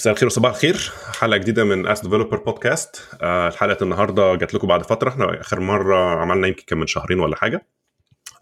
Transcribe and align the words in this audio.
مساء 0.00 0.12
الخير 0.12 0.26
وصباح 0.26 0.50
الخير. 0.50 0.92
حلقة 1.18 1.36
جديدة 1.36 1.64
من 1.64 1.86
AskDeveloper 1.86 2.36
Podcast 2.36 3.08
الحلقة 3.22 3.84
النهارده 3.84 4.34
جات 4.34 4.54
لكم 4.54 4.68
بعد 4.68 4.82
فترة. 4.82 5.08
إحنا 5.08 5.40
آخر 5.40 5.60
مرة 5.60 5.96
عملنا 5.96 6.48
يمكن 6.48 6.62
كان 6.66 6.78
من 6.78 6.86
شهرين 6.86 7.20
ولا 7.20 7.36
حاجة. 7.36 7.66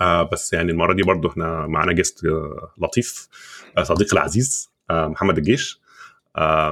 آه 0.01 0.23
بس 0.23 0.53
يعني 0.53 0.73
المرة 0.73 0.93
دي 0.93 1.03
برضو 1.03 1.29
إحنا 1.29 1.67
معانا 1.67 1.93
guest 1.93 2.25
آه 2.25 2.73
لطيف 2.79 3.29
آه 3.79 3.83
صديقي 3.83 4.13
العزيز 4.13 4.71
محمد 4.91 5.39
الجيش. 5.39 5.83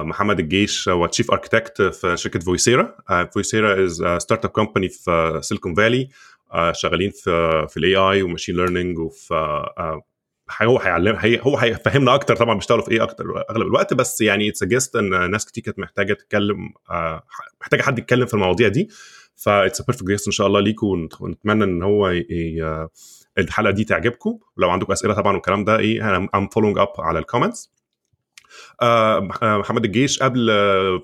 محمد 0.01 0.39
الجيش 0.39 0.89
هو 0.89 1.05
chief 1.05 1.31
architect 1.31 1.81
في 1.81 2.17
شركة 2.17 2.39
Voicera 2.39 2.95
Voicera 3.33 3.85
is 3.85 4.03
startup 4.17 4.51
company 4.51 4.89
في 4.89 5.39
Silicon 5.43 5.75
Valley 5.75 6.09
شغالين 6.71 7.11
في 7.11 7.65
في 7.69 7.77
ال 7.77 7.95
AI 7.95 8.21
و 8.21 8.25
machine 8.25 8.55
learning 8.55 8.99
وفي 8.99 9.65
هو 10.61 10.79
هيعلم 10.79 11.15
هي 11.15 11.39
هو 11.41 11.57
هيفهمنا 11.57 12.15
أكتر 12.15 12.35
طبعا 12.35 12.55
بيشتغلوا 12.55 12.83
في 12.83 12.91
إيه 12.91 13.03
أكتر 13.03 13.43
أغلب 13.49 13.67
الوقت 13.67 13.93
بس 13.93 14.21
يعني 14.21 14.49
it's 14.49 14.63
just 14.63 14.95
إن 14.95 15.31
ناس 15.31 15.45
كتير 15.45 15.63
كانت 15.63 15.79
محتاجة 15.79 16.13
تتكلم 16.13 16.57
آه 16.89 17.23
محتاجة 17.61 17.81
حد 17.81 17.99
يتكلم 17.99 18.25
في 18.25 18.33
المواضيع 18.33 18.67
دي 18.67 18.89
ف 19.35 19.44
it's 19.44 19.81
perfect 19.81 20.07
guest 20.07 20.27
إن 20.27 20.31
شاء 20.31 20.47
الله 20.47 20.59
ليكم 20.59 21.07
ونتمنى 21.19 21.63
إن 21.63 21.83
هو. 21.83 22.13
الحلقة 23.37 23.71
دي 23.71 23.83
تعجبكم 23.83 24.39
ولو 24.57 24.69
عندكم 24.69 24.91
أسئلة 24.91 25.13
طبعا 25.13 25.33
والكلام 25.33 25.63
ده 25.63 25.79
إيه 25.79 26.09
أنا 26.09 26.27
am 26.35 26.47
following 26.47 26.77
up 26.77 26.87
على 26.99 27.19
ال 27.19 27.25
comments 27.25 27.71
آه 28.81 29.19
محمد 29.41 29.85
الجيش 29.85 30.19
قبل 30.19 30.49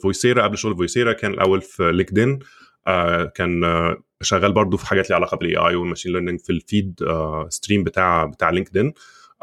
Voicera 0.02 0.44
قبل 0.44 0.58
شغل 0.58 0.76
Voicera 0.76 1.14
كان 1.14 1.34
الأول 1.34 1.62
في 1.62 1.92
LinkedIn 1.92 2.40
آه 2.88 3.24
كان 3.26 3.64
آه 3.64 3.98
شغال 4.22 4.54
برضو 4.54 4.78
في 4.78 4.88
حاجات 4.88 5.10
ليها 5.10 5.16
علاقة 5.18 5.38
بال 5.38 5.58
AI 5.58 5.76
وال 5.76 5.84
machine 5.84 6.12
learning 6.12 6.40
في 6.40 6.50
ال 6.50 6.61
feed 6.61 7.04
آه 7.04 7.48
stream 7.50 7.84
بتاع 7.84 8.26
بتاع 8.26 8.50
LinkedIn 8.50 8.88
آه 8.88 8.94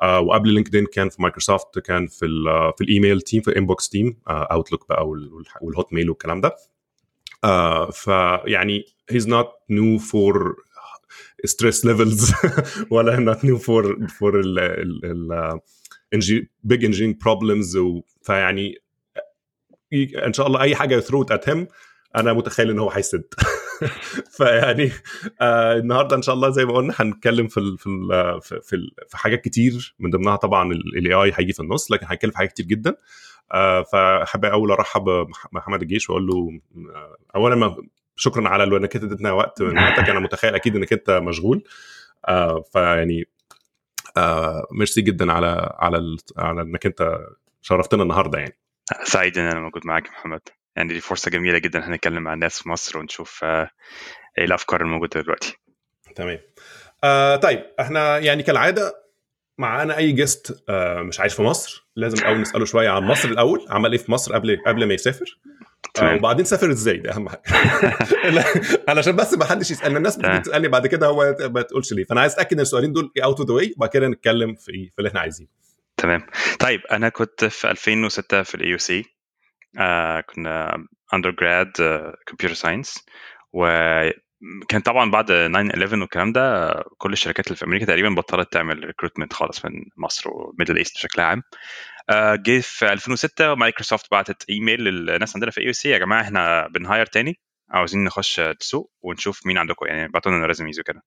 وقبل 0.03 0.49
LinkedIn 0.49 0.87
كان 0.87 1.09
في 1.09 1.23
مايكروسوفت 1.23 1.79
كان 1.79 2.07
في 2.07 2.25
ال 2.27 2.73
في 2.79 2.85
ال 2.85 2.91
email 2.91 3.21
team 3.21 3.43
في 3.43 3.59
inbox 3.59 3.89
team 3.89 4.17
Outlook 4.29 4.89
بقى 4.89 5.09
وال 5.61 5.93
Hotmail 5.93 6.11
والكلام 6.11 6.41
ده. 6.41 6.57
آه 7.45 7.91
فيعني 7.91 8.85
he's 9.13 9.25
not 9.27 9.47
new 9.73 10.01
for 10.01 10.55
stress 11.47 11.85
levels 11.85 12.35
ولا 12.93 13.35
not 13.35 13.39
new 13.39 13.59
for 13.59 14.09
for 14.19 14.35
ال 14.35 14.59
ال 15.05 15.61
big 16.73 16.81
engineering 16.81 17.15
problems 17.25 17.79
فيعني 18.23 18.75
إن 20.27 20.33
شاء 20.33 20.47
الله 20.47 20.61
أي 20.61 20.75
حاجة 20.77 20.95
ي 20.95 20.99
throw 20.99 21.23
at 21.23 21.51
him 21.51 21.59
أنا 22.17 22.33
متخيل 22.33 22.71
إن 22.71 22.79
هو 22.79 22.91
هيسد. 22.91 23.25
فيعني 24.37 24.91
آه 25.41 25.75
النهارده 25.77 26.17
إن 26.17 26.23
شاء 26.23 26.35
الله 26.35 26.51
زي 26.51 26.65
ما 26.65 26.73
قلنا 26.73 26.95
هنتكلم 26.97 27.49
في 27.49 27.61
ال 27.61 27.79
في 27.79 27.87
ال 27.87 28.41
في, 28.43 28.77
ال 28.77 28.91
في 29.09 29.17
حاجات 29.19 29.41
كتير 29.41 29.95
من 29.99 30.11
ضمنها 30.11 30.37
طبعا 30.37 30.73
ال 30.73 31.13
AI 31.15 31.33
هيجي 31.35 31.53
في 31.53 31.61
النص 31.61 31.93
لكن 31.93 32.07
هنتكلم 32.09 32.31
في 32.31 32.39
حاجات 32.39 32.53
كتير 32.53 32.67
جدا. 32.67 32.97
آه 33.53 33.83
فحابب 33.83 34.45
اول 34.45 34.71
أرحب 34.71 35.05
بمحمد 35.53 35.83
الجيش 35.83 36.11
وأقول 36.11 36.27
له 36.27 36.61
آه 36.95 37.17
اولا 37.37 37.55
ما 37.57 37.77
شكرا 38.17 38.49
على 38.49 38.65
إنك 38.65 38.95
أنت 38.97 39.05
اديتنا 39.05 39.33
وقت 39.33 39.63
من 39.63 39.79
وقتك. 39.79 40.09
أنا 40.09 40.21
متخيل 40.21 40.55
أكيد 40.55 40.77
إنك 40.77 40.93
أنت 40.93 41.11
مشغول. 41.11 41.65
آه 42.29 42.61
فيعني 42.73 43.25
آه 44.17 44.67
ميرسي 44.73 45.03
جدا 45.03 45.33
على 45.33 45.77
على 45.79 46.17
على 46.39 46.63
إنك 46.63 46.87
أنت 46.87 47.19
شرفتنا 47.63 48.03
النهارده 48.03 48.39
يعني. 48.39 48.59
سعيد 49.05 49.39
إن 49.39 49.47
أنا 49.47 49.61
موجود 49.61 49.87
معاك 49.87 50.09
محمد. 50.09 50.41
يعني 50.77 50.95
دي 50.95 51.01
فرصة 51.01 51.31
جميلة 51.31 51.59
جدا 51.59 51.89
هنتكلم 51.89 52.23
مع 52.23 52.35
الناس 52.35 52.63
في 52.63 52.69
مصر 52.69 52.99
ونشوف 52.99 53.45
إيه 53.45 53.71
الأفكار 54.39 54.81
الموجودة 54.81 55.21
دلوقتي. 55.21 55.57
تمام. 56.15 56.39
آه 57.05 57.37
طيب 57.37 57.65
إحنا 57.81 58.19
يعني 58.19 58.43
كالعادة 58.43 59.05
معانا 59.59 59.97
أي 59.97 60.13
guest 60.13 60.65
آه 60.69 61.03
مش 61.03 61.21
عايش 61.21 61.35
في 61.35 61.43
مصر 61.43 61.87
لازم 61.97 62.19
الأول 62.19 62.41
نسأله 62.41 62.65
شوية 62.65 62.89
عن 62.89 63.03
مصر 63.03 63.29
الأول 63.29 63.67
عمل 63.71 63.93
إيه 63.93 63.99
في 63.99 64.13
مصر 64.13 64.35
قبل 64.35 64.63
قبل 64.67 64.85
ما 64.89 64.95
يسافر؟ 64.95 65.39
آه 66.03 66.15
وبعدين 66.15 66.45
سافر 66.45 66.71
إزاي؟ 66.71 66.97
ده 66.97 67.13
أهم 67.13 67.29
حاجة. 67.29 67.43
علشان 68.89 69.17
بس 69.17 69.35
ما 69.35 69.45
حدش 69.45 69.71
يسألنا 69.71 69.99
الناس 69.99 70.17
بتيجي 70.17 70.39
تسألني 70.41 70.69
بعد 70.69 70.87
كده 70.87 71.07
هو 71.07 71.37
ما 71.41 71.63
تقولش 71.63 71.93
ليه. 71.93 72.05
فأنا 72.05 72.21
عايز 72.21 72.33
أتأكد 72.33 72.53
إن 72.53 72.61
السؤالين 72.61 72.93
دول 72.93 73.13
out 73.25 73.41
of 73.41 73.49
the 73.49 73.55
way 73.55 73.75
وبعد 73.77 73.89
كده 73.89 74.09
نتكلم 74.09 74.55
في 74.55 74.73
في 74.73 74.99
اللي 74.99 75.09
إحنا 75.09 75.21
عايزينه. 75.21 75.49
تمام. 75.97 76.27
طيب 76.59 76.81
أنا 76.93 77.09
كنت 77.09 77.45
في 77.45 77.71
2006 77.71 78.43
في 78.43 78.55
ال 78.55 78.69
AUC 78.69 78.99
آه 79.01 79.05
كنا 80.27 80.87
undergrad 81.15 81.73
computer 82.27 82.55
science 82.55 83.07
وكان 83.53 84.81
طبعا 84.85 85.11
بعد 85.11 85.27
9 85.27 85.71
11 85.71 86.01
والكلام 86.01 86.33
ده 86.33 86.75
كل 86.99 87.13
الشركات 87.13 87.47
اللي 87.47 87.57
في 87.57 87.65
أمريكا 87.65 87.87
تقريبا 87.87 88.09
بطلت 88.09 88.53
تعمل 88.53 88.85
recruitment 88.85 89.33
خالص 89.33 89.65
من 89.65 89.73
مصر 89.97 90.31
و 90.31 90.37
Middle 90.37 90.77
East 90.77 90.97
بشكل 90.97 91.21
عام. 91.23 91.43
آه 92.11 92.35
جه 92.35 92.61
في 92.61 92.93
2006 92.93 93.55
مايكروسوفت 93.55 94.11
بعتت 94.11 94.45
ايميل 94.51 94.81
للناس 94.85 95.37
عندنا 95.37 95.51
في 95.51 95.61
AUC 95.61 95.89
يا 95.89 95.99
جماعة 95.99 96.23
إحنا 96.23 96.69
بنهاير 96.69 97.07
تاني 97.07 97.41
عاوزين 97.71 98.05
نخش 98.05 98.41
السوق 98.41 98.93
ونشوف 99.03 99.47
مين 99.47 99.59
عندكم 99.59 99.87
يعني 99.87 100.09
بعتوا 100.09 100.33
لنا 100.33 100.47
resumes 100.47 100.81
وكده. 100.81 101.03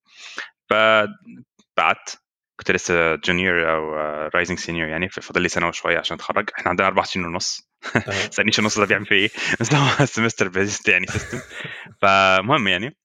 فبعت 0.69 2.09
كنت 2.57 2.71
لسه 2.71 3.15
junior 3.15 3.71
أو 3.71 3.93
rising 4.35 4.59
senior 4.59 4.87
يعني 4.87 5.09
فاضل 5.09 5.41
لي 5.41 5.49
سنة 5.49 5.67
وشوية 5.67 5.99
عشان 5.99 6.15
أتخرج. 6.15 6.49
إحنا 6.57 6.69
عندنا 6.69 6.87
أربع 6.87 7.03
سنين 7.03 7.25
ونص. 7.25 7.69
تسألنيش 8.31 8.59
النص 8.59 8.79
ده 8.79 8.85
بيعمل 8.85 9.05
فيه 9.05 9.15
إيه. 9.15 9.29
بس 9.59 9.73
هو 9.73 10.05
semester 10.05 10.47
based 10.47 10.89
يعني 10.89 11.07
system 11.07 11.41
فمهم 12.01 12.67
يعني 12.67 12.97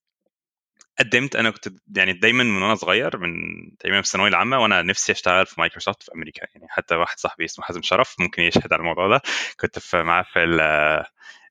قدمت. 0.99 1.37
أنا 1.37 1.51
كنت 1.51 1.69
يعني 1.97 2.13
دايما 2.13 2.45
من 2.45 2.63
وأنا 2.63 2.75
صغير 2.75 3.19
من 3.19 3.33
تقريبا 3.79 4.01
في 4.01 4.07
الثانوية 4.07 4.29
العامة 4.29 4.59
وأنا 4.59 4.83
نفسي 4.83 5.13
أشتغل 5.13 5.47
في 5.47 5.61
مايكروسوفت 5.61 6.03
في 6.03 6.11
أمريكا 6.15 6.47
يعني. 6.55 6.67
حتى 6.71 6.95
واحد 6.95 7.19
صاحبي 7.19 7.45
اسمه 7.45 7.65
حازم 7.65 7.83
شرف 7.83 8.15
ممكن 8.21 8.43
يشهد 8.43 8.73
على 8.73 8.81
الموضوع 8.81 9.09
ده. 9.09 9.23
كنت 9.61 9.79
في 9.79 10.03
معاه 10.03 10.23
في 10.33 10.45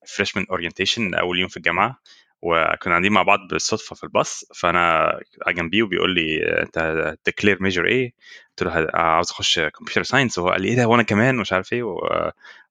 ال 0.03 0.08
freshman 0.08 0.45
orientation 0.50 1.13
أول 1.13 1.39
يوم 1.39 1.50
في 1.50 1.57
الجامعة. 1.57 2.00
وكنا 2.41 2.91
قاعدين 2.91 3.12
مع 3.12 3.24
بعض 3.24 3.40
بالصدفة 3.50 3.96
في 3.96 4.03
الباص 4.03 4.46
فأنا 4.56 5.19
جنبيه 5.47 5.84
وبيقول 5.84 6.16
لي 6.16 6.44
أنت 6.62 7.16
ت 7.23 7.28
declare 7.28 7.63
major 7.63 7.85
إيه؟ 7.85 8.13
قلت 8.50 8.63
له 8.63 8.88
عاوز 8.94 9.31
أخش 9.31 9.59
computer 9.59 10.03
science 10.03 10.38
وهو 10.38 10.50
قال 10.50 10.62
لي 10.62 10.68
إيه 10.68 10.75
ده 10.75 10.88
وأنا 10.88 11.03
كمان؟ 11.03 11.35
مش 11.35 11.53
عارف 11.53 11.74
إيه 11.74 11.84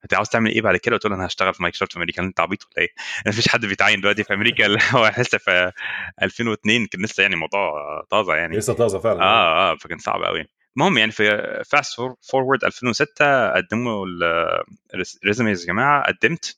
أنت 0.04 0.14
عاوز 0.14 0.28
تعمل 0.28 0.50
إيه 0.50 0.62
بعد 0.62 0.76
كده؟ 0.76 0.97
قلت 0.97 1.06
له 1.06 1.14
أنا 1.14 1.26
هشتغل 1.26 1.54
في 1.54 1.62
مايكروسوفت 1.62 1.92
في 1.92 1.98
أمريكا. 1.98 2.22
أنت 2.22 2.41
عبيط 2.41 2.64
ولا 2.64 2.78
إيه؟ 2.78 2.88
ما 3.26 3.32
فيش 3.32 3.48
حد 3.48 3.66
بيتعين 3.66 4.00
دلوقتي 4.00 4.25
في 4.25 4.34
أمريكا 4.34 4.66
هو 4.97 5.12
لسه 5.19 5.38
في 5.38 5.72
2002 6.22 6.86
كان 6.86 7.03
لسه 7.03 7.22
يعني 7.22 7.36
موضوع 7.36 7.72
طازة 8.10 8.34
يعني. 8.34 8.56
لسه 8.56 8.72
طازة 8.72 8.98
فعلا 8.98 9.22
آه. 9.22 9.72
آه 9.72 9.76
فكان 9.76 9.98
صعب 9.98 10.22
قوي 10.22 10.47
المهم 10.76 10.98
يعني 10.98 11.10
في 11.12 11.62
fast 11.66 12.00
forward 12.30 12.64
2006 12.64 13.50
قدموا 13.53 14.06
ال 14.94 15.03
resumes 15.03 15.60
يا 15.62 15.66
جماعة 15.66 16.04
قدمت. 16.12 16.56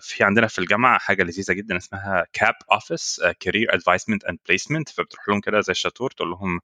في 0.00 0.24
عندنا 0.24 0.46
في 0.46 0.58
الجامعة 0.58 0.98
حاجة 0.98 1.22
لذيذة 1.22 1.52
جدا 1.52 1.76
اسمها 1.76 2.26
CAP 2.32 2.54
office 2.72 3.20
career 3.40 3.74
advisement 3.74 4.24
and 4.24 4.38
placement 4.48 4.88
فبتروح 4.88 5.28
لهم 5.28 5.40
كده 5.40 5.60
زي 5.60 5.70
الشطور 5.70 6.10
تقول 6.10 6.30
لهم 6.30 6.60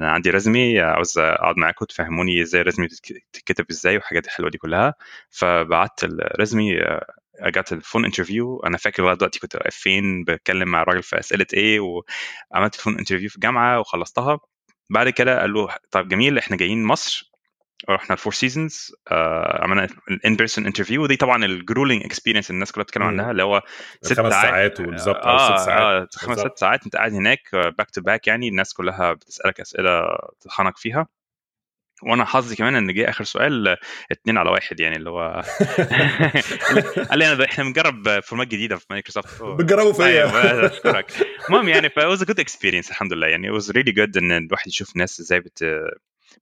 أنا 0.00 0.10
عندي 0.12 0.30
resume 0.30 0.80
عاوز 0.80 1.18
أقعد 1.18 1.56
معاكم 1.56 1.84
تفهموني 1.84 2.42
إزاي 2.42 2.60
ال 2.60 2.64
resume 2.64 2.86
بتتكتب 2.86 3.66
إزاي 3.70 3.96
والحاجات 3.96 4.26
الحلوة 4.26 4.50
دي 4.50 4.58
كلها. 4.58 4.94
فبعت 5.30 6.04
ال 6.04 6.15
resume 6.15 6.78
جت 7.42 7.72
ال 7.72 7.77
phone 7.77 8.04
interview 8.04 8.60
أنا 8.66 8.76
فاكر 8.78 9.02
لغاية 9.02 9.16
دلوقتي 9.16 9.38
كنت 9.40 9.56
واقف 9.56 9.74
فين 9.76 10.24
بتكلم 10.24 10.68
مع 10.68 10.82
الراجل 10.82 11.02
في 11.02 11.18
أسئلة 11.20 11.46
إيه 11.54 11.80
وعملت 11.80 12.74
phone 12.74 12.98
interview 12.98 13.28
في 13.28 13.36
الجامعة 13.36 13.80
وخلصتها. 13.80 14.38
بعد 14.90 15.08
كده 15.08 15.40
قال 15.40 15.52
له 15.52 15.68
طيب 15.90 16.08
جميل 16.08 16.38
إحنا 16.38 16.56
جايين 16.56 16.84
مصر. 16.84 17.31
رحنا 17.90 18.12
ال 18.12 18.16
Four 18.16 18.32
Seasons 18.32 18.92
عملنا 19.10 19.88
ال 20.10 20.36
in-person 20.36 20.66
interview 20.66 21.02
ودي 21.02 21.16
طبعا 21.16 21.44
ال 21.44 21.51
grueling 21.51 22.04
experience 22.04 22.50
الناس 22.50 22.72
كلها 22.72 22.84
بتتكلم 22.84 23.02
عنها 23.02 23.30
اللي 23.30 23.42
هو 23.42 23.62
ست 24.02 24.20
خمس 24.20 24.32
ساعات 24.32 24.80
بالظبط 24.80 25.26
آه 25.26 25.56
ست 25.56 25.66
ساعات. 25.66 26.14
خمس 26.14 26.38
ست 26.38 26.58
ساعات. 26.58 26.84
أنت 26.84 26.96
قاعد 26.96 27.12
هناك 27.12 27.40
back 27.52 27.90
to 27.90 28.00
back 28.00 28.26
يعني 28.26 28.48
الناس 28.48 28.74
كلها 28.74 29.12
بتسألك 29.12 29.60
أسئلة 29.60 30.18
تطحنك 30.40 30.76
فيها. 30.76 31.06
وأنا 32.02 32.24
حظي 32.24 32.56
كمان 32.56 32.74
إن 32.74 32.94
جه 32.94 33.08
آخر 33.08 33.24
سؤال 33.24 33.76
اتنين 34.10 34.38
على 34.38 34.50
واحد 34.50 34.80
يعني 34.80 34.96
اللي 34.96 35.10
هو 35.10 35.42
قال 37.10 37.18
لي 37.18 37.32
أنا 37.32 37.44
إحنا 37.44 37.64
بنجرب 37.64 38.20
formats 38.20 38.46
جديدة 38.48 38.76
في 38.76 38.86
مايكروسوفت 38.90 39.42
بتجربوا 39.42 39.92
فيا. 39.92 40.66
أشكرك. 40.66 41.12
المهم 41.48 41.68
يعني 41.68 41.88
ف 41.90 41.98
was 41.98 42.18
a 42.18 42.24
good 42.24 42.44
experience 42.44 42.88
الحمد 42.90 43.12
لله 43.12 43.26
يعني. 43.26 43.60
Was 43.60 43.64
really 43.64 43.92
good 43.96 44.16
إن 44.16 44.32
الواحد 44.32 44.68
يشوف 44.68 44.96
ناس 44.96 45.20
إزاي 45.20 45.40
بت 45.40 45.64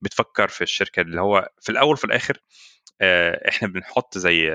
بتفكر 0.03 0.49
في 0.49 0.63
الشركة 0.63 1.03
اللي 1.03 1.21
هو 1.21 1.51
في 1.61 1.73
الأول 1.73 1.93
وفي 1.93 2.05
الآخر 2.05 2.39
إحنا 3.49 3.69
بنحط 3.69 4.19
زي 4.19 4.49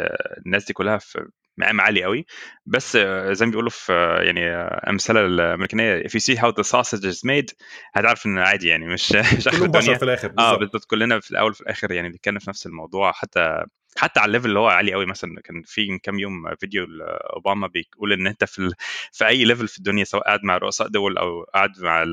الناس 0.46 0.66
دي 0.66 0.74
كلها 0.74 0.98
في 0.98 1.28
مقام 1.58 1.82
عالي 1.82 2.04
قوي 2.04 2.26
بس 2.66 2.98
زي 3.32 3.46
ما 3.46 3.52
بيقولوا 3.52 3.70
في 3.70 3.94
يعني 4.22 4.50
أمثلة 4.90 5.26
الأمريكانية 5.26 6.04
if 6.04 6.12
you 6.12 6.20
see 6.20 6.36
how 6.38 6.52
the 6.52 6.64
sausage 6.64 7.06
is 7.06 7.20
made 7.26 7.56
هتعرف 7.94 8.26
إن 8.26 8.38
عادي 8.38 8.68
يعني 8.68 8.88
مش 8.88 9.12
مش 9.38 9.48
آخر 9.48 9.66
الدنيا. 9.66 9.98
في 9.98 10.04
الآخر 10.04 10.34
آه 10.40 10.58
بالظبط 10.58 10.86
كلنا 10.86 11.20
في 11.20 11.32
الأول 11.32 11.52
وفي 11.52 11.62
الآخر 11.62 11.92
يعني 11.92 12.10
بنتكلم 12.10 12.40
في 12.40 12.50
نفس 12.50 12.66
الموضوع. 12.66 13.12
حتى 13.12 13.66
حتى 13.97 14.19
على 14.19 14.27
ال 14.28 14.31
level 14.31 14.50
اللي 14.50 14.59
هو 14.59 14.68
عالي 14.68 14.94
قوي 14.94 15.06
مثلا. 15.06 15.42
كان 15.42 15.62
في 15.65 15.92
من 15.92 16.00
كام 16.00 16.19
يوم 16.19 16.56
فيديو 16.56 16.86
لأوباما 16.86 17.68
بيقول 17.68 18.13
إن 18.13 18.27
أنت 18.27 18.44
في 18.44 18.59
ال... 18.59 18.74
في 19.12 19.27
أي 19.27 19.45
level 19.46 19.68
في 19.68 19.77
الدنيا 19.77 20.03
سواء 20.03 20.24
قاعد 20.24 20.44
مع 20.44 20.57
رؤساء 20.57 20.88
دول 20.88 21.18
أو 21.18 21.44
قاعد 21.44 21.71
مع 21.80 22.06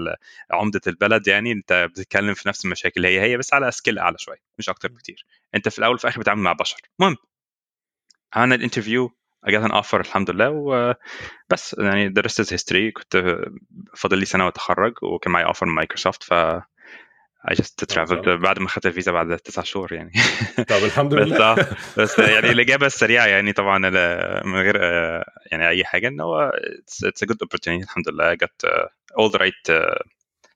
عمدة 0.51 0.81
البلد 0.87 1.29
يعني 1.29 1.53
أنت 1.53 1.89
بتتكلم 1.91 2.35
في 2.35 2.49
نفس 2.49 2.65
المشاكل. 2.65 3.07
هي 3.07 3.21
هي 3.21 3.37
بس 3.37 3.55
على 3.55 3.71
scale 3.71 3.99
أعلى 3.99 4.19
شوية 4.19 4.39
مش 4.59 4.69
أكتر 4.69 4.89
بكتير. 4.89 5.27
أنت 5.55 5.69
في 5.69 5.79
الأول 5.79 5.95
وفي 5.95 6.05
الآخر 6.05 6.21
بتتعامل 6.21 6.43
مع 6.43 6.53
بشر. 6.53 6.77
المهم 7.01 7.17
عملنا 8.35 8.55
ال 8.55 8.60
interview 8.60 9.13
got 9.49 9.63
an 9.63 9.71
offer 9.71 10.01
الحمد 10.01 10.31
لله 10.31 10.51
وبس 10.51 11.77
يعني 11.79 12.09
درست 12.09 12.53
history 12.53 12.91
كنت 12.91 13.39
فاضل 13.97 14.19
لي 14.19 14.25
سنة 14.25 14.45
وأتخرج 14.45 14.95
وكان 15.03 15.33
معي 15.33 15.45
offer 15.45 15.67
من 15.67 15.75
مايكروسوفت 15.75 16.23
ف 16.23 16.35
I 17.51 17.55
just 17.55 17.95
traveled 17.95 18.29
بعد 18.29 18.59
ما 18.59 18.67
اخذت 18.67 18.87
الفيزا 18.87 19.13
بعد 19.13 19.37
تسع 19.37 19.63
شهور 19.63 19.93
يعني. 19.93 20.13
طب 20.69 20.85
الحمد 20.85 21.15
بس 21.15 21.27
لله. 21.29 21.53
آه، 21.53 21.67
بس 21.99 22.19
يعني 22.19 22.51
الإجابة 22.51 22.87
السريعة 22.87 23.27
يعني 23.27 23.53
طبعا 23.53 23.79
من 24.45 24.61
غير 24.61 24.79
آه، 24.83 25.25
يعني 25.53 25.69
أي 25.69 25.85
حاجة 25.85 26.09
إن 26.09 26.21
هو 26.21 26.53
it's, 26.87 27.25
a 27.25 27.27
good 27.27 27.47
opportunity 27.47 27.83
الحمد 27.83 28.09
لله. 28.09 28.35
Got 28.35 28.69
uh, 28.69 28.87
all 29.21 29.31
the 29.33 29.39
right 29.39 29.75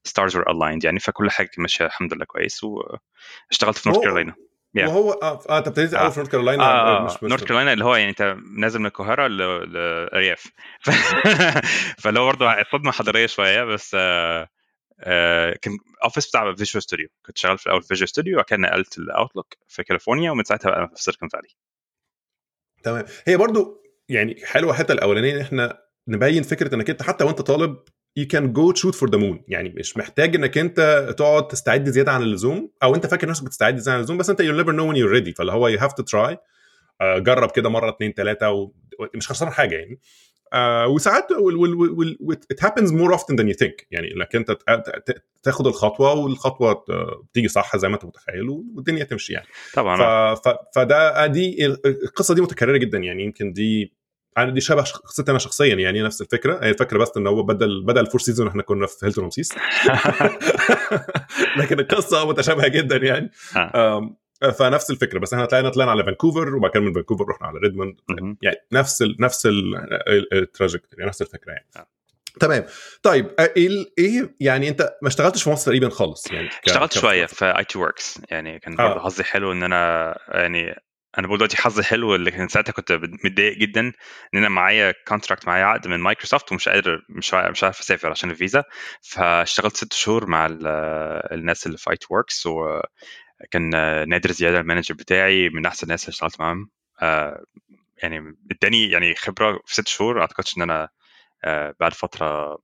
stars 0.09 0.35
were 0.35 0.45
aligned 0.49 0.85
يعني 0.85 0.99
فكل 1.01 1.31
حاجة 1.31 1.51
ماشية 1.59 1.85
الحمد 1.87 2.15
لله 2.15 2.25
كويس 2.25 2.65
واشتغلت 2.65 3.79
في 3.79 3.89
نورث 3.89 4.05
كارولينا 4.05 4.35
Yeah. 4.79 4.89
وهو 4.89 5.13
آه 5.13 5.59
أنت 5.59 5.67
ابتديت 5.69 5.95
آه. 5.95 5.99
أول 5.99 6.11
في 6.13 6.19
نورث 6.19 6.31
كارولاينا 6.31 6.65
آه 6.65 7.05
مش 7.05 7.23
نورث 7.23 7.45
كارولينا 7.45 7.73
اللي 7.73 7.85
هو 7.85 7.95
يعني 7.97 8.11
أنت 8.11 8.37
نازل 8.59 8.81
من 8.81 8.87
القاهرة 8.87 9.27
ل- 9.27 9.73
لارياف 9.73 10.47
ف... 10.81 10.91
فاللي 12.03 12.21
هو 12.21 12.27
برضه 12.27 12.63
صدمه 12.73 12.93
حضارية 12.93 13.27
شوية 13.27 13.65
بس 13.65 13.95
آه 13.95 14.41
آه 14.43 14.49
كان 15.63 15.79
office 16.05 16.29
بتاع 16.29 16.55
فيجوال 16.55 16.83
ستوديو 16.83 17.09
كنت 17.27 17.39
شغال 17.39 17.59
في 17.59 17.67
الأول 17.67 17.83
في 17.83 17.89
فيجوال 17.89 18.09
ستوديو 18.09 18.43
كده 18.43 18.59
نقلت 18.59 18.99
الاوتلوك 18.99 19.55
في 19.69 19.83
كاليفورنيا 19.83 20.31
ومن 20.31 20.45
ساعتها 20.45 20.71
بقى 20.71 20.91
في 20.95 21.03
سيليكون 21.03 21.29
فالي 21.29 21.49
تمام. 22.83 23.05
هي 23.27 23.37
برضو 23.37 23.83
يعني 24.09 24.37
حلوة 24.45 24.71
الحتة 24.71 24.93
الأولانية 24.93 25.35
إن 25.37 25.41
إحنا 25.41 25.79
نبين 26.09 26.43
فكرة 26.43 26.75
إنك 26.75 26.91
أنت 26.91 27.03
حتى 27.03 27.25
وأنت 27.25 27.41
طالب 27.41 27.77
you 28.21 28.25
can 28.25 28.45
go 28.53 28.73
shoot 28.81 28.95
for 28.95 29.09
the 29.11 29.19
moon. 29.19 29.39
يعني 29.49 29.69
مش 29.69 29.97
محتاج 29.97 30.35
إنك 30.37 30.59
أنت 30.59 31.07
تقعد 31.19 31.49
تستعد 31.49 31.89
زيادة 31.89 32.13
عن 32.13 32.23
اللزوم 32.23 32.73
أو 32.83 32.95
أنت 32.95 33.07
فاكر 33.07 33.29
نفسك 33.29 33.45
بتستعد 33.45 33.77
زيادة 33.77 33.93
عن 33.93 33.99
اللزوم 33.99 34.19
بس 34.19 34.31
أنت 34.31 34.43
you'll 34.43 34.65
never 34.65 34.73
know 34.73 34.93
when 34.93 34.97
you're 34.97 35.21
ready. 35.23 35.37
فاللي 35.37 35.53
هو 35.53 35.77
have 35.79 35.93
to 35.93 36.05
try. 36.05 36.37
آه، 37.01 37.19
جرب 37.19 37.51
كده 37.51 37.69
مرة 37.69 37.89
اتنين 37.89 38.15
تلاتة 38.15 38.51
و... 38.51 38.73
مش 39.15 39.29
خسران 39.29 39.53
حاجة 39.53 39.77
يعني. 39.77 39.93
آه 39.95 40.01
وساعات 40.89 41.33
وال- 41.33 41.57
وال- 41.75 42.39
it 42.53 42.67
happens 42.67 42.91
more 42.91 43.15
often 43.19 43.35
than 43.37 43.47
you 43.49 43.57
think. 43.65 43.87
يعني 43.91 44.15
إنك 44.17 44.37
أنت 44.37 44.57
تاخد 45.43 45.67
الخطوة 45.67 46.13
والخطوة 46.15 46.73
ت- 46.73 46.83
تيجي 47.35 47.49
صح 47.49 47.77
زي 47.77 47.89
ما 47.89 47.95
أنت 47.95 48.05
متخيل 48.05 48.49
والدنيا 48.49 49.05
تمشي 49.05 49.33
يعني. 49.33 49.47
طبعا 49.75 50.35
ف... 50.35 50.49
ف... 50.49 50.55
فده 50.75 51.27
دي 51.27 51.67
القصة 51.87 52.35
دي 52.35 52.41
متكررة 52.41 52.77
جدا 52.77 52.99
يعني. 52.99 53.25
يمكن 53.25 53.53
دي 53.53 53.93
أنا 54.39 54.51
دي 54.51 54.61
شبه 54.61 54.83
قصتي 54.83 55.31
أنا 55.31 55.39
شخصيا 55.39 55.75
يعني 55.75 56.03
نفس 56.03 56.21
الفكرة. 56.21 56.65
هي 56.65 56.71
الفكرة 56.71 56.99
بس 56.99 57.11
إن 57.17 57.27
هو 57.27 57.43
بدل 57.43 57.83
بدل 57.85 58.07
فور 58.07 58.21
سيزونز 58.21 58.49
إحنا 58.49 58.63
كنا 58.63 58.87
في 58.87 59.07
هيلتون 59.07 59.25
رمسيس 59.25 59.53
لكن 61.59 61.81
القصة 61.81 62.29
متشابهة 62.29 62.69
جدا 62.69 62.97
يعني. 62.97 63.31
آه. 63.57 64.17
فنفس 64.59 64.91
الفكرة 64.91 65.19
بس 65.19 65.33
إحنا 65.35 65.45
طلعنا 65.47 65.69
طلعنا 65.69 65.91
على 65.91 66.05
فانكوفر 66.05 66.55
وبعد 66.57 66.71
كده 66.71 66.83
من 66.83 66.93
فانكوفر 66.93 67.25
رحنا 67.29 67.47
على 67.47 67.59
ريدموند. 67.59 68.01
يعني 68.43 68.57
نفس 68.73 69.03
ال 69.03 69.17
نفس 69.21 69.49
ال 70.33 70.39
trajectory 70.39 71.05
نفس 71.07 71.23
الفكرة 71.23 71.53
يعني 71.53 71.67
آه. 71.77 71.87
تمام 72.41 72.65
طيب 73.03 73.31
آه، 73.39 73.51
إيه 73.57 73.69
إيه 73.99 74.35
يعني 74.41 74.69
انت 74.69 74.97
ما 75.03 75.09
اشتغلتش 75.09 75.43
في 75.43 75.51
مصر 75.51 75.65
تقريبا 75.67 75.89
خالص 75.89 76.33
يعني 76.33 76.49
اشتغلت 76.67 76.93
شوية 76.99 77.27
في 77.27 77.45
ايت 77.59 77.79
وركس 77.79 78.21
يعني 78.31 78.59
كان 78.59 78.81
آه. 78.81 78.89
برضه 78.89 79.01
حظي 79.05 79.25
حلو 79.25 79.53
إن 79.53 79.63
أنا 79.63 80.15
يعني 80.29 80.75
أنا 81.19 81.27
بقول 81.27 81.39
دلوقتي 81.39 81.57
حظي 81.57 81.83
حلو 81.83 82.15
اللي 82.15 82.31
كان 82.31 82.49
ساعتها 82.49 82.73
كنت 82.73 82.93
متضايق 83.25 83.59
جدا 83.59 83.81
إن 83.81 83.93
أنا 84.39 84.49
معايا 84.49 84.95
contract 85.09 85.47
معايا 85.47 85.65
عقد 85.65 85.89
من 85.89 86.01
مايكروسوفت 86.01 86.53
ومش 86.53 86.69
قادر 86.69 87.05
مش 87.09 87.35
مش 87.35 87.65
عارف 87.65 87.81
أسافر 87.81 88.11
عشان 88.11 88.31
الفيزا 88.31 88.65
فاشتغلت 89.03 89.77
ست 89.77 89.93
شهور 89.93 90.27
مع 90.27 90.47
ال- 90.47 90.67
الناس 91.33 91.67
اللي 91.67 91.79
في 91.79 91.91
ايت 91.91 92.05
وركس 92.11 92.47
وكان 93.45 93.71
نادر 94.09 94.33
زيادة 94.33 94.61
ال 94.61 94.65
manager 94.65 94.95
بتاعي 94.95 95.49
من 95.49 95.67
أحسن 95.67 95.87
الناس 95.87 96.05
اللي 96.05 96.13
اشتغلت 96.15 96.41
معاهم. 96.41 96.71
آه، 97.03 97.45
يعني 98.03 98.37
اداني 98.53 98.91
يعني 98.91 99.15
خبرة 99.15 99.61
في 99.67 99.75
ست 99.75 99.89
شهور 99.89 100.21
أعتقدش 100.21 100.57
إن 100.59 100.63
أنا 100.63 100.89
آه، 101.45 101.75
بعد 101.81 101.95
فترة 101.95 102.59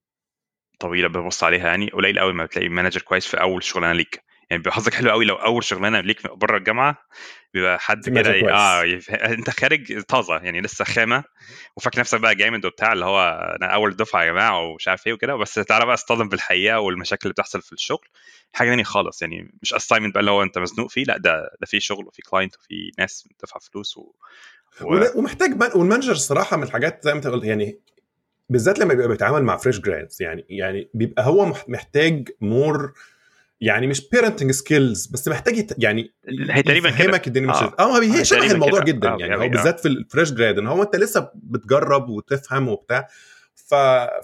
طويلة 0.80 1.08
ببص 1.08 1.44
عليها 1.44 1.69
يعني 1.69 1.90
قليل 1.90 2.19
قوي 2.19 2.32
ما 2.32 2.44
بتلاقي 2.44 2.69
manager 2.69 3.02
كويس 3.02 3.26
في 3.26 3.40
أول 3.40 3.64
شغلانة 3.64 3.92
ليك. 3.92 4.24
يعني 4.52 4.62
بيبقى 4.62 4.76
حظك 4.76 4.94
حلو 4.94 5.10
قوي 5.10 5.25
لو 5.25 5.34
أول 5.34 5.64
شغلانة 5.64 6.00
ليك 6.00 6.26
بره 6.32 6.56
الجامعة 6.56 6.99
بيبقى 7.54 7.78
حد 7.78 8.08
كده. 8.08 8.31
آه 8.52 8.84
يف... 8.84 9.10
أنت 9.10 9.50
خارج 9.50 10.00
طازة 10.00 10.37
يعني 10.37 10.60
لسه 10.60 10.84
خامة 10.84 11.25
وفاكر 11.76 12.00
نفسك 12.00 12.20
بقى 12.20 12.34
جامد 12.34 12.64
وبتاع 12.66 12.93
اللي 12.93 13.04
هو 13.04 13.31
أنا 13.60 13.66
أول 13.66 13.96
دفعة 13.96 14.22
يا 14.22 14.32
جماعة 14.32 14.60
ومش 14.60 14.88
عارف 14.88 15.06
إيه 15.06 15.12
وكده 15.12 15.37
بس 15.37 15.54
تعالى 15.54 15.87
بقى 15.87 15.94
اصطدم 15.94 16.28
بالحقيقة 16.28 16.81
والمشاكل 16.81 17.20
اللي 17.22 17.32
بتحصل 17.32 17.62
في 17.62 17.72
الشغل 17.72 18.08
حاجة 18.52 18.69
ثانية 18.69 18.84
خالص 18.84 19.22
يعني 19.22 19.54
مش 19.62 19.75
assignment 19.74 20.14
بقى 20.14 20.20
اللي 20.20 20.31
هو 20.31 20.43
أنت 20.43 20.58
مزنوق 20.58 20.90
فيه 20.90 21.05
لأ 21.05 21.16
ده 21.16 21.50
ده 21.60 21.66
في 21.66 21.81
شغل 21.81 22.06
وفي 22.06 22.22
client 22.22 22.56
وفي 22.56 22.93
ناس 22.98 23.28
بتدفع 23.31 23.58
فلوس 23.60 23.96
و... 23.96 24.14
و... 24.81 25.05
ومحتاج 25.14 25.50
من 25.50 25.69
وال 25.74 25.83
manager 25.83 26.12
الصراحه 26.12 26.56
من 26.56 26.62
الحاجات 26.62 27.05
زي 27.05 27.10
ما 27.10 27.16
أنت 27.16 27.26
قلت 27.26 27.44
يعني 27.44 27.78
بالذات 28.48 28.78
لما 28.78 28.94
بيبقى 28.94 29.08
بيتعامل 29.08 29.43
مع 29.43 29.56
fresh 29.56 29.80
grads 29.80 30.22
يعني 30.22 30.44
يعني 30.48 30.90
بيبقى 30.94 31.26
هو 31.26 31.44
مح- 31.46 31.69
محتاج 31.69 32.28
more 32.40 32.92
يعني 33.62 33.86
مش 33.86 34.08
parenting 34.08 34.50
skills 34.50 35.06
بس 35.06 35.28
محتاج 35.28 35.70
يعني 35.78 36.14
هي 36.50 36.62
تقريبا 36.62 36.90
كده. 36.90 36.98
يفهمك 36.98 37.26
الدنيا 37.26 37.48
مش. 37.48 37.56
آه 37.56 38.02
هي 38.02 38.18
هي 38.18 38.24
شبه 38.24 38.52
الموضوع 38.52 38.80
كده. 38.80 38.92
جدا 38.92 39.08
آه، 39.08 39.16
يعني 39.20 39.34
هو 39.34 39.38
أوي، 39.38 39.46
آه. 39.46 39.50
بالذات 39.50 39.80
في 39.80 39.88
ال 39.88 39.96
fresh 39.96 40.32
grad 40.32 40.58
إن 40.58 40.66
هو 40.66 40.82
أنت 40.82 40.96
لسه 40.96 41.30
بتجرب 41.34 42.08
وتفهم 42.08 42.68
وبتاع 42.68 43.08
ف 43.54 43.74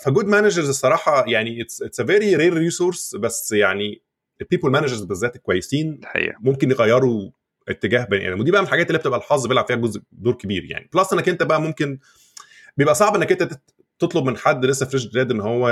ف 0.04 0.09
good 0.09 0.26
managers 0.26 0.68
الصراحة 0.68 1.24
يعني 1.28 1.62
it's 1.62 2.00
a 2.00 2.04
very 2.04 2.36
rare 2.36 2.54
resource 2.54 3.16
بس 3.16 3.52
يعني 3.52 4.02
ال 4.40 4.45
people 4.45 4.70
managers 4.70 5.02
بالذات 5.02 5.36
الكويسين 5.36 6.00
ممكن 6.40 6.70
يغيروا 6.70 7.30
اتجاه 7.68 8.04
بني 8.04 8.28
آدم 8.28 8.40
ودي 8.40 8.50
بقى 8.50 8.60
من 8.60 8.66
الحاجات 8.66 8.86
اللي 8.86 8.98
بتبقى 8.98 9.18
الحظ 9.18 9.46
بيلعب 9.46 9.66
فيها 9.66 9.76
جزء 9.76 10.00
دور 10.12 10.34
كبير 10.34 10.64
يعني 10.64 10.88
plus 10.94 11.12
إنك 11.12 11.28
أنت 11.28 11.42
بقى 11.42 11.60
ممكن 11.60 11.98
بيبقى 12.76 12.94
صعب 12.94 13.16
إنك 13.16 13.32
أنت 13.32 13.60
تطلب 13.98 14.24
من 14.24 14.36
حد 14.36 14.64
لسه 14.64 14.86
fresh 14.86 15.06
grad 15.06 15.30
إن 15.30 15.40
هو 15.40 15.70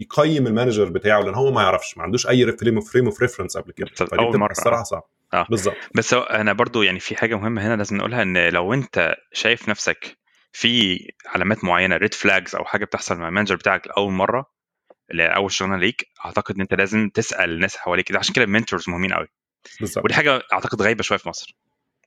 يقيم 0.00 0.46
ال 0.46 0.51
manager 0.51 0.88
بتاعه 0.88 1.20
لأن 1.20 1.34
هو 1.34 1.50
ما 1.50 1.62
يعرفش 1.62 1.96
ما 1.96 2.02
عندوش 2.02 2.26
أي 2.26 2.52
frame 2.52 2.74
of 2.74 2.92
frame 2.92 3.04
of 3.04 3.20
reference 3.22 3.56
قبل 3.56 3.72
كده. 3.72 3.90
فدي 3.96 4.04
بتبقى. 4.06 4.50
الصراحة 4.50 4.82
صعب 4.82 5.02
آه. 5.34 5.46
بالظبط. 5.50 5.76
بس 5.94 6.14
أنا 6.14 6.52
برضو 6.52 6.82
يعني 6.82 7.00
في 7.00 7.16
حاجة 7.16 7.34
مهمة 7.34 7.66
هنا 7.66 7.76
لازم 7.76 7.96
نقولها 7.96 8.22
إن 8.22 8.48
لو 8.48 8.74
أنت 8.74 9.16
شايف 9.32 9.68
نفسك 9.68 10.18
في 10.52 10.98
علامات 11.26 11.64
معينة 11.64 11.96
red 11.96 12.14
flags 12.14 12.54
أو 12.56 12.64
حاجة 12.64 12.84
بتحصل 12.84 13.18
مع 13.18 13.28
ال 13.28 13.31
manager 13.31 13.56
بتاعك 13.56 13.86
لأول 13.86 14.12
مرة 14.12 14.50
اللي 15.10 15.22
هي 15.22 15.26
اول 15.26 15.52
شغلانة 15.52 15.76
ليك 15.76 16.06
أعتقد 16.24 16.54
إن 16.54 16.60
أنت 16.60 16.74
لازم 16.74 17.08
تسأل 17.08 17.50
الناس 17.50 17.76
حواليك. 17.76 18.12
ده 18.12 18.18
عشان 18.18 18.34
كده 18.34 18.44
ال 18.44 18.49
mentors 18.49 18.88
مهمين 18.90 19.12
قوي 19.12 19.26
بالظبط. 19.80 20.04
ودي 20.04 20.14
حاجة 20.14 20.42
أعتقد 20.52 20.82
غايبه 20.82 21.02
شوية 21.02 21.18
في 21.18 21.28
مصر. 21.28 21.56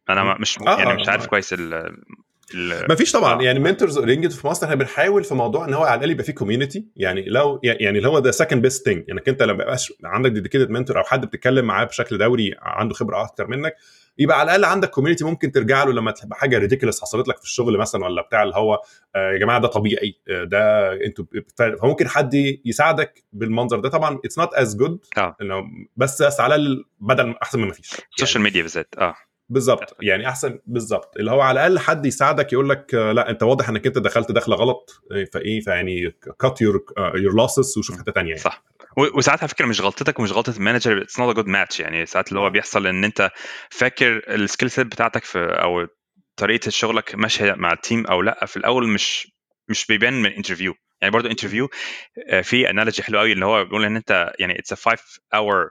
أنا 0.09 0.37
مش 0.39 0.57
آه، 0.67 0.77
يعني 0.77 0.91
آه، 0.91 0.95
مش 0.95 1.09
عارف 1.09 1.23
آه. 1.23 1.27
كويس 1.27 1.55
ما 2.89 2.95
فيش 2.95 3.11
طبعا. 3.11 3.39
آه. 3.41 3.43
يعني 3.43 3.59
mentors 3.59 3.97
oriented 3.97 4.31
في 4.31 4.47
مصر 4.47 4.65
إحنا 4.65 4.75
بنحاول 4.75 5.23
في 5.23 5.33
موضوع 5.35 5.65
إن 5.65 5.73
هو 5.73 5.83
على 5.83 5.95
الأقل 5.95 6.11
يبقى 6.11 6.23
فيه 6.23 6.33
community 6.33 6.85
يعني 6.95 7.25
لو 7.25 7.59
يعني 7.63 7.97
اللي 7.97 8.07
هو 8.09 8.19
ده 8.19 8.31
second 8.31 8.61
best 8.61 8.85
thing 8.85 9.11
إنك 9.11 9.29
أنت 9.29 9.43
لما 9.43 9.63
يبقاش 9.63 9.93
عندك 10.03 10.31
dedicated 10.31 10.69
mentor 10.69 10.97
أو 10.97 11.03
حد 11.03 11.25
بتتكلم 11.25 11.65
معاه 11.65 11.85
بشكل 11.85 12.17
دوري 12.17 12.55
عنده 12.61 12.93
خبرة 12.93 13.21
أكتر 13.21 13.47
منك 13.47 13.75
يبقى 14.19 14.39
على 14.39 14.55
الأقل 14.55 14.65
عندك 14.65 14.89
community 14.89 15.23
ممكن 15.25 15.51
ترجع 15.51 15.83
له 15.83 15.93
لما 15.93 16.11
تبقى 16.11 16.37
حاجة 16.39 16.57
ridiculous 16.57 17.01
حصلت 17.01 17.27
لك 17.27 17.37
في 17.37 17.43
الشغل 17.43 17.77
مثلا 17.77 18.05
ولا 18.05 18.21
بتاع 18.21 18.43
اللي 18.43 18.55
هو 18.55 18.81
آه 19.15 19.31
يا 19.33 19.37
جماعة 19.37 19.59
ده 19.61 19.67
طبيعي 19.67 20.19
آه 20.29 20.43
ده 20.43 20.93
أنتوا 21.05 21.25
فممكن 21.81 22.07
حد 22.07 22.33
يساعدك 22.65 23.23
بالمنظر 23.33 23.79
ده. 23.79 23.89
طبعا 23.89 24.19
it's 24.25 24.39
not 24.39 24.53
as 24.53 24.75
good. 24.77 24.99
بس 25.97 26.21
بس 26.21 26.39
على 26.39 26.83
بدل 26.99 27.35
أحسن 27.43 27.59
من 27.59 27.67
ما 27.67 27.73
فيش. 27.73 27.91
ال 28.15 28.19
social 28.19 28.43
media 28.43 28.61
بالذات 28.61 28.95
آه. 28.97 29.15
بالظبط. 29.49 29.95
يعني 30.01 30.27
أحسن 30.27 30.59
بالظبط. 30.65 31.17
اللي 31.17 31.31
هو 31.31 31.41
على 31.41 31.59
الأقل 31.59 31.79
حد 31.79 32.05
يساعدك 32.05 32.53
يقول 32.53 32.69
لك 32.69 32.95
آه، 32.95 33.11
لأ 33.11 33.29
أنت 33.29 33.43
واضح 33.43 33.69
إنك 33.69 33.87
أنت 33.87 33.97
دخلت 33.97 34.31
دخلة 34.31 34.55
غلط. 34.55 35.01
آه، 35.11 35.27
فإيه 35.33 35.61
فيعني 35.61 36.15
cut 36.39 36.61
your 36.61 36.85
your 37.15 37.33
losses 37.33 37.77
وشوف 37.77 37.99
حتة 37.99 38.11
ثانية 38.11 38.29
يعني. 38.29 38.41
صح. 38.41 38.63
وساعات 38.97 39.39
على 39.39 39.49
فكرة 39.49 39.65
مش 39.65 39.81
غلطتك 39.81 40.19
ومش 40.19 40.31
غلطة 40.31 40.53
ال 40.57 40.63
manager 40.63 41.01
it's 41.01 41.19
not 41.19 41.29
a 41.29 41.33
good 41.33 41.47
match 41.47 41.79
يعني. 41.79 42.05
ساعات 42.05 42.29
اللي 42.29 42.39
هو 42.39 42.49
بيحصل 42.49 42.87
إن 42.87 43.03
أنت 43.03 43.31
فاكر 43.69 44.21
ال 44.35 44.41
skill 44.41 44.71
set 44.71 44.87
بتاعتك 44.87 45.23
في 45.23 45.39
أو 45.39 45.87
طريقة 46.35 46.69
شغلك 46.69 47.15
ماشية 47.15 47.53
مع 47.53 47.71
ال 47.73 47.80
team 47.80 48.05
أو 48.07 48.21
لأ 48.21 48.45
في 48.45 48.57
الأول 48.57 48.87
مش 48.87 49.31
مش 49.69 49.85
بيبان 49.85 50.21
من 50.21 50.31
interview 50.31 50.73
يعني 51.01 51.11
برضه 51.11 51.29
interview 51.29 51.69
في 52.43 52.69
analogy 52.69 53.03
حلو 53.03 53.19
قوي 53.19 53.31
اللي 53.31 53.45
هو 53.45 53.63
بيقول 53.63 53.85
إن 53.85 53.95
أنت 53.95 54.33
يعني 54.39 54.59
it's 54.59 54.73
a 54.73 54.75
5 54.75 54.97
hour 55.33 55.69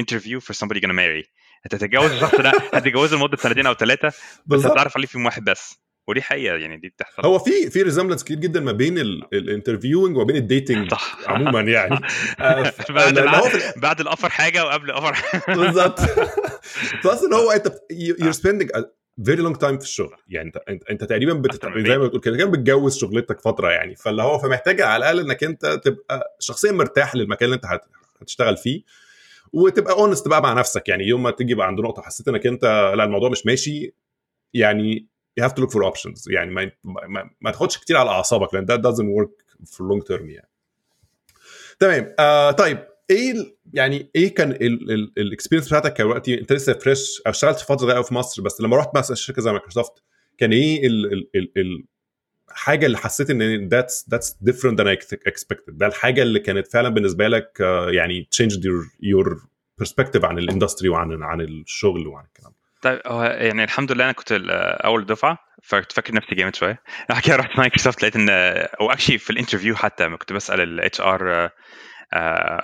interview 0.00 0.40
for 0.40 0.54
somebody 0.54 0.80
gonna 0.80 0.92
marry. 0.98 1.37
انت 1.66 1.74
هتتجوز 1.74 2.10
الشخص 2.10 2.34
ده 2.40 2.52
هتتجوزه 2.74 3.16
لمدة 3.16 3.36
سنتين 3.36 3.66
أو 3.66 3.74
ثلاثة 3.74 4.12
بس 4.46 4.66
هتعرف 4.66 4.96
عليه 4.96 5.06
فيهم 5.06 5.24
واحد 5.24 5.44
بس. 5.44 5.78
ودي 6.08 6.22
حقيقة 6.22 6.56
يعني 6.56 6.76
دي 6.76 6.88
بتحصل. 6.88 7.22
هو 7.24 7.38
في 7.38 7.70
في 7.70 7.82
resemblance 7.82 8.24
كتير 8.24 8.36
جدا 8.36 8.60
ما 8.60 8.72
بين 8.72 8.98
ال 8.98 9.07
interviewing 9.07 10.16
وما 10.16 10.24
بين 10.24 10.36
ال 10.36 10.44
dating 10.44 10.90
صح. 10.90 11.16
عموما 11.26 11.60
يعني. 11.60 11.94
آه، 12.40 12.72
بعد 12.90 13.18
بعد 13.76 14.00
ال 14.00 14.05
offer 14.05 14.28
حاجة 14.28 14.64
وقبل 14.64 14.90
ال 14.90 14.94
offer 14.94 15.16
بالظبط. 15.54 16.00
plus 17.04 17.22
ان 17.22 17.32
هو 17.32 17.50
أنت 17.50 17.72
you're 17.90 18.32
spending 18.32 18.70
very 19.24 19.42
long 19.42 19.56
time 19.56 19.78
في 19.78 19.84
الشغل. 19.84 20.16
يعني 20.28 20.52
أنت 20.68 20.84
أنت, 20.90 21.04
تقريبا 21.04 21.32
بتت... 21.32 21.64
زي 21.64 21.98
ما 21.98 22.06
بتقول 22.06 22.20
كده 22.20 22.44
بتجوز 22.44 22.98
شغلتك 22.98 23.40
فترة 23.40 23.70
يعني. 23.70 23.96
فاللي 23.96 24.22
هو 24.22 24.38
فمحتاج 24.38 24.80
على 24.80 24.96
الأقل 24.96 25.20
إنك 25.20 25.44
أنت 25.44 25.66
تبقى 25.66 26.36
شخصيا 26.40 26.72
مرتاح 26.72 27.14
للمكان 27.14 27.44
اللي 27.44 27.56
أنت 27.56 27.66
هت... 27.66 27.80
هتشتغل 28.20 28.56
فيه. 28.56 28.82
وتبقى 29.52 29.92
honest 29.94 30.28
بقى 30.28 30.42
مع 30.42 30.52
نفسك. 30.52 30.88
يعني 30.88 31.04
يوم 31.04 31.22
ما 31.22 31.30
تيجي 31.30 31.54
بقى 31.54 31.66
عند 31.66 31.80
نقطة 31.80 32.02
حسيت 32.02 32.28
إنك 32.28 32.46
أنت 32.46 32.64
لا 32.96 33.04
الموضوع 33.04 33.28
مش 33.28 33.46
ماشي 33.46 33.94
يعني 34.54 35.08
you 35.40 35.44
have 35.44 35.52
to 35.52 35.62
look 35.62 35.70
for 35.70 35.92
options. 35.92 36.22
يعني 36.30 36.50
ما 36.50 36.70
ما, 36.84 37.30
ما 37.40 37.50
تاخدش 37.50 37.78
كتير 37.78 37.96
على 37.96 38.10
أعصابك 38.10 38.54
لأن 38.54 38.66
that 38.66 38.80
doesn't 38.80 39.24
work 39.24 39.44
for 39.70 39.82
long 39.84 40.02
term 40.08 40.22
يعني. 40.22 40.48
تمام. 41.80 42.14
آه 42.18 42.50
طيب 42.50 42.78
إيه 43.10 43.34
يعني 43.72 44.10
إيه 44.16 44.34
كان 44.34 44.50
ال 45.18 45.23
experience 45.23 45.68
بتاعتك 45.68 46.00
دلوقتي 46.00 46.40
أنت 46.40 46.52
لسه 46.52 46.72
fresh 46.72 47.22
اشتغلت 47.26 47.58
فترة 47.58 47.76
صغيره 47.76 48.02
في 48.02 48.14
مصر 48.14 48.42
بس 48.42 48.60
لما 48.60 48.76
رحت 48.76 48.96
مثلا 48.96 49.16
شركة 49.16 49.42
زي 49.42 49.50
مايكروسوفت 49.50 49.92
كان 50.38 50.52
إيه 50.52 50.80
الحاجة 52.50 52.86
اللي 52.86 52.98
حسيت 52.98 53.30
إن 53.30 53.68
that's 53.68 54.06
that's 54.10 54.36
different 54.40 54.80
than 54.80 54.96
expected 55.26 55.78
ده 55.78 55.86
الحاجة 55.86 56.22
اللي 56.22 56.40
كانت 56.40 56.66
فعلا 56.66 56.88
بالنسبة 56.88 57.28
لك 57.28 57.58
uh, 57.58 57.94
يعني 57.94 58.28
change 58.30 58.68
your 59.02 59.42
perspective 59.78 60.24
عن 60.24 60.38
ال 60.38 60.44
industry 60.44 60.88
وعن 60.88 61.22
عن 61.22 61.40
الشغل 61.40 62.06
وعن 62.06 62.24
الكلام 62.24 62.52
طيب 62.82 63.00
هو 63.06 63.22
يعني 63.24 63.64
الحمد 63.64 63.92
لله 63.92 64.04
أنا 64.04 64.12
كنت 64.12 64.32
أول 64.84 65.06
دفعة 65.06 65.38
فكنت 65.62 65.92
فاكر 65.92 66.14
نفسي 66.14 66.34
جامد 66.34 66.56
شوية 66.56 66.82
بعد 67.08 67.22
كده 67.22 67.36
رحت 67.36 67.58
مايكروسوفت 67.58 68.02
لقيت 68.02 68.16
إن 68.16 68.28
أو 68.80 68.90
actually 68.92 69.18
في 69.18 69.30
ال 69.30 69.35
interview 69.35 69.76
حتى 69.76 70.04
لما 70.04 70.16
كنت 70.16 70.32
بسأل 70.32 70.60
ال 70.60 71.00
HR 71.00 71.50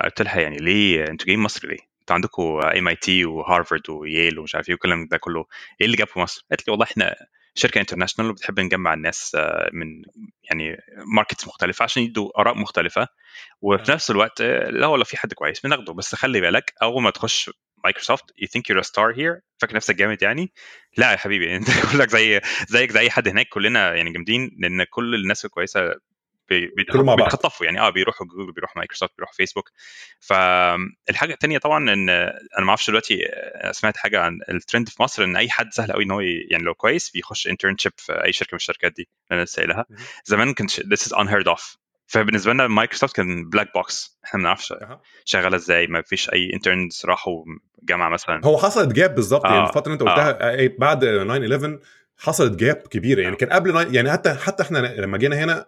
قلت 0.05 0.23
لها 0.23 0.41
يعني 0.41 0.57
ليه 0.57 1.05
أنتوا 1.11 1.27
جايين 1.27 1.41
مصر 1.41 1.69
ليه؟ 1.69 1.79
أنتوا 2.01 2.15
عندكم 2.15 2.61
ام 2.79 2.89
اي 2.89 2.97
تي 2.97 3.25
وهارفرد 3.25 3.91
وييل 3.91 4.39
ومش 4.39 4.55
عارف 4.55 4.69
إيه 4.69 4.75
والكلام 4.75 5.07
ده 5.11 5.17
كله 5.17 5.45
إيه 5.81 5.87
اللي 5.87 5.97
جابكم 5.97 6.21
مصر؟ 6.21 6.47
قالت 6.51 6.69
لي 6.69 6.71
والله 6.71 6.85
إحنا 6.87 7.15
شركة 7.55 7.81
international 7.81 8.31
وبتحب 8.31 8.61
نجمع 8.61 8.95
الناس 8.95 9.37
من 9.73 10.03
يعني 10.43 10.77
markets 11.17 11.47
مختلفة 11.47 11.83
عشان 11.83 12.03
يدوا 12.03 12.41
آراء 12.41 12.59
مختلفة 12.59 13.09
وفي 13.63 13.93
نفس 13.93 14.11
الوقت 14.11 14.43
لا 14.43 14.87
والله 14.87 15.05
في 15.05 15.17
حد 15.17 15.33
كويس 15.33 15.61
بناخده. 15.61 15.93
بس 15.93 16.15
خلي 16.15 16.41
بالك 16.41 16.75
أول 16.83 17.03
ما 17.03 17.11
تخش 17.11 17.51
مايكروسوفت 17.85 18.25
you 18.39 18.49
think 18.49 18.71
you're 18.71 18.83
star 18.83 19.15
here 19.17 19.41
فاكر 19.59 19.77
نفسك 19.77 19.95
جامد 19.95 20.23
يعني؟ 20.23 20.53
لا 20.97 21.13
يا 21.13 21.17
حبيبي 21.17 21.53
أنت 21.57 21.69
كلك 21.93 22.09
زي 22.09 22.41
زيك 22.69 22.93
زي 22.93 23.01
أي 23.01 23.11
حد 23.11 23.29
هناك 23.29 23.49
كلنا 23.49 23.95
يعني 23.95 24.13
جامدين 24.13 24.51
لأن 24.59 24.85
كل 24.85 25.15
الناس 25.15 25.45
الكويسة 25.45 25.95
بيتخطفوا 26.49 27.67
يعني. 27.67 27.81
آه 27.81 27.91
بيروحوا 27.91 28.27
جوجل 28.27 28.53
بيروحوا 28.53 28.79
مايكروسوفت 28.79 29.13
بيروحوا 29.17 29.35
فيسبوك. 29.35 29.71
فالحاجه 30.21 31.33
الثانية 31.33 31.59
طبعا 31.59 31.93
إن 31.93 32.09
أنا 32.09 32.41
ما 32.61 32.69
أعرفش 32.69 32.91
دلوقتي 32.91 33.19
سمعت 33.73 33.97
حاجة 33.97 34.21
عن 34.21 34.41
الترند 34.49 34.89
في 34.89 35.03
مصر 35.03 35.25
إن 35.25 35.37
أي 35.37 35.51
حد 35.51 35.73
سهل 35.73 35.93
قوي 35.93 36.05
إن 36.05 36.11
هو 36.11 36.21
يعني 36.21 36.65
لو 36.65 36.75
كويس 36.75 37.11
بيخش 37.11 37.47
internship 37.47 37.93
في 37.97 38.25
أي 38.25 38.33
شركة 38.33 38.51
من 38.53 38.57
الشركات 38.57 38.93
دي 38.97 39.03
اللي 39.03 39.39
أنا 39.39 39.45
لسه 39.45 39.57
قايلها. 39.61 39.87
زمان 40.25 40.55
كنت 40.55 40.71
this 40.71 41.01
is 41.09 41.17
unheard 41.17 41.55
of. 41.57 41.77
فبالنسبة 42.07 42.53
لنا 42.53 42.67
مايكروسوفت 42.67 43.17
كان 43.17 43.49
black 43.51 43.73
box 43.75 44.19
إحنا 44.25 44.41
ما 44.41 44.45
نعرفش 44.47 44.75
شغالة 45.25 45.57
إزاي 45.57 45.87
ما 45.87 46.03
فيش 46.03 46.31
أي 46.33 46.51
interns 46.55 47.03
راحوا 47.05 47.45
جامعة 47.83 48.09
مثلا. 48.09 48.41
هو 48.45 48.59
حصلت 48.59 48.93
gap 48.93 49.15
بالظبط 49.15 49.47
آه. 49.47 49.55
يعني 49.55 49.69
الفترة 49.69 49.93
اللي 49.93 49.93
أنت 49.93 50.03
قلتها 50.03 50.31
آه. 50.31 50.71
بعد 50.79 50.99
9 50.99 51.39
11 51.47 51.79
حصلت 52.17 52.53
gap 52.59 52.77
كبيرة. 52.77 53.21
يعني 53.23 53.37
كان 53.37 53.49
قبل 53.49 53.95
يعني 53.95 54.13
حتى 54.13 54.35
حتى 54.35 54.63
إحنا 54.63 54.79
لما 54.79 55.19
جينا 55.19 55.37
هنا 55.45 55.67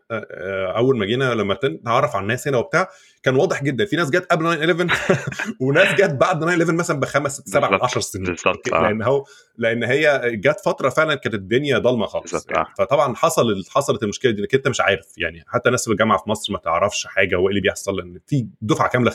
أول 0.76 0.98
ما 0.98 1.06
جينا 1.06 1.34
لما 1.34 1.58
نتعرف 1.64 2.16
على 2.16 2.22
الناس 2.22 2.48
هنا 2.48 2.58
وبتاع 2.58 2.88
كان 3.22 3.36
واضح 3.36 3.62
جدا. 3.62 3.84
في 3.84 3.96
ناس 3.96 4.10
جت 4.10 4.26
قبل 4.30 4.44
9 4.44 4.60
11 4.60 5.16
وناس 5.60 5.94
جت 5.94 6.10
بعد 6.10 6.40
9 6.40 6.50
11 6.50 6.72
مثلا 6.72 7.00
بخمس 7.00 7.32
ست 7.36 7.48
سبع 7.48 7.78
10 7.82 8.00
سنين. 8.00 8.24
بالظبط. 8.24 8.68
لأن 8.68 9.02
هو 9.02 9.24
لأن 9.58 9.84
هي 9.84 10.20
جت 10.34 10.60
فترة 10.64 10.88
فعلا 10.88 11.14
كانت 11.14 11.34
الدنيا 11.34 11.78
ضلمة 11.78 12.06
خالص. 12.06 12.46
يعني 12.50 12.66
فطبعا 12.78 13.14
حصل 13.14 13.64
حصلت 13.70 14.02
المشكلة 14.02 14.32
دي 14.32 14.40
انك 14.40 14.54
أنت 14.54 14.68
مش 14.68 14.80
عارف. 14.80 15.06
يعني 15.18 15.44
حتى 15.46 15.68
الناس 15.68 15.84
في 15.84 15.90
الجامعة 15.90 16.18
في 16.18 16.30
مصر 16.30 16.52
ما 16.52 16.58
تعرفش 16.58 17.06
حاجة 17.06 17.36
هو 17.36 17.42
إيه 17.42 17.48
اللي 17.48 17.60
بيحصل؟ 17.60 17.96
لأن 17.96 18.20
في 18.26 18.46
دفعة 18.60 18.88
كاملة 18.88 19.12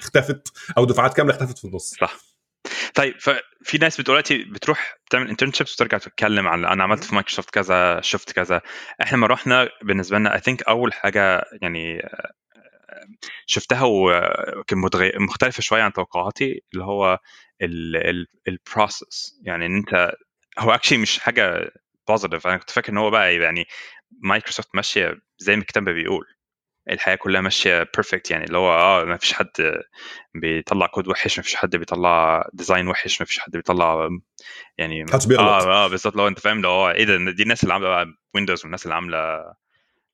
اختفت 0.00 0.52
أو 0.78 0.84
دفعات 0.84 1.14
كاملة 1.14 1.34
اختفت 1.34 1.58
في 1.58 1.64
النص. 1.64 1.94
صح. 2.00 2.27
طيب 2.98 3.14
ففي 3.20 3.78
ناس 3.80 4.00
دلوقتي 4.00 4.38
بتروح 4.44 4.96
تعمل 5.10 5.28
internships 5.28 5.74
وترجع 5.74 5.98
تتكلم 5.98 6.48
عن 6.48 6.64
أنا 6.64 6.82
عملت 6.84 7.04
في 7.04 7.14
مايكروسوفت 7.14 7.50
كذا 7.50 8.00
شفت 8.00 8.32
كذا. 8.32 8.60
إحنا 9.02 9.16
لما 9.16 9.26
رحنا 9.26 9.68
بالنسبة 9.82 10.18
لنا 10.18 10.34
I 10.34 10.40
think 10.40 10.62
أول 10.62 10.92
حاجة 10.92 11.42
يعني 11.62 12.02
شفتها 13.46 13.82
وكان 13.84 14.78
مختلفة 15.20 15.60
شوية 15.62 15.82
عن 15.82 15.92
توقعاتي 15.92 16.62
اللي 16.74 16.84
هو 16.84 17.18
ال 18.48 18.60
process 18.60 19.40
يعني 19.42 19.66
إن 19.66 19.76
أنت 19.76 20.12
هو 20.58 20.70
actually 20.70 20.98
مش 20.98 21.18
حاجة 21.18 21.70
positive 22.08 22.46
أنا 22.46 22.56
كنت 22.56 22.70
فاكر 22.70 22.92
إن 22.92 22.98
هو 22.98 23.10
بقى 23.10 23.36
يعني 23.36 23.66
مايكروسوفت 24.22 24.68
ماشية 24.74 25.14
زي 25.38 25.56
ما 25.56 25.62
الكتاب 25.62 25.84
بيقول. 25.88 26.26
الحياة 26.90 27.14
كلها 27.14 27.40
ماشية 27.40 27.82
perfect 27.96 28.30
يعني 28.30 28.44
اللي 28.44 28.58
هو 28.58 28.72
آه 28.72 29.04
ما 29.04 29.16
فيش 29.16 29.32
حد 29.32 29.50
بيطلع 30.34 30.86
كود 30.86 31.08
وحش 31.08 31.38
ما 31.38 31.42
فيش 31.42 31.54
حد 31.56 31.76
بيطلع 31.76 32.48
design 32.52 32.88
وحش 32.88 33.20
ما 33.20 33.26
فيش 33.26 33.38
حد 33.38 33.52
بيطلع 33.52 34.08
يعني 34.78 35.04
آه 35.38 35.84
آه 35.84 35.88
بالظبط 35.88 36.16
لو 36.16 36.28
أنت 36.28 36.38
فاهم 36.38 36.62
لو 36.62 36.70
هو 36.70 36.90
إيه 36.90 37.04
ده 37.04 37.30
دي 37.30 37.42
الناس 37.42 37.62
اللي 37.62 37.74
عاملة 37.74 38.06
ويندوز 38.34 38.62
والناس 38.62 38.84
اللي 38.84 38.94
عاملة 38.94 39.54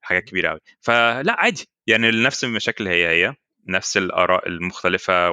حاجات 0.03 0.25
كبيرة 0.25 0.49
قوي 0.49 0.61
فلا 0.81 1.37
عادي 1.39 1.69
يعني 1.87 2.11
نفس 2.11 2.45
المشاكل 2.45 2.89
هي 2.89 3.09
هي 3.09 3.35
نفس 3.69 3.97
الآراء 3.97 4.49
المختلفة 4.49 5.31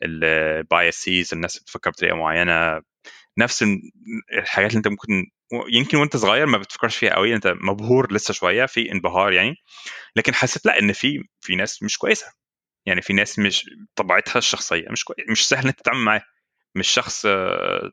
والبايسيز 0.00 1.34
الناس 1.34 1.58
بتفكر 1.58 1.90
بطريقة 1.90 2.16
معينة 2.16 2.82
نفس 3.38 3.64
الحاجات 4.32 4.70
اللي 4.70 4.78
أنت 4.78 4.88
ممكن 4.88 5.26
يمكن 5.68 5.98
وانت 5.98 6.16
صغير 6.16 6.46
ما 6.46 6.58
بتفكرش 6.58 6.96
فيها 6.96 7.14
قوي 7.14 7.34
انت 7.34 7.46
مبهور 7.62 8.12
لسه 8.12 8.34
شوية 8.34 8.66
في 8.66 8.92
انبهار 8.92 9.32
يعني 9.32 9.54
لكن 10.16 10.34
حسيت 10.34 10.66
لأ 10.66 10.78
إن 10.78 10.92
في 10.92 11.24
في 11.40 11.56
ناس 11.56 11.82
مش 11.82 11.98
كويسة. 11.98 12.26
يعني 12.86 13.02
في 13.02 13.12
ناس 13.12 13.38
مش 13.38 13.66
طبيعتها 13.96 14.38
الشخصية 14.38 14.86
مش 14.90 15.04
كويس 15.04 15.18
مش 15.30 15.48
سهل 15.48 15.64
انك 15.64 15.74
تتعامل 15.80 16.00
معاه 16.00 16.22
مش 16.74 16.88
شخص 16.88 17.26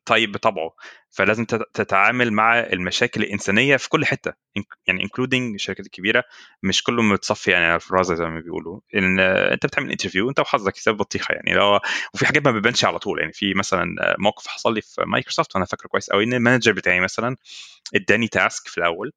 طيب 0.06 0.32
بطبعه. 0.32 0.76
فلازم 1.10 1.46
تتعامل 1.46 2.34
مع 2.34 2.60
المشاكل 2.60 3.22
الإنسانية 3.24 3.78
في 3.78 3.90
كل 3.90 4.06
حتة 4.06 4.34
يعني 4.88 5.04
including 5.04 5.54
الشركات 5.54 5.86
الكبيرة. 5.86 6.24
مش 6.64 6.84
كله 6.84 7.02
متصفي 7.02 7.52
يعني 7.52 7.76
الفرازة 7.76 8.16
زي 8.16 8.26
ما 8.26 8.40
بيقولوا. 8.40 8.80
إن 8.96 9.20
أنت 9.20 9.66
بتعمل 9.66 9.92
interview 9.92 10.30
أنت 10.30 10.40
وحظك 10.40 10.78
حساب 10.78 10.98
بطيخة 10.98 11.34
يعني. 11.34 11.54
لو 11.54 11.80
وفي 12.14 12.26
حاجات 12.26 12.46
ما 12.46 12.52
بتبانش 12.52 12.86
على 12.86 13.00
طول 13.00 13.20
يعني. 13.20 13.34
في 13.34 13.54
مثلا 13.54 14.16
موقف 14.20 14.48
حصل 14.48 14.74
لي 14.74 14.82
في 14.82 15.02
مايكروسوفت 15.08 15.56
وأنا 15.56 15.66
فاكره 15.66 15.88
كويس 15.88 16.10
قوي 16.10 16.24
إن 16.24 16.34
ال 16.34 16.39
manager 16.39 16.72
بتاعي 16.72 17.00
مثلا 17.00 17.36
اداني 17.96 18.28
task 18.28 18.68
في 18.68 18.78
الأول. 18.78 19.12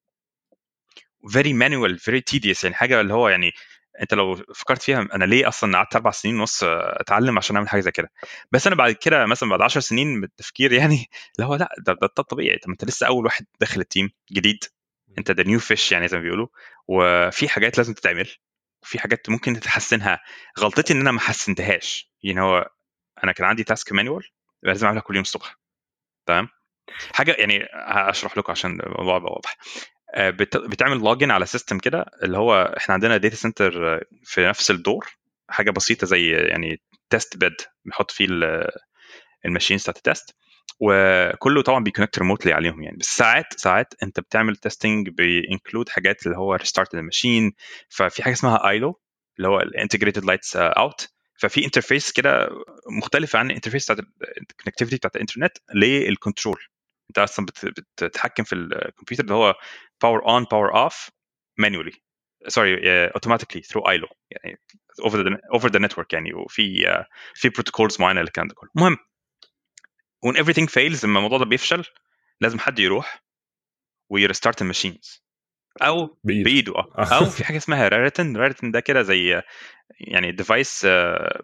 very 1.28 1.52
manual 1.52 1.98
very 1.98 2.20
tedious 2.20 2.64
يعني. 2.64 2.76
حاجة 2.76 3.00
اللي 3.00 3.14
هو 3.14 3.28
يعني 3.28 3.52
انت 4.02 4.14
لو 4.14 4.36
فكرت 4.54 4.82
فيها 4.82 5.08
أنا 5.14 5.24
ليه 5.24 5.48
أصلا 5.48 5.76
قعدت 5.78 5.96
أربع 5.96 6.10
سنين 6.10 6.40
ونص 6.40 6.60
أتعلم 6.64 7.38
عشان 7.38 7.56
أعمل 7.56 7.68
حاجة 7.68 7.80
زي 7.80 7.90
كده؟ 7.90 8.10
بس 8.52 8.66
أنا 8.66 8.76
بعد 8.76 8.92
كده 8.92 9.26
مثلا 9.26 9.48
بعد 9.48 9.62
10 9.62 9.80
سنين 9.80 10.06
من 10.06 10.24
التفكير 10.24 10.72
يعني 10.72 11.06
اللي 11.36 11.48
هو 11.48 11.54
لأ 11.54 11.68
ده, 11.78 11.92
ده, 11.92 11.98
ده 12.00 12.08
الطبيعي 12.18 12.58
طب 12.58 12.70
أنت 12.70 12.84
لسه 12.84 13.06
أول 13.06 13.24
واحد 13.24 13.46
داخل 13.60 13.80
ال 13.80 13.86
team 13.86 14.10
جديد. 14.32 14.64
أنت 15.18 15.30
ده 15.30 15.42
new 15.42 15.58
fish 15.58 15.92
يعني 15.92 16.08
زي 16.08 16.16
ما 16.16 16.22
بيقولوا. 16.22 16.46
وفي 16.88 17.48
حاجات 17.48 17.78
لازم 17.78 17.94
تتعمل. 17.94 18.28
وفي 18.82 18.98
حاجات 18.98 19.30
ممكن 19.30 19.60
تحسنها 19.60 20.20
غلطتي 20.60 20.92
إن 20.92 21.00
أنا 21.00 21.10
ما 21.12 21.20
حسنتهاش. 21.20 22.12
يعني 22.22 22.40
هو 22.40 22.70
أنا 23.24 23.32
كان 23.32 23.46
عندي 23.46 23.64
task 23.64 23.92
manual 23.92 24.24
لازم 24.62 24.86
أعملها 24.86 25.02
كل 25.02 25.14
يوم 25.14 25.22
الصبح. 25.22 25.56
تمام؟ 26.26 26.48
حاجة 27.14 27.36
يعني 27.38 27.68
هشرح 27.74 28.38
لكم 28.38 28.52
عشان 28.52 28.80
الموضوع 28.80 29.16
يبقى 29.16 29.32
واضح. 29.32 29.56
بتعمل 30.18 30.98
login 30.98 31.30
على 31.30 31.46
system 31.46 31.78
كده 31.78 32.04
اللي 32.22 32.38
هو 32.38 32.74
إحنا 32.76 32.94
عندنا 32.94 33.16
data 33.16 33.36
center 33.36 34.00
في 34.24 34.46
نفس 34.46 34.70
الدور 34.70 35.06
حاجة 35.48 35.70
بسيطة 35.70 36.06
زي 36.06 36.30
يعني 36.32 36.80
test 37.10 37.36
bed 37.36 37.56
بنحط 37.84 38.10
فيه 38.10 38.28
ال 39.44 39.49
machines 39.49 39.82
بتاعت 39.82 39.96
ال 39.96 40.04
test 40.04 40.36
وكله 40.80 41.62
طبعا 41.62 41.84
بي 41.84 41.92
connect 41.92 42.18
remotely 42.18 42.52
عليهم 42.52 42.82
يعني. 42.82 42.96
بس 42.96 43.06
ساعات 43.06 43.44
ساعات 43.56 43.94
أنت 44.02 44.20
بتعمل 44.20 44.56
testing 44.56 45.08
بي 45.08 45.26
include 45.26 45.88
حاجات 45.88 46.26
اللي 46.26 46.38
هو 46.38 46.54
restart 46.54 46.94
ال 46.94 47.01
machine 47.02 47.52
ففي 47.88 48.22
حاجة 48.22 48.32
اسمها 48.32 48.68
iLO 48.68 49.00
اللي 49.38 49.48
هو 49.48 49.60
ال 49.60 49.66
integrated 49.66 50.24
lights 50.24 50.56
out 50.56 51.08
ففي 51.38 51.64
interface 51.64 52.12
كده 52.12 52.48
مختلفة 52.98 53.38
عن 53.38 53.46
ال 53.50 53.54
interface 53.54 53.84
بتاعت 53.84 53.98
ال 54.50 54.54
connectivity 54.54 54.96
بتاعت 54.96 55.16
الإنترنت 55.16 55.52
لل 55.74 55.93
control 55.93 56.60
أنت 57.10 57.18
أصلا 57.18 57.46
بتتحكم 57.96 58.44
في 58.44 58.54
الكمبيوتر 58.54 59.24
اللي 59.24 59.34
هو 59.34 59.54
power 60.02 60.28
on 60.28 60.44
power 60.44 60.76
off 60.76 61.10
manually 61.58 61.92
sorry 62.48 62.78
automatically 63.06 63.62
through 63.62 63.82
iLO 63.90 64.08
يعني 64.30 64.58
over 65.04 65.22
the 65.22 65.38
over 65.54 65.68
the 65.68 65.78
network 65.78 66.12
يعني 66.12 66.34
وفي 66.34 66.84
uh, 66.86 67.04
في 67.34 67.48
protocols 67.48 68.00
معينة 68.00 68.20
للكلام 68.20 68.48
ده 68.48 68.54
كله. 68.54 68.70
المهم 68.76 68.96
when 70.26 70.36
everything 70.36 70.66
fails 70.68 71.04
لما 71.04 71.18
الموضوع 71.18 71.38
ده 71.38 71.44
بيفشل 71.44 71.84
لازم 72.40 72.58
حد 72.58 72.78
يروح 72.78 73.24
وي 74.10 74.22
restart 74.22 74.62
ال 74.62 74.69
machines. 74.69 75.24
أو 75.82 76.18
بإيده, 76.24 76.44
بإيده 76.44 76.72
آه. 76.72 76.94
أو 76.98 77.24
في 77.24 77.44
حاجة 77.44 77.56
اسمها 77.56 77.88
Raritan 77.88 78.36
Raritan 78.36 78.70
ده 78.70 78.80
كده 78.80 79.02
زي 79.02 79.42
يعني 80.00 80.32
device 80.32 80.86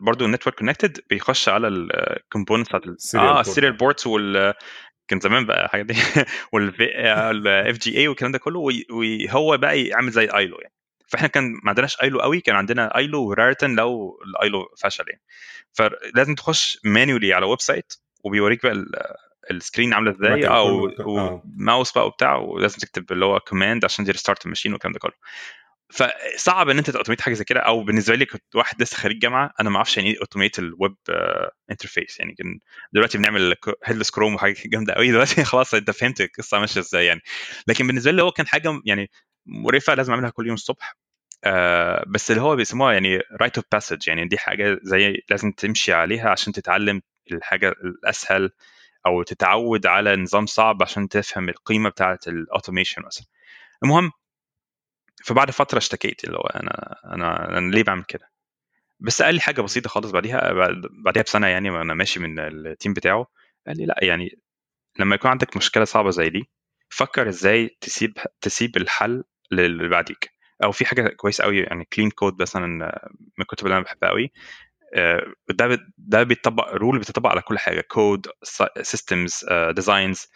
برضه 0.00 0.26
network 0.26 0.58
connected 0.58 1.00
بيخش 1.10 1.48
على 1.48 1.68
ال 1.68 1.77
components 1.77 2.68
بتاعت 2.68 3.14
آه 3.14 3.40
ال 3.40 3.45
serial 3.45 3.72
ports 3.72 4.06
وال 4.06 4.54
كان 5.10 5.20
زمان 5.20 5.46
بقى 5.46 5.64
الحاجات 5.64 5.86
دي. 5.86 5.94
وال 6.52 7.78
VGA 7.78 8.08
والكلام 8.08 8.32
ده 8.32 8.38
كله 8.38 8.60
وهو 8.90 9.56
بقى 9.56 9.82
يعمل 9.82 10.10
زي 10.10 10.28
iLO 10.34 10.58
يعني. 10.58 10.74
فإحنا 11.06 11.28
كان 11.28 11.52
ما 11.52 11.68
عندناش 11.68 12.02
iLO 12.02 12.20
قوي 12.20 12.40
كان 12.40 12.56
عندنا 12.56 12.96
iLO 12.96 13.22
و 13.22 13.29
Raritan 13.29 13.74
لو 13.74 14.20
ال 14.26 14.38
iLO 14.38 14.74
فشل 14.78 15.04
يعني. 15.08 15.22
فلازم 15.72 16.34
تخش 16.34 16.78
manually 16.84 17.32
على 17.34 17.46
website 17.46 17.92
وبيوريك 18.24 18.62
بقى 18.62 18.84
ال 19.50 19.56
screen 19.56 19.94
عاملة 19.94 20.10
إزاي 20.10 20.46
أو 20.46 20.90
ماوس 21.56 21.92
بقى 21.92 22.06
وبتاع 22.06 22.36
ولازم 22.36 22.78
تكتب 22.78 23.12
اللي 23.12 23.24
هو 23.24 23.40
command 23.40 23.84
عشان 23.84 24.04
restart 24.04 24.44
ال 24.44 24.48
machine 24.48 24.72
والكلام 24.72 24.92
ده 24.92 24.98
كله. 24.98 25.12
فصعب 25.92 26.68
إن 26.68 26.78
أنت 26.78 26.90
ت 26.90 26.93
automate 26.93 27.20
حاجة 27.20 27.34
زي 27.34 27.44
كده 27.44 27.60
أو 27.60 27.84
بالنسبة 27.84 28.14
لي 28.14 28.26
كنت 28.26 28.56
واحد 28.56 28.82
لسه 28.82 28.96
خريج 28.96 29.18
جامعة 29.18 29.50
أنا 29.60 29.70
ما 29.70 29.76
أعرفش 29.76 29.96
يعني 29.96 30.10
إيه 30.10 30.20
automate 30.20 30.58
ال 30.58 30.68
web 30.68 30.96
interface 31.70 32.20
يعني 32.20 32.34
كان 32.34 32.58
دلوقتي 32.92 33.18
بنعمل 33.18 33.54
headless 33.84 34.10
Chrome 34.10 34.34
وحاجة 34.34 34.56
جامدة 34.66 34.94
قوي 34.94 35.10
دلوقتي 35.10 35.44
خلاص 35.52 35.74
أنت 35.74 35.90
فهمت 35.90 36.20
القصة 36.20 36.58
ماشية 36.58 36.80
إزاي 36.80 37.06
يعني. 37.06 37.20
لكن 37.66 37.86
بالنسبة 37.86 38.10
لي 38.12 38.22
هو 38.22 38.30
كان 38.30 38.46
حاجة 38.46 38.80
يعني 38.86 39.10
مقرفة 39.46 39.94
لازم 39.94 40.12
أعملها 40.12 40.30
كل 40.30 40.46
يوم 40.46 40.54
الصبح 40.54 40.96
آه 41.44 42.04
بس 42.08 42.30
اللي 42.30 42.42
هو 42.42 42.56
بيسموها 42.56 42.92
يعني 42.92 43.20
rite 43.40 43.56
of 43.56 43.64
passage 43.72 44.08
يعني 44.08 44.28
دي 44.28 44.38
حاجة 44.38 44.78
زي 44.82 45.22
لازم 45.30 45.52
تمشي 45.52 45.92
عليها 45.92 46.30
عشان 46.30 46.52
تتعلم 46.52 47.02
الحاجة 47.32 47.68
الأسهل 47.68 48.50
أو 49.06 49.22
تتعود 49.22 49.86
على 49.86 50.16
نظام 50.16 50.46
صعب 50.46 50.82
عشان 50.82 51.08
تفهم 51.08 51.48
القيمة 51.48 51.90
بتاعة 51.90 52.18
ال 52.28 52.35
automation 52.35 53.02
مثلا. 53.06 53.26
المهم 53.84 54.10
فبعد 55.24 55.50
فترة 55.50 55.78
اشتكيت 55.78 56.24
اللي 56.24 56.36
هو 56.38 56.42
أنا 56.42 56.96
أنا 57.04 57.58
أنا 57.58 57.70
ليه 57.74 57.82
بعمل 57.82 58.04
كده؟ 58.04 58.30
بس 59.00 59.22
قال 59.22 59.34
لي 59.34 59.40
حاجة 59.40 59.60
بسيطة 59.60 59.88
خالص 59.88 60.10
بعديها 60.10 60.52
بعديها 61.04 61.22
بسنة 61.22 61.46
يعني 61.46 61.70
وأنا 61.70 61.94
ماشي 61.94 62.20
من 62.20 62.38
ال 62.38 62.49
team 62.49 62.94
بتاعه 62.94 63.26
قال 63.66 63.76
لي 63.76 63.86
لأ 63.86 63.98
يعني 64.02 64.38
لما 64.98 65.14
يكون 65.14 65.30
عندك 65.30 65.56
مشكلة 65.56 65.84
صعبة 65.84 66.10
زي 66.10 66.28
دي 66.30 66.50
فكر 66.88 67.28
إزاي 67.28 67.76
تسيب 67.80 68.18
تسيب 68.40 68.76
الحل 68.76 69.24
للي 69.50 69.88
بعديك. 69.88 70.30
أو 70.64 70.72
في 70.72 70.86
حاجة 70.86 71.08
كويسة 71.08 71.44
قوي 71.44 71.58
يعني 71.58 71.84
clean 71.84 72.10
code 72.10 72.42
مثلا 72.42 72.66
من 72.66 73.40
الكتب 73.40 73.66
اللي 73.66 73.76
أنا 73.76 73.84
بحبها 73.84 74.10
قوي 74.10 74.32
ده 75.48 75.78
ده 75.98 76.22
بيطبق 76.22 76.74
rule 76.74 76.98
بتطبق 76.98 77.30
على 77.30 77.42
كل 77.42 77.58
حاجة 77.58 77.80
code 77.80 78.26
systems 78.82 79.44
designs 79.70 80.26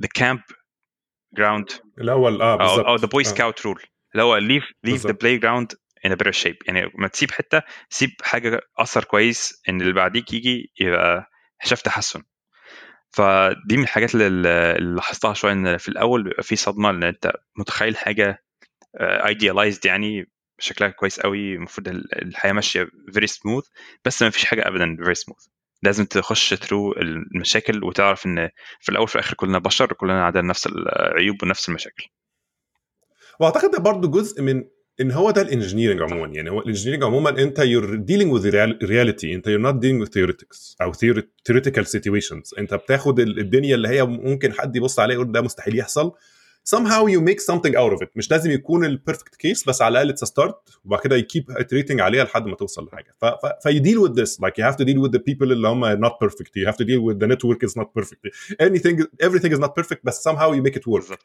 the 0.00 0.08
campground 0.14 1.70
الأول 1.98 2.42
آه 2.42 2.56
بالظبط 2.56 2.86
أو 2.86 2.96
the 2.96 3.06
boy 3.06 3.24
scout 3.24 3.66
rule 3.66 3.82
اللي 4.12 4.22
هو 4.22 4.36
leave 4.36 4.64
leave 4.84 5.06
the 5.06 5.12
playground 5.12 5.72
in 6.06 6.16
better 6.16 6.30
shape 6.30 6.56
يعني 6.66 6.90
ما 6.94 7.08
تسيب 7.08 7.30
حتة 7.30 7.62
سيب 7.88 8.10
حاجة 8.22 8.60
أثر 8.78 9.04
كويس 9.04 9.62
إن 9.68 9.80
اللي 9.80 9.92
بعديك 9.92 10.32
يجي 10.32 10.72
يبقى 10.80 11.30
شاف 11.64 11.82
تحسن. 11.82 12.22
فدي 13.12 13.76
من 13.76 13.82
الحاجات 13.82 14.14
اللي 14.14 14.76
لاحظتها 14.80 15.34
شوية 15.34 15.52
إن 15.52 15.76
في 15.76 15.88
الأول 15.88 16.22
بيبقى 16.24 16.42
في 16.42 16.56
صدمة 16.56 16.90
ان 16.90 17.02
أنت 17.02 17.32
متخيل 17.56 17.96
حاجة 17.96 18.44
idealized 19.00 19.86
يعني 19.86 20.30
شكلها 20.58 20.90
كويس 20.90 21.20
قوي 21.20 21.54
المفروض 21.54 21.88
الحياة 22.22 22.52
ماشية 22.52 22.88
very 23.12 23.26
smooth 23.26 23.64
بس 24.04 24.22
ما 24.22 24.30
فيش 24.30 24.44
حاجة 24.44 24.68
ابدا 24.68 24.96
very 24.96 25.14
smooth 25.14 25.44
لازم 25.82 26.04
تخش 26.04 26.54
through 26.54 26.92
المشاكل 26.92 27.84
وتعرف 27.84 28.26
إن 28.26 28.48
في 28.80 28.88
الأول 28.88 29.04
وفي 29.04 29.14
الآخر 29.14 29.34
كلنا 29.34 29.58
بشر 29.58 29.92
كلنا 29.92 30.24
عندنا 30.24 30.42
نفس 30.42 30.66
العيوب 30.66 31.42
ونفس 31.42 31.68
المشاكل. 31.68 32.04
وأعتقد 33.40 33.70
ده 33.70 33.78
برضه 33.78 34.10
جزء 34.10 34.42
من 34.42 34.64
إن 35.00 35.10
هو 35.10 35.30
ده 35.30 35.42
ال 35.42 35.47
engineering 35.47 36.02
عموما. 36.02 36.26
يعني 36.34 36.50
هو 36.50 36.60
ال 36.60 36.64
engineering 36.64 37.04
عموما 37.04 37.30
أنت 37.30 37.58
you're 37.58 37.94
dealing 37.94 38.32
with 38.32 38.48
reality 38.84 39.34
أنت 39.34 39.46
you're 39.46 39.60
not 39.60 39.74
dealing 39.74 40.00
with 40.00 40.08
theoretics 40.08 40.76
أو 40.82 40.92
theoretical 40.92 41.86
situations 41.86 42.54
أنت 42.58 42.74
بتاخد 42.74 43.20
الدنيا 43.20 43.74
اللي 43.74 43.88
هي 43.88 44.04
ممكن 44.04 44.52
حد 44.52 44.76
يبص 44.76 44.98
عليها 44.98 45.14
يقول 45.14 45.32
ده 45.32 45.40
مستحيل 45.40 45.78
يحصل. 45.78 46.12
Somehow 46.76 47.08
you 47.08 47.20
make 47.20 47.40
something 47.40 47.74
out 47.74 47.92
of 47.96 48.02
it. 48.02 48.08
مش 48.16 48.30
لازم 48.30 48.50
يكون 48.50 48.84
ال 48.84 48.90
perfect 48.90 49.34
case 49.34 49.64
بس 49.68 49.82
على 49.82 49.92
الأقل 49.92 50.08
it's 50.10 50.24
start 50.24 50.56
وبعد 50.84 51.00
كده 51.00 51.16
ي 51.16 51.23
keep 51.23 51.50
iterating 51.50 52.00
عليها 52.00 52.24
لحد 52.24 52.46
ما 52.46 52.56
توصل 52.56 52.86
لحاجة. 52.86 53.14
ف 53.20 53.68
you 53.68 53.80
deal 53.80 54.08
with 54.08 54.14
this. 54.20 54.38
Like 54.40 54.54
you 54.58 54.64
have 54.70 54.76
to 54.76 54.84
deal 54.84 55.00
with 55.06 55.12
the 55.12 55.22
people 55.30 55.42
اللي 55.42 55.68
هم 55.68 56.06
not 56.06 56.12
perfect. 56.24 56.50
You 56.56 56.66
have 56.70 56.76
to 56.76 56.84
deal 56.84 57.02
with 57.08 57.18
the 57.20 57.26
network 57.26 57.68
is 57.68 57.80
not 57.80 57.86
perfect. 58.00 58.20
Anything 58.62 59.04
everything 59.26 59.52
is 59.52 59.60
not 59.60 59.72
perfect 59.80 60.00
بس 60.04 60.28
somehow 60.28 60.52
you 60.54 60.62
make 60.70 60.76
it 60.76 60.86
work. 60.86 61.18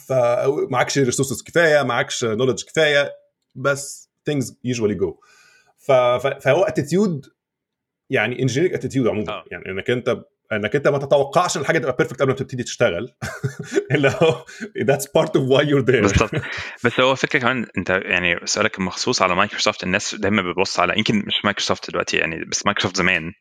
فمعكش 0.00 0.98
resources 0.98 1.42
كفاية 1.42 1.82
معكش 1.82 2.24
knowledge 2.24 2.64
كفاية 2.64 3.12
بس 3.54 4.10
things 4.30 4.44
usually 4.44 4.96
go. 4.96 5.14
ف... 5.78 5.92
فهو 6.42 6.62
attitude 6.62 7.26
يعني 8.10 8.42
engineering 8.42 8.74
attitude 8.74 9.06
عموما. 9.06 9.44
يعني 9.50 9.64
إنك 9.66 9.90
أنت 9.90 10.24
إنك 10.52 10.76
أنت 10.76 10.88
ما 10.88 10.98
تتوقعش 10.98 11.56
إن 11.56 11.60
الحاجة 11.62 11.78
تبقى 11.78 11.96
perfect 11.98 12.20
قبل 12.20 12.30
ما 12.30 12.36
تبتدي 12.36 12.62
تشتغل. 12.62 13.12
اللي 13.94 14.08
هو 14.22 14.44
that's 14.82 15.06
part 15.06 15.36
of 15.36 15.50
why 15.50 15.66
you're 15.66 15.80
there 15.80 16.00
بالظبط 16.00 16.30
بس 16.84 17.00
هو 17.00 17.14
فكرة 17.14 17.38
كمان 17.38 17.66
أنت 17.78 17.90
يعني 17.90 18.40
سؤالك 18.44 18.80
مخصوص 18.80 19.22
على 19.22 19.34
مايكروسوفت 19.34 19.82
الناس 19.82 20.14
دايما 20.14 20.50
بتبص 20.50 20.80
على 20.80 20.94
يمكن 20.96 21.16
مش 21.26 21.44
مايكروسوفت 21.44 21.90
دلوقتي 21.90 22.16
يعني 22.16 22.44
بس 22.44 22.66
مايكروسوفت 22.66 22.96
زمان 22.96 23.32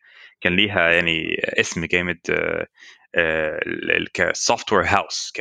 كان 0.41 0.55
ليها 0.55 0.89
يعني 0.89 1.41
اسم 1.59 1.85
جامد 1.85 2.19
ك 4.13 4.73
software 4.73 4.85
house 4.85 5.33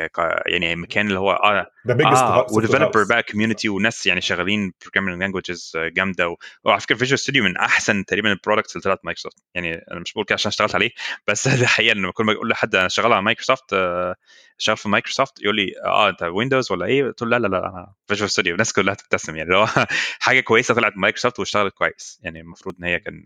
يعني 0.47 0.77
مكان 0.77 1.07
اللي 1.07 1.19
هو 1.19 1.33
آه 1.33 1.71
آه 1.89 2.47
و 2.53 2.58
developer 2.58 3.05
بقى 3.05 3.23
community 3.23 3.69
وناس 3.69 4.07
يعني 4.07 4.21
شغالين 4.21 4.73
programming 4.83 5.21
languages 5.21 5.73
جامدة 5.77 6.37
وعلى 6.65 6.81
فكرة 6.81 6.97
فيجوال 6.97 7.19
ستوديو 7.19 7.45
من 7.45 7.57
أحسن 7.57 8.05
تقريبا 8.05 8.33
ال 8.33 8.38
products 8.38 8.77
اللي 8.77 8.83
طلعت 8.83 9.01
مايكروسوفت. 9.05 9.37
يعني 9.55 9.75
أنا 9.91 10.01
مش 10.01 10.13
بقول 10.13 10.25
كده 10.25 10.35
عشان 10.35 10.49
اشتغلت 10.49 10.75
عليه 10.75 10.91
بس 11.29 11.49
ده 11.61 11.67
حقيقة 11.67 11.95
لما 11.95 12.13
كل 12.13 12.25
ما 12.25 12.33
أقول 12.33 12.49
لحد 12.49 12.75
أنا 12.75 12.89
شغال 12.89 13.13
على 13.13 13.23
مايكروسوفت 13.23 13.75
شغال 14.59 14.77
في 14.77 14.89
مايكروسوفت 14.89 15.43
يقول 15.43 15.57
لي 15.57 15.73
آه 15.85 16.09
أنت 16.09 16.23
ويندوز 16.23 16.73
ولا 16.73 16.87
إيه؟ 16.87 17.05
قلت 17.05 17.23
له 17.23 17.29
لا 17.29 17.39
لا 17.39 17.47
لا 17.49 17.59
أنا 17.59 17.93
فيجوال 18.07 18.31
ستوديو 18.31 18.53
الناس 18.53 18.73
كلها 18.73 18.95
تبتسم 18.95 19.37
يعني 19.37 19.51
لو 19.51 19.67
حاجة 20.21 20.41
كويسة 20.41 20.75
طلعت 20.75 20.93
مايكروسوفت 20.97 21.39
واشتغلت 21.39 21.75
كويس. 21.75 22.21
يعني 22.23 22.41
المفروض 22.41 22.75
إن 22.79 22.85
هي 22.85 22.99
كان 22.99 23.25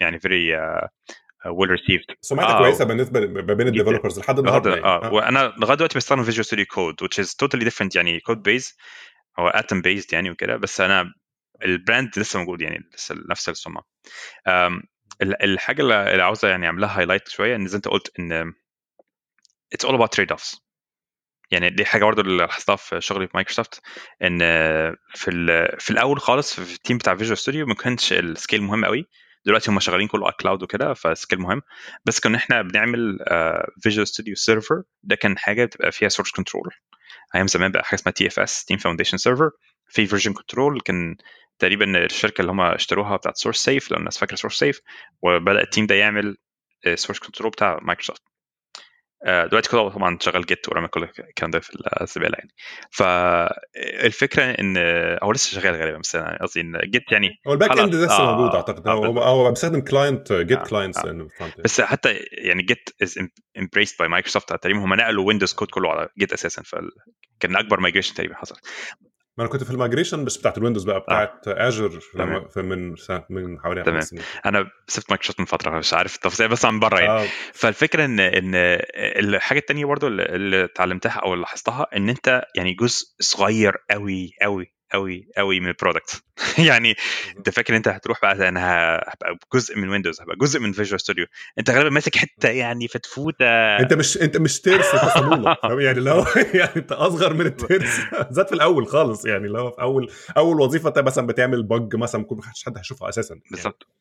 يعني 0.00 0.18
very 0.18 0.56
well 1.46 1.70
received 1.70 2.04
سمعتها 2.20 2.58
آه 2.58 2.58
كويسة 2.58 2.84
بالنسبة 2.84 3.20
ما 3.20 3.54
بين 3.54 3.66
ال 3.66 3.71
developers 3.71 4.18
لحد 4.18 4.38
النهارده 4.38 4.70
يعني. 4.70 4.84
آه. 4.84 5.04
آه. 5.04 5.12
وأنا 5.12 5.54
لغاية 5.58 5.76
دلوقتي 5.76 5.98
بستخدم 5.98 6.22
فيجوال 6.22 6.44
ستوديو 6.44 6.64
كود 6.66 6.94
which 7.04 7.24
is 7.24 7.28
totally 7.28 7.64
different 7.64 7.96
يعني 7.96 8.20
code 8.20 8.42
base 8.42 8.76
هو 9.38 9.48
Atom 9.48 9.80
based 9.80 10.12
يعني 10.12 10.30
وكده 10.30 10.56
بس 10.56 10.80
أنا 10.80 11.12
ال 11.64 11.72
brand 11.72 12.10
لسه 12.18 12.38
موجود 12.38 12.60
يعني 12.60 12.90
لسه 12.94 13.14
نفس 13.30 13.48
السمعة 13.48 13.84
الحاجة 15.22 15.82
اللي 15.82 16.22
عاوزة 16.22 16.48
يعني 16.48 16.66
أعملها 16.66 16.98
highlight 16.98 17.28
شوية 17.28 17.56
إن 17.56 17.66
زي 17.66 17.76
أنت 17.76 17.88
قلت 17.88 18.18
إن 18.18 18.52
it's 19.76 19.88
all 19.88 19.92
about 19.92 20.08
trade 20.16 20.36
offs 20.36 20.64
يعني 21.50 21.70
دي 21.70 21.84
حاجة 21.84 22.04
برضه 22.04 22.22
اللي 22.22 22.36
لاحظتها 22.36 22.76
في 22.76 23.00
شغلي 23.00 23.26
في 23.26 23.32
مايكروسوفت 23.34 23.82
إن 24.22 24.38
في 25.14 25.30
في 25.78 25.90
الأول 25.90 26.20
خالص 26.20 26.60
في 26.60 26.74
ال 26.74 26.79
team 26.79 26.98
بتاع 26.98 27.14
فيجوال 27.16 27.38
ستوديو 27.38 27.66
ما 27.66 27.74
كانش 27.74 28.12
ال 28.12 28.20
scale 28.20 28.62
مهم 28.62 28.84
قوي 28.84 29.06
دلوقتي 29.46 29.70
هم 29.70 29.80
شغالين 29.80 30.08
كله 30.08 30.24
على 30.26 30.34
cloud 30.40 30.62
وكده 30.62 30.94
ف 30.94 31.01
scale 31.01 31.38
مهم. 31.40 31.62
بس 32.04 32.20
كنا 32.20 32.38
إحنا 32.38 32.62
بنعمل 32.62 33.18
فيجوال 33.82 34.08
ستوديو 34.08 34.34
server 34.34 34.82
ده 35.02 35.16
كان 35.16 35.38
حاجة 35.38 35.64
بتبقى 35.64 35.92
فيها 35.92 36.08
source 36.08 36.30
control 36.30 36.70
أيام 37.34 37.46
زمان 37.46 37.72
بقى 37.72 37.84
حاجة 37.84 37.94
اسمها 38.00 38.12
TFS 38.12 38.64
Team 38.64 38.78
Foundation 38.78 39.16
Server 39.16 39.50
في 39.88 40.06
version 40.06 40.32
control 40.32 40.80
كان 40.80 41.16
تقريبا 41.58 42.04
الشركة 42.04 42.40
اللي 42.40 42.52
هم 42.52 42.60
اشتروها 42.60 43.16
بتاعت 43.16 43.36
SourceSafe 43.36 43.90
لو 43.90 43.98
الناس 43.98 44.18
فاكرة 44.18 44.36
SourceSafe 44.36 44.80
وبدأ 45.22 45.60
ال 45.62 45.67
team 45.67 45.86
ده 45.86 45.94
يعمل 45.94 46.36
source 46.94 47.18
control 47.18 47.50
بتاع 47.50 47.78
مايكروسوفت 47.82 48.22
دلوقتي 49.24 49.70
كله 49.70 49.88
طبعا 49.90 50.18
شغال 50.20 50.46
Git 50.46 50.68
ورمى 50.68 50.88
كل 50.88 51.02
الكلام 51.02 51.50
ده 51.50 51.60
في 51.60 51.70
الزباله 52.00 52.36
يعني. 52.38 52.50
فالفكرة 52.90 54.42
إن 54.42 54.76
هو 55.22 55.32
لسه 55.32 55.60
شغال 55.60 55.74
غالبا 55.74 55.98
بس 55.98 56.16
أنا 56.16 56.38
قصدي 56.42 56.60
إن 56.60 56.80
Git 56.84 57.12
يعني 57.12 57.30
هو 57.48 57.52
ال 57.52 57.57
back 57.57 57.78
end 57.78 57.94
لسه 57.94 58.18
آه 58.18 58.36
موجود 58.36 58.54
أعتقد. 58.54 58.88
هو 58.88 59.04
هو 59.04 59.50
بيستخدم 59.50 59.80
client 59.80 60.32
Git 60.32 60.62
clients 60.62 61.00
بس 61.64 61.80
حتى 61.80 62.18
يعني 62.32 62.62
Git 62.62 62.90
is 63.02 63.18
embraced 63.58 63.96
by 63.98 64.08
مايكروسوفت 64.08 64.48
تقريبا. 64.52 64.78
هم 64.78 64.94
نقلوا 64.94 65.26
ويندوز 65.26 65.52
كود 65.52 65.68
كله 65.70 65.90
على 65.90 66.08
Git 66.18 66.32
أساسا 66.32 66.62
فكان 66.62 67.56
أكبر 67.56 67.80
migration 67.80 68.14
تقريبا 68.14 68.34
حصل. 68.34 68.56
ما 69.38 69.44
أنا 69.44 69.52
كنت 69.52 69.64
في 69.64 69.70
ال 69.70 69.75
migration 69.75 70.24
بس 70.24 70.36
بتاعت 70.36 70.58
الويندوز 70.58 70.84
بقى 70.84 71.00
بتاعت 71.00 71.48
آه. 71.48 71.68
Azure 71.68 72.00
لما 72.14 72.48
من 72.56 72.96
سنه 72.96 73.24
من 73.30 73.60
حوالي 73.60 73.82
تمام 73.82 74.00
سنين 74.00 74.22
أنا 74.46 74.70
سبت 74.86 75.10
مايكروسوفت 75.10 75.40
من 75.40 75.46
فترة 75.46 75.78
مش 75.78 75.94
عارف 75.94 76.14
التفاصيل 76.14 76.48
بس 76.48 76.64
عن 76.64 76.80
بره 76.80 76.98
يعني 77.00 77.24
آه. 77.24 77.28
فالفكرة 77.52 78.04
إن 78.04 78.20
إن 78.20 78.52
الحاجة 78.94 79.58
الثانية 79.58 79.84
برضو 79.84 80.06
اللي 80.08 80.64
اتعلمتها 80.64 81.10
أو 81.10 81.32
اللي 81.32 81.42
لاحظتها 81.42 81.86
إن 81.96 82.08
أنت 82.08 82.42
يعني 82.56 82.74
جزء 82.74 83.06
صغير 83.20 83.76
قوي 83.90 84.30
قوي 84.42 84.74
قوي 84.94 85.28
قوي 85.36 85.60
من 85.60 85.68
ال 85.68 85.75
product 85.75 86.24
يعني 86.68 86.96
أنت 87.36 87.50
فاكر 87.50 87.76
أنت 87.76 87.88
هتروح 87.88 88.20
بقى 88.22 88.48
أنا 88.48 88.94
هبقى 89.08 89.38
جزء 89.54 89.78
من 89.78 89.88
ويندوز 89.88 90.20
هبقى 90.20 90.36
جزء 90.36 90.60
من 90.60 90.72
فيجوال 90.72 91.00
ستوديو 91.00 91.26
أنت 91.58 91.70
غالبا 91.70 91.90
ماسك 91.90 92.16
حتة 92.16 92.48
يعني 92.48 92.88
فتفوته 92.88 93.46
أنت 93.80 93.94
مش 93.94 94.18
أنت 94.18 94.36
مش 94.36 94.60
ترس 94.60 94.94
انت 94.94 95.04
صاموله 95.04 95.56
يعني 95.84 96.00
لو 96.00 96.24
يعني 96.60 96.76
أنت 96.76 96.92
أصغر 96.92 97.34
من 97.34 97.46
الترس. 97.46 98.00
بالذات 98.26 98.48
في 98.48 98.54
الأول 98.54 98.86
خالص 98.86 99.26
يعني 99.26 99.48
لو 99.48 99.70
في 99.70 99.80
أول 99.80 100.10
أول 100.36 100.60
وظيفة 100.60 100.88
انت 100.88 100.98
مثلا 100.98 101.26
بتعمل 101.26 101.62
bug 101.62 101.96
مثلا 101.96 102.20
ممكن 102.20 102.36
محدش 102.36 102.64
حد 102.64 102.78
هيشوفها 102.78 103.08
أساسا 103.08 103.40
بالظبط 103.50 103.86
يعني. 103.86 103.94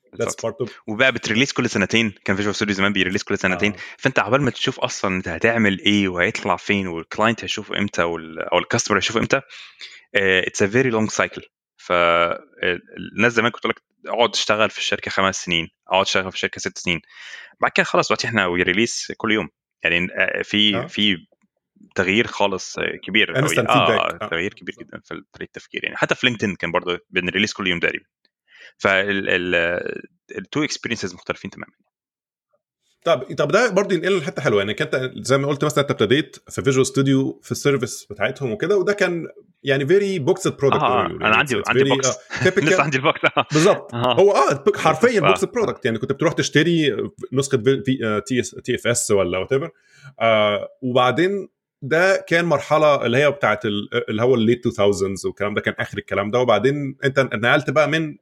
وبقى 0.88 1.12
بت 1.12 1.21
release 1.21 1.54
كل 1.54 1.70
سنتين. 1.70 2.14
كان 2.26 2.36
فيجوال 2.36 2.56
ستوديو 2.56 2.76
زمان 2.76 2.94
بي 2.94 3.00
release 3.00 3.24
كل 3.24 3.38
سنتين. 3.38 3.74
آه. 3.74 3.78
فأنت 3.98 4.20
عبال 4.20 4.42
ما 4.42 4.52
تشوف 4.52 4.80
أصلا 4.80 5.16
أنت 5.16 5.28
هتعمل 5.28 5.80
إيه 5.80 6.08
وهيطلع 6.08 6.56
فين 6.56 6.88
وال 6.88 7.02
client 7.02 7.44
هيشوفه 7.44 7.78
إمتى 7.80 8.02
أو 8.02 8.18
ال 8.58 8.62
customer 8.62 8.98
هيشوفه 8.98 9.20
إمتى 9.20 9.42
it's 10.16 10.64
a 10.64 10.68
very 10.68 10.90
long 10.90 11.10
cycle 11.10 11.42
فالناس 11.78 13.34
زمان 13.34 13.52
كنت 13.52 13.66
لك 13.66 13.76
اقعد 14.08 14.30
اشتغل 14.30 14.70
في 14.70 14.78
الشركة 14.78 15.12
خمس 15.12 15.44
سنين 15.44 15.70
اقعد 15.88 16.06
اشتغل 16.06 16.30
في 16.32 16.36
الشركة 16.36 16.60
ست 16.60 16.78
سنين 16.78 17.02
بعد 17.62 17.72
كده 17.76 17.84
خلاص 17.84 18.08
دلوقتي 18.08 18.28
إحنا 18.28 18.48
release 18.48 19.12
كل 19.18 19.32
يوم 19.32 19.50
يعني 19.84 20.08
في 20.44 20.78
آه. 20.78 20.88
في 20.88 21.28
تغيير 21.96 22.28
خالص 22.28 22.76
كبير 23.04 23.34
Instant 23.36 23.58
أوي. 23.58 23.88
feedback. 23.88 24.02
آه 24.02 24.18
آه. 24.22 24.28
تغيير 24.28 24.54
كبير 24.54 24.76
جدا 24.82 25.00
في 25.00 25.24
طريقة 25.34 25.50
التفكير 25.50 25.84
يعني 25.84 25.98
حتى 25.98 26.16
في 26.16 26.28
لينكدين 26.28 26.56
كان 26.56 26.72
برضه 26.72 27.00
بن 27.10 27.19
release 27.19 27.54
كل 27.54 27.68
يوم 27.68 27.80
تقريبا 27.80 28.06
فال 28.78 29.56
ال 30.38 30.44
two 30.44 30.64
experiences 30.64 31.14
مختلفين 31.14 31.52
تماما 31.52 31.74
طب 33.06 33.24
طب 33.38 33.52
ده 33.52 33.70
برضه 33.70 33.96
ينقلنا 33.96 34.20
لحتة 34.20 34.42
حلوة. 34.42 34.60
يعني 34.60 34.76
انت 34.82 35.12
زي 35.16 35.38
ما 35.38 35.48
قلت 35.48 35.66
مثلا 35.66 35.82
أنت 35.82 35.92
ابتديت 35.92 36.36
في 36.50 36.62
فيجوال 36.62 36.86
ستوديو 36.88 37.40
في 37.44 37.52
ال 37.52 37.59
service 37.59 38.08
بتاعتهم 38.10 38.52
وكده 38.52 38.78
وده 38.78 38.94
كان 38.94 39.28
يعني 39.64 39.88
very 39.88 40.20
boxed 40.20 40.58
product 40.58 40.82
آه، 40.82 41.06
أنا 41.06 41.36
عندي- 41.36 41.62
عندي 41.68 41.84
box. 41.90 42.08
لسه 42.58 42.84
عندي 42.84 42.98
ال 42.98 43.03
box 43.03 43.20
بالظبط. 43.54 43.94
آه. 43.94 44.14
هو 44.20 44.32
آه 44.32 44.64
حرفيا 44.76 45.20
آه. 45.22 45.28
box 45.28 45.46
product 45.46 45.86
يعني 45.86 45.98
كنت 45.98 46.12
بتروح 46.12 46.34
تشتري 46.34 46.98
نسخة 47.34 47.58
في 47.58 48.22
TFS 48.64 49.12
ولا 49.12 49.38
whatever 49.38 49.70
وبعدين 50.82 51.48
ده 51.82 52.26
كان 52.28 52.46
مرحلة 52.46 53.06
اللي 53.06 53.18
هي 53.18 53.32
بتاعت 53.32 53.66
ال- 53.66 54.10
اللي 54.10 54.22
هو 54.22 54.36
ال 54.36 54.42
late 54.42 54.66
2000 54.66 55.26
والكلام 55.26 55.54
ده 55.54 55.62
كان 55.62 55.74
آخر 55.80 55.98
الكلام 55.98 56.32
ده. 56.32 56.40
وبعدين 56.40 56.98
أنت 57.04 57.20
نقلت 57.20 57.70
بقى 57.70 57.90
من 57.90 58.16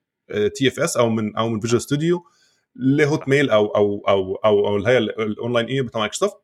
TFS 0.56 0.98
أو 0.98 1.10
من 1.10 1.36
أو 1.36 1.50
من 1.50 1.60
فيجوال 1.60 1.82
ستوديو 1.82 2.24
ل 2.76 3.28
Hotmail 3.28 3.50
أو 3.50 3.66
أو 3.68 4.04
أو 4.08 4.36
أو, 4.36 4.68
أو 4.68 4.76
اللي 4.78 4.90
هي 4.90 4.98
ال- 4.98 5.22
الاونلاين 5.22 5.66
اي 5.66 5.82
بتاع 5.82 6.00
مايكروسوفت 6.02 6.38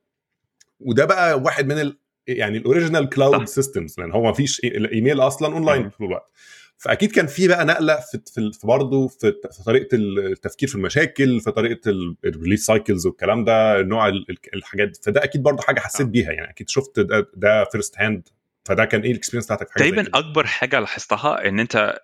وده 0.79 1.05
بقى 1.05 1.39
واحد 1.39 1.67
من 1.67 1.81
ال 1.81 1.97
يعني 2.27 2.57
ال 2.57 2.63
original 2.63 3.09
cloud. 3.09 3.45
systems 3.45 3.99
لأن 3.99 4.11
هو 4.11 4.21
ما 4.23 4.33
فيش 4.33 4.59
الايميل 4.59 5.19
أصلا 5.21 5.53
اونلاين. 5.53 5.89
طول 5.89 6.07
الوقت 6.07 6.31
فأكيد 6.77 7.11
كان 7.11 7.27
في 7.27 7.47
بقى 7.47 7.65
نقلة 7.65 7.95
في 7.95 8.21
في, 8.33 8.67
برضه 8.67 9.07
في, 9.07 9.33
طريقة 9.65 9.87
التفكير 9.95 10.69
في 10.69 10.75
المشاكل 10.75 11.41
في 11.41 11.51
طريقة 11.51 11.91
ال 12.25 12.30
release 12.30 12.65
cycles 12.65 13.07
والكلام 13.07 13.43
ده 13.43 13.81
نوع 13.81 14.07
ال- 14.07 14.25
ال- 14.29 14.37
الحاجات 14.55 14.97
فده 15.05 15.23
أكيد 15.23 15.43
برضه 15.43 15.61
حاجة 15.63 15.79
حسيت 15.79 16.07
آه. 16.07 16.09
بيها 16.11 16.31
يعني 16.31 16.49
أكيد 16.49 16.69
شفت 16.69 16.99
ده, 16.99 17.27
ده 17.35 17.63
first 17.63 17.95
hand 17.97 18.27
فده 18.65 18.85
كان 18.85 19.01
إيه 19.01 19.11
ال 19.11 19.14
experience 19.14 19.45
بتاعتك 19.45 19.67
في 19.67 19.73
حاجة 19.73 19.89
تقريبا؟ 19.89 20.17
أكبر 20.19 20.45
حاجة 20.47 20.79
لاحظتها 20.79 21.47
إن 21.47 21.59
أنت 21.59 21.99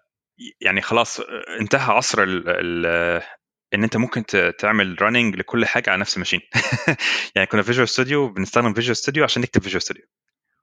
يعني 0.62 0.82
خلاص 0.82 1.20
انتهى 1.60 1.94
عصر 1.94 2.24
ال 2.24 2.44
ال 2.48 3.22
إن 3.74 3.84
أنت 3.84 3.98
ممكن 3.98 4.26
تعمل 4.60 5.02
running 5.02 5.36
لكل 5.36 5.66
حاجة 5.66 5.90
على 5.90 6.02
نفس 6.02 6.14
ال 6.16 6.18
machine. 6.18 6.42
يعني 7.36 7.48
كنا 7.48 7.62
فيجوال 7.62 7.90
ستوديو 7.90 8.28
بنستخدم 8.30 8.74
فيجوال 8.74 8.98
ستوديو 8.98 9.24
عشان 9.24 9.42
نكتب 9.42 9.62
فيجوال 9.62 9.82
ستوديو 9.82 10.04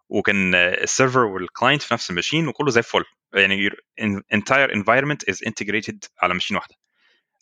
وكان 0.09 0.55
ال 0.55 0.65
server 0.65 1.25
وال 1.25 1.39
client 1.39 1.83
في 1.83 1.95
نفس 1.95 2.11
ال 2.11 2.16
machine 2.16 2.49
وكله 2.49 2.71
زي 2.71 2.81
الفل. 2.81 3.05
يعني 3.35 3.71
entire 4.35 4.71
environment 4.71 5.33
is 5.33 5.37
integrated 5.49 6.09
على 6.23 6.35
machine 6.35 6.57
واحدة. 6.57 6.75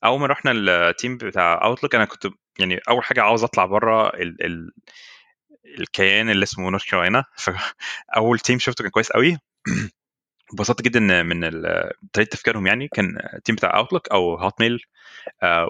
أول 0.05 0.21
ما 0.21 0.27
رحنا 0.27 0.53
ال 0.53 0.65
team 0.65 1.17
بتاع 1.17 1.65
Outlook 1.65 1.95
أنا 1.95 2.05
كنت 2.05 2.29
يعني 2.59 2.81
أول 2.89 3.05
حاجة 3.05 3.23
عاوز 3.23 3.45
أطلع 3.45 3.67
بره 3.67 4.09
ال 4.09 4.45
ال 4.47 4.73
الكيان 5.79 6.31
اللي 6.31 6.43
اسمه 6.43 6.71
نورث 6.71 6.85
كارولاينا 6.85 7.25
فاول 7.37 8.39
team 8.39 8.59
شفته 8.59 8.83
كان 8.83 8.91
كويس 8.91 9.13
قوي 9.13 9.39
انبسطت 10.53 10.83
جدا 10.83 11.23
من 11.23 11.51
طريقة 12.13 12.29
تفكيرهم 12.31 12.67
يعني. 12.67 12.89
كان 12.89 13.19
ال 13.35 13.39
team 13.39 13.55
بتاع 13.55 13.77
Outlook 13.79 14.09
أو 14.09 14.35
Hotmail 14.35 14.81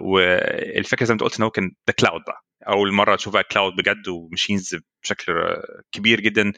والفكرة 0.03 1.07
زي 1.07 1.13
ما 1.13 1.15
أنت 1.15 1.23
قلت 1.23 1.39
إن 1.39 1.45
هو 1.45 1.51
كان 1.51 1.73
the 1.89 1.95
cloud 1.99 2.23
بقى. 2.27 2.45
أول 2.69 2.93
مرة 2.93 3.17
تشوف 3.17 3.33
بقى 3.35 3.45
cloud 3.45 3.73
بجد 3.77 4.09
و 4.09 4.16
machines 4.16 4.77
بشكل 5.03 5.33
آه، 5.33 5.83
كبير 5.93 6.21
جدا. 6.21 6.53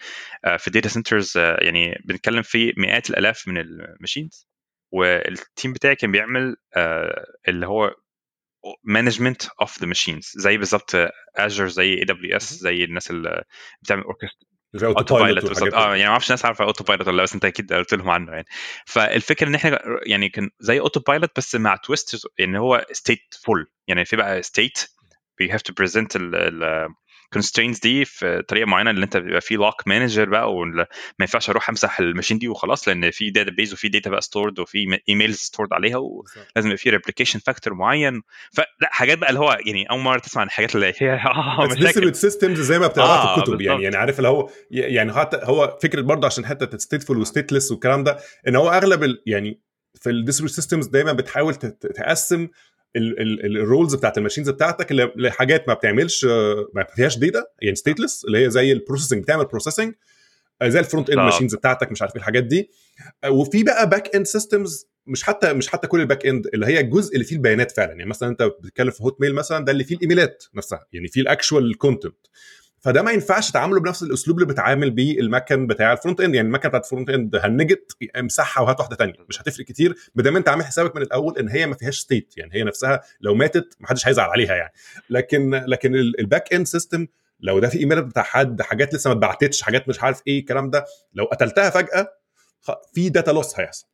آه، 0.44 0.56
في 0.56 0.68
ال 0.68 0.73
data 0.73 0.88
centers 0.88 1.33
يعني 1.38 2.02
بنتكلم 2.04 2.42
في 2.42 2.74
مئات 2.76 3.11
الآلاف 3.11 3.48
من 3.48 3.59
ال 3.59 3.67
machines. 3.67 4.49
وال 4.92 5.19
team 5.19 5.73
بتاعي 5.72 5.96
كان 5.96 6.12
بيعمل 6.12 6.56
آه، 6.76 7.26
اللي 7.48 7.66
هو 7.66 7.94
management 8.85 9.42
of 9.61 9.81
the 9.81 9.87
machines 9.87 10.33
زي 10.37 10.59
بالظبط 10.59 10.92
Azure 11.37 11.68
زي 11.68 11.94
AWS 11.94 12.55
زي 12.54 12.85
الناس 12.85 13.11
اللي 13.11 13.44
بتعمل 13.83 14.04
زي 14.74 14.87
Autopilot 14.87 15.62
آه 15.74 15.90
يعني 15.90 16.04
ما 16.04 16.11
أعرفش 16.11 16.26
الناس 16.26 16.44
عارفة 16.44 16.64
Autopilot 16.64 17.09
ولا 17.09 17.16
لا، 17.16 17.22
بس 17.22 17.35
انت 17.35 17.44
أكيد 17.44 17.72
قلت 17.72 17.94
لهم 17.94 18.11
عنه 18.11 18.33
يعني. 18.33 18.46
فالفكرة 18.87 19.48
ان 19.48 19.54
إحنا 19.54 19.80
يعني 20.06 20.28
كان 20.28 20.50
زي 20.61 20.80
Autopilot 20.81 21.31
بس 21.37 21.54
مع 21.54 21.76
twist 21.77 22.27
ان 22.40 22.56
هو 22.56 22.87
stateful 22.92 23.70
يعني 23.88 24.04
في 24.04 24.16
بقى 24.16 24.42
state 24.42 24.79
we 25.42 25.46
have 25.52 25.61
to 25.70 25.74
present 25.85 26.16
ال 26.16 26.88
constraints 27.38 27.81
دي 27.83 28.05
في 28.05 28.43
طريقة 28.49 28.66
معينة 28.66 28.90
اللي 28.90 29.05
انت 29.05 29.16
بيبقى 29.16 29.40
فيه 29.40 29.57
lock 29.57 29.88
manager 29.88 30.29
بقى 30.29 30.53
وما 30.53 30.87
ينفعش 31.21 31.51
أروح 31.51 31.69
امسح 31.69 32.01
ال 32.01 32.05
machine 32.05 32.38
دي 32.38 32.49
وخلاص 32.49 32.88
لأن 32.88 33.11
في 33.11 33.31
database 33.31 33.73
وفي 33.73 33.88
data 33.88 34.11
بقى 34.11 34.21
stored 34.20 34.59
وفي 34.59 35.01
emails 35.09 35.37
stored 35.37 35.73
عليها 35.73 35.97
و... 35.97 36.25
لازم 36.57 36.69
يبقى 36.69 36.79
في 36.79 36.90
replication 36.90 37.38
factor 37.38 37.75
معين. 37.75 38.23
فلا 38.53 38.66
حاجات 38.83 39.19
بقى 39.19 39.29
اللي 39.29 39.40
هو 39.40 39.59
يعني 39.66 39.90
أول 39.90 40.01
مرة 40.01 40.19
تسمع 40.19 40.40
عن 40.40 40.47
الحاجات 40.47 40.75
اللي 40.75 40.87
هي 41.01 41.14
آه 41.27 41.66
ديستريبيوت 41.75 42.14
سيستمز 42.14 42.61
زي 42.61 42.79
ما 42.79 42.87
بتقراها 42.87 43.23
آه، 43.23 43.35
في 43.35 43.40
الكتب 43.40 43.61
يعني. 43.61 43.66
بالظبط. 43.66 43.83
يعني 43.83 43.97
عارف 43.97 44.19
اللي 44.19 44.29
هو 44.29 44.51
يعني 44.71 45.12
حتى 45.12 45.40
هو 45.43 45.79
فكرة 45.83 46.01
برضه 46.01 46.27
عشان 46.27 46.47
حتة 46.47 46.79
stateful 46.79 47.18
و 47.18 47.24
stateless 47.24 47.70
والكلام 47.71 48.05
ده 48.05 48.19
إن 48.49 48.57
هو 48.57 48.69
أغلب 48.69 49.16
يعني 49.27 49.61
في 49.95 50.11
ال 50.11 50.14
distributed 50.14 50.55
systems 50.55 50.87
دايما 50.87 51.12
بتحاول 51.12 51.55
تقسم 51.55 52.49
ال 52.96 53.13
roles 53.13 53.94
بتاعت 53.94 54.18
ال 54.18 54.22
machines 54.22 54.51
بتاعتك 54.50 54.92
ل- 54.92 55.12
لحاجات 55.16 55.68
ما 55.68 55.74
بتعملش 55.74 56.24
آه، 56.24 56.68
ما 56.74 56.85
فيهاش 56.96 57.18
data 57.18 57.44
يعني 57.62 57.74
stateless 57.77 58.25
اللي 58.24 58.44
هي 58.46 58.50
زي 58.50 58.72
ال 58.73 58.77
processing 58.77 59.23
بتعمل 59.22 59.44
processing 59.44 59.94
زي 60.64 60.79
ال 60.81 60.86
front 60.86 61.11
end. 61.11 61.18
machines 61.25 61.55
بتاعتك 61.55 61.92
مش 61.92 62.03
عارف 62.03 62.12
إيه 62.12 62.18
الحاجات 62.20 62.44
دي. 62.44 62.70
آه، 63.24 63.31
وفي 63.31 63.62
بقى 63.62 63.88
back 63.88 64.16
end 64.16 64.27
systems 64.27 64.87
مش 65.07 65.22
حتى 65.22 65.53
مش 65.53 65.68
حتى 65.68 65.87
كل 65.87 66.00
ال 66.01 66.06
back 66.06 66.27
end 66.27 66.46
اللي 66.55 66.66
هي 66.66 66.81
الجزء 66.81 67.14
اللي 67.14 67.24
فيه 67.24 67.37
البيانات 67.37 67.70
فعلا. 67.72 67.90
يعني 67.92 68.05
مثلا 68.11 68.29
أنت 68.29 68.42
بتتكلم 68.42 68.90
في 68.90 69.03
Hotmail 69.03 69.35
مثلا 69.35 69.64
ده 69.64 69.72
اللي 69.72 69.85
فيه 69.85 69.96
الإيميلات 69.96 70.44
نفسها 70.55 70.87
يعني 70.92 71.09
فيه 71.09 71.20
ال 71.20 71.29
actual 71.29 71.79
content 71.79 72.16
فده 72.81 73.03
ما 73.03 73.11
ينفعش 73.12 73.51
تعامله 73.51 73.81
بنفس 73.81 74.03
الأسلوب 74.03 74.37
اللي 74.38 74.53
بتعامل 74.53 74.90
بيه 74.90 75.21
المكن 75.21 75.66
بتاع 75.66 75.93
ال 75.92 75.97
front 75.97 76.20
end 76.20 76.35
يعني 76.35 76.49
المكنة 76.49 76.69
بتاعت 76.69 76.85
ال 76.85 76.89
front 76.89 77.11
end 77.11 77.37
هنجت 77.37 77.93
امسحها 78.19 78.62
وهات 78.64 78.81
واحدة 78.81 78.97
تانية 78.97 79.14
مش 79.29 79.40
هتفرق 79.43 79.66
كتير 79.66 79.95
ما 80.14 80.23
دام 80.23 80.37
انت 80.37 80.49
عامل 80.49 80.64
حسابك 80.64 80.97
من 80.97 81.03
الأول 81.03 81.38
إن 81.38 81.49
هي 81.49 81.66
ما 81.66 81.75
فيهاش 81.75 81.99
state 81.99 82.35
يعني 82.37 82.55
هي 82.55 82.64
نفسها 82.64 83.01
لو 83.21 83.35
ماتت 83.35 83.77
ما 83.81 83.87
حدش 83.88 84.09
هيزعل 84.09 84.31
عليها 84.31 84.55
يعني. 84.55 84.73
لكن 85.11 85.55
لكن 85.66 85.95
ال- 85.95 86.21
ال 86.20 86.27
back 86.27 86.55
end 86.55 86.66
system 86.66 87.07
لو 87.40 87.59
ده 87.59 87.69
في 87.69 87.79
ايميلات 87.79 88.05
بتاع 88.05 88.23
حد 88.23 88.62
حاجات 88.62 88.95
لسه 88.95 89.09
ما 89.09 89.14
اتبعتتش 89.14 89.62
حاجات 89.62 89.88
مش 89.88 90.01
عارف 90.03 90.23
إيه 90.27 90.40
الكلام 90.40 90.71
ده 90.71 90.85
لو 91.14 91.25
قتلتها 91.25 91.71
فجأة 91.71 92.09
في 92.95 93.09
data 93.09 93.31
loss 93.31 93.61
هيحصل. 93.61 93.87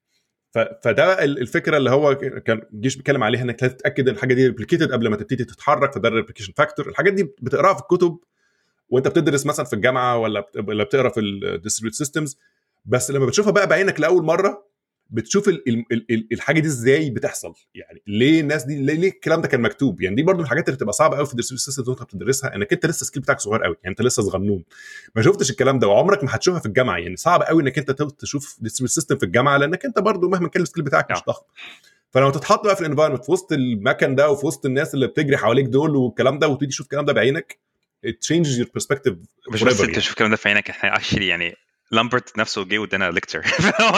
فده 0.82 1.24
ال- 1.24 1.38
الفكرة 1.38 1.76
اللي 1.76 1.90
هو 1.90 2.14
كان 2.14 2.60
جيش 2.74 2.96
بيتكلم 2.96 3.22
عليها 3.22 3.42
إنك 3.42 3.60
تتأكد 3.60 4.08
إن 4.08 4.14
الحاجة 4.14 4.34
دي 4.34 4.46
replicated 4.46 4.92
قبل 4.92 5.08
ما 5.08 5.16
تبتدي 5.16 5.44
تتحرك 5.44 5.94
فده 5.94 6.08
ال 6.08 6.12
replication 6.12 6.52
factor 6.56 6.88
الحاجات 6.88 7.12
دي 7.12 7.22
بتقراها 7.42 7.74
في 7.74 7.80
الكتب 7.80 8.18
وانت 8.88 9.08
بتدرس 9.08 9.46
مثلا 9.46 9.66
في 9.66 9.72
الجامعة 9.72 10.18
ولا 10.18 10.46
ولا 10.68 10.84
بتقرأ 10.84 11.08
في 11.08 11.20
ال 11.20 11.27
distributed 11.27 11.94
systems 11.94 12.38
بس 12.84 13.10
لما 13.10 13.26
بتشوفها 13.26 13.52
بقى 13.52 13.66
بعينك 13.66 14.00
لأول 14.00 14.24
مرة 14.24 14.66
بتشوف 15.10 15.48
ال 15.48 15.68
ال 15.68 15.84
ال 15.92 16.06
ال 16.10 16.28
الحاجة 16.32 16.60
دي 16.60 16.66
إزاي 16.68 17.10
بتحصل؟ 17.10 17.54
يعني 17.74 18.02
ليه 18.06 18.40
الناس 18.40 18.64
دي 18.64 18.76
ليه, 18.82 18.94
ليه 18.94 19.08
الكلام 19.08 19.40
ده 19.40 19.48
كان 19.48 19.60
مكتوب؟ 19.60 20.00
يعني 20.02 20.16
دي 20.16 20.22
برضو 20.22 20.38
من 20.38 20.44
الحاجات 20.44 20.68
اللي 20.68 20.76
بتبقى 20.76 20.92
صعبة 20.92 21.16
قوي 21.16 21.26
في 21.26 21.32
ال 21.32 21.35
distributed 21.35 21.60
systems 21.64 21.88
وأنت 21.88 22.02
بتدرسها 22.02 22.54
إنك 22.54 22.72
أنت 22.72 22.86
لسه 22.86 23.00
ال 23.00 23.04
scale 23.04 23.22
بتاعك 23.22 23.40
صغير 23.40 23.62
قوي 23.64 23.76
يعني 23.82 23.90
أنت 23.98 24.02
لسه 24.02 24.22
صغنون. 24.22 24.64
ما 25.16 25.22
شفتش 25.22 25.50
الكلام 25.50 25.78
ده 25.78 25.88
وعمرك 25.88 26.24
ما 26.24 26.30
هتشوفها 26.36 26.60
في 26.60 26.66
الجامعة 26.66 26.96
يعني 26.98 27.16
صعب 27.16 27.42
قوي 27.42 27.62
إنك 27.62 27.78
أنت 27.78 27.90
تشوف 28.02 28.58
distributed 28.60 28.90
system 28.90 29.16
في 29.16 29.22
الجامعة 29.26 29.56
لأنك 29.56 29.84
أنت 29.84 29.98
برضو 29.98 30.28
مهما 30.28 30.48
كان 30.48 30.62
ال 30.62 30.66
scale 30.66 30.84
بتاعك 30.84 31.10
مش 31.10 31.16
آه. 31.18 31.22
ضخم. 31.28 31.44
فلما 32.10 32.30
تتحط 32.30 32.64
بقى 32.64 32.74
في 32.76 32.80
ال 32.80 32.84
environment 32.84 33.24
في 33.24 33.32
وسط 33.32 33.52
المكن 33.52 34.14
ده 34.14 34.30
وفي 34.30 34.46
وسط 34.46 34.66
الناس 34.66 34.94
اللي 34.94 35.06
بتجري 35.06 35.36
حواليك 35.36 35.66
دول 35.66 35.96
والكلام 35.96 36.38
ده 36.38 36.48
وتبتدي 36.48 36.66
تشوف 36.66 36.86
الكلام 36.86 37.04
ده 37.04 37.12
بعينك 37.12 37.58
it 38.06 38.16
changes 38.28 38.58
your 38.60 38.66
perspective 38.78 39.14
مش 39.52 39.62
بس 39.64 39.72
انت 39.72 39.80
يعني. 39.80 39.92
تشوف 39.92 40.10
الكلام 40.12 40.30
ده 40.30 40.36
في 40.36 40.48
عينك 40.48 40.70
إحنا 40.70 40.96
actually 40.96 41.26
يعني 41.28 41.54
Lamport 41.90 42.38
نفسه 42.38 42.64
جه 42.64 42.78
وادانا 42.78 43.10
lecture 43.10 43.40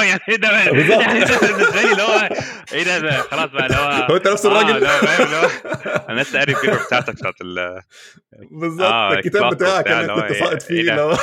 يعني 0.09 0.21
إيه 0.29 0.37
ده. 0.37 0.51
يعني 0.53 0.73
بالنسبة 0.73 1.83
لي 1.83 1.93
اللي 1.93 2.03
هو 2.03 2.29
إيه 2.73 2.83
ده, 2.85 2.99
ده 2.99 3.23
خلاص 3.23 3.51
بقى 3.51 3.67
اللي 3.67 3.77
هو 3.77 4.07
هو 4.11 4.17
أنت 4.17 4.29
نفس 4.29 4.47
الراجل 4.47 4.87
فاهم 4.87 5.27
اللي 5.27 5.37
هو 5.37 5.51
أنا 6.09 6.21
لسه 6.21 6.39
قاري 6.39 6.55
ال 6.57 6.61
paper 6.61 6.83
بتاعتك 6.87 7.15
بتاعت 7.15 7.35
ال 7.41 7.83
بالظبط 8.51 8.93
آه 8.93 9.13
الكتاب 9.13 9.55
بتاعك 9.55 9.87
اللي 9.89 10.15
كنت 10.15 10.25
إيه- 10.33 10.39
ساقط 10.39 10.53
إيه 10.53 10.59
فيه؟ 10.59 10.81
اللي 10.81 11.01
هو 11.01 11.17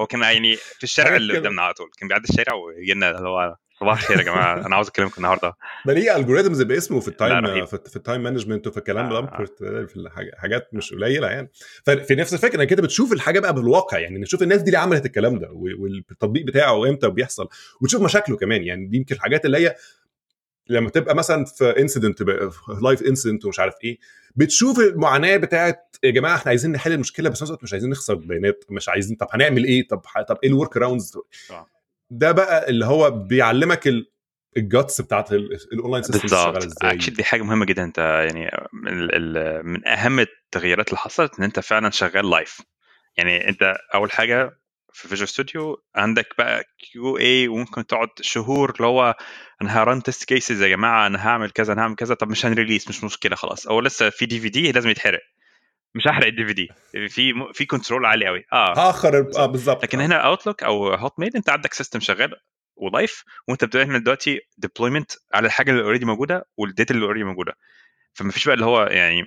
هو 0.00 0.06
كان 0.06 0.22
يعني 0.22 0.56
في 0.56 0.82
الشارع 0.84 1.16
اللي. 1.16 1.38
قدامنا 1.38 1.62
على 1.62 1.74
طول 1.74 1.90
كان 1.98 2.08
بيعدي 2.08 2.28
الشارع 2.30 2.54
ويجي 2.54 2.92
لنا 2.94 3.10
اللي 3.10 3.28
هو 3.28 3.56
صباح 3.80 3.98
الخير 4.00 4.18
يا 4.18 4.22
جماعة 4.22 4.66
أنا 4.66 4.74
عاوز 4.74 4.88
أكلمكم 4.88 5.14
النهارده. 5.18 5.52
ده 5.86 5.92
ليه 5.92 6.16
algorithms 6.16 6.62
باسمه 6.62 7.00
في 7.00 7.08
ال 7.08 7.18
time. 7.18 7.66
في, 7.66 7.96
ال 7.96 8.01
time 8.01 8.22
management 8.22 8.66
وفي 8.66 8.76
الكلام 8.76 9.06
آه، 9.06 9.08
ده 9.08 9.14
Lamport 9.14 9.58
في 9.58 10.10
حاجات 10.36 10.68
مش 10.72 10.94
قليلة 10.94 11.28
يعني. 11.28 11.50
ففي 11.86 12.14
نفس 12.14 12.34
الفكرة 12.34 12.60
إنك 12.62 12.72
أنت 12.72 12.80
بتشوف 12.80 13.12
الحاجة 13.12 13.40
بقى 13.40 13.54
بالواقع 13.54 13.98
يعني 13.98 14.18
نشوف 14.18 14.42
الناس 14.42 14.62
دي 14.62 14.66
اللي 14.66 14.78
عملت 14.78 15.06
الكلام 15.06 15.38
ده 15.38 15.48
والتطبيق 15.52 16.44
بتاعه 16.44 16.88
إمتى 16.88 17.08
بيحصل 17.10 17.48
وتشوف 17.80 18.02
مشاكله 18.02 18.36
كمان 18.36 18.62
يعني. 18.62 18.86
دي 18.86 18.96
يمكن 18.96 19.14
الحاجات 19.14 19.44
اللي 19.44 19.58
هي 19.58 19.74
لما 20.68 20.90
تبقى 20.90 21.14
مثلا 21.14 21.44
في 21.44 21.80
incident 21.80 22.22
live 22.82 23.02
incident 23.02 23.44
ومش 23.44 23.60
عارف 23.60 23.74
إيه 23.84 23.98
بتشوف 24.36 24.78
المعاناة 24.80 25.36
بتاعت 25.36 25.96
يا 26.04 26.10
جماعة 26.10 26.36
إحنا 26.36 26.48
عايزين 26.48 26.72
نحل 26.72 26.92
المشكلة 26.92 27.30
بس 27.30 27.38
في 27.38 27.42
نفس 27.42 27.50
الوقت 27.50 27.62
مش 27.64 27.72
عايزين 27.72 27.90
نخسر 27.90 28.14
بيانات 28.14 28.64
مش 28.70 28.88
عايزين 28.88 29.16
طب 29.16 29.26
هنعمل 29.30 29.64
إيه؟ 29.64 29.88
طب 29.88 30.00
طب 30.28 30.38
إيه 30.44 30.50
ال 30.50 30.76
workarounds 30.76 31.18
آه. 31.50 31.66
ده 32.10 32.32
بقى 32.32 32.70
اللي 32.70 32.86
هو 32.86 33.10
بيعلمك 33.10 33.88
ال... 33.88 34.10
ال 34.56 34.65
guts 34.65 35.00
بتاعت 35.00 35.32
ال 35.32 35.42
online 35.42 36.02
system 36.02 36.28
شغالة 36.28 36.58
إزاي. 36.58 36.92
actually 36.92 37.14
دي 37.14 37.24
حاجة 37.24 37.42
مهمة 37.42 37.64
جدا. 37.64 37.84
أنت 37.84 37.98
يعني 37.98 38.50
من 39.62 39.88
أهم 39.88 40.20
التغييرات 40.20 40.88
اللي 40.88 40.98
حصلت 40.98 41.38
إن 41.38 41.44
أنت 41.44 41.60
فعلا 41.60 41.90
شغال 41.90 42.30
live 42.30 42.60
يعني 43.16 43.48
أنت 43.48 43.76
أول 43.94 44.12
حاجة 44.12 44.58
في 44.92 45.08
Visual 45.08 45.28
Studio 45.28 45.82
عندك 45.94 46.26
بقى 46.38 46.64
QA 46.78 47.48
وممكن 47.48 47.86
تقعد 47.86 48.08
شهور 48.20 48.70
اللي 48.70 48.86
هو 48.86 49.14
أنا 49.62 49.82
ه 49.82 49.87
run 49.87 50.02
test 50.02 50.24
cases 50.24 50.62
يا 50.62 50.68
جماعة 50.68 51.06
أنا 51.06 51.28
هعمل 51.28 51.50
كذا 51.50 51.72
أنا 51.72 51.82
هعمل 51.82 51.94
كذا 51.94 52.14
طب 52.14 52.28
مش 52.28 52.46
هن 52.46 52.55
release 52.55 52.88
مش 52.88 53.04
مشكلة 53.04 53.36
خلاص. 53.36 53.68
هو 53.68 53.80
لسه 53.80 54.10
في 54.10 54.26
DVD 54.26 54.72
لازم 54.72 54.90
يتحرق. 54.90 55.20
مش 55.94 56.08
هحرق 56.08 56.26
ال 56.26 56.44
DVD 56.46 56.68
في 57.08 57.32
في 57.52 57.64
control 57.66 58.06
عالي 58.06 58.26
قوي 58.26 58.44
آه. 58.52 58.88
هاخر 58.88 59.30
آه 59.36 59.46
بالظبط. 59.46 59.82
لكن 59.82 60.00
هنا 60.00 60.16
Outlook 60.16 60.62
أو 60.62 60.94
Hotmail 60.94 61.30
أنت 61.36 61.50
عندك 61.50 61.74
system 61.74 62.00
شغال 62.00 62.34
و 62.76 62.86
live 62.86 63.24
وأنت 63.48 63.64
بتعمل 63.64 64.02
دلوقتي 64.04 64.40
deployment 64.58 65.12
على 65.34 65.46
الحاجة 65.46 65.70
اللي 65.70 65.82
already 65.82 66.04
موجودة 66.04 66.46
وال 66.56 66.69
data 66.69 66.94
اللي 66.94 67.04
already 67.06 67.24
موجودة. 67.24 67.52
فما 68.14 68.30
فيش 68.30 68.44
بقى 68.44 68.54
اللي 68.54 68.64
هو 68.66 68.82
يعني 68.82 69.24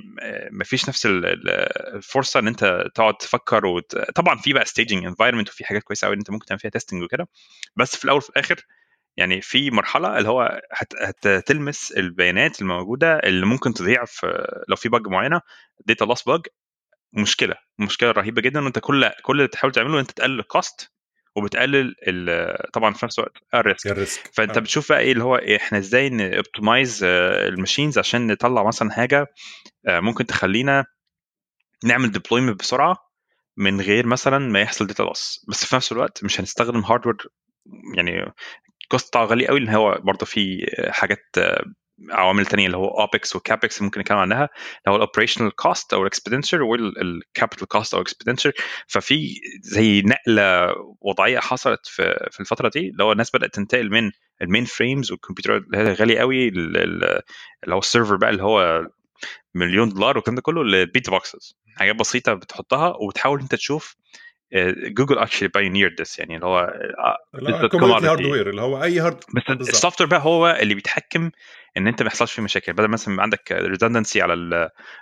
ما 0.52 0.64
فيش 0.64 0.90
نفس 0.90 1.06
الفرصة 1.06 2.40
إن 2.40 2.48
أنت 2.48 2.84
تقعد 2.96 3.18
تفكر 3.18 3.66
وت... 3.66 3.98
طبعا 3.98 4.38
في 4.38 4.54
بقى 4.54 4.66
staging 4.66 5.06
environment 5.06 5.50
وفي 5.50 5.66
حاجات 5.66 5.84
كويسة 5.84 6.06
قوي 6.08 6.16
أنت 6.16 6.30
ممكن 6.32 6.46
تعمل 6.46 6.60
فيها 6.60 6.72
testing 6.72 7.04
وكده. 7.04 7.28
بس 7.76 7.96
في 7.96 8.06
الأول 8.06 8.18
وفي 8.18 8.30
الآخر 8.30 8.66
يعني 9.18 9.42
في 9.42 9.72
مرحلة 9.72 10.18
اللي 10.18 10.30
هو 10.30 10.62
هت... 10.72 11.28
هتلمس 11.28 11.92
البيانات 11.92 12.62
الموجودة 12.62 13.20
اللي 13.20 13.46
ممكن 13.46 13.74
تضيع 13.74 14.06
في 14.06 14.48
لو 14.70 14.76
في 14.76 14.90
bug 14.90 15.08
معينة 15.08 15.42
data 15.86 16.06
loss 16.06 16.30
bug 16.30 16.42
مشكلة 17.14 17.56
مشكلة 17.80 18.12
رهيبة 18.12 18.42
جدا 18.42 18.64
وأنت 18.64 18.80
كل 18.80 19.10
كل 19.24 19.38
اللي 19.38 19.48
تحاول 19.48 19.74
تعمله 19.74 20.00
أنت 20.00 20.12
تقلل 20.12 20.40
ال 20.40 20.50
cost 20.50 20.92
وبتقلل 21.36 21.96
طبعا 22.74 22.94
في 22.94 23.06
نفس 23.06 23.20
الوقت 23.20 23.38
ال 23.54 23.61
risk 23.61 23.88
ال 23.88 23.96
risk 23.96 24.30
فأنت 24.34 24.58
آه. 24.58 24.62
بتشوف 24.62 24.90
بقى 24.92 25.00
إيه 25.00 25.12
اللي 25.12 25.24
هو 25.24 25.36
إحنا 25.36 25.78
إزاي 25.78 26.10
ن 26.10 26.20
optimize 26.20 27.04
ال 27.04 27.14
machines 27.14 27.98
عشان 27.98 28.28
نطلع 28.28 28.64
مثلا 28.68 28.92
حاجة 28.92 29.28
ممكن 29.88 30.26
تخلينا 30.26 30.86
نعمل 31.84 32.12
deployment 32.12 32.60
بسرعة 32.60 32.98
من 33.58 33.82
غير 33.82 34.08
مثلا 34.08 34.38
ما 34.40 34.62
يحصل 34.62 34.88
data 34.88 35.04
loss 35.04 35.46
بس 35.50 35.66
في 35.66 35.76
نفس 35.76 35.92
الوقت 35.92 36.24
مش 36.24 36.40
هنستخدم 36.40 36.80
hardware 36.80 37.18
يعني 37.96 38.34
ال 38.92 38.95
cost 38.95 39.08
بتاعه 39.08 39.26
غالي 39.26 39.48
قوي 39.48 39.58
اللي 39.60 39.72
هو 39.72 40.00
برضه 40.04 40.26
في 40.26 40.66
حاجات 40.90 41.36
عوامل 42.10 42.46
تانية 42.46 42.66
اللي 42.66 42.78
هو 42.78 42.88
opex 42.88 43.36
و 43.36 43.43
capex 43.43 43.82
ممكن 43.82 44.02
نتكلم 44.02 44.18
عنها 44.18 44.44
اللي 44.44 44.90
هو 44.90 44.96
ال 44.96 45.01
operational 45.01 45.56
cost 45.56 45.94
أو 45.94 46.02
ال 46.02 46.07
expenditure 46.07 46.64
وال 46.64 46.87
capital 46.87 47.68
cost 47.68 47.94
أو 47.94 48.02
expenditure 48.02 48.52
ففي 48.88 49.36
زي 49.62 50.02
نقلة 50.02 50.74
وضعية 51.02 51.40
حصلت 51.40 51.80
في 51.88 52.28
في 52.32 52.40
الفترة 52.40 52.70
دي 52.70 52.90
اللي 52.90 53.04
هو 53.04 53.12
الناس 53.12 53.32
بدأت 53.36 53.54
تنتقل 53.56 53.90
من 53.92 54.12
ال 54.42 54.66
mainframes 54.66 55.12
والكمبيوتر 55.12 55.58
اللي 55.58 55.78
هي 55.78 55.94
غالية 55.94 56.20
قوي 56.20 56.48
اللي 56.48 57.22
هو 57.70 57.80
ال 57.80 57.85
server 57.85 58.16
بقى 58.16 58.30
اللي 58.30 58.44
هو 58.44 58.88
مليون 59.56 59.90
دولار 59.90 60.18
والكلام 60.18 60.36
ده 60.36 60.42
كله 60.42 60.64
لل 60.64 60.77
pizza 60.77 61.10
boxes 61.10 61.56
حاجات 61.78 61.96
بسيطة 61.96 62.34
بتحطها 62.34 62.96
وبتحاول 63.00 63.42
أنت 63.42 63.56
تشوف 63.56 63.96
Google 64.88 65.18
actually 65.18 65.48
pioneered 65.48 65.96
this 66.00 66.20
يعني 66.20 66.36
اللي 66.36 66.46
هو 66.46 66.60
هاردوير 68.10 68.50
اللي 68.50 68.62
هو 68.62 68.84
أي 68.84 69.00
hard 69.00 69.20
بس 69.36 69.70
ال 69.70 70.02
software 70.02 70.10
بقى 70.10 70.20
هو 70.24 70.58
اللي 70.62 70.74
بيتحكم 70.74 71.32
إن 71.78 71.88
أنت 71.88 72.02
ما 72.02 72.08
يحصلش 72.08 72.32
فيه 72.32 72.42
مشاكل. 72.42 72.74
بدل 72.74 72.88
مثلا 72.88 73.22
عندك 73.22 73.52
redundancy 73.52 74.22
على 74.22 74.34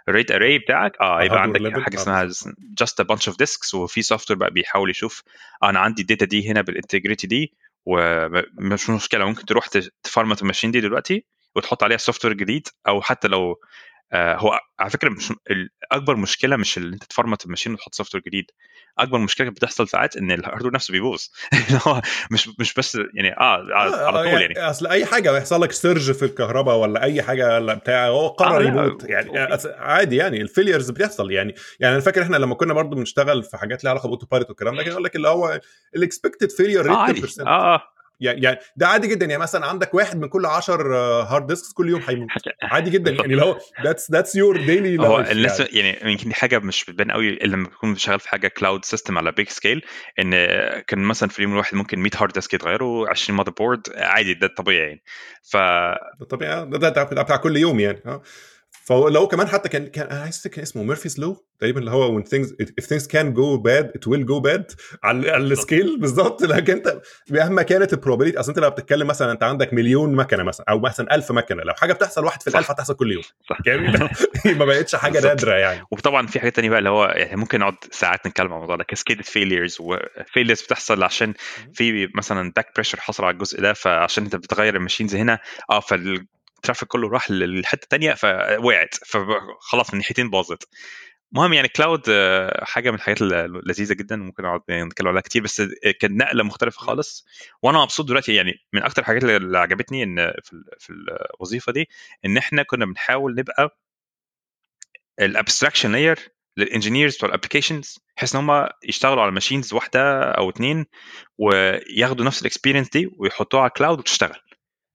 ال 0.10 0.14
RAID 0.14 0.32
array 0.32 0.60
بتاعك 0.60 1.02
آه 1.02 1.24
يبقى 1.24 1.42
عندك 1.42 1.80
حاجة 1.80 1.96
اسمها 1.96 2.30
just 2.78 3.00
a 3.00 3.04
bunch 3.04 3.28
of 3.28 3.38
disks 3.38 3.74
وفي 3.74 4.02
software 4.02 4.40
بقى 4.40 4.52
بيحاول 4.52 4.90
يشوف 4.90 5.24
أنا 5.64 5.80
عندي 5.80 6.02
ال 6.02 6.06
data 6.06 6.26
دي 6.26 6.52
هنا 6.52 6.62
بال 6.62 6.74
integrity 6.74 7.28
دي 7.28 7.54
ومش 7.86 8.90
مشكلة 8.90 9.26
ممكن 9.26 9.46
تروح 9.46 9.68
تفرمت 10.04 10.42
ال 10.42 10.45
machine 10.45 10.72
دي 10.72 10.82
دلوقتي 10.82 11.26
وتحط 11.56 11.84
عليها 11.84 11.98
software 11.98 12.34
جديد 12.34 12.68
أو 12.88 13.02
حتى 13.02 13.28
لو 13.28 13.52
آه 13.52 13.56
هو 14.14 14.60
على 14.80 14.90
فكرة 14.90 15.10
مش 15.10 15.34
أكبر 15.92 16.16
مشكلة 16.16 16.56
مش 16.56 16.78
اللي 16.78 16.94
أنت 16.94 17.04
تفرمت 17.04 17.46
ال 17.46 17.49
machine 17.49 17.74
وتحط 17.74 17.96
software 17.96 18.24
جديد 18.28 18.52
أكبر 19.00 19.18
مشكلة 19.18 19.50
بتحصل 19.50 19.88
ساعات 19.88 20.18
إن 20.18 20.32
ال 20.32 20.36
hardware 20.36 20.74
نفسه 20.74 20.92
بيبوظ. 20.92 21.22
هو 21.88 22.02
مش 22.32 22.50
مش 22.60 22.74
بس 22.74 22.96
يعني 22.96 23.38
آه 23.38 23.68
على 23.74 24.32
طول 24.32 24.42
يعني 24.42 24.60
أصل 24.70 24.88
أي 24.88 25.06
حاجة 25.06 25.38
يحصل 25.38 25.62
لك 25.62 25.72
surge 25.72 26.12
في 26.12 26.26
الكهرباء 26.26 26.76
ولا 26.76 27.04
أي 27.04 27.22
حاجة 27.22 27.56
ولا 27.56 27.74
بتاع 27.74 28.08
هو 28.08 28.28
قرر 28.28 28.62
آه 28.62 28.68
يموت. 28.68 29.04
يعني 29.04 29.58
عادي 29.78 30.16
يعني 30.16 30.42
ال 30.42 30.47
failures 30.47 30.92
بتحصل 30.92 31.32
يعني. 31.32 31.56
يعني 31.80 31.94
أنا 31.94 32.04
فاكر 32.04 32.24
إحنا 32.24 32.38
لما 32.38 32.56
كنا 32.56 32.74
برضو 32.74 32.96
بنشتغل 32.96 33.44
في 33.44 33.58
حاجات 33.58 33.84
ليها 33.84 33.92
علاقة 33.92 34.08
ب 34.08 34.26
Autopilot 34.26 34.50
والكلام 34.50 34.76
ده 34.76 34.84
كان 34.84 34.92
يقول 34.92 35.04
لك 35.04 35.16
اللي 35.16 35.28
هو 35.28 35.60
ال 35.96 36.02
expected 36.02 36.52
failure 36.52 36.86
rate 36.86 37.40
آه 37.40 37.76
آه. 37.76 37.82
يعني 38.20 38.60
ده 38.76 38.88
عادي 38.88 39.08
جدا. 39.08 39.26
يعني 39.26 39.42
مثلا 39.42 39.66
عندك 39.66 39.94
واحد 39.94 40.18
من 40.20 40.28
كل 40.28 40.46
10 40.46 41.24
hard 41.24 41.48
disks 41.48 41.74
كل 41.74 41.90
يوم 41.90 42.02
هيموت. 42.08 42.30
عادي 42.62 42.90
جدا. 42.90 43.12
يعني 43.12 43.34
اللي 43.34 43.44
هو 43.44 43.60
that's 43.84 44.12
that's 44.12 44.36
your 44.36 44.58
daily 44.58 45.00
هو 45.08 45.20
الناس 45.20 45.60
يعني. 45.60 46.12
يمكن 46.12 46.30
دي 46.30 46.36
حاجة 46.36 46.60
مش 46.60 46.86
بتبان 46.86 47.12
قوي 47.12 47.30
إلا 47.30 47.56
لما 47.56 47.68
تكون 47.68 47.96
شغال 47.96 48.20
في 48.20 48.30
حاجة 48.30 48.48
cloud 48.48 48.86
system 48.86 49.18
على 49.18 49.32
big 49.32 49.50
scale 49.50 49.86
إن 50.20 50.32
كان 50.82 51.00
مثلا 51.00 51.30
في 51.30 51.40
اليوم 51.40 51.54
الواحد 51.54 51.76
ممكن 51.76 52.00
100 52.00 52.12
hard 52.16 52.34
disk 52.34 52.54
يتغيروا 52.54 53.10
20 53.10 53.38
motherboard 53.38 53.88
عادي 53.98 54.34
ده 54.34 54.48
الطبيعي 54.48 54.88
يعني. 54.88 55.04
ف 55.44 55.58
ده 56.20 56.26
طبيعي 56.30 56.66
ده, 56.66 56.90
ده 56.90 57.04
بتاع 57.04 57.38
كل 57.38 57.58
يوم 57.58 57.80
يعني 57.80 58.02
آه. 58.06 58.22
فلو 58.90 59.28
كمان 59.28 59.48
حتى 59.48 59.70
كان 59.70 59.88
كان 59.88 60.08
أنا 60.08 60.22
عايز 60.22 60.48
كان 60.48 60.62
اسمه 60.62 60.84
Murphy's 60.84 61.20
law 61.20 61.46
تقريبا 61.60 61.80
اللي 61.80 61.92
هو 61.92 62.22
when 62.22 62.24
things 62.24 62.48
if 62.62 62.86
things 62.86 63.04
can 63.04 63.34
go 63.34 63.62
bad 63.68 63.86
it 63.86 64.12
will 64.12 64.24
go 64.26 64.42
bad 64.50 64.76
على 65.04 65.32
على 65.32 65.44
ال 65.44 65.53
scale 65.53 66.00
بالظبط. 66.00 66.42
لكن 66.42 66.74
أنت 66.74 67.02
مهما 67.30 67.62
كانت 67.62 67.94
ال 67.94 67.97
probability 67.97 68.40
أصل 68.40 68.52
أنت 68.52 68.60
لو 68.60 68.70
بتتكلم 68.70 69.08
مثلا 69.08 69.32
أنت 69.32 69.44
عندك 69.44 69.74
مليون 69.74 70.16
مكنة 70.16 70.44
مثلا 70.44 70.66
أو 70.70 70.80
مثلا 70.80 71.16
1000 71.16 71.32
مكنة 71.32 71.64
لو 71.64 71.74
حاجة 71.74 71.94
بتحصل 71.94 72.26
واحد 72.26 72.42
في 72.42 72.50
الألف 72.50 72.72
هتحصل 72.72 72.96
كل 72.96 73.12
يوم. 73.12 73.24
صح. 73.50 73.58
ما 74.60 74.66
بقتش 74.66 74.96
حاجة 74.96 75.20
نادرة 75.20 75.54
يعني. 75.54 75.84
وطبعا 75.92 76.28
في 76.28 76.40
حاجات 76.40 76.56
تانية 76.56 76.70
بقى 76.70 76.80
اللي 76.80 76.90
هو 76.90 77.06
يعني 77.06 77.36
ممكن 77.36 77.60
نقعد 77.60 77.76
ساعات 77.92 78.28
نتكلم 78.28 78.48
عن 78.48 78.54
الموضوع 78.54 78.76
ده 78.76 78.84
cascaded 78.84 79.24
failures 79.24 79.78
و 79.80 79.89
failures 79.89 80.62
بتحصل 80.62 81.04
عشان 81.04 81.34
في 81.74 82.08
مثلا 82.16 82.52
back 82.56 82.72
pressure 82.76 83.00
حصل 83.00 83.24
على 83.24 83.34
الجزء 83.34 83.62
ده 83.62 83.74
فعشان 83.74 84.24
أنت 84.24 84.36
بتغير 84.36 84.76
ال 84.76 84.80
machines 84.80 85.16
هنا 85.16 85.40
آه 85.72 85.80
فال 85.80 86.26
ال 86.60 86.63
traffic 86.63 86.88
كله 86.90 87.10
راح 87.10 87.32
للحته 87.32 87.84
الثانية 87.84 88.14
فوقعت 88.14 88.96
فخلاص 89.06 89.94
من 89.94 90.00
ناحيتين 90.00 90.30
باظت. 90.30 90.70
المهم 91.34 91.54
يعني 91.54 91.68
cloud 91.68 92.02
حاجة 92.62 92.90
من 92.90 92.96
الحاجات 92.96 93.22
اللذيذة 93.22 93.94
جدا 93.94 94.16
ممكن 94.16 94.44
نقعد 94.44 94.62
نتكلم 94.70 95.08
عليها 95.08 95.22
كتير 95.22 95.42
بس 95.44 95.62
كانت 96.00 96.22
نقلة 96.22 96.44
مختلفة 96.44 96.80
خالص. 96.80 97.26
وأنا 97.64 97.82
مبسوط 97.82 98.08
دلوقتي 98.08 98.34
يعني 98.36 98.54
من 98.74 98.84
أكتر 98.84 99.02
الحاجات 99.02 99.24
اللي 99.24 99.58
عجبتني 99.58 100.04
إن 100.04 100.32
في 100.44 100.64
في 100.80 100.94
الوظيفة 101.40 101.72
دي 101.72 101.90
إن 102.26 102.38
إحنا 102.38 102.64
كنا 102.64 102.86
بنحاول 102.86 103.36
نبقى 103.36 103.78
ال 105.20 105.26
abstraction 105.26 105.92
layer 105.92 106.20
لل 106.58 106.68
engineers 106.68 107.16
بتوع 107.16 107.30
ال 107.30 107.35
applications 107.35 108.00
بحيث 108.18 108.36
إن 108.36 108.42
هم 108.50 108.68
يشتغلوا 108.84 109.22
على 109.24 109.32
machines 109.32 109.74
واحدة 109.74 110.22
أو 110.32 110.50
اثنين 110.50 110.86
وياخدوا 111.38 112.26
نفس 112.26 112.42
ال 112.42 112.46
experience 112.46 112.90
دي 112.90 113.10
ويحطوها 113.18 113.62
على 113.62 113.72
cloud 113.78 114.00
وتشتغل. 114.00 114.40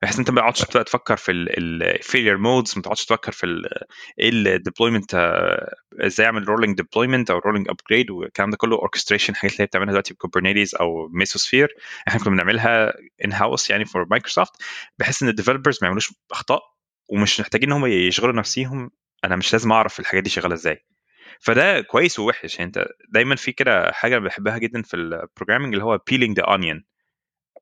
بحيث 0.05 0.19
أنت 0.19 0.31
ما 0.31 0.40
تقعدش 0.40 0.61
تفكر 0.61 1.17
في 1.17 1.33
ال 1.33 1.46
failure 1.46 2.38
modes 2.38 2.73
ما 2.77 2.83
تقعدش 2.83 3.05
تفكر 3.05 3.33
في 3.33 3.47
إيه 4.21 4.29
ال 4.29 4.36
deployment 4.36 5.14
إزاي 6.01 6.27
أعمل 6.27 6.49
rolling 6.49 6.77
deployment 6.77 7.31
أو 7.31 7.38
rolling 7.38 7.68
upgrade 7.68 8.11
والكلام 8.11 8.51
ده 8.51 8.57
كله 8.57 8.77
orchestration 8.77 9.33
الحاجات 9.33 9.53
اللي 9.53 9.62
هي 9.62 9.67
بتعملها 9.67 9.90
دلوقتي 9.90 10.14
ب 10.14 10.20
Kubernetes 10.20 10.75
أو 10.75 11.09
ميسوسفير 11.12 11.69
إحنا 12.09 12.21
كنا 12.21 12.31
بنعملها 12.31 12.95
in-house 13.25 13.70
يعني 13.71 13.85
for 13.85 14.07
Microsoft 14.11 14.53
بحيث 14.99 15.23
إن 15.23 15.29
ال 15.29 15.33
developers 15.33 15.79
ما 15.83 15.87
يعملوش 15.87 16.12
أخطاء 16.31 16.62
ومش 17.09 17.40
محتاجين 17.40 17.73
إن 17.73 17.77
هم 17.77 17.87
يشغلوا 17.87 18.35
نفسيهم 18.35 18.90
أنا 19.25 19.37
مش 19.37 19.53
لازم 19.53 19.73
أعرف 19.73 20.01
الحاجات 20.01 20.23
دي 20.23 20.31
شغالة 20.31 20.55
إزاي. 20.55 20.85
فده 21.40 21.81
كويس 21.81 22.19
ووحش 22.19 22.59
يعني 22.59 22.67
أنت 22.67 22.87
دايما 23.09 23.37
في 23.37 23.53
كده 23.53 23.93
حاجة 23.93 24.19
بحبها 24.19 24.59
جدا 24.59 24.83
في 24.83 24.95
ال 24.97 25.03
programming 25.03 25.73
اللي 25.75 25.85
هو 25.85 25.99
peeling 26.11 26.35
the 26.40 26.47
onion. 26.47 26.93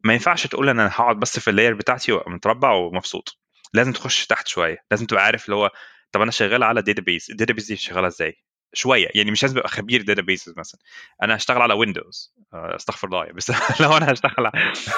ما 0.04 0.12
ينفعش 0.12 0.46
تقول 0.46 0.68
إن 0.68 0.80
أنا 0.80 0.90
هقعد 0.92 1.16
بس 1.20 1.38
في 1.38 1.50
ال 1.50 1.54
layer 1.54 1.74
بتاعتي 1.74 2.20
متربع 2.26 2.72
ومبسوط. 2.72 3.38
لازم 3.74 3.92
تخش 3.92 4.26
تحت 4.26 4.48
شوية. 4.48 4.78
لازم 4.90 5.06
تبقى 5.06 5.24
عارف 5.24 5.44
اللي 5.44 5.56
هو 5.56 5.70
طب 6.12 6.20
أنا 6.20 6.30
شغال 6.30 6.62
على 6.62 6.82
database 6.82 7.26
ال 7.30 7.34
database 7.34 7.66
دي 7.66 7.76
شغالة 7.76 8.06
إزاي؟ 8.06 8.36
شوية 8.74 9.08
يعني 9.14 9.30
مش 9.30 9.42
لازم 9.42 9.56
ابقى 9.56 9.68
خبير 9.68 10.02
database 10.02 10.54
مثلا. 10.56 10.80
أنا 11.22 11.36
هشتغل 11.36 11.62
على 11.62 11.74
Windows 11.74 12.34
أستغفر 12.52 13.08
الله 13.08 13.32
بس 13.32 13.50
لو 13.80 13.96
أنا 13.96 14.12
هشتغل 14.12 14.50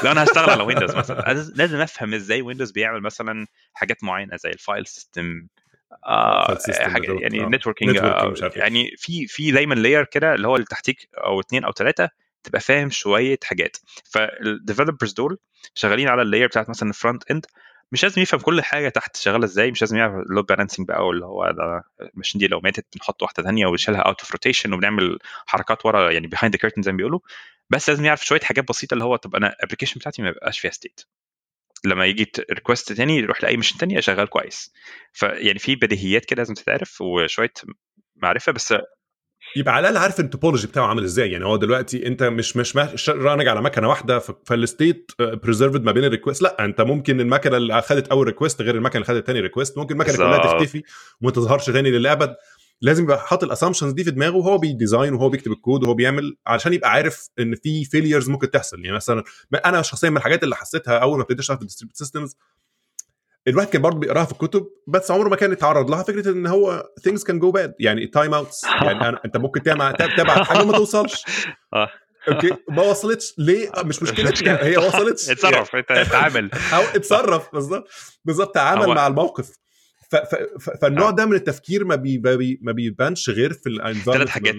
لو 0.05 0.13
أنا 0.13 0.25
هشتغل 0.25 0.51
على 0.51 0.63
Windows 0.67 0.97
مثلا. 0.97 1.33
لازم 1.55 1.81
أفهم 1.81 2.15
إزاي 2.15 2.43
Windows 2.43 2.71
بيعمل 2.71 3.01
مثلا 3.01 3.47
حاجات 3.75 4.05
معينة 4.05 4.37
زي 4.37 4.51
ال 4.51 4.58
file 4.58 4.87
system 4.87 5.47
آه 6.07 6.59
يعني 7.21 7.41
networking 7.41 7.97
آه 7.97 8.35
يعني 8.57 8.91
في 8.99 9.27
في 9.27 9.51
دايما 9.51 9.75
layer 9.75 10.05
كده 10.05 10.35
اللي 10.35 10.49
هو 10.49 10.57
اللي 10.57 10.67
تحتيك 10.67 11.09
أو 11.15 11.41
اثنين 11.41 11.65
أو 11.65 11.73
ثلاثة 11.73 12.11
تبقى 12.45 12.61
فاهم 12.61 12.91
شوية 12.91 13.39
حاجات. 13.45 13.77
فال 14.05 14.23
developers 14.23 15.13
دول 15.13 15.39
شغالين 15.75 16.09
على 16.09 16.23
ال 16.23 16.27
layer 16.27 16.47
بتاعت 16.47 16.69
مثلا 16.71 16.89
ال 16.89 16.96
front 16.96 17.31
end 17.31 17.47
مش 17.93 18.03
لازم 18.03 18.23
يفهم 18.23 18.41
كل 18.41 18.63
حاجة 18.63 18.89
تحت 18.89 19.17
شغالة 19.17 19.45
إزاي 19.45 19.71
مش 19.71 19.83
لازم 19.83 19.97
يعرف 19.97 20.15
ال 20.15 20.21
load 20.21 20.47
balancing 20.47 20.89
بقى 20.89 21.11
اللي 21.11 21.27
هو 21.27 21.55
ال 22.01 22.05
machine 22.06 22.39
دي 22.39 22.47
لو 22.49 22.61
ماتت 22.61 22.87
بنحط 22.95 23.23
واحدة 23.23 23.43
ثانية 23.43 23.67
ونشيلها 23.67 24.01
out 24.01 24.21
of 24.21 24.33
rotation 24.33 24.73
وبنعمل 24.73 25.19
حركات 25.47 25.87
ورا 25.87 26.11
يعني 26.11 26.27
behind 26.27 26.55
the 26.55 26.61
curtain 26.61 26.83
زي 26.83 26.93
ما 26.93 26.97
بيقولوا. 26.97 27.21
بس 27.71 27.89
لازم 27.91 28.05
يعرف 28.05 28.25
شوية 28.27 28.41
حاجات 28.41 28.69
بسيطة 28.69 28.95
اللي 28.95 29.05
هو 29.05 29.17
طب 29.17 29.37
أنا 29.37 29.49
ال 29.53 29.57
application 29.57 29.99
بتاعتي 29.99 30.23
ما 30.23 30.29
يبقاش 30.29 30.59
فيها 30.61 30.71
state 30.71 31.01
لما 31.85 32.07
يجي 32.07 32.33
request 32.51 32.93
تاني 32.93 33.17
يروح 33.17 33.43
لأي 33.43 33.57
machine 33.57 33.79
تانية 33.79 34.01
شغال 34.01 34.29
كويس. 34.29 34.73
فيعني 35.13 35.59
في 35.59 35.77
بديهيات 35.77 36.25
كده 36.25 36.37
لازم 36.43 36.55
تتعرف 36.55 37.01
وشوية 37.01 37.53
معرفة 38.17 38.53
بس 38.53 38.75
يبقى 39.57 39.75
على 39.75 39.89
الأقل 39.89 40.03
عارف 40.03 40.21
ال 40.21 40.26
topology 40.26 40.67
بتاعه 40.67 40.87
عامل 40.87 41.05
إزاي. 41.05 41.31
يعني 41.33 41.45
هو 41.45 41.57
دلوقتي 41.57 42.07
أنت 42.07 42.23
مش 42.23 42.57
مش 42.57 42.77
run 43.09 43.49
على 43.49 43.63
مكنة 43.63 43.89
واحدة 43.89 44.19
فال 44.19 44.45
state 44.45 45.11
preserved 45.19 45.85
ما 45.85 45.93
بين 45.93 46.05
ال 46.05 46.09
request 46.10 46.43
لا 46.43 46.65
أنت 46.65 46.81
ممكن 46.81 47.21
المكنة 47.21 47.57
اللي 47.57 47.83
خدت 47.83 48.09
أول 48.09 48.27
request 48.27 48.63
غير 48.63 48.75
المكنة 48.75 49.03
اللي 49.03 49.15
خدت 49.15 49.27
تاني 49.27 49.41
request 49.41 49.79
ممكن 49.79 49.95
المكنة 49.95 50.17
كلها 50.17 50.39
تختفي 50.39 50.83
وما 51.21 51.31
تظهرش 51.31 51.67
تاني 51.71 51.91
للأبد. 51.91 52.35
لازم 52.81 53.05
يبقى 53.05 53.19
حاطط 53.21 53.45
ال 53.45 53.49
assumptions 53.49 53.93
دي 53.93 54.05
في 54.05 54.11
دماغه 54.11 54.37
وهو 54.37 54.59
بي 54.59 54.73
design 54.73 55.15
وهو 55.15 55.29
بيكتب 55.29 55.53
الكود 55.53 55.83
وهو 55.85 55.95
بيعمل 55.95 56.37
علشان 56.47 56.73
يبقى 56.73 56.91
عارف 56.91 57.29
إن 57.39 57.55
في 57.55 57.85
failures 57.85 58.29
ممكن 58.31 58.51
تحصل. 58.51 58.85
يعني 58.85 58.97
مثلا 58.97 59.25
أنا 59.65 59.83
شخصيا 59.83 60.11
من 60.11 60.17
الحاجات 60.17 60.45
اللي 60.45 60.57
حسيتها 60.57 60.99
أول 60.99 61.17
ما 61.17 61.23
ابتديت 61.23 61.39
أشتغل 61.41 61.57
في 61.57 61.63
ال 61.63 61.65
distributed 61.65 61.97
systems 61.97 62.37
الواحد 63.49 63.69
كان 63.69 63.83
برضه 63.83 63.99
بيقراها 63.99 64.25
في 64.25 64.33
الكتب 64.33 64.67
بس 64.87 65.11
عمره 65.11 65.29
ما 65.29 65.37
كان 65.37 65.53
يتعرض 65.53 65.91
لها 65.91 66.03
فكرة 66.03 66.31
إن 66.31 66.47
هو 66.47 66.91
things 67.09 67.21
can 67.21 67.35
go 67.35 67.53
bad 67.59 67.71
يعني 67.79 68.07
timeouts 68.07 68.65
يعني 68.65 69.09
أنا 69.09 69.21
أنت 69.25 69.37
ممكن 69.37 69.63
تبعت 69.63 70.43
حاجة 70.47 70.65
ما 70.65 70.73
توصلش. 70.73 71.25
آه. 71.75 71.89
okay؟ 72.29 72.57
ما 72.69 72.83
وصلتش. 72.83 73.35
ليه؟ 73.39 73.71
مش 73.85 74.03
مشكلتك 74.03 74.49
هي 74.49 74.77
وصلتش. 74.77 75.29
اتصرف 75.31 75.77
انت 75.77 75.91
اتعامل. 75.91 76.51
أو 76.75 76.83
اتصرف 76.83 77.53
بالظبط. 77.53 77.89
بالظبط 78.25 78.55
تعامل 78.55 78.87
مع 78.87 79.07
الموقف. 79.07 79.51
فالنوع 80.81 81.11
ده 81.11 81.27
من 81.27 81.37
التفكير 81.37 81.85
ما 81.85 81.95
بي 81.95 82.59
ما 82.63 82.73
بيبانش 82.73 83.31
غير 83.31 83.53
في 83.53 83.95
ثلاث 84.05 84.29
حاجات 84.29 84.55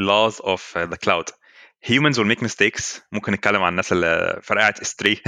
laws 0.00 0.34
of 0.34 0.88
the 0.90 0.96
cloud. 1.06 1.43
Humans 1.84 2.18
will 2.18 2.36
make 2.36 2.42
mistakes. 2.42 3.00
ممكن 3.12 3.32
نتكلم 3.32 3.62
عن 3.62 3.72
الناس 3.72 3.92
اللي 3.92 4.40
فرقعت 4.42 4.80
S3 4.80 5.20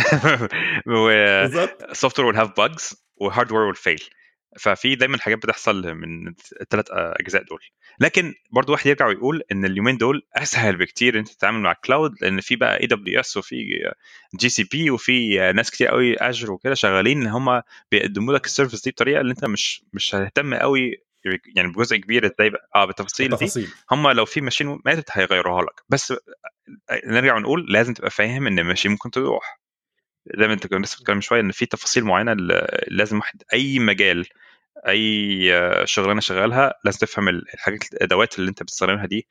و 0.87 1.11
software 1.93 2.33
will 2.33 2.37
have 2.37 2.51
bugs 2.55 2.95
و 3.17 3.31
hardware 3.31 3.73
will 3.73 3.81
fail. 3.81 4.09
ففي 4.59 4.95
دايما 4.95 5.19
حاجات 5.19 5.39
بتحصل 5.39 5.95
من 5.95 6.29
الثلاث 6.61 6.87
أجزاء 6.91 7.43
دول. 7.43 7.61
لكن 8.01 8.35
برضو 8.51 8.73
واحد 8.73 8.87
يرجع 8.87 9.07
ويقول 9.07 9.43
إن 9.53 9.65
اليومين 9.65 9.97
دول 9.97 10.23
أسهل 10.35 10.77
بكتير 10.77 11.19
أنت 11.19 11.29
تتعامل 11.29 11.61
مع 11.61 11.73
ال 11.73 11.80
cloud 11.80 12.13
لأن 12.21 12.41
في 12.41 12.57
بقى 12.57 12.81
اي 12.81 12.87
دبليو 12.87 13.21
اس 13.21 13.37
وفي 13.37 13.57
جي 14.41 14.49
سي 14.49 14.65
بي 14.65 14.91
وفي 14.91 15.39
ناس 15.53 15.71
كتير 15.71 15.89
قوي 15.89 16.17
Azure 16.17 16.53
وكده 16.53 16.75
شغالين 16.75 17.21
إن 17.21 17.27
هم 17.27 17.63
بيقدموا 17.91 18.35
لك 18.35 18.45
ال 18.47 18.51
service 18.51 18.83
دي 18.85 18.91
بطريقة 18.91 19.21
اللي 19.21 19.33
أنت 19.33 19.45
مش 19.45 19.83
مش 19.93 20.15
هتهتم 20.15 20.55
قوي 20.55 21.07
يعني 21.57 21.69
بجزء 21.69 21.97
كبير 21.97 22.27
إزاي 22.27 22.53
آه 22.75 22.85
بالتفاصيل 22.85 23.33
التفاصيل. 23.33 23.65
دي 23.65 23.71
هم 23.91 24.09
لو 24.09 24.25
في 24.25 24.41
machine 24.41 24.79
ماتت 24.85 25.11
هيغيروها 25.13 25.63
لك. 25.63 25.83
بس 25.89 26.15
نرجع 27.07 27.37
ونقول 27.37 27.67
لازم 27.73 27.95
تبقى 27.95 28.11
فاهم 28.11 28.47
إن 28.47 28.59
ال 28.59 28.63
machine 28.63 28.91
ممكن 28.91 29.11
تروح. 29.11 29.61
زي 30.39 30.47
ما 30.47 30.53
أنت 30.53 30.67
كنت 30.67 30.83
لسه 30.85 30.97
بتتكلم 30.97 31.21
شوية 31.21 31.41
إن 31.41 31.51
في 31.53 31.67
تفاصيل 31.67 32.05
معينة 32.05 32.33
لازم 32.89 33.17
واحد 33.17 33.43
أي 33.53 33.79
مجال 33.79 34.27
أي 34.89 35.53
شغلانة 35.85 36.21
شغالها 36.21 36.75
لازم 36.85 36.99
تفهم 36.99 37.29
الحاجات 37.29 37.93
الأدوات 37.93 38.39
اللي 38.39 38.49
أنت 38.49 38.63
بتستخدمها 38.63 39.07
دي. 39.07 39.27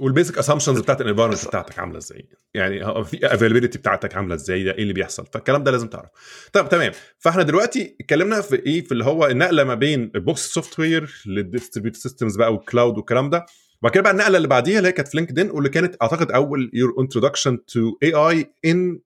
وال 0.00 0.11
basic 0.11 0.38
assumptions 0.38 0.80
بتاعت 0.80 1.00
ال 1.00 1.04
environment 1.04 1.46
بتاعتك 1.46 1.78
عاملة 1.78 1.98
إزاي؟ 1.98 2.28
يعني 2.54 3.04
في 3.04 3.34
availability 3.34 3.78
بتاعتك 3.78 4.16
عاملة 4.16 4.34
إزاي؟ 4.34 4.64
ده 4.64 4.72
إيه 4.74 4.82
اللي 4.82 4.92
بيحصل؟ 4.92 5.26
فالكلام 5.34 5.62
ده 5.64 5.70
لازم 5.70 5.88
تعرف 5.88 6.08
طب 6.52 6.68
تمام. 6.68 6.92
فإحنا 7.18 7.42
دلوقتي 7.42 7.96
اتكلمنا 8.00 8.40
في 8.40 8.54
إيه؟ 8.56 8.84
في 8.84 8.92
اللي 8.92 9.04
هو 9.04 9.26
النقلة 9.26 9.64
ما 9.64 9.74
بين 9.74 10.10
ال 10.14 10.22
box 10.22 10.46
software 10.46 11.22
لل 11.26 11.37
distributed 11.37 11.96
systems 11.96 12.36
بقى 12.36 12.52
وال 12.54 12.66
cloud 12.66 12.96
والكلام 12.96 13.30
ده. 13.30 13.46
وبعد 13.82 13.92
كده 13.92 14.02
بقى 14.02 14.12
النقلة 14.12 14.36
اللي 14.36 14.48
بعديها 14.48 14.78
اللي 14.78 14.88
هي 14.88 14.92
كانت 14.92 15.08
في 15.08 15.16
LinkedIn 15.16 15.50
واللي 15.50 15.68
كانت 15.68 15.96
أعتقد 16.02 16.30
أول 16.30 16.70
your 16.74 16.94
introduction 17.00 17.64
to 17.66 17.98
AI 18.02 18.12
in 18.14 18.98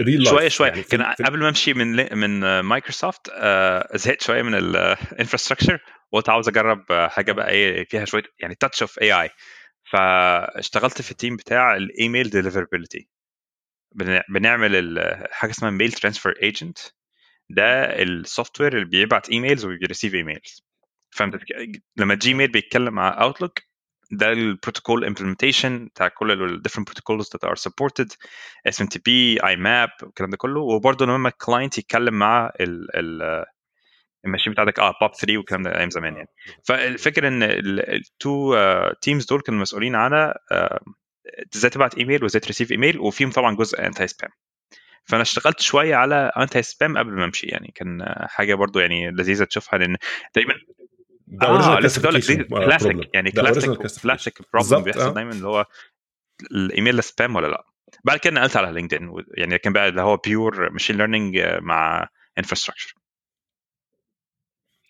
real 0.00 0.26
شوية 0.26 0.48
شوية. 0.48 0.68
يعني 0.68 0.82
كان 0.82 1.02
قبل 1.02 1.38
ما 1.38 1.48
أمشي 1.48 1.74
من 1.74 2.18
من 2.18 2.60
مايكروسوفت 2.60 3.28
uh, 3.28 3.96
زهقت 3.96 4.22
شوية 4.22 4.42
من 4.42 4.54
ال 4.54 4.62
infrastructure 4.62 5.78
وقلت 6.12 6.28
عاوز 6.28 6.48
أجرب 6.48 6.84
حاجة 6.90 7.32
بقى 7.32 7.50
إيه؟ 7.50 7.84
فيها 7.84 8.04
شوية 8.04 8.22
يعني 8.38 8.54
touch 8.54 8.82
of 8.82 8.98
AI 9.02 9.30
فاشتغلت 9.92 11.02
في 11.02 11.10
ال 11.10 11.15
team 11.15 11.36
بتاع 11.36 11.76
ال 11.76 11.85
email 11.85 12.30
deliverability 12.30 13.08
بنعمل 14.30 15.00
حاجة 15.32 15.50
اسمها 15.50 15.70
mail 15.70 15.92
transfer 15.92 16.34
agent 16.42 16.78
ده 17.50 17.64
ال 18.02 18.60
software 18.60 18.74
اللي 18.74 18.84
بيبعت 18.86 19.30
emails 19.30 19.64
وبي 19.64 19.79
receive 19.79 20.14
emails 20.14 20.64
فهمت 21.10 21.40
لما 21.96 22.14
Gmail 22.14 22.52
بيتكلم 22.52 22.94
مع 22.94 23.22
Outlook 23.22 23.60
ده 24.12 24.32
ال 24.32 24.40
protocol 24.40 25.04
implementation 25.04 25.86
بتاع 25.86 26.08
كل 26.08 26.44
ال 26.54 26.57
different 26.57 26.86
protocols 26.88 27.28
that 27.28 27.48
are 27.50 27.62
supported 27.70 28.16
اس 28.66 28.80
ام 28.82 28.86
تي 28.88 28.98
بي 29.06 29.46
اي 29.46 29.56
ماب 29.56 29.90
الكلام 30.02 30.30
ده 30.30 30.36
كله. 30.36 30.60
وبرده 30.60 31.06
لما 31.06 31.28
ال 31.28 31.35
client 31.35 31.78
يتكلم 31.78 32.14
مع 32.14 32.52
ال 32.60 32.96
ال 32.96 33.44
ال 34.24 34.28
machine 34.28 34.52
بتاعتك 34.52 34.78
آه 34.78 34.94
POP3 35.00 35.36
والكلام 35.36 35.62
ده 35.62 35.78
أيام 35.78 35.90
زمان 35.90 36.16
يعني. 36.16 36.28
فالفكرة 36.64 37.28
إن 37.28 37.42
ال 37.42 37.70
two 37.70 38.56
teams 39.02 39.26
دول 39.26 39.40
كانوا 39.40 39.60
مسؤولين 39.60 39.94
على 39.94 40.34
إزاي 41.56 41.70
تبعت 41.70 41.94
ايميل 41.98 42.22
وإزاي 42.22 42.40
ت 42.40 42.44
receive 42.44 42.72
email 42.72 42.98
وفيهم 42.98 43.30
طبعا 43.30 43.56
جزء 43.56 43.86
anti-spam 43.86 44.30
فأنا 45.04 45.22
اشتغلت 45.22 45.60
شوية 45.60 45.94
على 45.96 46.32
anti-spam 46.36 46.98
قبل 46.98 47.12
ما 47.12 47.24
أمشي 47.24 47.46
يعني 47.46 47.72
كان 47.74 48.14
حاجة 48.28 48.54
برضو 48.54 48.78
يعني 48.78 49.10
لذيذة 49.10 49.44
تشوفها 49.44 49.78
لأن 49.78 49.96
دايما 50.34 50.54
ده 51.26 51.46
آه 51.48 51.80
لسه 51.80 52.02
كلاسيك 52.02 53.14
يعني 53.14 53.30
كلاسيك 53.30 53.70
classic 54.02 54.38
problem 54.52 54.82
بيحصل 54.82 55.14
دايما 55.14 55.30
اللي 55.32 55.46
هو 55.46 55.66
ال 56.50 56.59
email 56.59 57.02
spam 57.02 57.36
ولا 57.36 57.46
لأ. 57.46 57.64
بعد 58.04 58.18
كده 58.18 58.34
نقلت 58.34 58.56
على 58.56 58.72
لينكدين 58.72 59.12
يعني 59.34 59.58
كان 59.58 59.72
بقى 59.72 59.88
اللي 59.88 60.00
هو 60.02 60.16
pure 60.16 60.70
machine 60.70 60.96
learning 60.96 61.38
مع 61.60 62.08
infrastructure 62.38 62.94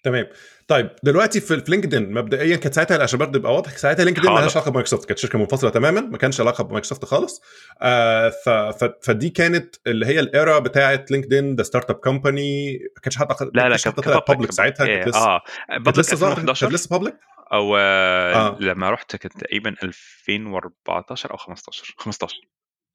تمام. 0.03 0.27
طيب 0.69 0.91
دلوقتي 1.03 1.41
في 1.41 1.63
لينكدين 1.69 2.13
مبدئيا 2.13 2.57
كانت 2.57 2.75
ساعتها 2.75 3.03
عشان 3.03 3.19
برضه 3.19 3.39
يبقى 3.39 3.55
واضح. 3.55 3.77
ساعتها 3.77 4.05
لينكدين 4.05 4.31
ما 4.31 4.39
لهاش 4.39 4.57
علاقة 4.57 4.71
بمايكروسوفت 4.71 5.05
كانت 5.09 5.19
شركة 5.19 5.39
منفصلة 5.39 5.71
تماما 5.71 6.01
ما 6.01 6.19
كانش 6.19 6.41
علاقة 6.41 6.65
بمايكروسوفت 6.65 7.05
خالص. 7.05 7.43
آه 7.83 8.29
ف 8.29 8.49
ف 8.49 8.91
فدي 9.03 9.31
كانت 9.31 9.77
اللي 9.87 10.07
هي 10.07 10.21
ال 10.21 10.30
era 10.30 10.59
بتاعت 10.59 11.11
لينكدين 11.11 11.55
the 11.57 11.63
startup 11.63 11.97
company 11.97 12.73
ما 12.73 13.01
كانش 13.03 13.19
حد 13.19 13.29
لا 13.55 13.69
لا 13.69 13.77
كانت 13.77 14.09
public 14.29 14.53
ساعتها 14.53 14.87
كانت 14.87 15.09
لسه 15.09 15.19
آه. 15.27 15.41
كانت 15.85 15.99
لسه 15.99 16.17
ظاهرة؟ 16.17 16.35
كانت 16.35 16.65
لسه 16.65 16.89
بابليك 16.91 17.15
أو 17.53 17.77
آه. 17.77 18.57
لما 18.61 18.91
رحت 18.91 19.17
كانت 19.17 19.41
تقريبا 19.41 19.75
2014 19.83 21.31
أو 21.31 21.37
15 21.37 21.95
15 21.99 22.37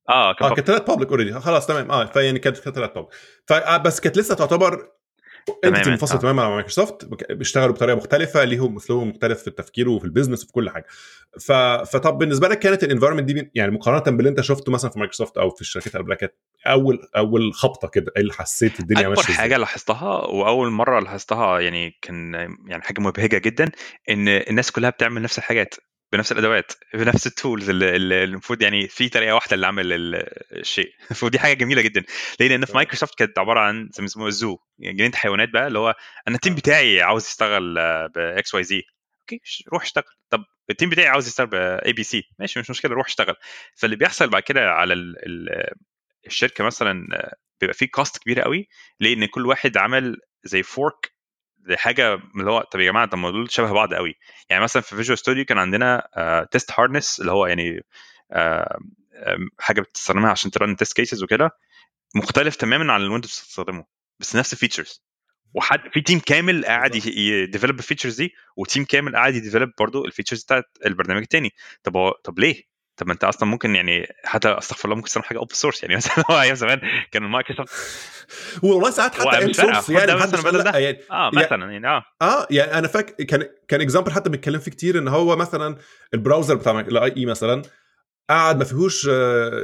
آه 0.10 0.34
كانت 0.34 0.52
آه 0.52 0.56
كانت 0.56 0.68
طلعت 0.68 0.88
public 0.88 1.10
already 1.10 1.34
خلاص 1.40 1.68
تمام. 1.68 1.92
آه 1.92 2.06
فيعني 2.06 2.40
كانت 2.40 2.58
كانت 2.60 2.76
طلعت 2.76 2.96
بابليك 2.96 3.14
فبس 3.48 4.00
كانت 4.00 4.18
لسه 4.18 4.36
تعتبر 4.36 4.90
انت 5.66 5.88
منفصل 5.88 6.20
تماما 6.20 6.44
عن 6.44 6.52
مايكروسوفت 6.52 7.06
بيشتغلوا 7.32 7.76
بطريقة 7.76 7.96
مختلفة 7.96 8.44
ليهم 8.44 8.76
أسلوبهم 8.76 9.10
مختلف 9.10 9.42
في 9.42 9.48
التفكير 9.48 9.90
وفي 9.90 10.06
ال 10.06 10.10
business 10.10 10.44
وفي 10.44 10.54
كل 10.54 10.70
حاجة. 10.70 10.86
ف... 11.40 11.52
فطب 11.92 12.18
بالنسبة 12.18 12.48
لك 12.48 12.60
كانت 12.60 12.84
ال 12.84 12.87
environment 12.87 13.24
دي 13.24 13.52
يعني 13.56 13.72
مقارنة 13.72 14.18
باللي 14.18 14.30
انت 14.30 14.42
شفته 14.42 14.72
مثلا 14.72 14.92
في 14.92 15.00
مايكروسوفت 15.00 15.38
أو 15.38 15.50
في 15.50 15.62
الشركات 15.62 15.88
اللي 15.96 16.04
قبلها 16.04 16.18
كانت 16.18 16.34
أول 16.68 17.00
أول 17.18 17.54
خبطة 17.54 17.88
كده 17.88 18.12
إيه 18.16 18.22
اللي 18.22 18.34
حسيت 18.34 18.80
الدنيا 18.80 19.08
ماشية 19.08 19.22
اكبر 19.22 19.34
حاجة 19.34 19.58
لاحظتها 19.58 20.26
وأول 20.26 20.70
مرة 20.70 21.00
لاحظتها 21.00 21.60
يعني 21.60 21.98
كان 22.02 22.34
يعني 22.68 22.84
حاجة 22.84 23.02
مبهجة 23.02 23.38
جدا 23.38 23.72
إن 24.10 24.28
الناس 24.28 24.72
كلها 24.72 24.90
بتعمل 24.90 25.22
نفس 25.22 25.38
الحاجات. 25.38 25.76
بنفس 26.12 26.32
الأدوات 26.32 26.72
بنفس 26.94 27.28
ال 27.28 27.35
tools 27.35 27.70
اللي 27.70 28.24
المفروض 28.24 28.62
يعني 28.62 28.88
في 28.88 29.10
طريقة 29.10 29.36
واحدة 29.36 29.56
اللي 29.56 29.68
عمل 29.68 29.86
الشيء. 30.52 30.94
ودي 31.24 31.40
حاجة 31.40 31.54
جميلة 31.54 31.82
جدا. 31.82 32.04
ليه 32.40 32.48
لأن 32.48 32.66
في 32.66 32.74
مايكروسوفت 32.76 33.18
كانت 33.18 33.40
عبارة 33.40 33.60
عن 33.60 33.90
زي 33.92 34.02
ما 34.02 34.06
يسموها 34.06 34.28
ال 34.28 34.35
zoo 34.35 34.58
يعني 34.80 34.98
جنينة 34.98 35.16
حيوانات 35.16 35.50
بقى 35.50 35.68
اللي 35.68 35.80
هو 35.80 35.96
أنا 36.28 36.36
ال 36.36 36.40
team 36.40 36.56
بتاعي 36.56 37.02
عاوز 37.02 37.28
يشتغل 37.28 37.74
ب 38.16 38.54
XYZ 38.54 38.84
okay 39.22 39.42
روح 39.74 39.84
اشتغل. 39.84 40.04
طب 40.30 40.44
ال 40.70 40.74
team 40.74 40.90
بتاعي 40.90 41.08
عاوز 41.08 41.28
يشتغل 41.28 41.48
ب 41.48 41.94
ABC 41.94 42.24
ماشي 42.40 42.60
مش 42.60 42.70
مشكلة 42.70 42.94
روح 42.94 43.08
اشتغل. 43.08 43.36
فاللي 43.76 43.96
بيحصل 43.96 44.30
بعد 44.30 44.44
كده 44.44 44.72
على 44.72 44.94
ال 44.94 45.16
ال 45.26 45.68
الشركة 46.28 46.64
مثلا 46.64 47.08
بيبقى 47.62 47.74
في 47.74 47.88
cost 47.88 48.18
كبيره 48.18 48.42
قوي 48.44 48.68
لأن 49.00 49.26
كل 49.26 49.46
واحد 49.46 49.78
عمل 49.78 50.18
زي 50.44 50.64
fork 50.64 51.17
لحاجه 51.68 52.14
اللي 52.36 52.52
هو 52.52 52.62
طب 52.72 52.80
يا 52.80 52.86
جماعة 52.92 53.06
طب 53.06 53.18
ما 53.18 53.32
دول 53.32 53.52
شبه 53.52 53.72
بعض 53.74 53.94
قوي 53.94 54.16
يعني 54.50 54.64
مثلا 54.64 54.82
في 54.82 54.96
فيجوال 54.96 55.18
ستوديو 55.18 55.46
كان 55.46 55.58
عندنا 55.58 56.08
test 56.52 56.72
uh, 56.72 56.80
harness 56.80 57.20
اللي 57.20 57.32
هو 57.32 57.46
يعني 57.46 57.80
uh, 58.34 58.78
حاجة 59.60 59.82
بتستخدمها 59.82 60.32
عشان 60.32 60.52
ت 60.52 60.58
run 60.58 60.76
test 60.76 60.94
cases 60.96 61.24
وكده 61.24 61.52
مختلف 62.16 62.56
تماما 62.56 62.94
عن 62.94 63.02
الويندوز 63.02 63.32
بتستخدمه 63.32 63.86
بس 64.20 64.36
نفس 64.36 64.54
ال 64.54 64.59
features 64.59 65.04
وحد 65.54 65.80
في 65.94 66.02
team 66.02 66.20
كامل 66.20 66.66
قاعد 66.66 66.96
ي 66.96 67.06
develop 67.06 67.80
ال 67.80 67.84
features 67.84 68.16
دي 68.22 68.34
و 68.58 68.63
team 68.63 68.86
كامل 68.86 69.16
قاعد 69.16 69.36
ي 69.36 69.40
develop 69.40 69.70
برضه 69.80 70.06
ال 70.06 70.10
features 70.10 70.44
بتاعت 70.44 70.66
البرنامج 70.86 71.22
التاني. 71.22 71.54
طب 71.84 71.98
هو 71.98 72.12
طب 72.24 72.40
ليه؟ 72.40 72.64
طب 72.98 73.08
ما 73.08 73.14
انت 73.14 73.24
أصلا 73.24 73.50
ممكن 73.50 73.76
يعني 73.76 74.08
حتى 74.24 74.50
استغفر 74.50 74.86
الله 74.86 74.96
ممكن 74.96 75.08
تستخدم 75.08 75.26
حاجة 75.26 75.38
open 75.38 75.54
source 75.54 75.84
يعني. 75.84 75.96
مثلا 75.98 76.24
هو 76.32 76.42
أيام 76.42 76.56
زمان 76.56 76.82
كان 77.12 77.24
المايكروسوفت 77.24 77.72
والله 78.64 78.92
ساعات 78.92 79.16
حتى 79.16 79.46
inner 79.46 79.54
source 79.54 79.90
يعني 79.90 80.16
مثلا 80.16 80.42
بدل 80.42 80.64
ده. 80.64 80.80
يعني 80.80 80.98
آه 81.12 81.32
مثلا 81.34 81.72
يعني 81.72 81.88
آه. 81.88 82.04
آه 82.22 82.48
يعني 82.50 82.74
أنا 82.74 82.88
فاكر 82.88 83.24
كان 83.24 83.48
كان 83.68 83.82
example 83.82 84.12
حتى 84.12 84.30
بنتكلم 84.30 84.60
فيه 84.60 84.72
كتير 84.72 84.98
إن 84.98 85.08
هو 85.08 85.36
مثلا 85.36 85.78
ال 86.14 86.19
browser 86.19 86.56
بتاع 86.56 86.80
ال 86.80 87.14
IE 87.18 87.26
مثلا 87.26 87.62
قاعد 88.30 88.58
ما 88.58 88.64
فيهوش 88.64 89.10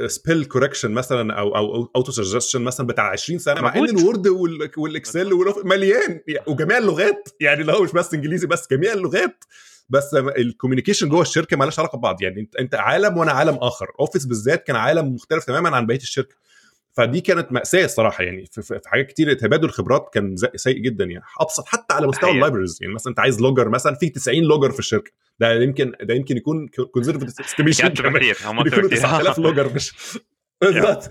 spell 0.06 0.44
correction 0.44 0.90
مثلا 0.90 1.38
أو 1.38 1.56
أو 1.56 1.90
auto 1.96 2.12
suggestion 2.12 2.62
مثلا 2.62 2.86
بتاع 2.86 3.10
20 3.10 3.38
سنة 3.38 3.60
مع 3.60 3.74
إن 3.74 3.88
الوورد 3.88 4.28
والإكسل 4.76 5.30
مليان. 5.64 6.20
وجميع 6.46 6.78
اللغات 6.78 7.28
يعني 7.40 7.60
اللي 7.60 7.72
هو 7.72 7.82
مش 7.82 7.92
بس 7.92 8.14
إنجليزي 8.14 8.46
بس 8.46 8.68
جميع 8.70 8.92
اللغات 8.92 9.44
بس 9.88 10.14
ال 10.14 10.21
communication 10.21 11.08
جوه 11.08 11.22
الشركة 11.22 11.56
مالهاش 11.56 11.78
علاقة 11.78 11.98
ببعض. 11.98 12.22
يعني 12.22 12.40
انت 12.40 12.56
انت 12.56 12.74
عالم 12.74 13.16
وأنا 13.16 13.32
عالم 13.32 13.54
آخر. 13.54 13.86
اوفيس 14.00 14.26
بالذات 14.26 14.66
كان 14.66 14.76
عالم 14.76 15.14
مختلف 15.14 15.44
تماما 15.44 15.76
عن 15.76 15.86
بقية 15.86 15.96
الشركة. 15.96 16.36
فدي 16.92 17.20
كانت 17.20 17.52
مأساة 17.52 17.84
الصراحه 17.84 18.24
يعني 18.24 18.46
في, 18.52 18.62
في 18.62 18.80
حاجات 18.86 19.06
كتير 19.06 19.32
تبادل 19.32 19.64
الخبرات 19.64 20.10
كان 20.14 20.36
سيء 20.56 20.78
جدا 20.78 21.04
يعني. 21.04 21.24
أبسط 21.40 21.66
حتى 21.66 21.94
على 21.94 22.06
مستوى 22.06 22.30
ال 22.30 22.35
libraries 22.35 22.78
يعني 22.80 22.94
مثلا 22.94 23.10
انت 23.10 23.20
عايز 23.20 23.40
logger 23.40 23.68
مثلا 23.68 23.94
في 23.94 24.08
90 24.08 24.38
logger 24.38 24.70
في 24.70 24.78
الشركة. 24.78 25.12
ده 25.38 25.52
يمكن 25.52 25.92
ده 26.02 26.14
يمكن 26.14 26.36
يكون 26.36 26.68
conservative 26.92 27.40
estimation 27.40 27.88
كتير. 27.88 28.36
هم 28.44 28.62
9000 28.88 29.38
logger 29.38 29.74
مش 29.74 29.92
بالظبط. 30.60 31.02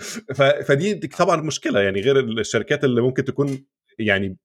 فدي 0.68 0.96
طبعا 0.96 1.42
مشكلة. 1.42 1.80
يعني 1.80 2.02
غير 2.02 2.20
الشركات 2.20 2.84
اللي 2.84 3.02
ممكن 3.02 3.26
تكون 3.26 3.64
يعني 4.00 4.38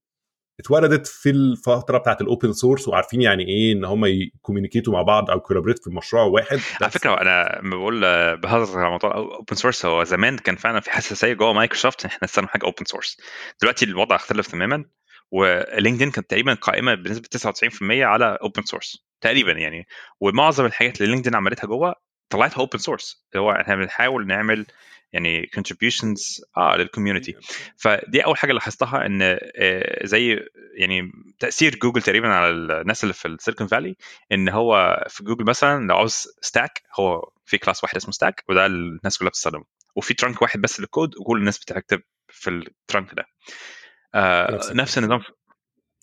اتولدت 0.61 1.07
في 1.07 1.31
الفترة 1.31 1.99
بتاعت 1.99 2.21
ال 2.21 2.27
open 2.27 2.53
source 2.53 2.89
وعارفين 2.89 3.23
يعني 3.23 3.49
إيه 3.49 3.73
إن 3.73 3.85
هم 3.85 4.05
ي 4.07 4.13
communicate 4.13 4.86
وا 4.86 4.93
مع 4.93 5.03
بعض 5.03 5.31
أو 5.31 5.41
collaborate 5.41 5.85
في 5.85 5.91
مشروع 5.91 6.23
واحد. 6.23 6.61
على 6.83 6.91
فكرة 6.91 7.21
أنا 7.21 7.61
بقول 7.63 8.01
بهزر 8.37 8.79
على 8.79 8.91
موضوع 8.91 9.15
open 9.15 9.57
source 9.57 9.87
هو 9.87 10.05
زمان 10.05 10.39
كان 10.39 10.57
فعلا 10.57 10.81
في 10.81 10.91
حساسية 10.91 11.33
جوه 11.33 11.53
مايكروسوفت 11.53 12.05
إحنا 12.05 12.19
نستخدم 12.23 12.47
حاجة 12.49 12.65
open 12.65 12.85
source 12.85 13.21
دلوقتي 13.63 13.85
الوضع 13.85 14.17
اختلف 14.17 14.47
تماما 14.47 14.85
ولينكدين 15.31 16.11
كانت 16.11 16.31
تقريبا 16.31 16.55
قائمة 16.55 16.95
بنسبة 16.95 17.29
99% 17.37 17.83
على 17.83 18.39
open 18.43 18.63
source 18.63 19.05
تقريبا 19.21 19.53
يعني. 19.53 19.87
ومعظم 20.21 20.65
الحاجات 20.67 21.01
اللي 21.01 21.13
لينكدين 21.13 21.35
عملتها 21.35 21.67
جوه 21.67 21.95
طلعتها 22.31 22.61
open 22.61 22.79
source 22.79 23.27
اللي 23.33 23.43
هو 23.43 23.53
إحنا 23.53 23.77
بنحاول 23.77 24.27
نعمل 24.27 24.67
يعني 25.13 25.51
contributions 25.59 26.41
آه 26.57 26.77
لل 26.77 26.88
community 26.88 27.37
فدي 27.77 28.25
أول 28.25 28.37
حاجة 28.37 28.53
لاحظتها 28.53 29.07
إن 29.07 29.23
آه 29.23 30.07
زي 30.07 30.41
يعني 30.75 31.13
تأثير 31.39 31.75
جوجل 31.75 32.03
تقريبا 32.03 32.29
على 32.29 32.51
الناس 32.51 33.03
اللي 33.03 33.15
في 33.15 33.29
السيليكون 33.29 33.67
فالي 33.67 33.97
إن 34.33 34.49
هو 34.49 35.05
في 35.09 35.25
جوجل 35.25 35.45
مثلا 35.45 35.87
لو 35.87 35.97
عاوز 35.97 36.27
stack 36.41 36.83
هو 37.01 37.31
في 37.45 37.59
class 37.59 37.85
واحد 37.85 37.97
اسمه 37.97 38.13
stack 38.13 38.45
وده 38.49 38.67
الناس 38.67 39.19
كلها 39.19 39.29
بتستخدمه. 39.31 39.65
وفي 39.97 40.15
trunk 40.15 40.43
واحد 40.43 40.61
بس 40.61 40.81
للكود 40.81 41.17
وكل 41.17 41.39
الناس 41.39 41.59
بتكتب 41.59 42.03
في 42.29 42.51
ال 42.51 42.61
trunk 42.61 43.15
ده. 43.15 43.25
آه 44.15 44.61
نفس 44.73 44.99
النظام 44.99 45.21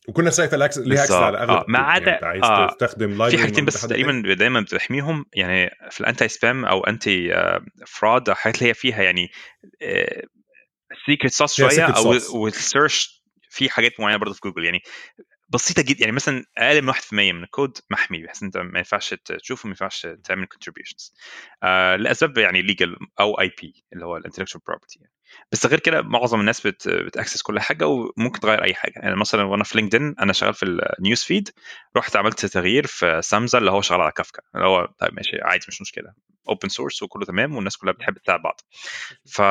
وكنا 0.07 0.31
شايفه 0.31 0.55
الاكس 0.55 0.77
ليها 0.77 1.03
access 1.03 1.11
على 1.11 1.37
أغلب 1.37 1.49
آه 1.49 1.65
ما 1.67 1.79
عدا 1.79 2.11
يعني 2.11 2.25
عايز 2.25 2.43
آه 2.43 2.67
تستخدم 2.67 3.29
في 3.29 3.37
حاجتين 3.37 3.65
بس 3.65 3.85
دايما 3.85 4.33
دايما 4.33 4.61
بتحميهم. 4.61 5.25
يعني 5.33 5.69
في 5.91 6.01
ال 6.01 6.27
anti-spam 6.27 6.65
أو 6.65 6.83
anti-fraud 6.83 8.31
حاجات 8.31 8.57
اللي 8.57 8.69
هي 8.69 8.73
فيها 8.73 9.03
يعني 9.03 9.31
secret 11.05 11.33
sauce 11.33 11.55
شوية 11.55 11.85
أو 11.85 12.13
وال 12.33 12.56
search 12.56 13.23
في 13.49 13.69
حاجات 13.69 13.99
معينة 13.99 14.17
برضه 14.19 14.33
في 14.33 14.39
جوجل 14.43 14.65
يعني 14.65 14.81
بسيطة 15.49 15.81
جدا 15.81 15.99
يعني 15.99 16.11
مثلا 16.11 16.45
أقل 16.57 16.81
من 16.81 16.89
1% 16.93 17.33
من 17.33 17.43
الكود 17.43 17.77
محمي 17.91 18.23
بحيث 18.23 18.43
أنت 18.43 18.57
ما 18.57 18.77
ينفعش 18.77 19.13
تشوفه 19.13 19.67
ما 19.67 19.71
ينفعش 19.71 20.07
تعمل 20.23 20.47
contributions. 20.55 21.11
آه 21.63 21.95
لأسباب 21.95 22.37
يعني 22.37 22.61
legal 22.61 22.97
أو 23.19 23.39
IP 23.41 23.85
اللي 23.93 24.05
هو 24.05 24.17
ال 24.17 24.21
intellectual 24.21 24.63
property 24.67 24.99
يعني. 24.99 25.11
بس 25.51 25.65
غير 25.65 25.79
كده 25.79 26.01
معظم 26.01 26.39
الناس 26.39 26.67
بت 26.67 26.87
بت 26.87 27.01
access 27.01 27.41
كل 27.41 27.59
حاجة 27.59 27.87
وممكن 27.87 28.39
تغير 28.39 28.63
أي 28.63 28.73
حاجة. 28.73 28.93
يعني 28.95 29.15
مثلا 29.15 29.43
وأنا 29.43 29.63
في 29.63 29.77
لينكدين 29.77 30.15
أنا 30.19 30.33
شغال 30.33 30.53
في 30.53 30.63
ال 30.99 31.04
news 31.04 31.23
feed 31.23 31.49
رحت 31.97 32.15
عملت 32.15 32.45
تغيير 32.45 32.87
في 32.87 33.21
Samza 33.21 33.57
اللي 33.57 33.71
هو 33.71 33.81
شغال 33.81 34.01
على 34.01 34.11
كافكا 34.11 34.41
اللي 34.55 34.67
هو 34.67 34.85
طيب 34.99 35.13
ماشي 35.13 35.37
عادي 35.41 35.65
مش 35.67 35.81
مشكلة. 35.81 36.13
open 36.49 36.69
source 36.69 37.03
وكله 37.03 37.25
تمام 37.25 37.55
والناس 37.55 37.77
كلها 37.77 37.93
بتحب 37.93 38.17
تساعد 38.17 38.41
بعض. 38.41 38.61
ف 39.25 39.41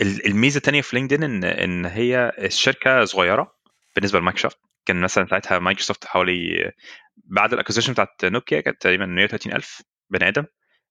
الميزة 0.00 0.56
الثانية 0.58 0.80
في 0.80 0.96
لينكدين 0.96 1.22
إن 1.22 1.44
إن 1.44 1.86
هي 1.86 2.32
الشركة 2.38 3.04
صغيرة 3.04 3.59
بالنسبة 3.96 4.18
لمايكروسوفت 4.18 4.58
كان 4.86 5.00
مثلا 5.00 5.26
ساعتها 5.26 5.58
مايكروسوفت 5.58 6.04
حوالي 6.04 6.72
بعد 7.16 7.52
ال 7.52 7.55
acquisition 7.55 7.92
بتاعت 7.92 8.24
نوكيا 8.24 8.60
كانت 8.60 8.82
تقريبا 8.82 9.06
130000 9.06 9.82
بني 10.10 10.28
آدم 10.28 10.44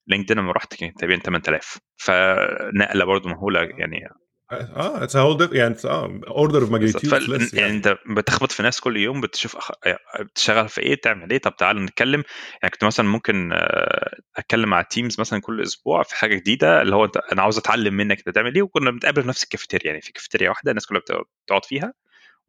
لينكدين 0.08 0.38
لما 0.38 0.52
رحت 0.52 0.76
كانت 0.76 1.00
تقريبا 1.00 1.24
8000 1.24 1.78
فنقلة 1.98 3.06
برضه 3.06 3.30
مهولة 3.30 3.60
يعني. 3.62 4.10
آه 4.52 5.04
it's 5.04 5.18
a 5.18 5.23
whole 5.23 5.50
يعني 5.56 5.76
آه 5.86 6.22
order 6.28 6.62
of 6.62 6.72
magnitude 6.72 7.54
يعني. 7.54 7.76
انت 7.76 7.98
بتخبط 8.10 8.52
في 8.52 8.64
ناس 8.64 8.80
كل 8.80 8.98
يوم 8.98 9.22
بتشوف 9.22 9.56
أخ... 9.56 9.72
بتشتغل 10.22 10.70
في 10.70 10.82
إيه 10.82 10.96
تعمل 10.96 11.32
إيه 11.32 11.38
طب 11.38 11.56
تعال 11.56 11.86
نتكلم. 11.86 12.24
يعني 12.62 12.72
كنت 12.72 12.84
مثلا 12.84 13.08
ممكن 13.08 13.50
أتكلم 14.38 14.70
مع 14.70 14.82
teams 14.82 15.20
مثلا 15.20 15.42
كل 15.42 15.62
أسبوع 15.62 16.04
في 16.04 16.16
حاجة 16.16 16.36
جديدة 16.36 16.82
اللي 16.82 16.96
هو 16.96 17.06
انت 17.06 17.18
أنا 17.18 17.42
عاوز 17.42 17.58
أتعلم 17.58 17.94
منك 17.94 18.18
إنت 18.18 18.30
تعمل 18.30 18.56
إيه 18.56 18.62
وكنا 18.62 18.92
بنتقابل 18.92 19.22
في 19.22 19.28
نفس 19.28 19.44
الكافيتيريا 19.44 19.88
يعني 19.88 20.02
في 20.02 20.12
كافيتيريا 20.12 20.50
واحدة 20.50 20.72
الناس 20.72 20.86
كلها 20.86 21.02
بتقعد 21.46 21.66
فيها. 21.66 21.94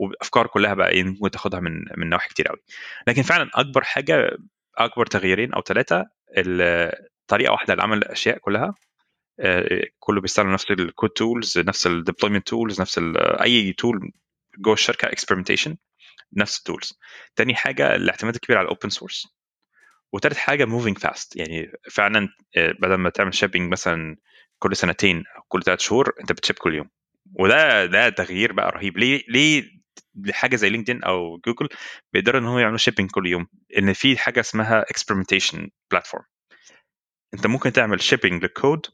وأفكار 0.00 0.46
كلها 0.46 0.74
بقى 0.74 0.90
إيه 0.90 1.04
ممكن 1.04 1.30
تاخدها 1.30 1.60
من 1.60 1.72
من 1.96 2.08
نواحي 2.08 2.28
كتير 2.28 2.48
قوي 2.48 2.58
لكن 3.06 3.22
فعلا 3.22 3.50
أكبر 3.54 3.84
حاجة 3.84 4.36
أكبر 4.78 5.06
تغييرين 5.06 5.52
أو 5.54 5.60
ثلاثة 5.62 6.06
طريقة 7.28 7.52
واحدة 7.52 7.74
لعمل 7.74 7.98
الأشياء 7.98 8.38
كلها 8.38 8.74
كله 9.98 10.20
بيستخدم 10.20 10.52
نفس 10.52 10.70
ال 10.70 10.78
code 10.78 11.10
tools 11.10 11.58
نفس 11.58 11.86
ال 11.86 11.92
deployment 11.92 12.48
tools 12.48 12.80
نفس 12.80 13.00
أي 13.16 13.72
tool 13.72 14.12
جوه 14.58 14.74
الشركة 14.74 15.08
experimentation 15.08 15.76
نفس 16.36 16.58
ال 16.58 16.65
tools 16.65 16.98
تاني 17.36 17.54
حاجة 17.54 17.94
الاعتماد 17.94 18.34
الكبير 18.34 18.58
على 18.58 18.64
ال 18.64 18.69
open 18.69 18.88
source 18.90 19.26
وتالت 20.12 20.36
حاجة 20.36 20.64
moving 20.64 20.98
fast 20.98 21.36
يعني 21.36 21.72
فعلا 21.90 22.28
بدل 22.56 22.94
ما 22.94 23.10
تعمل 23.10 23.34
shipping 23.34 23.72
مثلا 23.72 24.16
كل 24.58 24.76
سنتين 24.76 25.24
أو 25.36 25.42
كل 25.48 25.62
ثلاث 25.62 25.80
شهور 25.80 26.14
أنت 26.20 26.32
بت 26.32 26.40
ship 26.40 26.56
كل 26.56 26.74
يوم. 26.74 26.90
وده 27.34 27.86
ده 27.86 28.08
تغيير 28.08 28.52
بقى 28.52 28.70
رهيب. 28.70 28.98
ليه 28.98 29.22
ليه 29.28 29.79
لحاجة 30.14 30.56
زي 30.56 30.70
لينكدين 30.70 31.04
أو 31.04 31.40
جوجل 31.46 31.68
بيقدروا 32.12 32.40
إن 32.40 32.46
هم 32.46 32.58
يعملوا 32.58 32.78
shipping 32.78 33.10
كل 33.10 33.26
يوم 33.26 33.46
إن 33.78 33.92
في 33.92 34.18
حاجة 34.18 34.40
اسمها 34.40 34.82
experimentation 34.82 35.68
platform 35.90 36.24
أنت 37.34 37.46
ممكن 37.46 37.72
تعمل 37.72 38.02
shipping 38.02 38.42
لل 38.42 38.57
code 38.57 38.86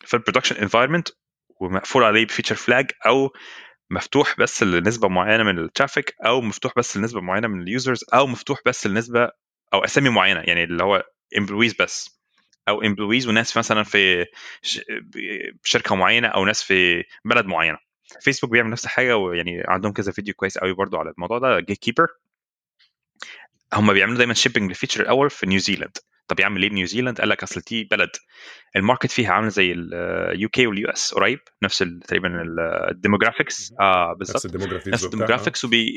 في 0.00 0.14
ال 0.14 0.18
production 0.18 0.56
environment 0.56 1.08
ومقفول 1.60 2.04
عليه 2.04 2.26
ب 2.26 2.30
feature 2.30 2.54
flag 2.54 2.90
أو 3.06 3.30
مفتوح 3.90 4.36
بس 4.40 4.62
لنسبة 4.62 5.08
معينة 5.08 5.44
من 5.44 5.58
ال 5.58 5.65
traffic 5.65 6.14
أو 6.26 6.40
مفتوح 6.40 6.72
بس 6.76 6.96
لنسبة 6.96 7.20
معينة 7.20 7.48
من 7.48 7.62
ال 7.62 7.69
users 7.69 8.04
أو 8.14 8.26
مفتوح 8.26 8.58
بس 8.66 8.86
لنسبة 8.86 9.30
أو 9.74 9.84
أسامي 9.84 10.08
معينة 10.08 10.40
يعني 10.40 10.64
اللي 10.64 10.82
هو 10.84 11.04
employees 11.38 11.74
بس 11.80 12.20
أو 12.68 12.82
employees 12.82 13.28
وناس 13.28 13.56
مثلا 13.56 13.82
في 13.82 14.26
شركة 15.64 15.94
معينة 15.94 16.28
أو 16.28 16.44
ناس 16.44 16.62
في 16.62 17.04
بلد 17.24 17.46
معينة. 17.46 17.78
فيسبوك 18.20 18.50
بيعمل 18.50 18.70
نفس 18.70 18.84
الحاجة 18.84 19.16
ويعني 19.16 19.62
عندهم 19.68 19.92
كذا 19.92 20.12
فيديو 20.12 20.34
كويس 20.34 20.58
قوي 20.58 20.72
برضو 20.72 20.96
على 20.96 21.10
الموضوع 21.10 21.38
ده 21.38 21.60
Gatekeeper 21.60 22.08
هم 23.74 23.92
بيعملوا 23.92 24.18
دايما 24.18 24.34
shipping 24.34 24.68
لل 24.68 24.75
feature 24.75 25.00
الأول 25.02 25.30
في 25.30 25.46
نيوزيلاند 25.46 25.98
طب 26.28 26.40
يعمل 26.40 26.62
إيه 26.62 26.70
نيوزيلاند 26.70 27.20
قال 27.20 27.28
لك 27.28 27.42
أصل 27.42 27.60
دي 27.60 27.84
بلد 27.84 28.10
ال 28.76 28.81
market 28.81 29.10
فيها 29.10 29.32
عاملة 29.32 29.48
زي 29.48 29.72
ال 29.72 30.48
UK 30.48 30.66
وال 30.66 30.88
US 30.88 31.14
قريب 31.14 31.38
نفس 31.62 31.78
تقريبا 31.78 32.44
ال 32.90 32.96
demographics 32.96 33.72
آه 33.80 34.12
بالظبط. 34.12 34.36
نفس 34.88 35.04
ال 35.04 35.09
demographics 35.09 35.64
وبي 35.64 35.92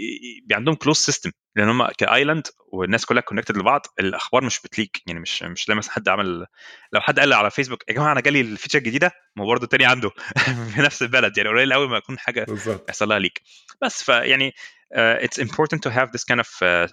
عندهم 0.51 0.75
closed 0.75 0.97
system 0.97 1.32
لأن 1.55 1.69
هم 1.69 1.88
ك 1.88 1.96
island 1.96 2.47
والناس 2.73 3.05
كلها 3.05 3.21
connected 3.21 3.57
لبعض 3.57 3.82
الأخبار 3.99 4.43
مش 4.43 4.59
بت 4.63 4.76
leak 4.76 5.01
يعني 5.07 5.19
مش 5.19 5.43
مش 5.43 5.65
زي 5.67 5.75
مثلا 5.75 5.93
حد 5.93 6.09
عمل 6.09 6.45
لو 6.93 7.01
حد 7.01 7.19
قال 7.19 7.34
على 7.34 7.51
فيسبوك 7.51 7.84
يا 7.89 7.93
جماعة 7.93 8.11
أنا 8.11 8.21
جالي 8.21 8.41
ال 8.41 8.46
feature 8.46 8.79
الجديدة؟ 8.79 9.11
ما 9.36 9.43
هو 9.43 9.47
برضه 9.47 9.67
تاني 9.67 9.86
عنده 9.86 10.09
في 10.75 10.82
نفس 10.82 11.01
البلد 11.01 11.38
يعني 11.38 11.49
قليل 11.49 11.73
قوي 11.73 11.88
ما 11.88 11.97
يكون 11.97 12.19
حاجة 12.19 12.45
يحصل 12.89 13.09
لها 13.09 13.19
leak. 13.19 13.41
بس 13.82 14.03
فيعني 14.03 14.53
uh, 14.95 15.17
it's 15.21 15.38
important 15.38 15.82
to 15.84 15.89
have 15.89 16.11
this 16.11 16.23
kind 16.23 16.39
of 16.39 16.49
uh, 16.61 16.88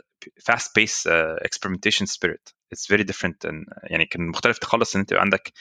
fast 0.51 0.69
paced 0.79 1.07
uh, 1.07 1.37
experimentation 1.49 2.07
spirit 2.07 2.53
it's 2.75 2.87
very 2.95 3.05
different 3.05 3.37
يعني 3.83 4.07
كان 4.07 4.29
مختلف 4.29 4.65
خالص 4.65 4.95
إن 4.95 5.01
أنت 5.01 5.13
يبقى 5.13 5.23
عندك 5.23 5.53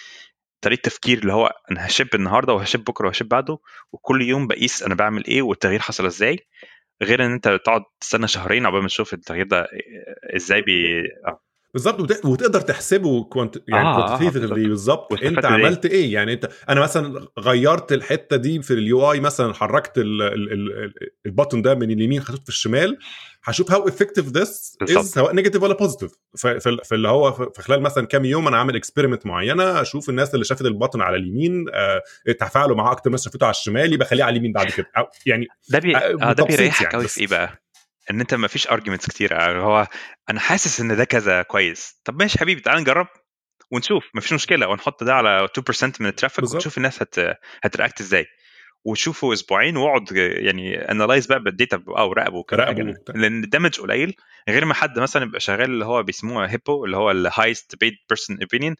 طريقة 0.62 0.82
تفكير 0.82 1.18
اللي 1.18 1.34
هو 1.34 1.53
أنا 1.72 1.86
ه 1.88 1.91
ship 1.91 2.07
النهارده 2.16 2.53
وه 2.53 2.63
ship 2.63 2.84
بكرة 2.84 3.08
وه 3.07 3.14
ship 3.14 3.28
بعده 3.28 3.58
وكل 3.91 4.22
يوم 4.22 4.47
بقيس 4.47 4.84
أنا 4.84 4.95
بعمل 4.95 5.26
إيه 5.28 5.41
والتغيير 5.41 5.80
حصل 5.80 6.05
إزاي 6.05 6.39
غير 7.03 7.26
إن 7.26 7.32
أنت 7.32 7.47
تقعد 7.66 7.82
تستنى 8.01 8.28
شهرين 8.28 8.66
عقبال 8.66 8.82
ما 8.82 8.88
تشوف 8.88 9.14
التغيير 9.14 9.47
ده 9.47 9.68
إزاي 10.36 10.62
بي 10.62 11.01
آه. 11.28 11.39
بالظبط 11.74 12.26
وتقدر 12.26 12.61
تحسبه 12.61 13.24
quant 13.23 13.63
يعني 13.68 13.88
آه 13.88 14.07
quantitatively 14.07 14.65
آه 14.65 14.68
بالظبط 14.68 15.24
أنت 15.24 15.45
عملت 15.45 15.86
إيه؟ 15.86 15.91
إيه؟ 15.91 16.13
يعني 16.13 16.34
أنت 16.34 16.49
أنا 16.70 16.82
مثلا 16.82 17.28
غيرت 17.39 17.93
الحتة 17.93 18.36
دي 18.36 18.61
في 18.61 18.74
ال 18.73 19.11
UI 19.11 19.19
مثلا 19.20 19.53
حركت 19.53 19.99
ال 21.28 21.32
button 21.32 21.55
ده 21.61 21.76
من 21.76 21.91
اليمين 21.91 22.22
خدته 22.22 22.43
في 22.43 22.49
الشمال 22.49 22.97
هشوف 23.43 23.72
how 23.71 23.88
effective 23.88 24.28
this 24.28 24.78
is 24.82 25.11
سواء 25.13 25.34
negative 25.34 25.63
ولا 25.63 25.74
positive 25.73 26.11
في 26.84 26.91
اللي 26.91 27.07
هو 27.07 27.32
في 27.32 27.61
خلال 27.61 27.82
مثلا 27.82 28.05
كام 28.05 28.26
يوم 28.26 28.47
أنا 28.47 28.57
عامل 28.57 28.76
experiment 28.75 29.25
معينة 29.26 29.82
أشوف 29.82 30.09
الناس 30.09 30.34
اللي 30.34 30.45
شافت 30.45 30.61
ال 30.65 30.71
button 30.71 31.01
على 31.01 31.15
اليمين 31.15 31.65
آه 31.74 32.01
تفاعلوا 32.39 32.76
معاه 32.76 32.91
أكتر 32.91 33.09
من 33.09 33.18
شافته 33.18 33.45
على 33.45 33.51
الشمال 33.51 33.93
يبقى 33.93 34.07
خليه 34.07 34.24
على 34.24 34.32
اليمين 34.34 34.51
بعد 34.53 34.68
كده. 34.68 34.88
أو 34.97 35.05
يعني 35.26 35.47
ده 35.70 35.80
بي... 35.80 35.97
آه 35.97 36.34
ده 36.34 36.43
بيريحك 36.43 36.82
يعني 36.82 36.93
قوي 36.95 37.07
في 37.07 37.22
إيه 37.22 37.28
بقى؟ 37.28 37.66
إن 38.12 38.20
أنت 38.20 38.34
ما 38.34 38.47
فيش 38.47 38.68
arguments 38.67 39.07
كتير 39.10 39.41
هو 39.62 39.88
أنا 40.30 40.39
حاسس 40.39 40.82
إن 40.82 40.95
ده 40.95 41.03
كذا 41.03 41.41
كويس 41.41 42.01
طب 42.05 42.20
ماشي 42.20 42.39
حبيبي 42.39 42.62
تعال 42.62 42.80
نجرب 42.82 43.08
ونشوف 43.72 44.10
مفيش 44.14 44.34
مشكلة 44.34 44.68
ونحط 44.68 45.03
ده 45.03 45.14
على 45.16 45.47
2% 45.60 45.84
من 45.99 46.08
ال 46.07 46.11
traffic. 46.11 46.39
ونشوف 46.55 46.78
الناس 46.78 47.01
هت 47.01 47.16
هت 47.63 47.74
react 47.74 48.01
إزاي 48.01 48.26
وتشوفوا 48.86 49.34
أسبوعين 49.34 49.78
واقعد 49.78 50.12
يعني 50.12 50.91
analyze 50.91 51.25
بقى 51.28 51.39
بال 51.39 51.52
data 51.52 51.78
وكل 51.88 51.95
راقبه 52.18 52.38
وبتاع. 52.38 53.16
لأن 53.16 53.43
ال 53.43 53.49
damage 53.49 53.80
قليل 53.80 54.16
غير 54.49 54.66
ما 54.66 54.74
حد 54.74 54.99
مثلا 54.99 55.24
يبقى 55.24 55.39
شغال 55.39 55.70
اللي 55.72 55.86
هو 55.86 56.03
بيسموها 56.03 56.51
HiPPO 56.51 56.86
اللي 56.86 56.97
هو 56.97 57.12
ال 57.11 57.19
highest 57.19 57.75
paid 57.75 57.93
person 58.09 58.38
opinion 58.41 58.75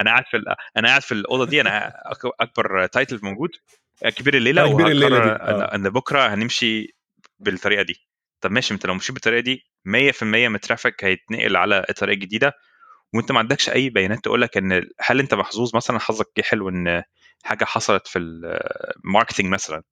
أنا 0.00 0.10
قاعد 0.10 0.24
في 0.30 0.54
أنا 0.76 0.88
قاعد 0.88 1.02
في 1.02 1.12
الأوضة 1.12 1.46
دي 1.46 1.60
أنا 1.60 1.92
أكبر 2.40 2.86
title 2.86 3.20
موجود 3.22 3.50
كبير 4.16 4.34
الليلة 4.36 4.72
كبير 4.72 4.86
الليلة 4.86 5.16
وهقرر 5.16 5.36
دي. 5.36 5.42
آه. 5.62 5.74
إن 5.74 5.90
بكرة 5.90 6.34
هنمشي 6.34 6.94
بالطريقة 7.38 7.82
دي 7.82 8.07
طب 8.40 8.50
ماشي 8.50 8.74
أنت 8.74 8.86
لو 8.86 8.94
مشيت 8.94 9.12
بالطريقة 9.12 9.40
دي 9.40 9.64
100% 9.84 10.48
من 10.48 10.54
ال 10.54 10.60
traffic 10.60 11.04
هيتنقل 11.04 11.56
على 11.56 11.86
الطريقة 11.90 12.14
الجديده 12.14 12.52
وأنت 13.14 13.32
ما 13.32 13.38
عندكش 13.38 13.70
أي 13.70 13.90
بيانات 13.90 14.18
تقول 14.24 14.42
لك 14.42 14.56
إن 14.56 14.84
هل 15.00 15.20
أنت 15.20 15.34
محظوظ 15.34 15.76
مثلا 15.76 15.98
حظك 15.98 16.26
جه 16.38 16.42
حلو 16.42 16.68
إن 16.68 17.02
حاجة 17.42 17.64
حصلت 17.64 18.06
في 18.06 18.18
ال 18.18 18.31
marketing 18.31 19.46
مثلا 19.46 19.82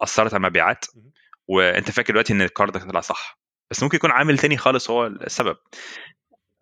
أثرت 0.00 0.34
على 0.34 0.40
المبيعات. 0.40 0.84
وأنت 1.48 1.90
فاكر 1.90 2.12
دلوقتي 2.12 2.32
إن 2.32 2.42
القرار 2.42 2.70
ده 2.70 2.80
طلع 2.80 3.00
صح 3.00 3.38
بس 3.70 3.82
ممكن 3.82 3.96
يكون 3.96 4.10
عامل 4.10 4.38
تاني 4.38 4.56
خالص 4.56 4.90
هو 4.90 5.06
السبب. 5.06 5.56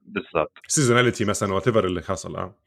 بالظبط 0.01 0.59
seasonality 0.68 1.24
مثلا 1.24 1.55
whatever 1.55 1.86
اللي 1.86 2.03
حصل 2.03 2.36
آه. 2.36 2.59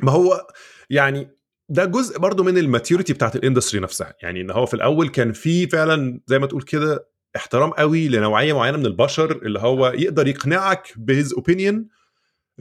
ما 0.00 0.12
هو 0.12 0.46
يعني 0.90 1.30
ده 1.68 1.84
جزء 1.84 2.18
برضو 2.18 2.42
من 2.42 2.58
ال 2.58 2.64
maturity 2.64 3.12
بتاعت 3.12 3.36
ال 3.36 3.41
industry 3.41 3.80
نفسها 3.80 4.14
يعني 4.22 4.40
إن 4.40 4.50
هو 4.50 4.66
في 4.66 4.74
الأول 4.74 5.08
كان 5.08 5.32
في 5.32 5.66
فعلا 5.66 6.20
زي 6.26 6.38
ما 6.38 6.46
تقول 6.46 6.62
كده 6.62 7.09
احترام 7.36 7.70
قوي 7.70 8.08
لنوعية 8.08 8.52
معينة 8.52 8.76
من 8.78 8.86
البشر 8.86 9.32
اللي 9.42 9.58
هو 9.58 9.86
يقدر 9.86 10.28
يقنعك 10.28 10.92
ب 10.96 11.05
his 11.05 11.32
opinion 11.34 11.88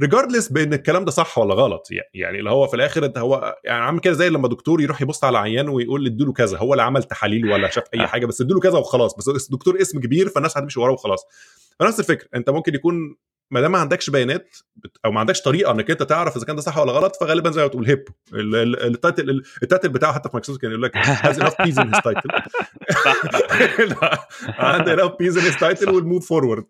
regardless 0.02 0.48
بأن 0.48 0.74
الكلام 0.74 1.06
ده 1.06 1.12
صح 1.12 1.38
ولا 1.38 1.54
غلط 1.54 1.88
يعني- 2.14 2.40
اللي 2.40 2.50
هو 2.50 2.68
في 2.68 2.76
الآخر 2.76 3.06
أنت 3.06 3.18
هو 3.18 3.58
يعني 3.64 3.84
عامل 3.84 4.00
كده 4.00 4.14
زي 4.14 4.30
لما 4.30 4.48
دكتور 4.48 4.82
يروح 4.82 5.02
يبص 5.02 5.24
على 5.24 5.38
عيان 5.38 5.70
ويقول 5.70 6.04
له 6.04 6.10
اديله 6.10 6.34
كذا 6.34 6.58
هو 6.58 6.76
لا 6.76 6.84
عمل 6.84 7.04
تحاليل 7.04 7.52
ولا 7.52 7.70
شاف 7.70 7.84
أي 7.94 8.00
آه. 8.02 8.06
حاجة 8.06 8.26
بس 8.26 8.42
اديله 8.42 8.60
كذا 8.60 8.78
وخلاص 8.78 9.16
بس 9.16 9.48
الدكتور 9.50 9.82
اسم 9.82 10.00
كبير 10.00 10.30
فالناس 10.30 10.58
هتمشي 10.58 10.80
وراه 10.80 10.92
وخلاص 10.94 11.26
فنفس 11.80 12.00
الفكرة. 12.00 12.28
انت 12.36 12.50
ممكن 12.50 12.76
يكون 12.76 13.16
ما 13.52 13.62
دام 13.62 13.72
ما 13.72 13.78
عندكش 13.80 14.10
بيانات 14.10 14.58
أو 15.06 15.12
ما 15.12 15.20
عندكش 15.20 15.42
طريقة 15.42 15.72
إنك 15.72 15.92
أنت 15.92 16.04
تعرف 16.04 16.38
إذا 16.38 16.46
كان 16.46 16.56
ده 16.56 16.62
صح 16.62 16.78
ولا 16.78 16.92
غلط 16.92 17.16
فغالبا 17.16 17.52
زي 17.52 17.62
ما 17.62 17.68
تقول 17.68 17.86
ال- 18.56 18.84
ال 18.84 18.94
title 18.94 19.44
ال 19.64 19.68
title 19.68 19.90
بتاعه 19.90 20.14
حتى 20.14 20.30
في 20.30 20.36
مايكروسوفت 20.36 20.62
كان 20.62 20.72
يقول 20.72 20.84
لك 20.84 20.98
has 20.98 21.40
enough 21.40 21.62
Ps 21.62 21.80
in 21.80 21.94
his 21.94 22.04
title 22.04 22.30
عنده 24.48 24.94
enough 24.94 25.12
Ps 25.20 25.38
in 25.38 25.44
his 25.44 25.58
title. 25.58 25.90
وال 25.90 26.03
move 26.03 26.28
forward. 26.30 26.66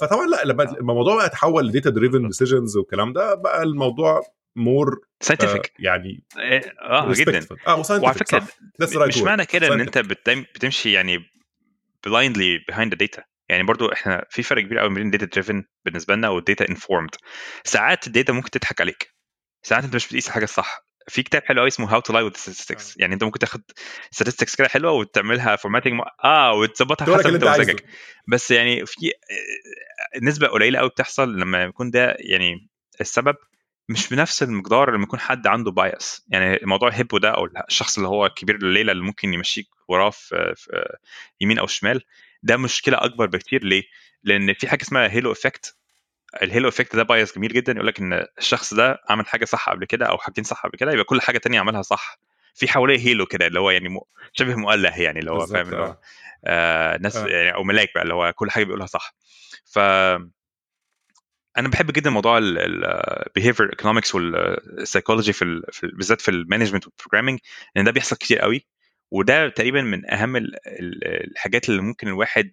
فطبعا 0.00 0.26
لا 0.26 0.44
لما 0.44 0.62
الموضوع 0.78 1.16
بقى 1.16 1.26
اتحول 1.26 1.66
ل 1.68 1.72
data 1.72 1.90
driven 1.90 2.26
decisions 2.28 2.76
والكلام 2.76 3.12
ده 3.12 3.34
بقى 3.34 3.62
الموضوع 3.62 4.22
more 4.56 5.00
scientific 5.20 5.72
يعني 5.78 6.24
آه 6.82 7.00
جدا. 7.12 7.30
آه 7.66 7.76
وعلى 8.02 8.14
فكرة 8.14 8.46
مش 9.06 9.16
معنى 9.26 9.46
كده 9.46 9.66
إن 9.66 9.80
أنت 9.80 9.98
بتم- 9.98 10.44
بتمشي 10.54 10.92
يعني 10.92 11.18
blindly 12.08 12.74
behind 12.74 12.90
the 12.90 13.06
data. 13.06 13.22
يعني 13.48 13.62
برضو 13.62 13.92
إحنا 13.92 14.24
في 14.30 14.42
فرق 14.42 14.62
كبير 14.62 14.78
قوي 14.78 14.94
بين 14.94 15.12
data 15.12 15.24
driven 15.24 15.62
بالنسبة 15.84 16.14
لنا 16.14 16.28
وال 16.28 16.41
data 16.41 16.66
informed. 16.66 17.18
ساعات 17.64 18.06
ال 18.06 18.11
data 18.11 18.32
ممكن 18.32 18.50
تضحك 18.50 18.80
عليك. 18.80 19.14
ساعات 19.62 19.84
أنت 19.84 19.94
مش 19.94 20.06
بتقيس 20.06 20.28
الحاجة 20.28 20.44
الصح. 20.44 20.84
في 21.08 21.22
كتاب 21.22 21.44
حلو 21.44 21.60
قوي 21.60 21.68
اسمه 21.68 21.88
How 21.88 22.02
to 22.02 22.14
Lie 22.14 22.32
with 22.32 22.36
Statistics. 22.40 22.94
يعني 22.96 23.14
أنت 23.14 23.24
ممكن 23.24 23.38
تاخد 23.38 23.62
statistics 24.16 24.56
كده 24.56 24.68
حلوة 24.68 24.92
وتعملها 24.92 25.56
formatting 25.56 26.00
آه 26.24 26.52
وتظبطها 26.52 27.16
حسب 27.16 27.44
مزاجك. 27.44 27.84
بس 28.28 28.50
يعني 28.50 28.86
في 28.86 29.06
آه، 29.06 30.18
نسبة 30.22 30.46
قليلة 30.46 30.78
قوي 30.78 30.88
بتحصل 30.88 31.36
لما 31.36 31.62
يكون 31.62 31.90
ده 31.90 32.16
يعني 32.18 32.68
السبب. 33.00 33.34
مش 33.88 34.08
بنفس 34.08 34.42
المقدار 34.42 34.90
لما 34.94 35.02
يكون 35.02 35.20
حد 35.20 35.46
عنده 35.46 35.70
bias 35.70 36.24
يعني 36.28 36.58
موضوع 36.62 36.90
HiPPO 36.90 37.18
ده 37.18 37.30
أو 37.30 37.48
الشخص 37.68 37.96
اللي 37.96 38.08
هو 38.08 38.28
كبير 38.28 38.56
الليلة 38.56 38.92
اللي 38.92 39.02
ممكن 39.04 39.34
يمشيك 39.34 39.68
وراه 39.88 40.10
في, 40.10 40.54
في 40.56 40.96
يمين 41.40 41.58
أو 41.58 41.66
شمال 41.66 42.02
ده 42.42 42.56
مشكلة 42.56 43.04
أكبر 43.04 43.26
بكتير 43.26 43.64
ليه؟ 43.64 43.82
لأن 44.22 44.54
في 44.54 44.68
حاجة 44.68 44.82
اسمها 44.82 45.08
halo 45.08 45.32
effect 45.32 45.76
ال 46.42 46.47
halo 46.47 46.68
effect 46.68 46.96
ده 46.96 47.02
bias 47.02 47.34
جميل 47.36 47.52
جدا 47.52 47.72
يقول 47.72 47.86
لك 47.86 48.00
إن 48.00 48.26
الشخص 48.38 48.74
ده 48.74 49.00
عمل 49.08 49.26
حاجة 49.26 49.44
صح 49.44 49.70
قبل 49.70 49.84
كده 49.84 50.06
أو 50.06 50.18
حاجتين 50.18 50.44
صح 50.44 50.66
قبل 50.66 50.78
كده 50.78 50.92
يبقى 50.92 51.04
كل 51.04 51.20
حاجة 51.20 51.38
تانية 51.38 51.60
عملها 51.60 51.82
صح 51.82 52.18
في 52.54 52.68
حواليه 52.68 52.98
halo 52.98 53.26
كده 53.26 53.46
اللي 53.46 53.60
هو 53.60 53.70
يعني 53.70 53.88
م- 53.88 54.00
شبه 54.32 54.54
مؤله 54.56 55.00
يعني 55.00 55.20
اللي 55.20 55.30
هو 55.30 55.46
فاهم 55.46 55.66
اللي 55.66 55.76
هو 55.76 55.84
آه. 55.84 56.00
آه 56.44 56.96
ناس 56.96 57.16
آه. 57.16 57.26
يعني 57.26 57.54
أو 57.54 57.64
ملاك 57.64 57.90
بقى 57.94 58.02
اللي 58.02 58.14
هو 58.14 58.32
كل 58.32 58.50
حاجة 58.50 58.64
بيقولها 58.64 58.86
صح 58.86 59.14
ف 59.64 59.78
أنا 61.58 61.68
بحب 61.68 61.90
جدا 61.92 62.10
موضوع 62.10 62.38
ال 62.38 62.53
behavior 62.53 63.70
economics 63.70 64.14
وال 64.14 64.34
psychology 64.34 65.32
في 65.32 65.42
ال- 65.42 65.62
في 65.72 65.84
ال- 65.86 65.94
بالذات 65.96 66.20
في 66.20 66.30
ال 66.30 66.35
management 66.35 66.86
وال 66.86 66.94
programming 66.94 67.38
لأن 67.76 67.84
ده 67.84 67.90
بيحصل 67.90 68.16
كتير 68.16 68.38
قوي 68.38 68.66
وده 69.10 69.48
تقريبا 69.48 69.82
من 69.82 70.10
أهم 70.12 70.36
ال- 70.36 70.54
ال- 70.66 71.30
الحاجات 71.30 71.68
اللي 71.68 71.82
ممكن 71.82 72.08
الواحد 72.08 72.52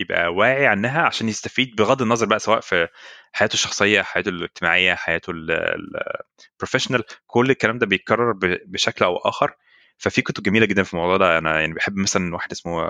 يبقى 0.00 0.34
واعي 0.34 0.66
عنها 0.66 1.02
عشان 1.02 1.28
يستفيد 1.28 1.76
بغض 1.76 2.02
النظر 2.02 2.26
بقى 2.26 2.38
سواء 2.38 2.60
في 2.60 2.88
حياته 3.32 3.54
الشخصية 3.54 4.02
حياته 4.02 4.28
الاجتماعية 4.28 4.94
حياته 4.94 5.30
ال 5.30 5.43
professional 5.43 7.04
كل 7.26 7.50
الكلام 7.50 7.78
ده 7.78 7.86
بيتكرر 7.86 8.32
بشكل 8.66 9.04
أو 9.04 9.16
اخر 9.16 9.54
ففي 9.98 10.22
كتب 10.22 10.42
جميلة 10.42 10.66
جدا 10.66 10.82
في 10.82 10.94
الموضوع 10.94 11.16
ده 11.16 11.38
أنا 11.38 11.60
يعني 11.60 11.74
بحب 11.74 11.96
مثلا 11.96 12.34
واحد 12.34 12.52
اسمه 12.52 12.88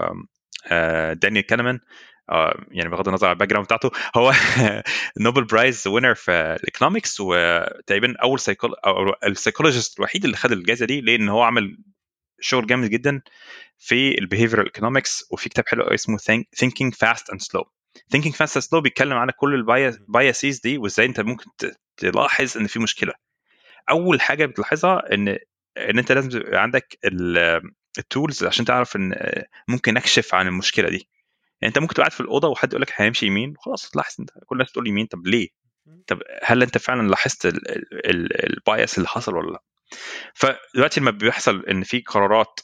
دانيال 1.13 1.47
كانمان 1.47 1.75
آه، 1.75 1.81
يعني 2.71 2.89
بغض 2.91 3.09
النظر 3.09 3.27
عن 3.27 3.33
ال 3.33 3.49
background 3.49 3.67
بتاعته 3.67 3.91
هو 4.17 4.33
Nobel 5.21 5.45
Prize 5.45 5.89
winner 5.89 6.15
في 6.15 6.31
ال 6.33 6.42
economics 6.42 7.21
وتقريبا 7.21 8.15
أول 8.23 8.41
psychol 8.41 8.75
أو 8.87 9.15
ال 9.27 9.32
psychologist 9.32 9.99
الوحيد 9.99 10.25
اللي 10.25 10.37
خد 10.37 10.53
الجائزه 10.53 10.87
دي 10.87 11.01
لأن 11.01 11.29
هو 11.29 11.43
عمل 11.43 11.79
شغل 12.41 12.67
جامد 12.67 12.91
جدا 12.91 13.23
في 13.79 14.19
ال 14.19 14.23
behavioral 14.23 14.65
economics 14.67 15.25
وفي 15.31 15.49
كتاب 15.49 15.69
حلو 15.69 15.83
قوي 15.83 15.95
اسمه 15.95 16.19
Thinking 16.65 16.91
Fast 16.91 17.35
and 17.35 17.39
Slow. 17.39 17.65
Thinking 18.17 18.33
Fast 18.33 18.57
and 18.57 18.63
Slow 18.65 18.79
بيتكلم 18.83 19.13
عن 19.17 19.31
كل 19.31 19.55
ال 19.55 19.70
biases 19.70 20.61
دي 20.61 20.79
وإزاي 20.79 21.07
أنت 21.07 21.21
ممكن 21.21 21.45
تلاحظ 21.97 22.57
إن 22.59 22.67
في 22.67 22.79
مشكلة. 22.79 23.13
أول 23.91 24.21
حاجة 24.21 24.47
بتلاحظها 24.47 25.15
ان 25.15 25.29
إن 25.79 25.99
أنت 25.99 26.13
لازم 26.13 26.39
يبقى 26.41 26.63
عندك 26.63 26.99
ال 27.99 28.07
tools 28.07 28.45
عشان 28.45 28.65
تعرف 28.65 28.97
إن 28.97 29.15
ممكن 29.69 29.97
أكشف 29.97 30.35
عن 30.35 30.47
المشكلة 30.47 30.89
دي. 30.89 31.09
يعني 31.63 31.69
أنت 31.69 31.79
ممكن 31.79 31.95
تبقى 31.95 32.03
قاعد 32.05 32.13
في 32.13 32.21
الأوضة 32.21 32.49
وحد 32.49 32.69
يقول 32.73 32.83
لك 32.83 32.93
هيمشي 32.97 33.27
يمين 33.27 33.55
خلاص 33.59 33.91
تلاحظ 33.91 34.15
أنت 34.21 34.31
كل 34.47 34.57
الناس 34.57 34.73
تقول 34.73 34.89
يمين 34.89 35.07
طب 35.07 35.27
ليه؟ 35.27 35.49
طب 36.07 36.23
هل 36.43 36.63
أنت 36.63 36.79
فعلا 36.79 37.09
لاحظت 37.09 37.47
ال 38.45 38.56
bias 38.56 38.99
اللي 38.99 39.09
حصل 39.09 39.35
ولا 39.37 39.51
لأ؟ 39.51 39.63
فدلوقتي 40.35 41.01
لما 41.01 41.11
بيحصل 41.11 41.65
إن 41.67 41.83
في 41.83 42.01
قرارات 42.01 42.61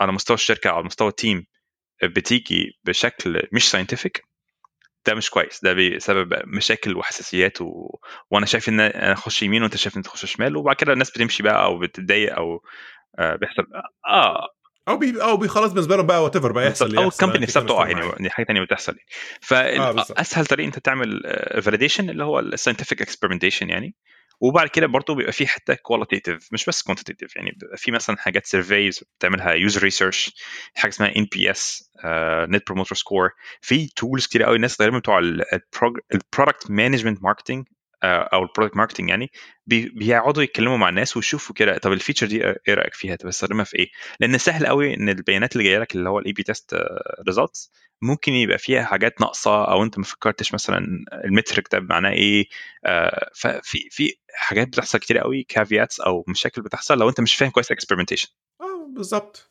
على 0.00 0.12
مستوى 0.12 0.34
الشركة 0.34 0.70
على 0.70 0.84
مستوى 0.84 1.08
ال 1.08 1.16
team 1.16 1.46
بتيجي 2.02 2.78
بشكل 2.84 3.42
مش 3.52 3.70
scientific 3.70 4.24
ده 5.06 5.14
مش 5.14 5.30
كويس 5.30 5.64
ده 5.64 5.72
بسبب 5.96 6.34
مشاكل 6.46 6.96
وحساسيات 6.96 7.60
و... 7.60 7.98
وأنا 8.30 8.46
شايف 8.46 8.68
إن 8.68 8.80
أنا 8.80 9.12
أخش 9.12 9.42
يمين 9.42 9.62
وأنت 9.62 9.76
شايف 9.76 9.96
إن 9.96 10.02
تخش 10.02 10.24
شمال 10.26 10.56
وبعد 10.56 10.76
كده 10.76 10.92
الناس 10.92 11.10
بتمشي 11.10 11.42
بقى 11.42 11.64
أو 11.64 11.78
بتتضايق 11.78 12.36
أو 12.36 12.62
آه 13.18 13.36
بيحصل 13.36 13.62
آه 14.06 14.48
أو 14.88 14.96
بي 14.96 15.22
أو 15.22 15.36
بي 15.36 15.48
خلاص 15.48 15.72
بالنسبة 15.72 15.96
لهم 15.96 16.06
بقى 16.06 16.24
whatever 16.24 16.52
بقى 16.52 16.66
يحصل 16.66 16.96
أو 16.96 17.08
ال 17.08 17.12
company 17.12 17.42
نفسها 17.42 17.62
بتقع 17.62 17.88
يعني 17.88 18.30
حاجة 18.30 18.46
ثانية 18.46 18.62
بتحصل 18.62 18.96
يعني. 18.96 19.80
آه،. 19.80 19.92
فاسهل 19.92 20.46
طريقة 20.46 20.66
أنت 20.66 20.78
تعمل 20.78 21.22
validation 21.62 22.10
اللي 22.10 22.24
هو 22.24 22.38
ال 22.38 22.44
scientific 22.44 23.02
experimentation 23.02 23.70
يعني. 23.70 23.94
وبعد 24.40 24.68
كده 24.68 24.86
برضه 24.86 25.14
بيبقى 25.14 25.32
في 25.32 25.46
حتة 25.46 25.74
qualitative 25.74 26.48
مش 26.52 26.64
بس 26.66 26.82
quantitative 26.82 27.36
يعني 27.36 27.50
بيبقى 27.50 27.76
في 27.76 27.90
مثلا 27.90 28.16
حاجات 28.16 28.46
surveys 28.46 29.04
بتعملها 29.18 29.52
user 29.52 29.82
research 29.82 30.34
حاجة 30.74 30.90
اسمها 30.90 31.16
NPS 31.16 31.90
net 32.48 32.66
promoter 32.66 32.94
score 32.94 33.30
في 33.60 33.86
tools 33.86 34.26
كتير 34.26 34.42
قوي 34.42 34.56
الناس 34.56 34.80
غالبا 34.80 34.98
بتوع 34.98 35.18
ال 35.18 35.37
product 35.37 36.70
management 36.70 37.22
marketing 37.22 37.66
أو 38.04 38.42
ال 38.42 38.46
product 38.46 38.76
marketing 38.76 39.08
يعني 39.08 39.30
بي- 39.66 39.88
بيقعدوا 39.88 40.42
يتكلموا 40.42 40.76
مع 40.76 40.88
الناس 40.88 41.16
ويشوفوا 41.16 41.54
كده 41.54 41.78
طب 41.78 41.92
ال 41.92 41.96
feature 41.96 42.26
دي 42.26 42.44
إيه 42.46 42.74
رأيك 42.74 42.94
فيها؟ 42.94 43.16
طب 43.16 43.26
استخدمها 43.28 43.64
في 43.64 43.76
إيه؟ 43.78 43.90
لأن 44.20 44.38
سهل 44.38 44.66
قوي 44.66 44.94
إن 44.94 45.08
البيانات 45.08 45.52
اللي 45.52 45.64
جاية 45.64 45.78
لك 45.78 45.94
اللي 45.94 46.08
هو 46.08 46.18
ال 46.18 46.32
A/B 46.32 46.42
test 46.42 46.76
results 47.28 47.72
ممكن 48.02 48.32
يبقى 48.32 48.58
فيها 48.58 48.82
حاجات 48.84 49.20
ناقصة 49.20 49.64
أو 49.64 49.82
أنت 49.82 49.98
ما 49.98 50.04
فكرتش 50.04 50.54
مثلا 50.54 50.78
ال 51.24 51.30
metric 51.30 51.68
ده 51.72 51.80
معناه 51.80 52.10
إيه 52.10 52.46
آه، 52.84 53.30
ففي 53.34 53.88
في 53.90 54.14
حاجات 54.34 54.68
بتحصل 54.68 54.98
كتير 54.98 55.18
قوي 55.18 55.42
caveats 55.42 56.00
أو 56.00 56.24
مشاكل 56.28 56.62
بتحصل 56.62 56.98
لو 56.98 57.08
أنت 57.08 57.20
مش 57.20 57.34
فاهم 57.34 57.50
كويس 57.50 57.72
experimentation 57.72 58.28
آه 58.60 58.86
بالظبط. 58.94 59.50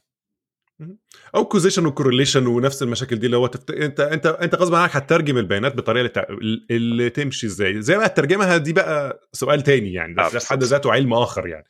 أو 1.36 1.46
causation 1.46 1.86
و 1.86 1.91
correlation 1.91 2.48
ونفس 2.48 2.84
المشاكل 2.84 3.16
دي 3.16 3.26
اللي 3.26 3.38
هو 3.38 3.48
تفت... 3.48 3.72
أنت 3.72 4.00
أنت 4.00 4.26
أنت 4.26 4.56
غصب 4.56 4.76
عنك 4.76 4.96
هتترجم 4.96 5.38
البيانات 5.38 5.76
بالطريقة 5.76 6.22
اللي. 6.30 6.66
اللي 6.72 7.10
تمشي 7.10 7.48
إزاي. 7.48 7.82
زي 7.82 7.98
بقى 7.98 8.10
ترجمها 8.10 8.58
دي 8.58 8.74
بقى 8.74 9.28
سؤال 9.34 9.62
تاني 9.62 9.94
يعني 9.94 10.14
ده 10.14 10.26
آه، 10.26 10.30
في 10.30 10.48
حد. 10.48 10.64
ذاته 10.64 10.92
علم 10.92 11.14
آخر 11.14 11.48
يعني. 11.48 11.66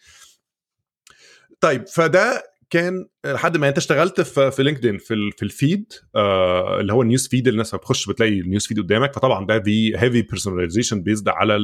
طيب 1.59 1.87
فده 1.87 2.43
كان 2.69 3.07
لحد 3.25 3.57
ما 3.57 3.69
أنت 3.69 3.77
اشتغلت 3.77 4.21
في 4.21 4.51
في 4.51 4.63
LinkedIn 4.63 4.97
في 4.97 5.31
في 5.37 5.43
ال 5.43 5.53
feed 5.53 5.93
آه 6.15 6.79
اللي 6.79 6.93
هو 6.93 7.01
ال 7.01 7.07
news 7.07 7.27
feed 7.27 7.47
اللي 7.47 7.51
الناس 7.55 7.75
بتخش 7.75 8.09
بتلاقي 8.09 8.39
ال 8.39 8.45
news 8.45 8.67
feed 8.67 8.79
قدامك. 8.79 9.13
فطبعا 9.13 9.45
ده 9.45 9.59
في 9.59 9.97
heavy 9.97 10.21
personalization 10.21 11.01
based 11.01 11.29
على 11.29 11.55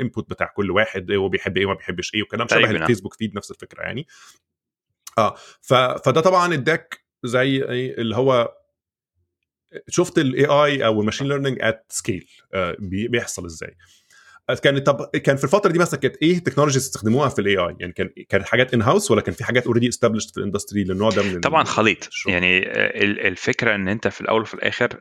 ال 0.00 0.05
input 0.05 0.30
بتاع 0.30 0.46
كل 0.56 0.70
واحد 0.70 1.10
إيه 1.10 1.16
هو 1.16 1.28
بيحب 1.28 1.56
إيه 1.56 1.66
وما 1.66 1.74
بيحبش 1.74 2.14
إيه 2.14 2.22
وكلام 2.22 2.48
شبه 2.48 2.70
ال 2.70 2.75
Facebook 2.75 3.14
feed 3.14 3.36
نفس 3.36 3.50
الفكرة 3.50 3.82
يعني. 3.82 4.06
آه 5.18 5.34
ف 5.60 5.74
فده 5.74 6.20
طبعا 6.20 6.54
اداك 6.54 7.00
زي 7.24 7.62
اللي 7.98 8.16
هو 8.16 8.54
شفت 9.88 10.18
ال 10.18 10.44
AI 10.46 10.86
أو 10.86 11.00
ال 11.00 11.03
machine 11.03 11.28
learning 11.28 11.58
at 11.60 11.86
scale 11.88 12.28
بيحصل 12.78 13.44
إزاي. 13.46 13.76
كان 14.62 14.78
طب 14.78 15.10
كان 15.16 15.36
في 15.36 15.44
الفترة 15.44 15.72
دي 15.72 15.78
مثلا 15.78 16.00
كانت 16.00 16.16
إيه 16.22 16.36
ال 16.36 16.39
technologies 16.39 16.82
استخدموها 16.82 17.28
في 17.28 17.38
ال 17.40 17.56
AI 17.56 17.76
يعني 17.80 17.92
كان 17.92 18.10
كانت 18.28 18.44
حاجات 18.46 18.74
in 18.74 18.82
house 18.82 19.10
ولا 19.10 19.20
كان 19.20 19.34
في 19.34 19.44
حاجات 19.44 19.66
already 19.66 19.88
established 19.88 20.30
في 20.30 20.36
ال 20.40 20.45
industry 20.45 20.84
للنوع 20.84 21.10
ده 21.10 21.22
من 21.22 21.40
طبعا 21.40 21.64
خليط. 21.64 22.08
يعني 22.26 22.62
الفكرة 23.28 23.74
إن 23.74 23.88
أنت 23.88 24.08
في 24.08 24.20
الأول 24.20 24.40
وفي 24.40 24.54
الآخر 24.54 25.00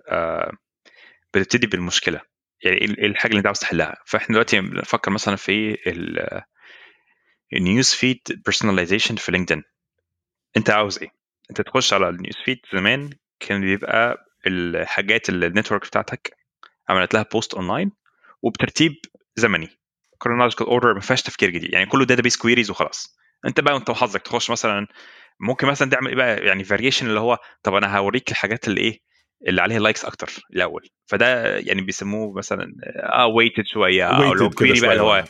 بتبتدي 1.34 1.68
بالمشكلة. 1.68 2.22
يعني 2.64 2.78
إيه 2.78 3.06
الحاجة 3.06 3.30
اللي 3.30 3.40
أنت 3.40 3.46
عاوز 3.48 3.60
تحلها؟ 3.60 3.96
فإحنا 4.06 4.34
دلوقتي 4.34 4.62
بنفكر 4.62 5.12
مثلا 5.12 5.36
في 5.36 5.78
ال 7.54 7.61
news 7.61 7.90
feed 7.90 8.20
personalization 8.46 9.16
في 9.16 9.32
LinkedIn 9.32 9.64
أنت 10.58 10.70
عاوز 10.70 11.00
إيه؟ 11.00 11.10
أنت 11.50 11.62
تخش 11.62 11.94
على 11.94 12.10
ال 12.10 12.15
news 12.15 12.36
feed 12.46 12.60
زمان 12.74 13.10
كان 13.40 13.62
بيبقى 13.62 14.26
الحاجات 14.48 15.30
اللي 15.30 15.48
ال 15.48 15.53
network 15.53 15.86
بتاعتك 15.86 16.38
عملت 16.90 17.14
لها 17.14 17.26
post 17.32 17.54
online 17.54 17.92
وبترتيب 18.42 18.94
زمني. 19.36 19.68
chronological 20.26 20.62
order 20.68 20.94
ما 20.94 21.00
فيهاش 21.00 21.22
تفكير 21.22 21.50
جديد. 21.50 21.74
يعني 21.74 21.86
كله 21.86 22.06
database 22.06 22.38
queries 22.38 22.70
وخلاص. 22.70 23.18
أنت 23.46 23.60
بقى 23.60 23.74
وأنت 23.74 23.90
وحظك 23.90 24.22
تخش 24.22 24.50
مثلا 24.52 24.88
ممكن 25.40 25.68
مثلا 25.68 25.90
تعمل 25.90 26.08
إيه 26.08 26.16
بقى 26.16 26.46
يعني 26.46 26.64
variation 26.64 27.08
اللي 27.08 27.20
هو 27.20 27.38
طب 27.64 27.74
أنا 27.76 27.98
هوريك 27.98 28.32
الحاجات 28.32 28.68
اللي 28.68 28.82
إيه؟ 28.82 29.00
اللي 29.48 29.62
عليها 29.62 29.80
likes 29.80 30.06
أكتر 30.06 30.30
الأول. 30.54 30.90
فده 31.06 31.58
يعني 31.58 31.82
بيسموه 31.82 32.34
مثلا 32.34 32.74
آه 33.14 33.28
weighted 33.28 33.66
شوية 33.66 34.08
أو 34.08 34.34
لو 34.34 34.50
query 34.50 34.82
بقى 34.82 34.92
اللي 34.92 35.04
هو 35.04 35.24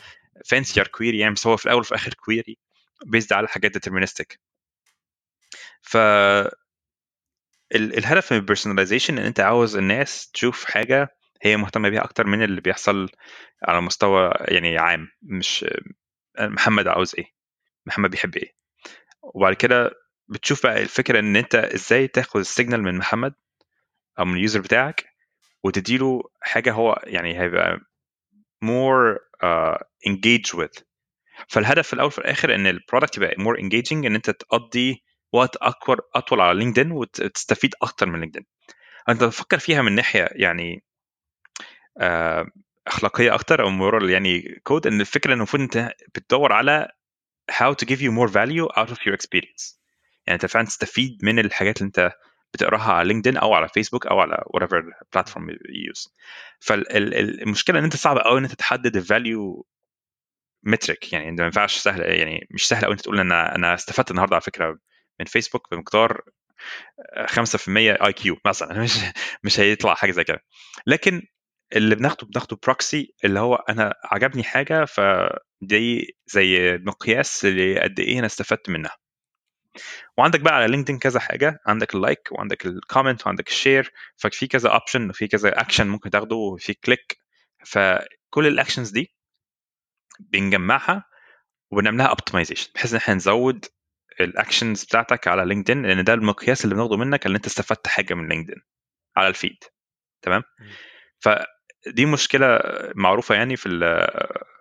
fancier 0.46 0.86
query 0.86 1.18
يعني 1.18 1.34
بس 1.34 1.46
هو 1.46 1.56
في 1.56 1.66
الأول 1.66 1.80
وفي 1.80 1.90
الآخر 1.90 2.14
query 2.14 2.58
based 3.06 3.32
على 3.32 3.48
حاجات 3.48 3.72
deterministic 3.72 4.40
ف 5.82 5.96
الهدف 7.74 8.32
من 8.32 8.38
ال 8.38 8.43
personalization 8.43 9.18
إن 9.18 9.24
أنت 9.24 9.40
عاوز 9.40 9.76
الناس 9.76 10.30
تشوف 10.30 10.64
حاجة 10.64 11.16
هي 11.42 11.56
مهتمة 11.56 11.88
بيها 11.88 12.04
أكتر 12.04 12.26
من 12.26 12.42
اللي 12.42 12.60
بيحصل 12.60 13.08
على 13.62 13.80
مستوى 13.80 14.32
يعني 14.40 14.78
عام 14.78 15.08
مش 15.22 15.64
محمد 16.40 16.88
عاوز 16.88 17.14
إيه 17.18 17.26
محمد 17.86 18.10
بيحب 18.10 18.36
إيه. 18.36 18.52
وبعد 19.22 19.54
كده 19.54 19.90
بتشوف 20.28 20.66
بقى 20.66 20.82
الفكرة 20.82 21.18
إن 21.18 21.36
أنت 21.36 21.54
إزاي 21.54 22.08
تاخد 22.08 22.40
ال 22.40 22.46
signal 22.46 22.82
من 22.82 22.98
محمد 22.98 23.34
أو 24.18 24.24
من 24.24 24.36
ال 24.36 24.41
user 24.41 24.60
بتاعك 24.60 25.04
وتديله 25.64 26.22
حاجة 26.40 26.72
هو 26.72 27.02
يعني 27.06 27.40
هيبقى 27.40 27.78
more 28.64 29.18
uh, 29.44 29.78
engaged 30.08 30.58
with. 30.58 30.82
فالهدف 31.48 31.86
في 31.86 31.92
الأول 31.92 32.10
في 32.10 32.18
الآخر 32.18 32.54
إن 32.54 32.66
ال 32.66 32.72
product 32.72 33.16
يبقى 33.16 33.30
more 33.30 33.58
engaging 33.60 33.92
إن 34.06 34.14
أنت 34.14 34.30
تقضي 34.30 35.04
وقت 35.32 35.56
أكبر 35.56 36.00
أطول 36.14 36.40
على 36.40 36.58
LinkedIn 36.58 36.92
وتستفيد 36.92 37.74
أكتر 37.82 38.06
من 38.08 38.20
LinkedIn. 38.20 38.46
أنت 39.08 39.24
تفكر 39.24 39.58
فيها 39.58 39.82
من 39.82 39.92
ناحية 39.92 40.28
يعني 40.32 40.84
آه 41.98 42.46
أخلاقية 42.86 43.34
أكتر 43.34 43.62
أو 43.62 43.70
moral 43.70 44.10
يعني 44.10 44.60
كود 44.62 44.86
إن 44.86 45.00
الفكرة 45.00 45.32
انه 45.32 45.36
المفروض 45.36 45.62
أنت 45.62 45.92
بتدور 46.14 46.52
على 46.52 46.88
how 47.52 47.74
to 47.74 47.86
give 47.86 48.00
you 48.00 48.10
more 48.10 48.28
value 48.28 48.68
out 48.76 48.90
of 48.90 48.98
your 49.06 49.14
experience. 49.14 49.78
يعني 50.26 50.34
أنت 50.34 50.46
فعلا 50.46 50.66
تستفيد 50.66 51.18
من 51.22 51.38
الحاجات 51.38 51.78
اللي 51.78 51.86
أنت 51.86 52.12
بتقراها 52.54 52.92
على 52.92 53.08
LinkedIn 53.08 53.36
أو 53.36 53.54
على 53.54 53.68
فيسبوك 53.68 54.06
أو 54.06 54.20
على 54.20 54.36
whatever 54.56 54.82
platform 55.16 55.42
you 55.42 55.92
use. 55.92 56.10
فالمشكلة 56.60 57.78
إن 57.78 57.84
أنت 57.84 57.96
صعب 57.96 58.18
قوي 58.18 58.38
إن 58.38 58.44
أنت 58.44 58.54
تحدد 58.54 58.96
ال 58.96 59.08
value 59.08 59.66
metric 60.62 61.12
يعني 61.12 61.32
ما 61.32 61.44
ينفعش 61.44 61.76
سهل 61.76 62.00
يعني 62.02 62.46
مش 62.50 62.68
سهل 62.68 62.84
قوي 62.84 62.92
أنت 62.92 63.00
تقول 63.00 63.20
أنا 63.20 63.54
أنا 63.54 63.74
استفدت 63.74 64.10
النهارده 64.10 64.34
على 64.36 64.42
فكرة 64.42 64.78
من 65.20 65.26
فيسبوك 65.26 65.70
بمقدار 65.74 66.20
5% 67.26 67.68
IQ 68.06 68.36
مثلا. 68.46 68.78
مش 68.82 68.92
مش 69.44 69.60
هيطلع 69.60 69.94
حاجة 69.94 70.10
زي 70.12 70.24
كده. 70.24 70.44
لكن 70.86 71.22
اللي 71.76 71.94
بناخده 71.94 72.26
بناخده 72.26 72.58
proxy 72.62 73.14
اللي 73.24 73.40
هو 73.40 73.54
أنا 73.54 73.94
عجبني 74.04 74.44
حاجة 74.44 74.84
فدي 74.84 76.16
زي 76.26 76.78
مقياس 76.82 77.44
لقد 77.44 78.00
إيه 78.00 78.18
أنا 78.18 78.26
استفدت 78.26 78.68
منها. 78.70 78.96
وعندك 80.18 80.40
بقى 80.40 80.54
على 80.54 80.68
LinkedIn 80.68 80.98
كذا 80.98 81.20
حاجة. 81.20 81.60
عندك 81.66 81.94
ال 81.94 82.01
like 82.01 82.28
وعندك 82.32 82.66
ال 82.66 82.74
comment 82.74 83.26
وعندك 83.26 83.48
ال 83.48 83.55
share 83.55 83.92
ففي 84.16 84.46
كذا 84.46 84.68
option 84.70 85.10
وفي 85.10 85.28
كذا 85.28 85.60
اكشن 85.60 85.86
ممكن 85.88 86.10
تاخده 86.10 86.36
وفي 86.36 86.74
click 86.74 87.18
فكل 87.64 88.46
ال 88.46 88.52
actions 88.52 88.90
دي 88.90 89.14
بنجمعها 90.20 91.04
وبنعملها 91.70 92.06
optimization 92.06 92.70
بحيث 92.74 92.92
إن 92.92 92.96
إحنا 92.96 93.14
نزود 93.14 93.64
ال 94.24 94.32
actions 94.32 94.84
بتاعتك 94.84 95.28
على 95.28 95.44
LinkedIn 95.44 95.86
لأن 95.86 96.04
ده 96.04 96.14
المقياس 96.14 96.64
اللي 96.64 96.74
بناخده 96.74 96.96
منك 96.96 97.26
اللي 97.26 97.36
أنت 97.36 97.46
استفدت 97.46 97.86
حاجة 97.86 98.14
من 98.14 98.28
LinkedIn 98.28 98.62
على 99.16 99.28
ال 99.28 99.34
feed 99.34 99.56
تمام؟ 100.22 100.42
فدي 101.20 102.06
مشكلة 102.06 102.58
معروفة 102.94 103.34
يعني 103.34 103.56
في 103.56 103.68
ال 103.68 104.06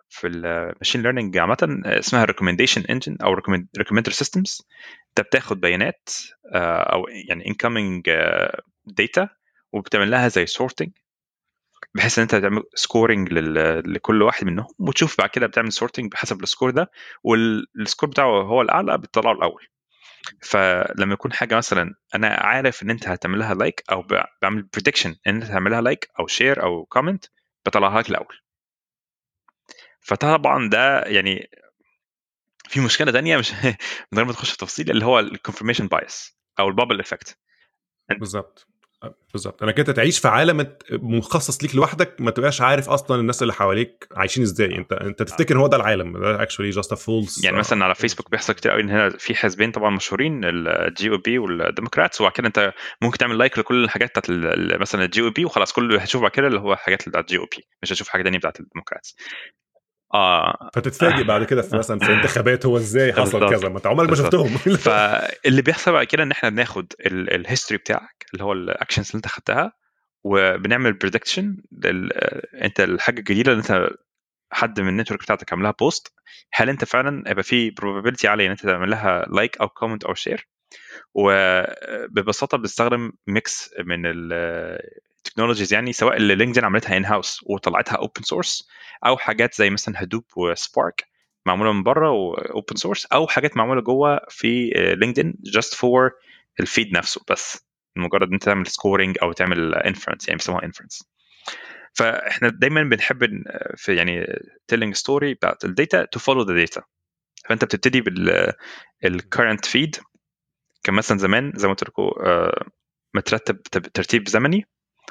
في 0.10 0.28
ال 0.28 0.37
machine 0.37 1.02
learning 1.02 1.38
عامة 1.38 1.82
اسمها 1.86 2.26
recommendation 2.26 2.82
engine 2.90 3.18
أو 3.24 3.34
recommender 3.78 4.12
systems 4.12 4.62
أنت 5.10 5.28
بتاخد 5.28 5.60
بيانات 5.62 6.10
أو 6.94 7.08
يعني 7.30 7.44
incoming 7.44 8.02
data 8.86 9.30
وبتعمل 9.74 10.12
لها 10.12 10.28
زي 10.28 10.46
sorting 10.46 10.90
بحيث 11.98 12.20
إن 12.20 12.22
أنت 12.22 12.36
تعمل 12.36 12.64
scoring 12.76 13.34
لكل 13.34 14.22
واحد 14.22 14.46
منهم 14.46 14.68
وتشوف 14.80 15.18
بعد 15.18 15.30
كده 15.30 15.48
بتعمل 15.48 15.72
sorting 15.72 16.12
بحسب 16.12 16.44
ال 16.44 16.48
score 16.48 16.70
ده 16.70 16.92
وال 17.24 17.48
score 17.48 18.10
بتاعه 18.10 18.42
هو 18.44 18.62
الأعلى 18.62 18.98
بتطلعه 18.98 19.32
الأول. 19.32 19.68
فلما 20.42 21.14
يكون 21.14 21.34
حاجة 21.34 21.56
مثلا 21.56 21.96
أنا 22.16 22.28
عارف 22.28 22.84
إن 22.84 22.90
أنت 22.90 23.08
هتعمل 23.08 23.40
لها 23.40 23.54
like 23.54 23.84
أو 23.92 24.08
بعمل 24.42 24.64
prediction 24.64 25.16
إن 25.28 25.36
أنت 25.36 25.44
هتعمل 25.44 25.72
لها 25.72 25.82
like 25.82 26.10
أو 26.20 26.28
share 26.28 26.64
أو 26.64 26.86
comment 26.86 27.26
بطلعها 27.66 28.00
لك 28.02 28.10
الأول. 28.10 28.36
فطبعا 30.00 30.70
ده 30.70 31.02
يعني 31.02 31.50
في 32.70 32.80
مشكلة 32.80 33.12
ثانية 33.12 33.38
مش 33.38 33.52
من 34.12 34.18
غير 34.18 34.26
ما 34.26 34.34
تخش 34.34 34.52
في 34.52 34.58
تفاصيل 34.58 34.92
اللي 34.92 35.06
هو 35.06 35.20
ال 35.20 35.25
confirmation 35.25 35.88
bias 35.88 36.38
أو 36.60 36.68
ال 36.68 36.72
bubble 36.72 37.00
effect 37.00 37.38
بالظبط. 38.10 38.68
بالظبط. 39.32 39.64
أنا 39.64 39.72
كده 39.72 39.94
تعيش 39.94 40.20
في 40.20 40.28
عالم 40.28 40.68
مخصص 40.92 41.64
ليك 41.64 41.76
لوحدك 41.76 42.16
ما 42.20 42.32
تبقاش 42.32 42.62
عارف 42.62 42.90
أصلا 42.90 43.22
الناس 43.22 43.42
اللي 43.42 43.54
حواليك 43.54 44.08
عايشين 44.16 44.44
إزاي. 44.44 44.78
أنت 44.78 44.94
أنت 44.94 45.24
تفتكر 45.24 45.60
هو 45.60 45.68
ده 45.68 45.78
العالم؟ 45.78 46.18
ده 46.18 46.42
actually 46.44 46.70
just 46.70 46.94
false 46.94 47.44
يعني 47.44 47.58
مثلا 47.58 47.86
على 47.86 47.96
فيسبوك 47.96 48.32
بيحصل 48.32 48.54
كتير 48.54 48.72
قوي 48.72 48.82
إن 48.82 48.90
هنا 48.90 49.10
في 49.10 49.36
حزبين 49.36 49.72
طبعا 49.72 49.90
مشهورين 49.90 50.42
ال 50.46 51.10
GOP 51.10 51.18
وال 51.18 51.38
Democrats 51.40 52.22
وبعد 52.22 52.32
كده 52.34 52.48
أنت 52.48 52.74
ممكن 53.02 53.18
تعمل 53.18 53.38
like 53.38 53.60
لكل 53.60 53.84
الحاجات 53.84 54.10
بتاعت 54.10 54.26
مثلا 54.82 55.06
ال 55.06 55.22
GOP 55.22 55.46
وخلاص 55.46 55.74
كله 55.74 56.00
هتشوف 56.02 56.22
بعد 56.22 56.32
كده 56.32 56.48
اللي 56.48 56.60
هو 56.60 56.74
الحاجات 56.74 57.10
بتاعت 57.10 57.24
ال 57.24 57.38
GOP 57.38 57.68
مش 57.84 57.94
هتشوف 57.94 58.08
حاجة 58.10 58.24
ثانية 58.24 58.38
بتاعت 58.38 58.60
ال 58.60 58.65
Democrats 58.65 59.16
آه. 60.14 60.70
فتتفاجئ 60.74 61.24
بعد 61.24 61.44
كده 61.44 61.62
في 61.62 61.78
مثلا 61.78 62.00
في 62.00 62.14
انتخابات 62.14 62.66
هو 62.66 62.78
إزاي 62.78 63.14
حصل 63.14 63.50
كذا. 63.50 63.70
ما 63.70 63.78
انت 63.78 63.88
عمرك 63.88 64.10
ما 64.10 64.16
شفتهم. 64.16 64.48
فاللي 64.88 65.62
بيحصل 65.62 65.92
بعد 65.92 66.06
كده 66.06 66.24
إن 66.24 66.32
إحنا 66.32 66.50
بناخد 66.50 66.94
ال 67.06 67.15
history 67.15 67.78
بتاعك 67.78 68.26
اللي 68.34 68.44
هو 68.44 68.54
ال 68.54 68.60
actions 68.60 69.06
اللي 69.08 69.16
أنت 69.18 69.28
خدتها 69.28 69.72
وبنعمل 70.24 70.94
prediction 70.94 71.58
أنت 72.64 72.80
الحاجة 72.80 73.20
الجديدة 73.20 73.52
اللي 73.52 73.62
أنت 73.62 73.90
حد 74.52 74.80
من 74.80 74.90
ال 74.90 74.94
network 74.94 75.22
بتاعتك 75.22 75.54
عملها 75.54 75.74
post 75.80 76.14
هل 76.54 76.70
أنت 76.70 76.86
فعلا 76.86 77.24
هيبقى 77.28 77.44
في 77.44 77.72
probability 77.72 78.26
عالية 78.26 78.46
إن 78.46 78.52
أنت 78.52 78.64
تعمل 78.66 78.90
لها 78.90 79.26
like 79.30 79.58
أو 79.58 79.70
comment 79.70 80.04
أو 80.04 80.14
share 80.14 80.48
وببساطه 81.14 82.58
بنستخدم 82.58 83.12
mix 83.28 83.70
من 83.86 84.02
ال 85.28 85.31
technologies 85.31 85.74
يعني 85.74 85.94
سواء 85.94 86.18
اللي 86.18 86.36
لينكدين 86.36 86.66
عملتها 86.66 86.98
in-house 86.98 87.40
وطلعتها 87.44 87.96
open 87.96 88.22
source 88.22 88.68
أو 89.06 89.18
حاجات 89.18 89.54
زي 89.54 89.70
مثلا 89.70 90.04
هدوب 90.04 90.24
وسبارك 90.38 91.04
معمولة 91.46 91.74
من 91.74 91.84
بره 91.84 92.12
و 92.12 92.24
open 92.24 92.76
source 92.76 93.06
أو 93.06 93.28
حاجات 93.28 93.58
معمولة 93.58 93.82
جوه 93.82 94.20
في 94.30 94.70
لينكدين 94.76 95.34
just 95.54 95.74
for 95.74 96.12
ال 96.60 96.66
feed 96.66 96.94
نفسه 96.98 97.22
بس. 97.30 97.68
مجرد 97.96 98.34
أنت 98.34 98.44
تعمل 98.44 98.68
scoring 98.68 99.18
أو 99.22 99.32
تعمل 99.32 99.76
inference 99.76 100.28
يعني 100.28 100.38
بيسموها 100.38 100.64
inference 100.66 101.04
فإحنا 101.94 102.50
دايما 102.50 102.84
بنحب 102.84 103.44
في 103.76 103.96
يعني 103.96 104.26
telling 104.68 104.96
story 104.96 105.34
بتاعت 105.34 105.66
ال 105.66 105.74
data 105.74 106.06
to 106.06 106.20
follow 106.20 106.42
the 106.42 106.54
data 106.54 106.84
فأنت 107.50 107.66
بتبتدي 107.66 108.02
بال 109.02 109.16
current 109.16 109.66
feed 109.66 109.96
كان 110.84 110.96
مثلا 110.96 111.18
زمان 111.18 111.52
زي 111.56 111.68
ما 111.68 111.74
قلت 111.74 111.90
لكم 111.90 112.10
مترتب 113.14 113.62
ترتيب 113.94 114.28
زمني. 114.30 114.66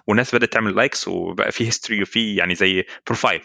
والناس 0.07 0.35
بدأت 0.35 0.53
تعمل 0.53 0.77
likes 0.77 1.09
وبقى 1.09 1.53
في 1.53 1.67
history 1.67 2.03
وفي 2.03 2.37
يعني 2.37 2.55
زي 2.55 2.85
profile 3.07 3.43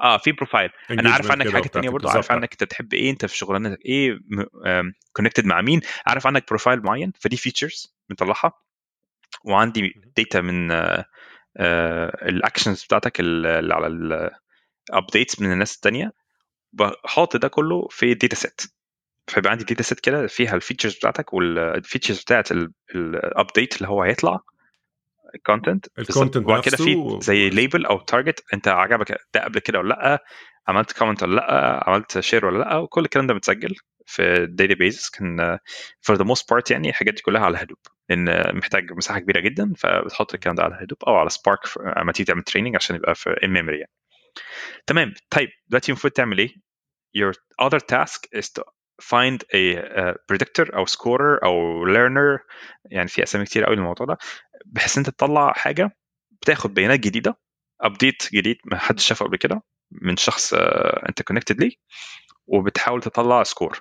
آه 0.00 0.16
في 0.18 0.32
profile 0.32 0.70
أنا 0.90 1.10
عارف 1.10 1.30
عنك 1.30 1.48
حاجة 1.48 1.62
ثانية 1.68 1.88
برضه 1.90 2.10
عارف 2.10 2.32
عنك 2.32 2.52
أنت 2.52 2.64
بتحب 2.64 2.92
إيه؟ 2.94 3.10
أنت 3.10 3.26
في 3.26 3.36
شغلانتك 3.36 3.84
إيه؟ 3.86 4.18
connected 5.12 5.44
مع 5.46 5.60
مين؟ 5.60 5.80
عارف 6.06 6.26
عنك 6.26 6.48
profile 6.48 6.82
معين؟ 6.82 7.12
فدي 7.20 7.36
features 7.36 7.94
بنطلعها. 8.08 8.52
وعندي 9.44 9.92
data 10.16 10.40
من 10.40 10.70
ال 12.22 12.30
actions 12.30 12.84
بتاعتك 12.84 13.20
اللي 13.20 13.74
على 13.74 13.86
ال 14.90 14.96
updates 14.96 15.40
من 15.40 15.52
الناس 15.52 15.74
الثانية 15.74 16.12
بحط 16.72 17.36
ده 17.36 17.48
كله 17.48 17.88
في 17.90 18.14
data 18.14 18.36
set 18.36 18.60
فيبقى 19.26 19.50
عندي 19.50 19.64
data 19.64 19.82
set 19.82 20.00
كده 20.00 20.26
فيها 20.26 20.54
ال 20.54 20.59
features 20.59 20.96
بتاعتك 20.96 21.32
وال 21.32 21.50
features 21.50 22.20
بتاعت 22.20 22.48
ال 22.94 23.06
update 23.06 23.76
اللي 23.76 23.88
هو 23.88 24.02
هيطلع. 24.02 24.40
ال 25.34 25.40
content 25.40 25.86
ال 25.98 26.04
content 26.04 26.44
وبعد 26.44 26.62
كده 26.62 26.76
في 26.76 27.18
زي 27.22 27.50
label 27.50 27.86
أو 27.86 28.00
target 28.00 28.44
أنت 28.54 28.68
عجبك 28.68 29.20
ده 29.34 29.44
قبل 29.44 29.58
كده 29.58 29.78
ولا 29.78 29.88
لأ 29.88 30.24
عملت 30.68 30.92
comment 30.92 31.22
ولا 31.22 31.34
لأ 31.34 31.84
عملت 31.90 32.20
share 32.20 32.46
ولا 32.46 32.58
لأ 32.58 32.76
وكل 32.76 33.04
الكلام 33.04 33.26
ده 33.26 33.34
متسجل 33.34 33.74
في 34.06 34.22
ال 34.22 34.74
database 34.74 35.08
كان 35.08 35.58
for 36.00 36.16
the 36.16 36.24
most 36.24 36.50
part 36.50 36.70
يعني 36.70 36.88
الحاجات 36.88 37.14
دي 37.14 37.22
كلها 37.22 37.42
على 37.44 37.58
هدوب 37.58 37.78
لأن 38.08 38.56
محتاج 38.56 38.92
مساحة 38.92 39.18
كبيرة 39.18 39.40
جدا 39.40 39.72
فبتحط 39.78 40.34
الكلام 40.34 40.54
ده 40.56 40.62
على 40.62 40.74
هدوب 40.80 40.98
أو 41.08 41.16
على 41.16 41.30
سبارك 41.30 41.60
لما 41.96 42.12
تيجي 42.12 42.24
تعمل 42.26 42.42
training 42.42 42.76
عشان 42.76 42.96
يبقى 42.96 43.14
في 43.14 43.30
in 43.44 43.50
memory 43.50 43.78
يعني. 43.78 43.90
تمام. 44.86 45.14
طيب 45.30 45.48
دلوقتي 45.68 45.92
المفروض 45.92 46.12
تعمل 46.12 46.38
إيه؟ 46.38 46.48
your 47.18 47.32
other 47.66 47.78
task 47.80 48.38
is 48.38 48.46
to 48.58 48.62
find 49.00 49.38
a 49.54 49.76
uh, 49.78 50.14
predictor 50.32 50.74
أو 50.76 50.86
scorer 50.86 51.44
أو 51.44 51.86
learner 51.86 52.40
يعني 52.84 53.08
في 53.08 53.22
أسامي 53.22 53.44
كتير 53.44 53.64
قوي 53.64 53.76
للموضوع 53.76 54.06
ده 54.06 54.18
بحيث 54.66 54.98
أنت 54.98 55.10
تطلع 55.10 55.52
حاجة 55.52 55.96
بتاخد 56.42 56.74
بيانات 56.74 57.00
جديدة 57.00 57.38
update 57.80 58.28
جديد 58.34 58.56
ما 58.64 58.78
حدش 58.78 59.06
شافه 59.06 59.26
قبل 59.26 59.36
كده 59.36 59.62
من 59.92 60.16
شخص 60.16 60.54
uh, 60.54 60.58
أنت 61.08 61.22
connected 61.22 61.60
ليه 61.60 61.72
وبتحاول 62.46 63.02
تطلع 63.02 63.42
score 63.42 63.80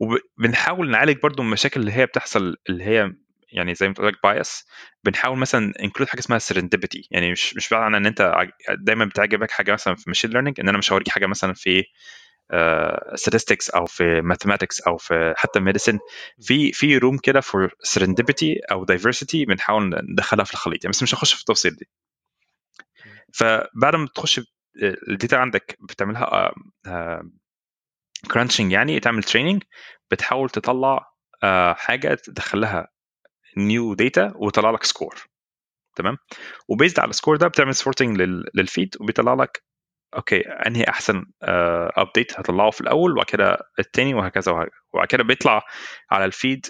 وبنحاول 0.00 0.90
نعالج 0.90 1.18
برضو 1.22 1.42
المشاكل 1.42 1.80
اللي 1.80 1.92
هي 1.92 2.06
بتحصل 2.06 2.56
اللي 2.68 2.84
هي 2.84 3.12
يعني 3.52 3.74
زي 3.74 3.88
ما 3.88 3.94
تقول 3.94 4.08
لك 4.08 4.14
bias 4.22 4.66
بنحاول 5.04 5.38
مثلا 5.38 5.72
include 5.82 6.08
حاجة 6.08 6.20
اسمها 6.20 6.38
serendipity 6.38 7.08
يعني 7.10 7.32
مش 7.32 7.56
مش 7.56 7.72
معنى 7.72 7.96
إن 7.96 8.06
أنت 8.06 8.34
دايما 8.70 9.04
بتعجبك 9.04 9.50
حاجة 9.50 9.72
مثلا 9.72 9.94
في 9.94 10.04
machine 10.06 10.30
learning 10.30 10.60
إن 10.60 10.68
أنا 10.68 10.78
مش 10.78 10.92
هوريك 10.92 11.08
حاجة 11.08 11.26
مثلا 11.26 11.54
في 11.54 11.84
statistics 13.14 13.74
أو 13.76 13.86
في 13.86 14.22
mathematics 14.22 14.86
أو 14.86 14.96
في 14.96 15.34
حتى 15.36 15.60
medicine. 15.60 15.98
في 16.40 16.72
في 16.72 16.98
room 16.98 17.18
كده 17.18 17.40
for 17.40 17.68
serendipity 17.88 18.56
أو 18.72 18.86
diversity 18.86 19.46
بنحاول 19.48 20.00
ندخلها 20.12 20.44
في 20.44 20.52
الخليط. 20.52 20.84
يعني 20.84 20.92
بس 20.92 21.02
مش 21.02 21.14
هخش 21.14 21.34
في 21.34 21.40
التفاصيل 21.40 21.76
دي. 21.76 21.88
فبعد 23.34 23.96
ما 23.96 24.06
تخش 24.14 24.40
ال 25.08 25.14
data 25.14 25.36
عندك 25.36 25.76
بتعملها 25.80 26.52
crunching 28.30 28.72
يعني 28.72 29.00
تعمل 29.00 29.22
training 29.22 29.62
بتحاول 30.10 30.50
تطلع 30.50 31.12
حاجة 31.74 32.14
تدخلها 32.14 32.88
new 33.56 33.94
data 33.94 34.32
ويطلع 34.36 34.70
لك 34.70 34.84
score 34.84 35.14
تمام؟ 35.96 36.16
و 36.68 36.73
based 36.73 37.00
على 37.00 37.10
ال 37.10 37.14
score 37.14 37.36
ده 37.36 37.48
بتعمل 37.48 37.74
sorting 37.74 38.20
لل 38.54 38.68
feed 38.68 38.96
وبيطلع 39.00 39.34
لك 39.34 39.62
okay 40.16 40.40
أنهي 40.40 40.84
أحسن 40.88 41.24
update 41.42 42.32
uh, 42.32 42.38
هطلعه 42.40 42.70
في 42.70 42.80
الأول 42.80 43.12
وبعد 43.12 43.26
كده 43.26 43.58
الثاني 43.78 44.14
وهكذا 44.14 44.52
وبعد 44.92 45.06
كده 45.08 45.22
بيطلع 45.24 45.62
على 46.10 46.24
ال 46.24 46.32
feed 46.32 46.66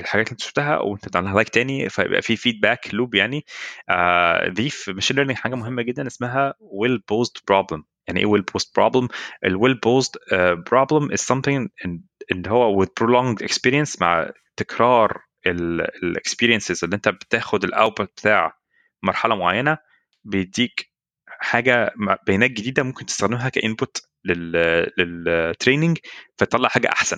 الحاجات 0.00 0.26
اللي 0.26 0.32
أنت 0.32 0.40
شفتها 0.40 0.78
وأنت 0.78 1.08
تعملها 1.08 1.34
like 1.34 1.48
تاني 1.48 1.88
فيبقى 1.88 2.22
في 2.22 2.36
feedback 2.36 2.94
loop 2.94 3.14
يعني. 3.14 3.44
uh, 3.90 4.48
دي 4.48 4.70
في 4.70 4.92
machine 4.92 5.16
learning 5.16 5.38
حاجة 5.38 5.54
مهمة 5.54 5.82
جدا 5.82 6.06
اسمها 6.06 6.54
well-posed 6.60 7.32
problem 7.48 7.84
يعني 8.08 8.20
إيه 8.20 8.26
well-posed 8.26 8.68
problem 8.76 9.08
ال 9.44 9.74
well-posed 9.74 10.10
problem 10.70 11.08
is 11.16 11.20
something 11.20 11.68
اللي 12.32 12.50
هو 12.50 12.84
with 12.84 12.88
prolonged 12.88 13.46
experience 13.46 14.00
مع 14.00 14.30
تكرار 14.56 15.20
ال 16.02 16.09
experiences 16.09 16.84
اللي 16.84 16.96
أنت 16.96 17.08
بتاخد 17.08 17.64
ال 17.64 17.70
output 17.70 18.08
بتاع 18.10 18.52
مرحلة 19.02 19.34
معينة 19.34 19.78
بيديك 20.24 20.91
حاجة 21.42 21.94
بيانات 22.26 22.50
جديدة 22.50 22.82
ممكن 22.82 23.06
تستخدمها 23.06 23.48
ك 23.48 23.57
input 23.57 24.02
لل 24.98 25.18
training 25.18 25.98
فتطلع 26.38 26.68
حاجة 26.68 26.88
أحسن. 26.88 27.16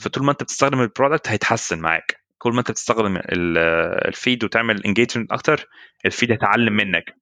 فطول 0.00 0.24
ما 0.24 0.32
أنت 0.32 0.42
بتستخدم 0.42 0.80
ال 0.80 0.86
product 0.86 1.28
هيتحسن 1.28 1.78
معاك. 1.78 2.16
كل 2.38 2.52
ما 2.52 2.58
أنت 2.58 2.70
بتستخدم 2.70 3.20
ال 3.28 3.51
feed 3.51 4.44
وتعمل 4.44 4.84
engagement 4.84 5.32
أكتر 5.32 5.66
ال 6.06 6.11
feed 6.11 6.30
هيتعلم 6.30 6.72
منك. 6.72 7.14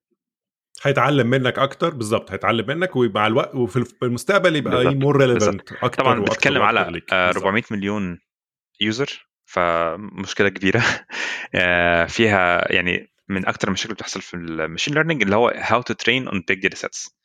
هيتعلم 0.83 1.27
منك 1.27 1.59
أكتر 1.59 1.93
بالظبط 1.93 2.31
هيتعلم 2.31 2.67
منك 2.67 2.95
ومع 2.95 3.27
الوقت 3.27 3.55
وفي 3.55 3.85
المستقبل 4.03 4.55
يبقى 4.55 4.95
more 4.95 5.17
relevant 5.17 5.71
أكتر 5.71 6.03
طبعا 6.03 6.19
بتتكلم 6.19 6.61
على 6.61 7.01
400 7.13 7.63
مليون 7.71 8.19
user 8.81 9.27
فمشكلة 9.45 10.49
كبيرة. 10.49 10.83
فيها 12.15 12.73
يعني 12.73 13.11
من 13.29 13.47
أكتر 13.47 13.67
المشاكل 13.67 13.89
اللي 13.89 13.95
بتحصل 13.95 14.21
في 14.21 14.33
ال 14.33 14.40
machine 14.40 14.93
learning 14.93 15.21
اللي 15.23 15.35
هو 15.35 15.47
how 15.49 15.81
to 15.81 15.93
train 15.93 16.27
on 16.27 16.43
big 16.47 16.61
data 16.61 16.75
sets 16.75 17.19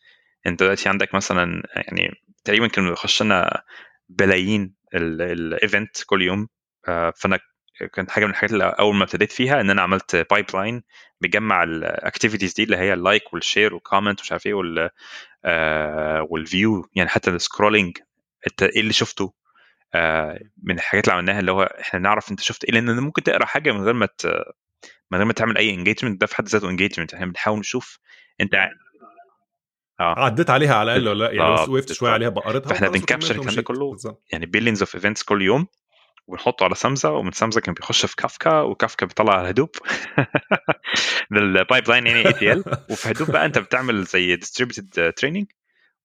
أنت 0.47 0.63
دلوقتي 0.63 0.89
عندك 0.89 1.15
مثلا 1.15 1.63
يعني 1.77 2.11
تقريبا 2.45 2.67
كانوا 2.67 2.91
بيخش 2.91 3.23
لنا 3.23 3.63
بلايين 4.09 4.75
ال 4.95 5.12
event 5.12 5.97
كل 6.07 6.23
يوم. 6.23 6.49
فأنا 7.17 7.39
كانت 7.95 8.11
حاجة 8.11 8.25
من 8.25 8.31
الحاجات 8.31 8.53
اللي 8.53 8.65
أول 8.65 8.95
ما 8.97 9.05
ابتديت 9.05 9.33
فيها 9.33 9.61
إن 9.61 9.71
أنا 9.71 9.83
عملت 9.83 10.17
pipeline 10.31 10.83
بيجمع 11.21 11.63
ال 11.63 11.71
activities 11.71 12.55
دي 12.55 12.63
اللي 12.65 12.77
هي 12.77 12.93
ال 12.93 13.01
like 13.01 13.33
وال 13.35 13.46
share 13.46 13.75
وال 13.75 13.85
comment 13.85 14.21
ومش 14.21 14.33
عارف 14.33 14.47
إيه 14.47 14.55
وال 14.55 14.91
وال 16.31 16.50
view 16.50 16.89
يعني 16.95 17.09
حتى 17.09 17.31
ال 17.31 17.38
scrolling 17.38 17.99
أنت 18.47 18.63
إيه 18.63 18.81
اللي 18.81 18.93
شفته؟ 18.93 19.35
من 20.63 20.75
الحاجات 20.75 21.05
اللي 21.05 21.15
عملناها 21.15 21.41
اللي 21.41 21.53
هو 21.53 21.63
إحنا 21.63 22.01
نعرف 22.01 22.31
أنت 22.31 22.41
شفت 22.41 22.65
إيه؟ 22.65 22.73
لأن 22.73 23.01
ممكن 23.01 23.23
تقرأ 23.23 23.45
حاجة 23.47 23.73
من 23.73 23.81
غير 23.85 23.95
ما 23.95 24.09
من 25.15 25.19
غير 25.19 25.27
ما 25.27 25.33
تعمل 25.33 25.59
أي 25.59 25.71
engagement 25.71 26.21
ده 26.21 26.27
في 26.27 26.37
حد 26.37 26.49
ذاته 26.49 26.71
engagement 26.71 27.15
إحنا 27.15 27.27
بنحاول 27.27 27.59
نشوف 27.59 27.99
أنت 28.41 28.55
آه. 30.01 30.15
عديت 30.19 30.51
عليها 30.51 30.75
على 30.75 30.97
الأقل 30.97 31.09
ولا 31.09 31.31
يعني 31.31 31.67
لو 31.67 31.75
وقفت 31.75 31.93
شوية 31.93 32.11
عليها 32.11 32.29
بقرتها 32.29 32.69
فإحنا 32.69 32.89
بن 32.89 32.99
capture 32.99 33.35
الكلام 33.35 33.55
ده 33.55 33.63
كله 33.63 33.91
بالزبط. 33.91 34.25
يعني 34.33 34.47
billions 34.47 34.83
of 34.83 34.95
events 34.95 35.23
كل 35.23 35.43
يوم 35.43 35.67
ونحطه 36.27 36.65
على 36.65 36.75
سمزه 36.75 37.11
ومن 37.13 37.33
سمزه 37.33 37.61
كان 37.61 37.75
بيخش 37.75 38.07
في 38.07 38.17
كافكا 38.17 38.61
وكافكا 38.61 39.07
بيطلع 39.07 39.35
على 39.39 39.51
هدوب. 39.51 39.71
ال 41.33 41.89
pipeline 41.89 42.07
يعني 42.07 42.27
ETL 42.27 42.65
وفي 42.91 43.11
هدوب 43.11 43.31
بقى 43.31 43.47
أنت 43.47 43.59
بتعمل 43.59 44.05
زي 44.05 44.37
distributed 44.37 45.13
training 45.13 45.47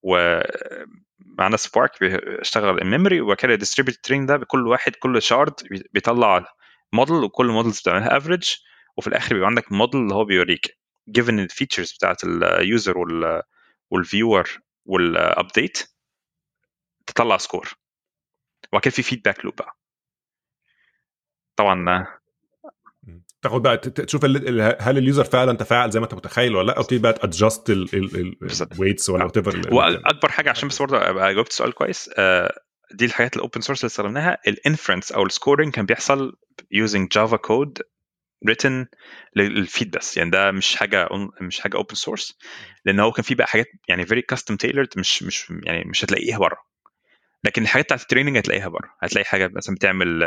ومعنا 0.03 1.57
سبارك 1.57 1.91
بيشتغل 2.01 2.82
ال 2.82 2.87
memory 2.87 3.21
وبعد 3.22 3.38
كده 3.38 3.55
distributed 3.55 4.01
training 4.01 4.27
ده 4.30 4.38
بكل 4.38 4.68
واحد 4.68 4.95
كل 4.95 5.22
shard 5.21 5.53
بيطلع 5.93 6.45
موديل 6.93 7.16
وكل 7.16 7.47
models 7.47 7.80
بتعملها 7.80 8.18
average 8.17 8.55
وفي 8.99 9.07
الآخر 9.07 9.33
بيبقى 9.35 9.47
عندك 9.47 9.71
موديل 9.71 10.01
اللي 10.01 10.13
هو 10.15 10.25
بيوريك 10.25 10.77
given 11.17 11.29
ال 11.30 11.37
features 11.37 11.93
بتاعت 11.93 12.23
ال 12.23 12.38
user 12.38 12.97
وال 12.97 13.41
وال 13.89 14.05
viewer 14.05 14.49
وال 14.86 15.12
update 15.12 15.91
تطلع 17.07 17.37
score 17.38 17.73
وبعد 18.69 18.81
كده 18.81 18.91
في 18.91 19.01
feedback 19.03 19.45
loop 19.45 19.55
بقى. 19.55 19.77
طبعا 21.55 22.05
تاخد 23.41 23.61
بقى 23.61 23.77
تشوف 23.77 24.25
هل 24.79 24.97
ال 24.97 25.03
user 25.03 25.23
فعلا 25.23 25.53
تفاعل 25.57 25.91
زي 25.91 25.99
ما 25.99 26.05
انت 26.05 26.13
متخيل 26.13 26.55
ولا 26.55 26.67
لأ 26.67 26.77
أو 26.77 26.81
تبتدي 26.81 26.99
بقى 26.99 27.13
ت 27.13 27.21
adjust 27.21 27.69
ال 27.69 27.87
weights 27.87 29.09
ولا 29.09 29.23
whatever 29.25 29.73
وأكبر 29.73 30.29
حاجة 30.31 30.49
عشان 30.49 30.69
بس 30.69 30.81
برضه 30.81 31.09
أبقى 31.09 31.33
جاوبت 31.33 31.49
السؤال 31.49 31.73
كويس 31.73 32.09
دي 32.91 33.05
الحاجات 33.05 33.35
ال 33.36 33.41
open 33.41 33.61
source 33.61 33.80
اللي 33.79 33.87
استخدمناها 33.89 34.37
ال 34.47 34.54
inference 34.54 35.11
أو 35.11 35.25
ال 35.25 35.32
scoring 35.32 35.73
كان 35.73 35.85
بيحصل 35.85 36.37
using 36.61 37.07
جافا 37.11 37.37
code 37.38 37.82
written 38.47 38.85
لل 39.36 39.56
feed 39.56 39.97
بس. 39.97 40.17
يعني 40.17 40.29
ده 40.29 40.51
مش 40.51 40.75
حاجة 40.75 41.07
مش 41.41 41.59
حاجة 41.59 41.77
open 41.77 41.95
source 41.95 42.38
لأن 42.85 42.99
هو 42.99 43.11
كان 43.11 43.23
في 43.23 43.35
بقى 43.35 43.47
حاجات 43.47 43.67
يعني 43.87 44.05
very 44.05 44.21
custom 44.21 44.57
تailored 44.57 44.97
مش 44.97 45.23
مش 45.23 45.53
يعني 45.63 45.83
مش 45.89 46.05
هتلاقيها 46.05 46.37
بره. 46.37 46.57
لكن 47.43 47.61
الحاجات 47.61 47.85
بتاعت 47.85 48.01
ال 48.01 48.05
training 48.05 48.38
هتلاقيها 48.37 48.67
بره. 48.67 48.89
هتلاقي 49.01 49.25
حاجة 49.25 49.51
مثلا 49.53 49.75
بتعمل 49.75 50.19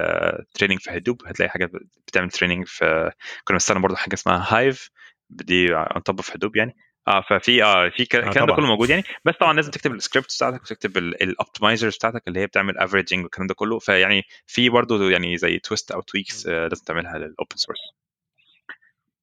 training 0.55 0.79
في 0.81 0.91
هدوب 0.91 1.23
هتلاقي 1.27 1.51
حاجة 1.51 1.71
بتعمل 2.07 2.31
training 2.31 2.67
في 2.67 3.11
كنا 3.45 3.55
بنستخدم 3.55 3.83
برضه 3.83 3.97
حاجة 3.97 4.15
اسمها 4.15 4.47
هايف 4.49 4.91
دي 5.31 5.75
on 5.75 6.03
top 6.03 6.21
في 6.21 6.33
هدوب 6.35 6.57
يعني. 6.57 6.77
آه 7.09 7.25
ففي 7.31 7.63
آه 7.65 7.89
في 7.89 8.03
الكلام 8.03 8.47
ده 8.47 8.55
كله 8.55 8.67
موجود 8.67 8.91
يعني. 8.91 9.03
بس 9.25 9.35
طبعا 9.41 9.53
لازم 9.53 9.71
تكتب 9.71 9.93
السكريبت 9.95 10.35
بتاعتك 10.37 10.63
وتكتب 10.63 10.97
ال 10.99 11.08
optimizers 11.08 11.97
بتاعتك 11.97 12.23
اللي 12.29 12.41
هي 12.41 12.47
بتعمل 12.47 12.79
averaging 12.79 13.23
والكلام 13.23 13.47
ده 13.47 13.55
كله. 13.55 13.79
فيعني 13.79 14.23
في 14.47 14.69
برضه 14.69 15.11
يعني 15.11 15.37
زي 15.37 15.59
twist 15.59 15.91
أو 15.91 16.01
tweaks 16.01 16.47
آه 16.47 16.69
لازم 16.69 16.85
تعملها 16.85 17.19
لل 17.19 17.31
open 17.31 17.57
source 17.57 17.79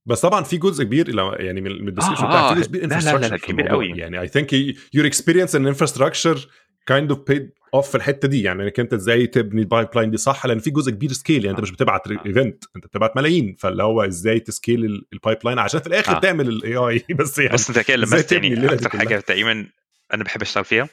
بس 0.05 0.21
طبعا 0.21 0.43
في 0.43 0.57
جزء 0.57 0.83
كبير 0.83 1.09
يعني 1.39 1.61
من 1.61 1.87
ال 1.87 1.90
description 1.90 2.23
آه 2.23 2.29
بتاع 2.29 2.53
في 2.53 2.59
جزء 2.59 2.67
كبير 2.67 2.87
لا 2.87 3.17
لا 3.17 3.27
لا 3.27 3.37
كبير 3.37 3.67
قوي. 3.67 3.89
يعني 3.89 4.21
I 4.21 4.27
think 4.27 4.53
your 4.93 5.05
experience 5.05 5.55
in 5.55 5.67
infrastructure 5.67 6.47
kind 6.85 7.11
of 7.11 7.19
paid 7.27 7.51
off 7.73 7.89
في 7.89 7.95
الحتة 7.95 8.27
دي. 8.27 8.43
يعني 8.43 8.63
إنك 8.63 8.79
أنت 8.79 8.93
إزاي 8.93 9.27
تبني 9.27 9.61
ال 9.61 9.87
pipeline 9.95 10.11
دي 10.11 10.17
صح 10.17 10.45
لأن 10.45 10.59
في 10.59 10.69
جزء 10.69 10.91
كبير 10.91 11.11
scale 11.11 11.45
يعني 11.45 11.57
أنت 11.57 11.61
مش 11.61 11.71
بتبعت 11.71 12.07
event 12.07 12.63
أنت 12.75 12.85
بتبعت 12.85 13.17
ملايين. 13.17 13.55
فاللي 13.59 13.83
هو 13.83 14.03
إزاي 14.03 14.39
ت 14.39 14.49
scale 14.49 14.96
ال 14.96 15.05
pipeline 15.13 15.59
عشان 15.59 15.79
في 15.79 15.87
الآخر 15.87 16.15
آه. 16.15 16.19
تعمل 16.19 16.47
ال 16.47 16.75
AI 16.75 17.05
بس 17.19 17.39
يعني 17.39 17.53
بس 17.53 17.69
أنت 17.69 17.79
كده 17.79 17.97
لمست 17.97 18.31
يعني 18.31 18.73
أكتر 18.73 18.89
حاجة 18.89 19.19
تقريبا 19.19 19.67
أنا 20.13 20.23
بحب 20.23 20.41
أشتغل 20.41 20.65
فيها 20.65 20.89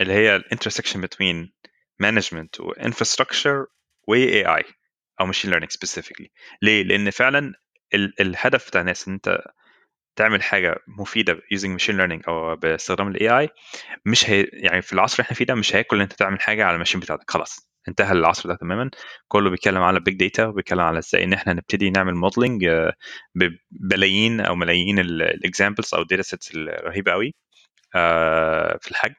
اللي 0.00 0.12
هي 0.12 0.36
ال 0.36 0.41
intersection 0.41 1.06
بين 1.18 1.52
management 1.98 2.60
و 2.60 2.67
infrastructure 2.67 3.66
و 4.08 4.46
AI 4.56 4.64
أو 5.20 5.26
machine 5.26 5.50
learning 5.50 5.70
specifically 5.70 6.30
ليه؟ 6.62 6.82
لأن 6.82 7.10
فعلا 7.10 7.52
الهدف 7.94 8.68
بتاع 8.68 8.80
الناس 8.80 9.08
إن 9.08 9.14
أنت 9.14 9.38
تعمل 10.16 10.42
حاجة 10.42 10.76
مفيدة 10.88 11.40
using 11.50 11.72
machine 11.72 11.96
learning 11.96 12.22
أو 12.28 12.56
باستخدام 12.56 13.08
ال 13.08 13.28
AI 13.38 13.48
مش 14.06 14.30
هي 14.30 14.42
يعني 14.52 14.82
في 14.82 14.92
العصر 14.92 15.14
اللي 15.14 15.24
إحنا 15.24 15.36
فيه 15.36 15.44
ده 15.44 15.54
مش 15.54 15.76
هياكل 15.76 15.96
إن 15.96 16.02
أنت 16.02 16.12
تعمل 16.12 16.40
حاجة 16.40 16.64
على 16.64 16.74
ال 16.74 16.77
machine 16.77 17.00
بتاعتك 17.00 17.30
خلاص 17.30 17.70
انتهى 17.88 18.12
العصر 18.12 18.48
ده 18.48 18.54
تماما. 18.56 18.90
كله 19.28 19.50
بيتكلم 19.50 19.82
على 19.82 20.00
big 20.00 20.14
data 20.16 20.46
وبيتكلم 20.46 20.80
على 20.80 20.98
إزاي 20.98 21.24
إن 21.24 21.32
إحنا 21.32 21.52
نبتدي 21.52 21.90
نعمل 21.90 22.14
modeling 22.14 22.66
ببلايين 23.34 24.40
أو 24.40 24.54
ملايين 24.54 24.98
ال 24.98 25.09
examples 25.09 25.94
أو 25.94 26.02
ال 26.02 26.06
data 26.06 26.22
sets 26.22 26.52
الرهيبة 26.54 27.12
قوي 27.12 27.34
آه، 27.94 28.78
في 28.82 28.90
الحجم. 28.90 29.14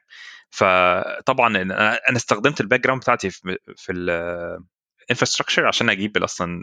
فطبعا 0.50 1.56
أنا 1.62 2.16
استخدمت 2.16 2.60
الباك 2.60 2.80
جراوند 2.80 3.02
بتاعتي 3.02 3.30
في 3.76 3.92
الانفراستراكشر 3.92 5.66
عشان 5.66 5.90
أجيب 5.90 6.16
أصلا 6.16 6.62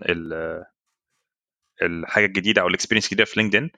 الحاجة 1.81 2.25
الجديدة 2.25 2.61
أو 2.61 2.67
الاكسبيرينس 2.67 3.05
الجديدة 3.05 3.25
في 3.25 3.39
لينكدين 3.39 3.71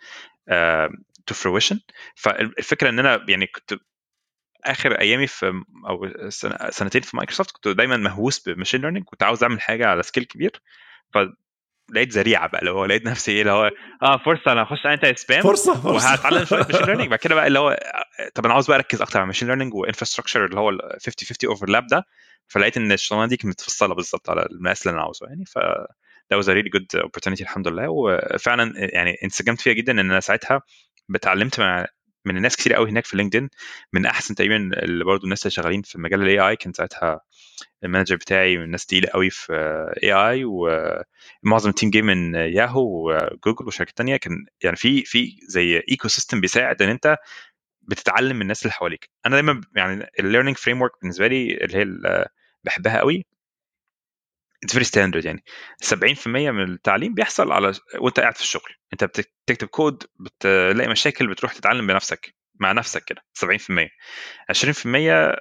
تو 1.25 1.33
فرويشن 1.33 1.79
فالفكرة 2.15 2.89
إن 2.89 2.99
أنا 2.99 3.25
يعني 3.27 3.47
كنت 3.47 3.79
آخر 4.65 4.91
أيامي 4.99 5.27
في 5.27 5.63
أو 5.87 6.11
سنتين 6.69 7.01
في 7.01 7.17
مايكروسوفت 7.17 7.51
كنت 7.51 7.67
دايما 7.67 7.97
مهووس 7.97 8.49
بماشين 8.49 8.81
ليرنينج 8.81 9.05
كنت 9.05 9.23
عاوز 9.23 9.43
أعمل 9.43 9.61
حاجة 9.61 9.87
على 9.87 10.03
سكيل 10.03 10.23
كبير. 10.23 10.61
ف 11.13 11.17
لقيت 11.91 12.13
ذريعة 12.13 12.47
بقى 12.47 12.59
اللي 12.59 12.71
هو 12.71 12.85
لقيت 12.85 13.05
نفسي 13.05 13.31
إيه 13.31 13.41
اللي 13.41 13.51
هو 13.51 13.71
آه 14.03 14.17
فرصة 14.25 14.51
أنا 14.51 14.63
اخش 14.63 14.85
انت 14.85 15.19
سبام 15.19 15.41
فرصة 15.41 15.81
فرصة. 15.81 16.09
وهتعلم 16.09 16.45
شوية 16.45 16.59
ماشين 16.69 16.85
ليرنينج 16.85 17.09
بعد 17.09 17.19
كده 17.19 17.35
بقى 17.35 17.47
اللي 17.47 17.59
هو 17.59 17.79
طب 18.35 18.45
أنا 18.45 18.53
عاوز 18.53 18.67
بقى 18.67 18.77
أركز 18.77 19.01
أكتر 19.01 19.19
على 19.19 19.27
machine 19.27 19.47
learning 19.47 19.73
و 19.73 19.78
infrastructure 19.78 20.45
اللي 20.45 20.59
هو 20.59 20.69
ال 20.69 20.79
50 21.05 21.27
50 21.27 21.49
overlap 21.49 21.87
ده. 21.87 22.05
فلقيت 22.47 22.77
إن 22.77 22.91
الشغلانة 22.91 23.27
دي 23.27 23.37
كانت 23.37 23.47
متفصلة 23.53 23.95
بالظبط 23.95 24.29
على 24.29 24.45
المقاس 24.51 24.87
اللي 24.87 24.93
أنا 24.95 25.01
عاوزه 25.03 25.27
يعني. 25.27 25.45
ف 25.45 25.59
ده 26.31 26.37
was 26.37 26.49
really 26.49 26.69
good 26.69 26.87
opportunity 26.95 27.43
الحمد 27.43 27.67
لله. 27.67 27.89
وفعلا 27.89 28.73
يعني 28.77 29.17
انسجمت 29.23 29.61
فيها 29.61 29.73
جدا 29.73 29.91
إن 29.93 29.99
أنا 29.99 30.19
ساعتها 30.19 30.61
اتعلمت 31.15 31.59
مع 31.59 31.85
من 32.25 32.37
الناس 32.37 32.55
كتير 32.55 32.73
قوي 32.73 32.89
هناك 32.89 33.05
في 33.05 33.17
لينكدين 33.17 33.49
من 33.93 34.05
أحسن 34.05 34.35
تقريبا 34.35 34.55
اللي 34.83 35.03
برضه 35.05 35.23
الناس 35.23 35.43
اللي 35.43 35.51
شغالين 35.51 35.81
في 35.81 35.99
مجال 35.99 36.21
ال 36.21 36.39
AI 36.39 36.55
كان 36.55 36.73
ساعتها 36.73 37.21
ال 37.83 37.87
manager 37.87 38.15
بتاعي 38.15 38.57
من 38.57 38.63
الناس 38.63 38.85
تقيلة 38.85 39.09
قوي 39.09 39.29
في 39.29 39.53
AI 40.03 40.43
ومعظم 40.45 41.69
ال 41.69 41.73
team 41.73 41.89
جه 41.91 42.01
من 42.01 42.35
ياهو 42.35 43.09
وجوجل 43.09 43.67
وشركات 43.67 43.97
تانية. 43.97 44.17
كان 44.17 44.45
يعني 44.63 44.75
في 44.77 45.03
في 45.05 45.35
زي 45.49 45.83
ecosystem 45.91 46.41
بيساعد 46.41 46.81
إن 46.81 46.89
أنت 46.89 47.17
بتتعلم 47.81 48.35
من 48.35 48.41
الناس 48.41 48.63
اللي 48.63 48.73
حواليك. 48.73 49.09
أنا 49.25 49.35
دايما 49.35 49.61
يعني 49.75 50.07
ال 50.19 50.57
learning 50.57 50.81
framework 50.81 50.91
بالنسبة 51.01 51.27
لي 51.27 51.57
اللي 51.57 51.77
هي 51.77 52.25
بحبها 52.63 52.99
قوي. 52.99 53.25
it's 54.63 54.73
very 54.73 54.85
standard 54.85 55.25
يعني. 55.25 55.43
70% 55.83 56.27
من 56.27 56.63
التعليم 56.73 57.13
بيحصل 57.13 57.51
على 57.51 57.73
وانت 57.99 58.19
قاعد 58.19 58.35
في 58.35 58.41
الشغل. 58.41 58.71
انت 58.93 59.03
بتكتب 59.03 59.67
كود 59.67 60.03
بتلاقي 60.19 60.89
مشاكل 60.89 61.27
بتروح 61.27 61.53
تتعلم 61.53 61.87
بنفسك 61.87 62.35
مع 62.59 62.71
نفسك 62.71 63.03
كده 63.03 63.21
70% 63.33 63.89
20% 64.51 65.35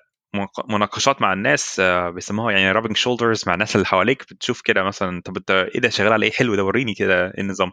مناقشات 0.70 1.22
مع 1.22 1.32
الناس 1.32 1.80
بيسموها 2.14 2.52
يعني 2.52 2.72
rubbing 2.72 2.96
shoulders 2.96 3.44
مع 3.46 3.54
الناس 3.54 3.76
اللي 3.76 3.86
حواليك. 3.86 4.22
بتشوف 4.22 4.60
كده 4.60 4.82
مثلا 4.82 5.22
طب 5.24 5.36
انت 5.36 5.50
إيه 5.50 5.80
ده 5.80 5.88
شغال 5.88 6.12
على 6.12 6.26
إيه؟ 6.26 6.32
حلو 6.32 6.54
ده 6.54 6.64
وريني 6.64 6.94
كده 6.94 7.24
إيه 7.26 7.40
النظام؟ 7.40 7.72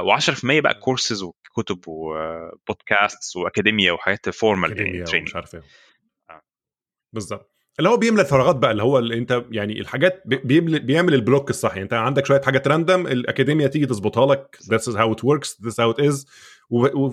و10% 0.00 0.40
بقى 0.44 0.74
كورسز 0.74 1.22
وكتب 1.22 1.80
وبودكاست 1.86 3.36
واكاديميا 3.36 3.92
وحاجات 3.92 4.30
formal 4.30 4.78
يعني 4.80 5.04
training 5.04 5.28
مش 5.28 5.36
عارف 5.36 5.54
إيه. 5.54 5.62
بالظبط 7.12 7.53
اللي 7.78 7.88
هو 7.90 7.96
بيملى 7.96 8.22
الفراغات 8.22 8.56
بقى 8.56 8.70
اللي 8.70 8.82
هو 8.82 8.98
اللي 8.98 9.18
انت 9.18 9.44
يعني 9.50 9.80
الحاجات 9.80 10.22
بيملى 10.26 10.78
بيعمل 10.78 11.14
ال 11.14 11.20
block 11.20 11.50
الصح. 11.50 11.70
يعني 11.70 11.82
انت 11.82 11.92
عندك 11.92 12.26
شوية 12.26 12.40
حاجات 12.40 12.68
random 12.68 13.06
الاكاديميا 13.06 13.66
تيجي 13.66 13.86
تظبطها 13.86 14.34
لك 14.34 14.58
that's 14.70 14.88
how 14.88 15.12
it 15.12 15.24
works 15.24 15.58
that's 15.62 15.80
how 15.80 15.90
it 15.90 16.00
is 16.00 16.26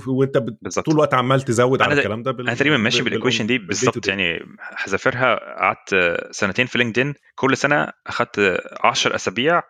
وانت 0.08 0.38
طول 0.86 0.94
الوقت 0.94 1.14
عمال 1.14 1.42
تزود 1.42 1.82
على 1.82 1.94
الكلام 1.94 2.24
ده 2.24 2.32
بال... 2.32 2.48
أنا 2.48 2.56
تقريبا 2.58 2.78
ماشي 2.78 3.04
بال 3.04 3.13
equation 3.13 3.48
دي 3.48 3.58
بالظبط. 3.58 4.08
يعني 4.08 4.40
حذافرها 4.60 5.36
قعدت 5.36 6.18
سنتين 6.32 6.66
في 6.66 6.78
لينكدين 6.78 7.14
كل 7.36 7.58
سنة 7.58 7.88
اخذت 8.08 8.62
10 8.84 9.16
أسابيع 9.16 9.62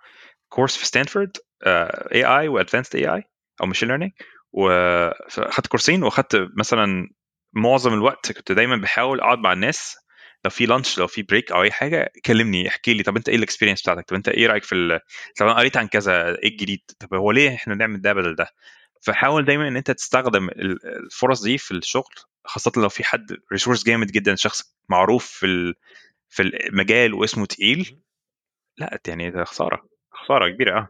course 0.49 0.77
في 0.77 0.85
ستانفورد 0.85 1.37
AI 1.67 2.23
و 2.23 2.47
advanced 2.47 2.95
AI 2.95 3.23
أو 3.61 3.65
machine 3.65 3.89
learning 3.89 4.11
واخدت 4.51 5.67
كورسين 5.67 6.03
وأخدت 6.03 6.47
مثلا 6.57 7.09
معظم 7.53 7.93
الوقت 7.93 8.31
كنت 8.31 8.51
دايما 8.51 8.75
بحاول 8.75 9.19
أقعد 9.19 9.39
مع 9.39 9.53
الناس 9.53 9.97
لو 10.45 10.51
في 10.51 10.65
lunch 10.65 10.97
لو 10.97 11.07
في 11.07 11.21
break 11.23 11.51
أو 11.51 11.63
أي 11.63 11.71
حاجة 11.71 12.11
كلمني 12.25 12.67
احكي 12.67 12.93
لي 12.93 13.03
طب 13.03 13.17
أنت 13.17 13.29
إيه 13.29 13.35
ال 13.35 13.39
experience 13.39 13.81
بتاعتك؟ 13.81 14.05
طب 14.09 14.15
أنت 14.15 14.29
إيه 14.29 14.47
رأيك 14.47 14.63
في 14.63 14.75
ال... 14.75 14.99
طب 15.37 15.45
أنا 15.45 15.55
قريت 15.55 15.77
عن 15.77 15.87
كذا 15.87 16.27
إيه 16.37 16.49
الجديد؟ 16.49 16.81
طب 16.99 17.13
هو 17.13 17.31
ليه 17.31 17.55
إحنا 17.55 17.75
نعمل 17.75 18.01
ده 18.01 18.13
بدل 18.13 18.35
ده؟ 18.35 18.47
فحاول 19.01 19.45
دايما 19.45 19.67
إن 19.67 19.77
أنت 19.77 19.91
تستخدم 19.91 20.49
الفرص 20.49 21.41
دي 21.43 21.57
في 21.57 21.71
الشغل 21.71 22.13
خاصة 22.45 22.71
لو 22.77 22.89
في 22.89 23.03
حد 23.03 23.37
resource 23.51 23.83
جامد 23.83 24.07
جدا 24.11 24.35
شخص 24.35 24.75
معروف 24.89 25.25
في 25.25 25.45
ال... 25.45 25.75
في 26.29 26.41
المجال 26.43 27.13
واسمه 27.13 27.45
تقيل. 27.45 27.97
لا 28.77 28.99
يعني 29.07 29.31
ده 29.31 29.43
خسارة 29.43 29.83
خسارة 30.11 30.49
كبيرة 30.49 30.77
آه. 30.79 30.87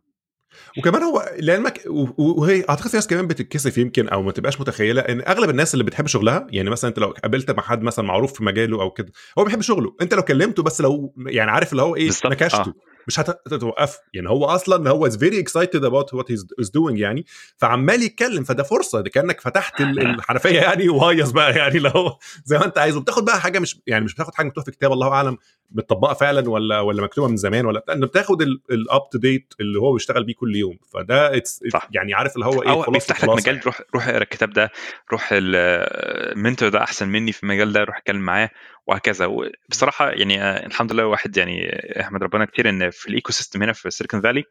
وكمان 0.78 1.04
هو 1.04 1.32
لعلمك 1.40 1.82
وهي 2.18 2.64
أعتقد 2.70 2.88
في 2.88 2.98
ناس 2.98 3.08
كمان 3.08 3.28
بتتكسف 3.28 3.78
يمكن 3.78 4.10
أو 4.10 4.22
ما 4.22 4.32
تبقاش 4.32 4.62
متخيلة 4.62 5.02
إن 5.02 5.22
أغلب 5.28 5.50
الناس 5.50 5.74
اللي 5.74 5.84
بتحب 5.84 6.08
شغلها 6.08 6.48
يعني 6.50 6.70
مثلا 6.70 6.90
أنت 6.90 7.00
لو 7.00 7.08
قابلت 7.24 7.52
مع 7.52 7.64
حد 7.64 7.82
مثلا 7.82 8.06
معروف 8.06 8.34
في 8.34 8.44
مجاله 8.44 8.82
أو 8.82 8.92
كده 8.92 9.12
هو 9.40 9.44
بيحب 9.44 9.62
شغله 9.62 9.96
أنت 10.02 10.14
لو 10.14 10.22
كلمته 10.22 10.64
بس 10.64 10.82
لو 10.82 11.14
يعني 11.26 11.52
عارف 11.52 11.72
اللي 11.72 11.82
هو 11.82 11.96
إيه 11.96 12.10
نكشته 12.26 12.60
آه. 12.60 12.74
مش 13.08 13.20
هتوقفه 13.20 14.00
يعني 14.14 14.30
هو 14.30 14.46
أصلا 14.46 14.90
هو 14.90 15.08
is 15.08 15.18
very 15.18 15.40
excited 15.40 15.86
about 15.86 16.14
what 16.14 16.32
he's 16.32 16.70
doing 16.74 17.00
يعني. 17.00 17.26
فعمال 17.58 18.04
يتكلم 18.04 18.44
فده 18.44 18.64
فرصة 18.64 19.02
ده 19.02 19.10
كأنك 19.10 19.42
فتحت 19.42 19.82
الحنفية 19.82 20.60
يعني 20.60 20.90
وهيص 20.90 21.32
بقى 21.32 21.58
يعني 21.58 21.80
لو 21.80 22.18
زي 22.46 22.58
ما 22.58 22.66
أنت 22.66 22.78
عايز 22.78 22.98
وبتاخد 22.98 23.26
بقى 23.26 23.42
حاجة 23.42 23.60
مش 23.60 23.82
يعني 23.88 24.06
مش 24.06 24.14
بتاخد 24.14 24.36
حاجة 24.36 24.48
مكتوبة 24.48 24.66
في 24.66 24.72
كتاب 24.72 24.92
الله 24.92 25.08
أعلم 25.08 25.38
متطبقة 25.72 26.14
فعلا 26.14 26.50
ولا 26.50 26.80
ولا 26.80 27.02
مكتوبة 27.04 27.28
من 27.28 27.38
زمان 27.38 27.66
ولا 27.66 27.84
انت 27.90 28.04
بتاخد 28.04 28.42
ال 28.42 29.10
up-to-date 29.10 29.54
اللي 29.60 29.80
هو 29.80 29.94
بيشتغل 29.94 30.24
بيه 30.24 30.34
كل 30.34 30.56
يوم. 30.56 30.78
فده 30.94 31.44
صح. 31.74 31.90
يعني 31.92 32.14
عارف 32.14 32.36
اللي 32.36 32.46
هو 32.46 32.64
إيه 32.64 32.70
خلاص 32.82 32.90
بيفتح 32.90 33.24
لك 33.24 33.30
مجال 33.30 33.62
روح 33.66 33.82
روح 33.96 34.08
اقرأ 34.08 34.22
الكتاب 34.24 34.54
ده 34.54 34.72
روح 35.12 35.30
ال 35.32 35.51
mentor 35.51 36.70
ده 36.70 36.84
أحسن 36.84 37.08
مني 37.08 37.32
في 37.32 37.44
المجال 37.44 37.74
ده 37.74 37.84
روح 37.84 37.98
اتكلم 37.98 38.22
معاه 38.22 38.50
وهكذا. 38.88 39.28
بصراحه 39.70 40.10
يعني 40.10 40.66
الحمد 40.66 40.94
لله 40.94 41.06
واحد 41.06 41.38
يعني 41.38 41.70
احمد 42.02 42.24
ربنا 42.24 42.46
كتير 42.46 42.70
إن 42.70 42.90
في 42.90 43.10
ال 43.10 43.32
ecosystem 43.32 43.64
هنا 43.64 43.74
في 43.74 43.92
سيليكون 43.92 44.22
فالي 44.22 44.44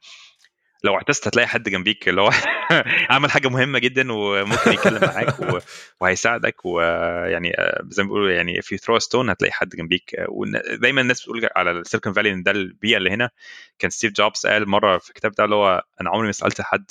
لو 0.85 0.95
احتجت 0.95 1.27
هتلاقي 1.27 1.47
حد 1.47 1.69
جنبيك 1.69 2.09
اللي 2.09 2.21
هو 2.21 2.31
عمل 3.11 3.31
حاجة 3.31 3.49
مهمة 3.49 3.79
جدا 3.79 4.13
وممكن 4.13 4.73
يتكلم 4.73 5.01
معاك 5.03 5.63
وهيساعدك 6.01 6.65
ويعني 6.65 7.53
زي 7.89 8.03
ما 8.03 8.09
بيقولوا 8.09 8.31
يعني 8.31 8.63
في 8.63 8.77
throw 8.77 8.99
stone 8.99 9.31
هتلاقي 9.31 9.53
حد 9.53 9.69
جنبيك. 9.69 10.17
ودايما 10.29 11.01
الناس 11.01 11.23
بتقول 11.23 11.49
على 11.57 11.71
السيليكون 11.71 12.13
فالي 12.13 12.33
إن 12.33 12.43
ده 12.43 12.51
البيئة 12.51 12.97
اللي 12.97 13.11
هنا. 13.11 13.31
كان 13.79 13.91
ستيف 13.91 14.13
جوبز 14.13 14.47
قال 14.47 14.69
مرة 14.69 14.99
في 14.99 15.09
الكتاب 15.09 15.33
ده 15.33 15.45
اللي 15.45 15.55
هو 15.57 15.85
أنا 16.01 16.11
عمري 16.11 16.27
ما 16.27 16.33
سألت 16.33 16.61
حد 16.61 16.85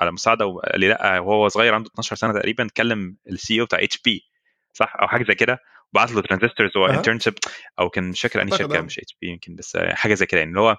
على 0.00 0.12
مساعدة 0.12 0.46
وقال 0.46 0.80
لي 0.80 0.88
لأ 0.88 1.18
وهو 1.18 1.48
صغير 1.48 1.74
عنده 1.74 1.90
12 1.90 2.16
سنة 2.16 2.32
تقريبا 2.32 2.68
كلم 2.76 3.16
ال 3.28 3.60
CEO 3.60 3.64
بتاع 3.64 3.82
اتش 3.82 3.98
بي 3.98 4.24
صح؟ 4.72 4.96
أو 5.00 5.08
حاجة 5.08 5.24
زي 5.24 5.34
كده. 5.34 5.58
بعت 5.92 6.12
له 6.12 6.22
transistors 6.22 6.76
و 6.76 6.81
internship 6.81 7.34
أو 7.78 7.90
كان 7.90 8.10
مش 8.10 8.20
فاكر 8.20 8.42
أنهي 8.42 8.58
شركة 8.58 8.80
مش 8.80 8.98
اتش 8.98 9.16
بي 9.20 9.28
يمكن 9.28 9.54
بس 9.56 9.76
حاجة 9.76 10.14
زي 10.14 10.26
كده 10.26 10.38
يعني. 10.40 10.50
اللي 10.50 10.60
هو 10.60 10.76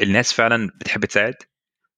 الناس 0.00 0.32
فعلا 0.32 0.70
بتحب 0.80 1.04
تساعد 1.04 1.34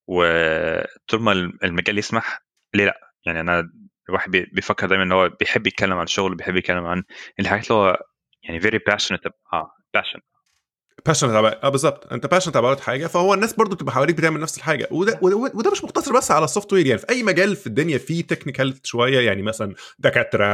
وطول 0.06 1.20
ما 1.20 1.32
المجال 1.64 1.98
يسمح 1.98 2.42
ليه 2.74 2.84
لأ؟ 2.84 3.00
يعني 3.26 3.40
أنا 3.40 3.70
الواحد 4.08 4.30
بيفكر 4.30 4.86
دايما 4.86 5.04
إن 5.04 5.12
هو 5.12 5.28
بيحب 5.28 5.66
يتكلم 5.66 5.96
عن 5.96 6.04
الشغل 6.04 6.34
بيحب 6.34 6.56
يتكلم 6.56 6.86
عن 6.86 7.02
الحاجات 7.40 7.70
اللي 7.70 7.74
هو 7.74 8.02
يعني 8.42 8.60
very 8.60 8.78
passionate 8.78 9.30
آه 9.52 9.70
passion. 9.98 10.20
passionate 11.06 11.30
آه 11.30 11.68
بالظبط. 11.68 12.12
انت 12.12 12.26
passionate 12.26 12.56
about 12.56 12.80
حاجة 12.80 13.06
فهو 13.06 13.34
الناس 13.34 13.52
برضو 13.52 13.76
بتبقى 13.76 13.92
حواليك 13.92 14.16
بتعمل 14.16 14.40
نفس 14.40 14.56
الحاجة. 14.58 14.88
وده 14.90 15.18
وده 15.22 15.70
مش 15.70 15.84
مقتصر 15.84 16.16
بس 16.16 16.30
على 16.30 16.44
ال 16.44 16.72
software 16.72 16.86
يعني 16.86 16.98
في 16.98 17.08
أي 17.10 17.22
مجال 17.22 17.56
في 17.56 17.66
الدنيا 17.66 17.98
فيه 17.98 18.22
technical 18.22 18.74
شوية 18.84 19.20
يعني 19.20 19.42
مثلا 19.42 19.74
دكاترة 19.98 20.46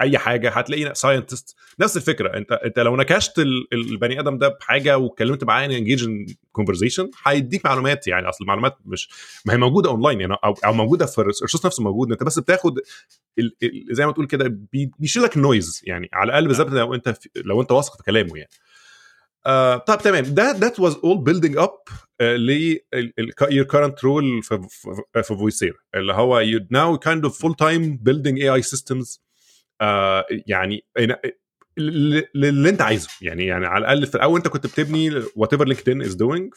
أي 0.00 0.18
حاجة 0.18 0.50
هتلاقي 0.50 0.94
scientist 0.94 1.56
نفس 1.80 1.96
الفكرة. 1.96 2.36
انت 2.36 2.52
انت 2.52 2.78
لو 2.78 2.96
نكشت 2.96 3.38
البني 3.72 4.20
آدم 4.20 4.38
ده 4.38 4.48
بحاجة 4.48 4.98
واتكلمت 4.98 5.44
معاه 5.44 5.64
engage 5.66 6.08
conversation 6.52 7.10
هيديك 7.26 7.64
معلومات. 7.66 8.06
يعني 8.06 8.28
أصل 8.28 8.44
المعلومات 8.44 8.76
مش 8.84 9.08
ما 9.46 9.54
هي 9.54 9.58
موجودة 9.58 9.90
اونلاين 9.90 10.20
يعني 10.20 10.36
أو, 10.44 10.54
أو 10.64 10.72
موجودة 10.72 11.06
في 11.06 11.18
ال 11.18 11.23
resource 11.23 11.66
نفسه 11.66 11.82
موجود. 11.82 12.12
انت 12.12 12.22
بس 12.22 12.38
بتاخد 12.38 12.78
ال... 13.38 13.56
ال... 13.62 13.86
زي 13.90 14.06
ما 14.06 14.12
تقول 14.12 14.26
كده 14.26 14.58
بيشيل 14.98 15.22
لك 15.22 15.36
ال 15.36 15.44
noise 15.44 15.82
يعني 15.84 16.08
على 16.12 16.28
الأقل 16.28 16.48
بالذات 16.48 16.66
لو 16.66 16.94
انت 16.94 17.14
لو 17.36 17.60
انت 17.60 17.72
واثق 17.72 17.96
في 17.96 18.02
كلامه 18.02 18.36
يعني. 18.36 18.50
آه 19.46 19.76
طب 19.76 19.98
تمام. 19.98 20.24
ده 20.24 20.52
that 20.52 20.80
was 20.80 20.94
all 21.04 21.18
building 21.24 21.56
up 21.56 21.70
ل 22.20 22.76
your 23.42 23.66
current 23.66 23.96
role 24.04 24.42
في 24.42 24.66
في 25.22 25.22
فويسير 25.22 25.74
اللي 25.94 26.12
هو 26.12 26.42
you 26.44 26.60
now 26.60 26.98
kind 27.08 27.28
of 27.28 27.32
full 27.32 27.54
time 27.62 27.98
building 28.08 28.36
AI 28.42 28.62
systems 28.76 29.18
آه 29.80 30.26
يعني 30.46 30.84
اللي 31.78 32.68
انت 32.68 32.82
عايزه. 32.82 33.08
يعني 33.22 33.46
يعني 33.46 33.66
على 33.66 33.78
الأقل 33.84 34.06
في 34.06 34.14
الأول 34.14 34.36
انت 34.36 34.48
كنت 34.48 34.66
بتبني 34.66 35.10
whatever 35.36 35.64
لينكدين 35.68 36.02
is 36.02 36.14
doing 36.14 36.54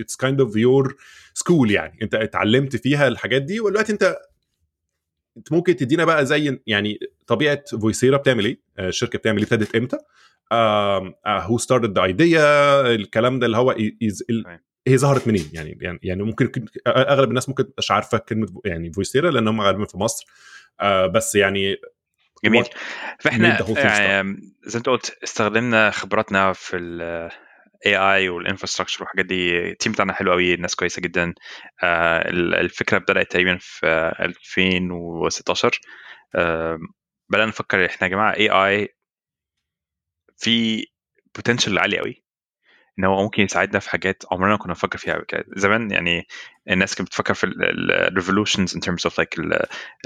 it's 0.00 0.16
kind 0.16 0.40
of 0.40 0.56
your 0.56 0.96
school 1.34 1.70
يعني. 1.70 1.98
انت 2.02 2.14
اتعلمت 2.14 2.76
فيها 2.76 3.08
الحاجات 3.08 3.42
دي 3.42 3.60
ودلوقتي 3.60 3.92
انت 3.92 4.16
انت 5.38 5.52
ممكن 5.52 5.76
تدينا 5.76 6.04
بقى 6.04 6.26
زي 6.26 6.60
يعني 6.66 6.98
طبيعة 7.26 7.62
فويسيرا 7.80 8.16
بتعمل 8.16 8.44
إيه؟ 8.44 8.60
آه، 8.78 8.88
الشركة 8.88 9.18
بتعمل 9.18 9.38
إيه؟ 9.38 9.44
ابتدت 9.44 9.76
إمتى؟ 9.76 9.98
who 11.26 11.58
started 11.58 11.98
the 11.98 12.04
idea 12.04 12.80
الكلام 12.94 13.38
ده 13.38 13.46
اللي 13.46 13.56
هو 13.56 13.70
هي 14.88 14.98
ظهرت 14.98 15.28
منين؟ 15.28 15.50
يعني 15.52 15.78
يعني 15.80 15.98
يعني 16.02 16.22
ممكن 16.22 16.64
أغلب 16.86 17.28
الناس 17.28 17.48
ممكن 17.48 17.64
مش 17.78 17.90
عارفة 17.90 18.18
كلمة 18.18 18.46
يعني 18.64 18.92
فويسيرا 18.92 19.30
لأن 19.30 19.48
هم 19.48 19.60
غالبا 19.60 19.84
في 19.84 19.98
مصر. 19.98 20.26
آه 20.80 21.06
بس 21.06 21.34
يعني 21.34 21.76
جميل. 22.44 22.64
فإحنا 23.20 23.48
يعني 23.78 24.52
زي 24.64 24.72
ما 24.72 24.78
أنت 24.78 24.88
قلت 24.88 25.18
استخدمنا 25.24 25.90
خبراتنا 25.90 26.52
في 26.52 26.76
AI 27.86 27.96
وال 27.96 28.28
infrastructure 28.28 29.02
والحاجات 29.02 29.26
دي 29.26 29.70
ال 29.70 29.74
team 29.74 29.92
بتاعنا 29.92 30.12
حلو 30.12 30.32
قوي 30.32 30.54
الناس 30.54 30.74
كويسة 30.74 31.02
جدا. 31.02 31.34
آه، 31.82 32.28
الفكرة 32.30 32.98
بدات 32.98 33.30
تقريبا 33.32 33.58
في 33.60 33.86
2016 34.20 35.80
بدأنا 37.30 37.46
نفكر 37.48 37.86
إحنا 37.86 38.06
يا 38.08 38.12
جماعة 38.12 38.34
AI 38.36 38.94
في 40.36 40.86
potential 41.36 41.78
عالي 41.78 41.98
قوي 41.98 42.22
إن 42.98 43.04
هو 43.04 43.22
ممكن 43.22 43.42
يساعدنا 43.42 43.78
في 43.78 43.90
حاجات 43.90 44.22
عمرنا 44.32 44.56
كنا 44.56 44.72
نفكر 44.72 44.98
فيها 44.98 45.18
كده. 45.28 45.44
زمان 45.56 45.90
يعني 45.90 46.26
الناس 46.70 46.94
كانت 46.94 47.08
بتفكر 47.08 47.34
في 47.34 47.44
ال 47.46 47.57
revolutions 47.57 48.76
in 48.76 48.82
terms 48.82 49.04
of 49.04 49.18
like 49.18 49.34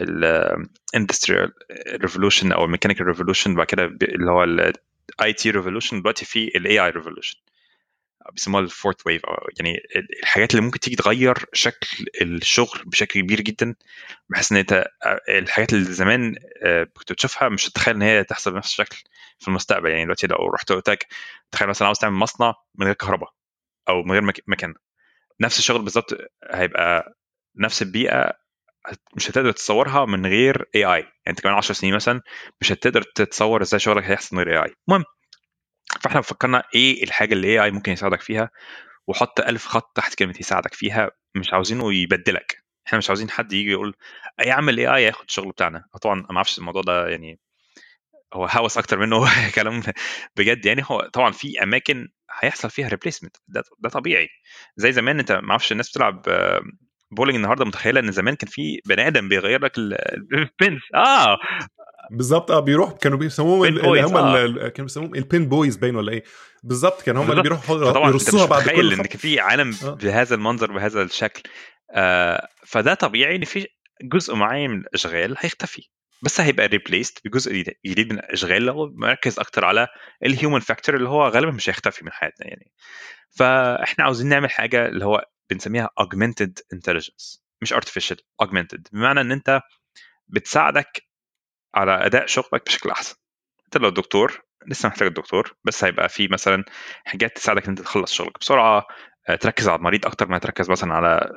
ال 0.00 0.14
industrial 0.14 1.52
revolution 1.88 2.52
أو 2.52 2.64
ال 2.64 2.68
mechanical 2.68 3.06
revolution 3.06 3.54
بعد 3.54 3.66
كده 3.66 3.84
اللي 4.02 4.30
هو 4.30 4.44
ال 4.44 5.32
IT 5.32 5.50
revolution 5.50 6.00
دلوقتي 6.00 6.24
في 6.24 6.44
ال 6.56 6.78
AI 6.84 6.90
revolution 6.90 7.38
بيسموها 8.32 8.62
ال 8.62 8.67
fourth 8.67 8.96
wave 9.06 9.22
يعني 9.60 9.82
الحاجات 10.22 10.50
اللي 10.50 10.62
ممكن 10.62 10.80
تيجي 10.80 10.96
تغير 10.96 11.34
شكل 11.52 12.06
الشغل 12.22 12.80
بشكل 12.86 13.20
كبير 13.20 13.40
جدا. 13.40 13.74
بحيث 14.28 14.52
إن 14.52 14.58
أنت 14.58 14.86
الحاجات 15.28 15.72
اللي 15.72 15.84
زمان 15.84 16.34
آه، 16.62 16.84
كنت 16.84 17.12
بتشوفها 17.12 17.48
مش 17.48 17.68
هتتخيل 17.68 17.94
إن 17.94 18.02
هي 18.02 18.24
تحصل 18.24 18.52
بنفس 18.52 18.68
الشكل 18.70 19.02
في 19.38 19.48
المستقبل. 19.48 19.90
يعني 19.90 20.04
دلوقتي 20.04 20.26
لو 20.26 20.50
رحت 20.54 20.72
قلت 20.72 20.90
لك 20.90 21.06
تخيل 21.50 21.68
مثلا 21.68 21.86
عاوز 21.86 21.98
تعمل 21.98 22.16
مصنع 22.16 22.54
من 22.74 22.86
غير 22.86 22.94
كهرباء 22.94 23.30
أو 23.88 24.02
من 24.02 24.12
غير 24.12 24.22
مكان 24.46 24.74
نفس 25.40 25.58
الشغل 25.58 25.82
بالظبط 25.82 26.14
هيبقى 26.52 27.16
نفس 27.56 27.82
البيئة 27.82 28.32
مش 29.16 29.30
هتقدر 29.30 29.52
تتصورها 29.52 30.04
من 30.06 30.26
غير 30.26 30.64
AI 30.74 31.00
يعني 31.00 31.12
أنت 31.28 31.40
كمان 31.40 31.54
10 31.54 31.74
سنين 31.74 31.94
مثلا 31.94 32.20
مش 32.60 32.72
هتقدر 32.72 33.02
تتصور 33.02 33.62
إزاي 33.62 33.80
شغلك 33.80 34.04
هيحصل 34.04 34.36
من 34.36 34.42
غير 34.42 34.62
AI 34.62 34.74
المهم 34.88 35.04
فاحنا 36.00 36.20
فكرنا 36.20 36.62
إيه 36.74 37.04
الحاجة 37.04 37.34
اللي 37.34 37.48
AI 37.48 37.70
ممكن 37.70 37.92
يساعدك 37.92 38.20
فيها 38.20 38.50
وحط 39.06 39.40
ألف 39.40 39.66
خط 39.66 39.92
تحت 39.96 40.14
كلمة 40.14 40.34
يساعدك 40.40 40.74
فيها 40.74 41.10
مش 41.34 41.52
عاوزينه 41.52 41.94
يبدلك. 41.94 42.64
إحنا 42.86 42.98
مش 42.98 43.10
عاوزين 43.10 43.30
حد 43.30 43.52
يجي 43.52 43.70
يقول 43.70 43.94
أي 44.40 44.50
عمل 44.50 44.78
AI 44.78 45.04
ياخد 45.04 45.24
الشغل 45.28 45.50
بتاعنا. 45.50 45.84
طبعا 46.02 46.14
ما 46.30 46.36
أعرفش 46.36 46.58
الموضوع 46.58 46.82
ده 46.82 47.08
يعني 47.08 47.38
هو 48.34 48.46
هوس 48.46 48.78
أكتر 48.78 48.98
منه 48.98 49.26
كلام 49.56 49.82
بجد 50.36 50.66
يعني. 50.66 50.82
هو 50.90 51.10
طبعا 51.12 51.32
في 51.32 51.62
أماكن 51.62 52.08
هيحصل 52.40 52.70
فيها 52.70 52.88
replacement 52.88 53.36
ده, 53.48 53.62
ده 53.78 53.88
طبيعي. 53.88 54.28
زي 54.76 54.92
زمان 54.92 55.18
أنت 55.18 55.32
ما 55.32 55.50
أعرفش 55.50 55.72
الناس 55.72 55.90
بتلعب 55.90 56.22
بولينج 57.10 57.36
النهارده 57.36 57.64
متخيلة 57.64 58.00
إن 58.00 58.12
زمان 58.12 58.34
كان 58.34 58.48
في 58.50 58.80
بني 58.86 59.06
آدم 59.06 59.28
بيغير 59.28 59.64
لك 59.64 59.78
ال 59.78 59.99
pins 59.99 60.80
آه. 60.94 61.38
بالظبط 62.10 62.50
آه 62.50 62.60
بيروح 62.60 62.92
كانوا 62.92 63.18
بيسموهم 63.18 63.64
اللي 63.64 64.02
هم 64.02 64.16
آه. 64.16 64.68
كانوا 64.68 64.86
بيسموهم 64.86 65.14
ال 65.14 65.23
pin 65.23 65.48
boys 65.48 65.76
باين 65.76 65.96
ولا 65.96 66.12
إيه؟ 66.12 66.24
بالظبط 66.62 67.02
كان 67.02 67.16
هم 67.16 67.30
اللي 67.30 67.42
بيروحوا 67.42 68.08
يرصوها 68.08 68.46
بعد 68.46 68.68
كل 68.68 68.92
إن 68.92 69.02
في 69.02 69.40
عالم 69.40 69.74
آه. 69.84 69.90
بهذا 69.90 70.34
المنظر 70.34 70.72
بهذا 70.72 71.02
الشكل. 71.02 71.42
آه 71.94 72.48
فده 72.66 72.94
طبيعي 72.94 73.36
إن 73.36 73.44
في 73.44 73.66
جزء 74.02 74.34
معين 74.34 74.70
من 74.70 74.78
الأشغال 74.80 75.36
هيختفي. 75.38 75.88
بس 76.22 76.40
هيبقى 76.40 76.66
replaced 76.66 77.18
بجزء 77.24 77.64
جديد 77.86 78.12
من 78.12 78.18
الأشغال 78.18 78.56
اللي 78.56 78.72
هو 78.72 78.90
مركز 78.94 79.38
أكتر 79.38 79.64
على 79.64 79.88
ال 80.24 80.30
human 80.30 80.60
factor 80.60 80.96
اللي 80.96 81.08
هو 81.08 81.28
غالبا 81.28 81.50
مش 81.50 81.70
هيختفي 81.70 82.04
من 82.04 82.12
حياتنا 82.12 82.46
يعني. 82.46 82.72
فإحنا 83.36 84.04
عاوزين 84.04 84.28
نعمل 84.28 84.50
حاجة 84.50 84.86
اللي 84.86 85.04
هو 85.04 85.24
بنسميها 85.50 85.90
augmented 86.00 86.76
intelligence 86.76 87.38
مش 87.62 87.74
artificial 87.74 88.16
augmented. 88.42 88.80
بمعنى 88.92 89.20
إن 89.20 89.32
أنت 89.32 89.60
بتساعدك 90.28 91.02
على 91.74 92.06
أداء 92.06 92.26
شغلك 92.26 92.66
بشكل 92.66 92.90
أحسن. 92.90 93.16
أنت 93.64 93.76
لو 93.82 93.88
دكتور 93.88 94.42
لسه 94.66 94.88
محتاج 94.88 95.08
الدكتور 95.08 95.56
بس 95.64 95.84
هيبقى 95.84 96.08
في 96.08 96.28
مثلا 96.28 96.64
حاجات 97.04 97.36
تساعدك 97.36 97.64
إن 97.64 97.68
أنت 97.70 97.80
تخلص 97.80 98.12
شغلك 98.12 98.38
بسرعة 98.40 98.86
آه، 99.28 99.34
تركز 99.36 99.68
على 99.68 99.78
المريض 99.78 100.06
أكتر 100.06 100.28
ما 100.28 100.38
تركز 100.38 100.70
مثلا 100.70 100.94
على 100.94 101.30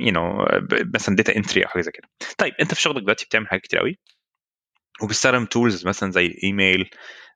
you 0.00 0.44
know, 0.44 0.50
مثلا 0.94 1.16
data 1.16 1.36
entry 1.36 1.64
أو 1.64 1.68
حاجة 1.68 1.82
زي 1.82 1.90
كده. 1.92 2.08
طيب 2.38 2.52
أنت 2.60 2.74
في 2.74 2.80
شغلك 2.80 3.02
دلوقتي 3.02 3.24
بتعمل 3.26 3.48
حاجات 3.48 3.62
كتير 3.62 3.78
قوي 3.78 3.98
وبيستخدم 5.02 5.44
tools 5.46 5.86
مثلا 5.86 6.10
زي 6.10 6.26
الايميل 6.26 6.90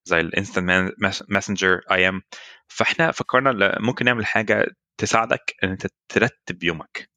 زي 0.04 0.20
ال 0.20 0.94
instant 1.28 1.80
messenger 1.90 2.08
IM 2.08 2.22
فإحنا 2.68 3.10
فكرنا 3.12 3.78
ممكن 3.80 4.04
نعمل 4.04 4.26
حاجة 4.26 4.66
تساعدك 4.98 5.54
إن 5.64 5.70
أنت 5.70 5.86
ترتب 6.08 6.64
يومك. 6.64 7.10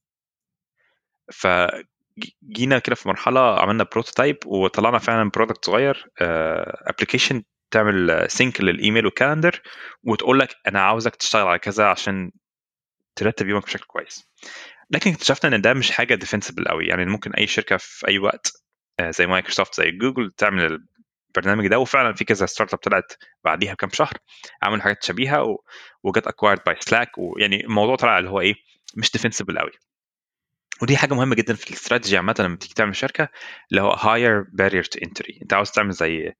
فجينا 2.43 2.79
كده 2.79 2.95
في 2.95 3.07
مرحلة 3.07 3.59
عملنا 3.59 3.83
prototype 3.83 4.37
وطلعنا 4.45 4.97
فعلا 4.97 5.29
product 5.29 5.65
صغير 5.65 6.07
application 6.87 7.35
آه، 7.35 7.43
تعمل 7.71 8.25
sync 8.29 8.61
لل 8.61 8.74
email 8.74 9.05
وال 9.05 9.16
calendar 9.16 9.61
وتقول 10.03 10.39
لك 10.39 10.55
أنا 10.67 10.81
عاوزك 10.81 11.15
تشتغل 11.15 11.47
على 11.47 11.59
كذا 11.59 11.85
عشان 11.85 12.31
ترتب 13.15 13.47
يومك 13.49 13.65
بشكل 13.65 13.85
كويس. 13.85 14.29
لكن 14.91 15.11
اكتشفنا 15.11 15.55
إن 15.55 15.61
ده 15.61 15.73
مش 15.73 15.91
حاجة 15.91 16.15
defensible 16.15 16.65
قوي 16.65 16.85
يعني 16.87 17.05
ممكن 17.05 17.33
أي 17.33 17.47
شركة 17.47 17.77
في 17.77 18.07
أي 18.07 18.19
وقت 18.19 18.51
آه، 18.99 19.11
زي 19.11 19.27
مايكروسوفت 19.27 19.75
زي 19.81 19.91
جوجل 19.91 20.31
تعمل 20.37 20.79
البرنامج 21.37 21.67
ده 21.67 21.79
وفعلا 21.79 22.13
في 22.13 22.25
كذا 22.25 22.45
startup 22.45 22.79
طلعت 22.79 23.13
بعديها 23.43 23.73
بكام 23.73 23.89
شهر 23.89 24.13
عملوا 24.63 24.83
حاجات 24.83 25.03
شبيهة 25.03 25.57
وجت 26.03 26.27
acquired 26.27 26.59
by 26.65 26.75
سلاك 26.79 27.17
ويعني 27.17 27.65
الموضوع 27.65 27.95
طلع 27.95 28.19
اللي 28.19 28.29
هو 28.29 28.41
إيه 28.41 28.55
مش 28.97 29.11
defensible 29.11 29.59
قوي. 29.59 29.71
ودي 30.81 30.97
حاجة 30.97 31.13
مهمة 31.13 31.35
جدا 31.35 31.53
في 31.53 31.69
الاستراتيجي 31.69 32.17
عامة 32.17 32.35
لما 32.39 32.55
تيجي 32.55 32.73
تعمل 32.73 32.95
شركة 32.95 33.29
اللي 33.71 33.81
هو 33.81 33.91
higher 33.91 34.45
barrier 34.53 34.83
to 34.83 34.99
entry 34.99 35.39
انت 35.41 35.53
عاوز 35.53 35.71
تعمل 35.71 35.91
زي 35.91 36.33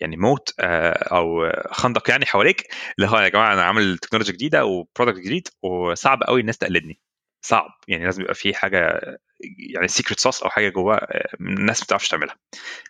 يعني 0.00 0.16
moat 0.16 0.54
آه، 0.60 0.90
أو 0.92 1.52
خندق 1.70 2.10
يعني 2.10 2.26
حواليك 2.26 2.62
اللي 2.98 3.10
هو 3.10 3.18
يا 3.18 3.28
جماعة 3.28 3.52
أنا 3.54 3.62
عامل 3.62 3.98
تكنولوجيا 3.98 4.32
جديدة 4.34 4.64
و 4.64 4.71
product 4.71 5.18
جديد 5.20 5.48
وصعب 5.62 6.22
قوي 6.22 6.40
الناس 6.40 6.58
تقلدني. 6.58 7.00
صعب. 7.42 7.70
يعني 7.88 8.04
لازم 8.04 8.22
يبقى 8.22 8.34
في 8.34 8.54
حاجة 8.54 9.00
يعني 9.74 9.88
secret 9.88 10.20
sauce 10.20 10.42
أو 10.42 10.50
حاجة 10.50 10.68
جواه 10.68 11.08
الناس 11.40 11.80
ما 11.80 11.84
بتعرفش 11.84 12.08
تعملها. 12.08 12.36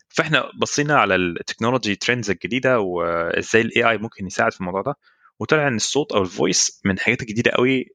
فإحنا 0.09 0.51
بصينا 0.61 0.99
على 0.99 1.15
ال 1.17 1.24
technology 1.24 1.97
trends 1.97 2.31
الجديدة 2.31 2.81
وإزاي 2.81 3.63
ال 3.63 3.91
AI 3.91 3.99
ممكن 3.99 4.27
يساعد 4.27 4.53
في 4.53 4.61
الموضوع 4.61 4.83
ده 4.83 4.95
وطلع 5.41 5.69
إن 5.69 5.77
الصوت 5.77 6.13
أو 6.13 6.23
ال 6.23 6.32
voice 6.32 6.81
من 6.85 6.95
الحاجات 6.95 7.23
الجديدة 7.23 7.51
قوي 7.51 7.87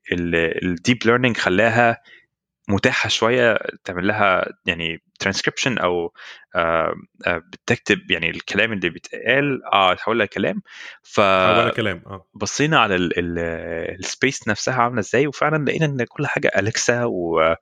ال 0.63 0.70
deep 0.70 0.97
learning 1.05 1.37
خلاها 1.37 1.97
متاحة 2.71 3.09
شوية 3.09 3.57
تعمل 3.83 4.07
لها 4.07 4.45
يعني 4.65 5.03
ترانسكريبشن 5.19 5.77
أو 5.77 6.13
آه 6.55 6.93
آه 7.27 7.37
بتكتب 7.37 8.11
يعني 8.11 8.29
الكلام 8.29 8.73
اللي 8.73 8.89
بيتقال. 8.89 9.65
آه 9.73 9.93
تحول 9.93 10.17
لها 10.17 10.25
كلام. 10.25 10.61
ف 11.03 11.21
كلام. 11.75 12.03
آه. 12.07 12.27
بصينا 12.33 12.79
على 12.79 12.95
ال 12.95 13.21
space 13.21 14.47
نفسها 14.47 14.81
عاملة 14.81 14.99
إزاي 14.99 15.27
وفعلا 15.27 15.65
لقينا 15.65 15.85
إن 15.85 16.05
كل 16.09 16.27
حاجة 16.27 16.51
أليكسا 16.57 17.03
و 17.03 17.55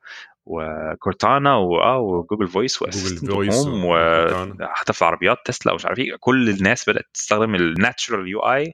وكورتانا 0.46 1.56
واه 1.56 1.98
وجوجل 1.98 2.48
voice 2.48 2.82
و 2.82 2.87
assistant 2.87 3.32
home 3.32 3.86
وحتى 3.86 4.94
في 4.94 5.02
العربيات 5.02 5.38
تسلا 5.46 5.72
ومش 5.74 5.86
عارف 5.86 6.00
إيه. 6.00 6.16
كل 6.20 6.50
الناس 6.50 6.90
بدأت 6.90 7.06
تستخدم 7.14 7.56
ال 7.56 8.28
natural 8.28 8.40
UI 8.40 8.74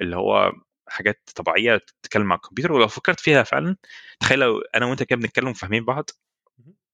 اللي 0.00 0.16
هو 0.16 0.52
حاجات 0.88 1.30
طبيعية 1.34 1.80
تتكلم 2.02 2.26
مع 2.26 2.34
الكمبيوتر 2.34 2.72
ولو 2.72 2.88
فكرت 2.88 3.20
فيها 3.20 3.42
فعلا 3.42 3.76
تخيل 4.20 4.38
لو 4.38 4.60
أنا 4.74 4.86
وأنت 4.86 5.02
كده 5.02 5.18
بنتكلم 5.18 5.48
وفاهمين 5.48 5.84
بعض 5.84 6.10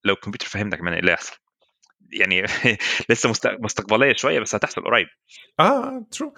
لو 0.04 0.14
الكمبيوتر 0.14 0.46
فهمنا 0.46 0.76
كمان 0.76 0.92
إيه 0.92 1.00
اللي 1.00 1.12
هيحصل. 1.12 1.36
يعني 2.12 2.44
لسه 3.10 3.32
مستقبلية 3.44 4.14
شوية 4.16 4.40
بس 4.40 4.54
هتحصل 4.54 4.82
قريب. 4.84 5.06
آه 5.60 6.06
true 6.10 6.34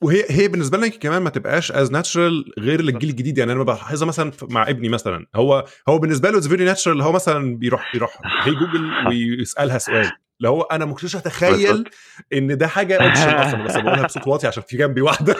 وهي 0.00 0.24
هي 0.30 0.48
بالنسبة 0.48 0.78
لنا 0.78 0.88
كمان 0.88 1.22
ما 1.22 1.30
تبقاش 1.30 1.72
as 1.72 1.90
natural 1.90 2.52
غير 2.58 2.82
للجيل 2.82 3.10
الجديد. 3.10 3.38
يعني 3.38 3.52
أنا 3.52 3.62
بلاحظها 3.62 4.06
مثلا 4.08 4.32
مع 4.42 4.68
ابني 4.68 4.88
مثلا 4.88 5.26
هو 5.34 5.64
هو 5.88 5.98
بالنسبة 5.98 6.30
له 6.30 6.38
it's 6.38 6.48
very 6.48 6.64
natural 6.64 7.02
هو 7.02 7.12
مثلا 7.12 7.56
بيروح 7.56 7.92
بيروح 7.92 8.18
hey 8.44 8.54
جوجل 8.54 8.92
ويسألها 9.08 9.78
سؤال. 9.78 10.10
اللي 10.38 10.48
هو 10.48 10.62
أنا 10.62 10.84
ما 10.84 10.94
كنتش 10.94 11.16
أتخيل 11.16 11.90
إن 12.32 12.58
ده 12.58 12.66
حاجة 12.66 12.96
option 13.02 13.28
أصلا 13.28 13.64
بس 13.64 13.76
بقولها 13.76 14.02
بصوت 14.02 14.26
واطي 14.26 14.46
عشان 14.46 14.62
في 14.62 14.76
جنبي 14.76 15.00
واحدة. 15.00 15.36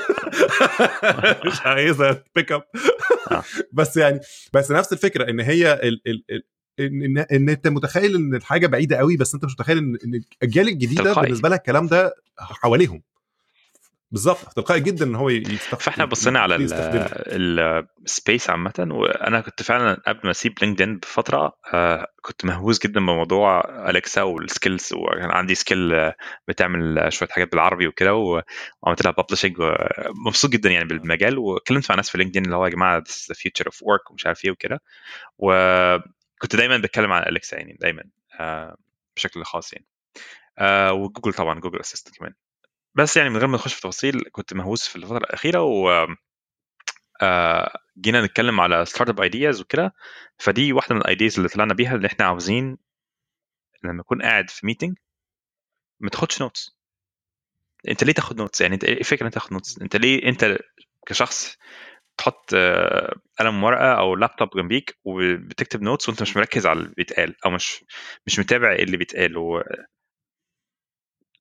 مش 1.46 1.60
عايزه 1.60 2.22
pick 2.34 2.52
up 2.52 2.62
بس 3.72 3.96
يعني 3.96 4.20
بس 4.52 4.70
نفس 4.70 4.92
الفكرة 4.92 5.30
إن 5.30 5.40
هي 5.40 5.72
إن 5.72 5.98
إن, 6.80 7.18
إن 7.18 7.48
أنت 7.48 7.68
متخيل 7.68 8.14
إن 8.14 8.34
الحاجة 8.34 8.66
بعيدة 8.66 8.96
قوي 8.96 9.16
بس 9.16 9.34
أنت 9.34 9.44
مش 9.44 9.52
متخيل 9.52 9.78
إن, 9.78 9.98
إن 10.04 10.20
الأجيال 10.42 10.68
الجديدة. 10.68 11.02
بالنسبة 11.22 11.48
لها 11.48 11.58
الكلام 11.58 11.86
ده 11.86 12.14
حواليهم. 12.38 13.02
بالظبط 14.12 14.52
تلقائي 14.52 14.80
جدا 14.80 15.04
إن 15.04 15.14
هو 15.14 15.28
يستخدم 15.28 15.78
فإحنا 15.80 16.04
بصينا 16.04 16.40
على. 16.40 16.56
ال 18.04 18.12
space 18.12 18.50
عامة 18.50 18.88
وأنا 18.90 19.40
كنت 19.40 19.62
فعلا 19.62 20.02
قبل 20.06 20.20
ما 20.24 20.30
أسيب 20.30 20.52
لينكدين 20.62 20.98
بفترة 20.98 21.52
آه، 21.74 22.06
كنت 22.22 22.44
مهووس 22.44 22.78
جدا 22.86 23.00
بموضوع 23.00 23.60
اليكسا 23.90 24.22
وال 24.22 24.40
skills 24.40 24.92
وكان 24.92 25.30
عندي 25.30 25.54
skill 25.54 25.94
آه، 25.94 26.14
بتعمل 26.48 27.12
شوية 27.12 27.28
حاجات 27.28 27.50
بالعربي 27.50 27.86
وكده 27.86 28.14
وعملت 28.14 29.04
لها 29.04 29.12
publishing 29.12 29.56
مبسوط 30.26 30.50
جدا 30.50 30.70
يعني 30.70 30.88
بالمجال 30.88 31.38
وكلمت 31.38 31.90
مع 31.90 31.96
ناس 31.96 32.10
في 32.10 32.18
LinkedIn 32.18 32.44
اللي 32.44 32.56
هو 32.56 32.64
يا 32.64 32.70
جماعة 32.70 33.04
the 33.08 33.34
future 33.34 33.66
of 33.70 33.74
work 33.76 34.10
ومش 34.10 34.26
عارف 34.26 34.44
إيه 34.44 34.50
وكده 34.50 34.82
وكنت 35.38 36.56
دايما 36.56 36.78
بتكلم 36.78 37.12
عن 37.12 37.22
Alexa 37.22 37.56
يعني 37.56 37.76
دايما 37.80 38.04
آه، 38.40 38.76
بشكل 39.16 39.44
خاص 39.44 39.72
يعني 39.72 39.86
وجوجل 40.92 41.32
طبعا 41.32 41.60
Google 41.60 41.80
Assistant 41.80 42.16
كمان 42.18 42.32
بس 42.94 43.16
يعني 43.16 43.30
من 43.30 43.36
غير 43.36 43.46
ما 43.46 43.54
نخش 43.56 43.74
في 43.74 43.80
تفاصيل 43.80 44.22
كنت 44.32 44.54
مهووس 44.54 44.88
في 44.88 44.96
الفترة 44.96 45.18
الأخيرة 45.18 45.62
و 45.62 46.06
آه، 47.22 47.78
جينا 48.00 48.22
نتكلم 48.26 48.60
على 48.60 48.84
startup 48.84 49.20
ideas 49.20 49.60
وكده. 49.60 49.94
فدي 50.38 50.72
واحدة 50.72 50.94
من 50.94 51.00
ال 51.00 51.06
ideas 51.06 51.36
اللي 51.36 51.48
طلعنا 51.48 51.74
بيها 51.74 51.94
اللي 51.96 52.06
إحنا 52.06 52.24
عاوزين 52.26 52.78
لما 53.84 54.00
أكون 54.02 54.22
قاعد 54.22 54.50
في 54.50 54.66
meeting 54.66 54.96
ما 56.00 56.10
تاخدش 56.10 56.42
notes 56.42 56.76
أنت 57.88 58.04
ليه 58.04 58.12
تاخد 58.12 58.36
notes 58.38 58.60
يعني 58.60 58.74
أنت 58.74 58.84
إيه 58.84 58.98
الفكرة 59.00 59.26
أنت 59.26 59.34
تاخد 59.34 59.52
notes 59.52 59.78
أنت 59.82 59.96
ليه 59.96 60.28
أنت 60.28 60.58
كشخص 61.06 61.58
تحط 62.18 62.50
آه، 62.54 63.14
قلم 63.40 63.64
ورقة 63.64 63.92
أو 63.98 64.14
لابتوب 64.16 64.48
جنبيك 64.56 64.98
وبتكتب 65.04 65.82
notes 65.82 66.08
وأنت 66.08 66.22
مش 66.22 66.36
مركز 66.36 66.66
على 66.66 66.80
اللي 66.80 66.94
بيتقال 66.96 67.36
أو 67.46 67.50
مش 67.50 67.84
مش 68.26 68.38
متابع 68.38 68.72
اللي 68.72 68.96
بيتقال. 68.96 69.36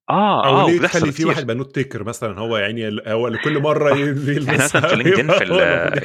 آه 0.09 0.47
أو 0.47 0.67
آه 0.67 0.71
ليه 0.71 0.79
تخلي 0.79 1.11
في. 1.11 1.25
واحد 1.25 1.45
بقى 1.45 1.55
note 1.55 1.75
taker 1.75 2.03
مثلا 2.03 2.39
هو 2.39 2.57
يعني 2.57 2.89
هو 3.07 3.27
اللي 3.27 3.37
كل 3.37 3.59
مرة 3.59 3.95
يلبسها 3.95 4.53
إحنا 4.53 4.63
مثلا 4.63 4.87
في 4.87 4.95
LinkedIn 5.03 5.31
في 5.31 5.39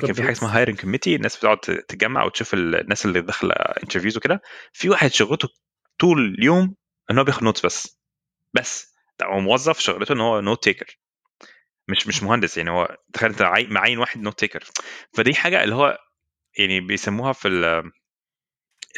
كان 0.00 0.12
في 0.12 0.22
حاجة. 0.22 0.32
اسمها 0.32 0.56
hiring 0.58 0.80
committee 0.80 1.16
الناس 1.16 1.36
بتقعد 1.36 1.58
تتجمع 1.58 2.24
وتشوف 2.24 2.54
الناس 2.54 3.04
اللي 3.06 3.20
داخلة 3.20 3.52
interviews 3.54 4.16
وكده. 4.16 4.42
في 4.72 4.88
واحد 4.90 5.10
شغلته 5.12 5.48
طول 5.98 6.34
اليوم 6.38 6.74
إن 7.10 7.18
هو 7.18 7.24
بياخد 7.24 7.44
notes 7.44 7.66
بس. 7.66 7.98
بس. 8.54 8.94
ده 9.20 9.26
هو 9.26 9.40
موظف 9.40 9.78
شغلته 9.78 10.12
إن 10.12 10.20
هو 10.20 10.40
note 10.40 10.64
taker 10.64 10.98
مش 11.88 12.06
مش 12.06 12.22
مهندس 12.22 12.56
يعني 12.58 12.70
هو 12.70 12.96
تخيل 13.12 13.30
أنت 13.30 13.42
معين 13.70 13.98
واحد 13.98 14.20
note 14.20 14.38
taker 14.38 14.64
فدي 15.14 15.34
حاجة 15.34 15.64
اللي 15.64 15.74
هو 15.74 15.98
يعني 16.58 16.80
بيسموها 16.80 17.32
في 17.32 17.48
ال 17.48 17.64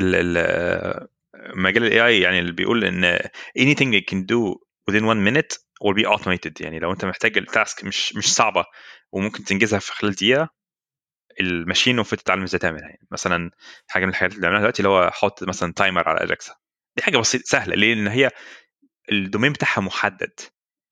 ال 0.01 0.15
ال 0.15 1.09
مجال 1.57 1.85
ال 1.85 2.07
AI 2.07 2.21
يعني 2.21 2.39
اللي 2.39 2.53
بيقول 2.53 2.85
إن 2.85 3.19
anything 3.59 3.93
you 4.01 4.03
can 4.15 4.19
do 4.33 4.67
within 4.91 5.05
one 5.05 5.23
minute 5.29 5.59
will 5.85 5.95
be 5.95 6.07
automated. 6.07 6.61
يعني 6.61 6.79
لو 6.79 6.93
انت 6.93 7.05
محتاج 7.05 7.39
ال 7.39 7.48
task 7.48 7.85
مش 7.85 8.17
مش 8.17 8.35
صعبة 8.35 8.65
وممكن 9.13 9.45
تنجزها 9.45 9.79
في 9.79 9.93
خلال 9.93 10.13
دقيقة 10.13 10.49
ال 11.41 11.47
machine 11.47 11.95
المفروض 11.95 12.21
تتعلم 12.21 12.43
إزاي 12.43 12.59
تعملها. 12.59 12.89
يعني 12.89 13.07
مثلا 13.11 13.51
حاجة 13.89 14.05
من 14.05 14.11
الحاجات 14.11 14.31
اللي 14.31 14.41
بنعملها 14.41 14.61
دلوقتي 14.61 14.79
اللي 14.81 14.89
هو 14.89 15.11
حط 15.11 15.43
مثلا 15.43 15.73
timer 15.73 16.09
على 16.09 16.19
اجاكسا 16.25 16.55
دي 16.97 17.03
حاجة 17.03 17.19
بسيطة 17.19 17.45
سهلة. 17.47 17.77
ليه؟ 17.77 17.95
لأن 17.95 18.09
هي 18.09 18.31
ال 19.13 19.18
domain 19.18 19.53
بتاعها 19.53 19.81
محدد 19.81 20.41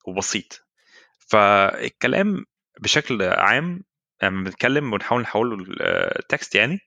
وبسيط. 0.07 0.67
فالكلام 1.29 2.45
بشكل 2.81 3.23
عام 3.23 3.83
لما 4.23 4.45
بنتكلم 4.45 4.93
ونحاول 4.93 5.23
نحوله 5.23 5.57
ل 6.19 6.26
text 6.26 6.55
يعني 6.55 6.79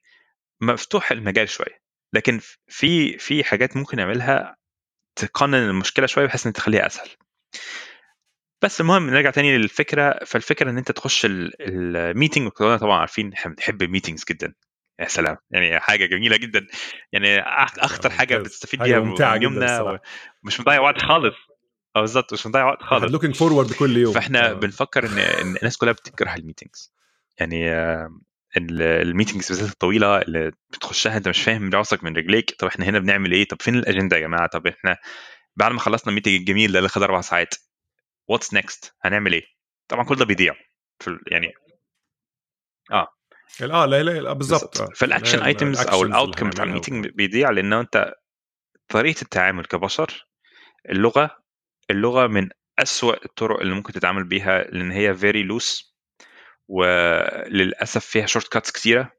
مفتوح 0.61 1.11
المجال 1.11 1.49
شوية. 1.49 1.77
لكن 2.13 2.39
في 2.67 3.17
في 3.17 3.43
حاجات 3.43 3.77
ممكن 3.77 3.97
نعملها 3.97 4.57
تقنن 5.25 5.55
المشكلة 5.55 6.05
شوية 6.05 6.25
بحيث 6.25 6.47
ان 6.47 6.53
تخليها 6.53 6.85
أسهل. 6.85 7.09
بس 8.61 8.81
المهم 8.81 9.09
نرجع 9.09 9.29
تاني 9.29 9.57
للفكرة 9.57 10.19
فالفكرة 10.25 10.69
إن 10.69 10.77
أنت 10.77 10.91
تخش 10.91 11.27
ال 11.29 11.44
meeting 11.44 12.47
وكلنا 12.47 12.77
طبعا 12.77 12.99
عارفين 12.99 13.33
إحنا 13.33 13.53
بنحب 13.53 13.81
ال 13.81 13.86
meetings 13.86 14.23
جدا. 14.29 14.53
يا 14.99 15.07
سلام. 15.07 15.37
يعني 15.51 15.79
حاجة 15.79 16.05
جميلة 16.05 16.37
جدا. 16.37 16.67
يعني 17.11 17.41
أخ- 17.41 17.79
أخطر 17.79 18.09
حاجة. 18.09 18.37
بتستفيد 18.37 18.83
بيها 18.83 18.99
من 18.99 19.15
يومنا. 19.41 19.99
ومش 20.43 20.59
مضيع 20.59 20.79
وقت 20.79 21.01
خالص. 21.01 21.35
آه 21.95 22.01
بالظبط. 22.01 22.33
مش 22.33 22.47
مضيع 22.47 22.65
وقت 22.65 22.83
خالص. 22.83 23.11
Looking 23.11 23.35
forward 23.35 23.73
كل 23.73 23.97
يوم. 23.97 24.13
فإحنا 24.13 24.49
آه. 24.49 24.53
بنفكر 24.53 25.05
ان 25.05 25.17
الناس 25.57 25.77
كلها 25.77 25.93
بتكره 25.93 26.35
ال 26.35 26.42
meetings 26.42 26.93
يعني 27.39 27.71
آه، 27.71 28.19
ال 28.57 28.67
meetings 28.67 29.47
بالذات 29.47 29.71
الطويلة 29.71 30.21
اللي 30.21 30.51
بتخشها 30.69 31.17
انت 31.17 31.27
مش 31.27 31.43
فاهم 31.43 31.69
راسك 31.73 32.03
من 32.03 32.17
رجليك 32.17 32.55
طب 32.59 32.67
إحنا 32.67 32.85
هنا 32.85 32.99
بنعمل 32.99 33.31
إيه؟ 33.31 33.47
طب 33.47 33.61
فين 33.61 33.75
الأجندة 33.75 34.15
يا 34.15 34.21
جماعة؟ 34.21 34.47
طب 34.47 34.67
إحنا 34.67 34.97
بعد 35.55 35.71
ما 35.71 35.79
خلصنا 35.79 36.09
ال 36.09 36.12
meeting 36.12 36.33
الجميل 36.35 36.71
ده 36.71 36.79
اللي 36.79 36.89
خد 36.89 37.03
أربع 37.03 37.21
ساعات 37.21 37.53
what's 38.29 38.53
next 38.53 38.95
هنعمل 39.03 39.33
إيه؟ 39.33 39.43
طبعا 39.87 40.05
كل 40.05 40.15
ده 40.15 40.25
بيضيع 40.25 40.55
في 40.99 41.19
يعني 41.31 41.53
آه. 42.91 43.07
لا 43.59 43.85
لا 43.87 44.03
لا 44.03 44.33
بالظبط 44.33 44.81
آه. 44.81 44.89
فال 44.95 45.06
action 45.06 45.39
items 45.39 45.79
أو 45.79 46.03
ال 46.03 46.09
outcome 46.09 46.49
بتاع 46.49 46.63
ال 46.63 46.69
meeting 46.69 47.07
بيضيع 47.07 47.49
لأن 47.49 47.73
انت 47.73 48.13
طريقة 48.87 49.21
التعامل 49.21 49.65
كبشر 49.65 50.27
اللغة 50.89 51.37
اللغة 51.91 52.27
من 52.27 52.49
أسوأ 52.79 53.25
الطرق 53.25 53.59
اللي 53.61 53.75
ممكن 53.75 53.93
تتعامل 53.93 54.23
بيها 54.23 54.63
لأن 54.63 54.91
هي 54.91 55.15
very 55.15 55.43
loose 55.43 55.96
وللأسف 56.67 58.05
فيها 58.05 58.25
shortcuts 58.25 58.71
كتيرة 58.71 59.11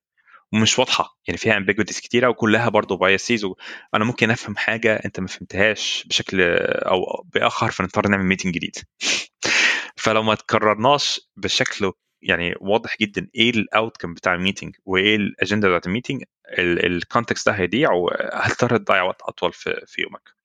ومش 0.53 0.79
واضحة. 0.79 1.19
يعني 1.29 1.39
فيها 1.39 1.57
ambiguities 1.57 2.01
كتيرة 2.01 2.29
وكلها 2.29 2.69
برضه 2.69 2.97
biases 2.97 3.45
وأنا 3.45 4.05
ممكن 4.05 4.31
أفهم 4.31 4.57
حاجة 4.57 4.95
أنت 5.05 5.21
ما 5.21 5.27
فهمتهاش 5.27 6.05
بشكل 6.09 6.41
أو 6.43 7.25
بآخر 7.35 7.71
فنضطر 7.71 8.09
نعمل 8.09 8.25
meeting 8.25 8.55
جديد. 8.55 8.77
فلو 9.97 10.23
ما 10.23 10.35
تكررناش 10.35 11.21
بشكل 11.37 11.93
يعني 12.23 12.55
واضح 12.61 12.97
جدا 13.01 13.29
إيه 13.35 13.51
ال 13.51 13.59
outcome 13.59 14.15
بتاع 14.15 14.35
ال 14.35 14.40
meeting 14.40 14.77
وإيه 14.85 15.17
الاجنده 15.17 15.69
بتاعت 15.69 15.87
ال 15.87 15.91
meeting 15.91 16.23
ال 16.59 16.70
context 16.70 17.49
ده 17.49 17.55
هيضيع 17.55 17.93
وهتضطر 17.93 18.77
تضيع 18.77 19.03
وقت 19.03 19.23
أطول 19.23 19.53
في, 19.53 19.83
في 19.87 20.03
يومك. 20.03 20.39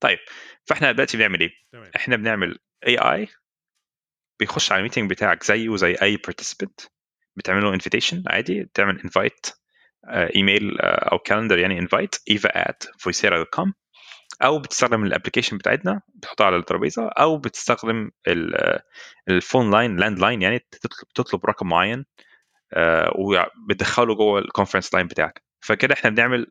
طيب 0.00 0.18
فإحنا 0.64 0.92
دلوقتي 0.92 1.16
بنعمل 1.16 1.40
إيه؟ 1.40 1.50
تمام. 1.72 1.90
إحنا 1.96 2.16
بنعمل 2.16 2.58
AI 2.86 3.28
بيخش 4.38 4.72
على 4.72 4.78
ال 4.78 4.82
meeting 4.82 5.10
بتاعك 5.10 5.44
زيه 5.44 5.76
زي 5.76 5.96
أي 6.02 6.16
participant 6.16 6.80
بتعمل 7.36 7.62
له 7.62 7.74
invitation 7.74 8.22
عادي 8.26 8.62
بتعمل 8.62 9.00
invite 9.00 9.46
email 10.08 10.80
أو 10.80 11.18
calendar 11.18 11.58
يعني 11.58 11.78
invite 11.78 12.16
Eva 12.30 12.70
at 12.70 12.84
voicera.com 12.84 13.72
أو 14.42 14.58
بتستخدم 14.58 15.04
ال 15.04 15.09
application 15.09 15.58
بتاعتنا 15.58 16.00
بتحطها 16.14 16.44
على 16.44 16.56
الترابيزة 16.56 17.08
أو 17.08 17.38
بتستخدم 17.38 18.10
ال 19.28 19.70
phone 19.70 19.96
line 19.96 20.18
landline 20.18 20.42
يعني 20.42 20.58
تطلب, 20.58 21.08
تطلب 21.14 21.46
رقم 21.46 21.68
معين 21.68 22.04
آه، 22.72 23.12
وبتدخله 23.16 24.14
جوه 24.14 24.38
ال 24.38 24.43
conference 24.43 24.94
line 24.94 25.06
بتاعك. 25.06 25.42
فكده 25.60 25.94
إحنا 25.94 26.10
بنعمل 26.10 26.46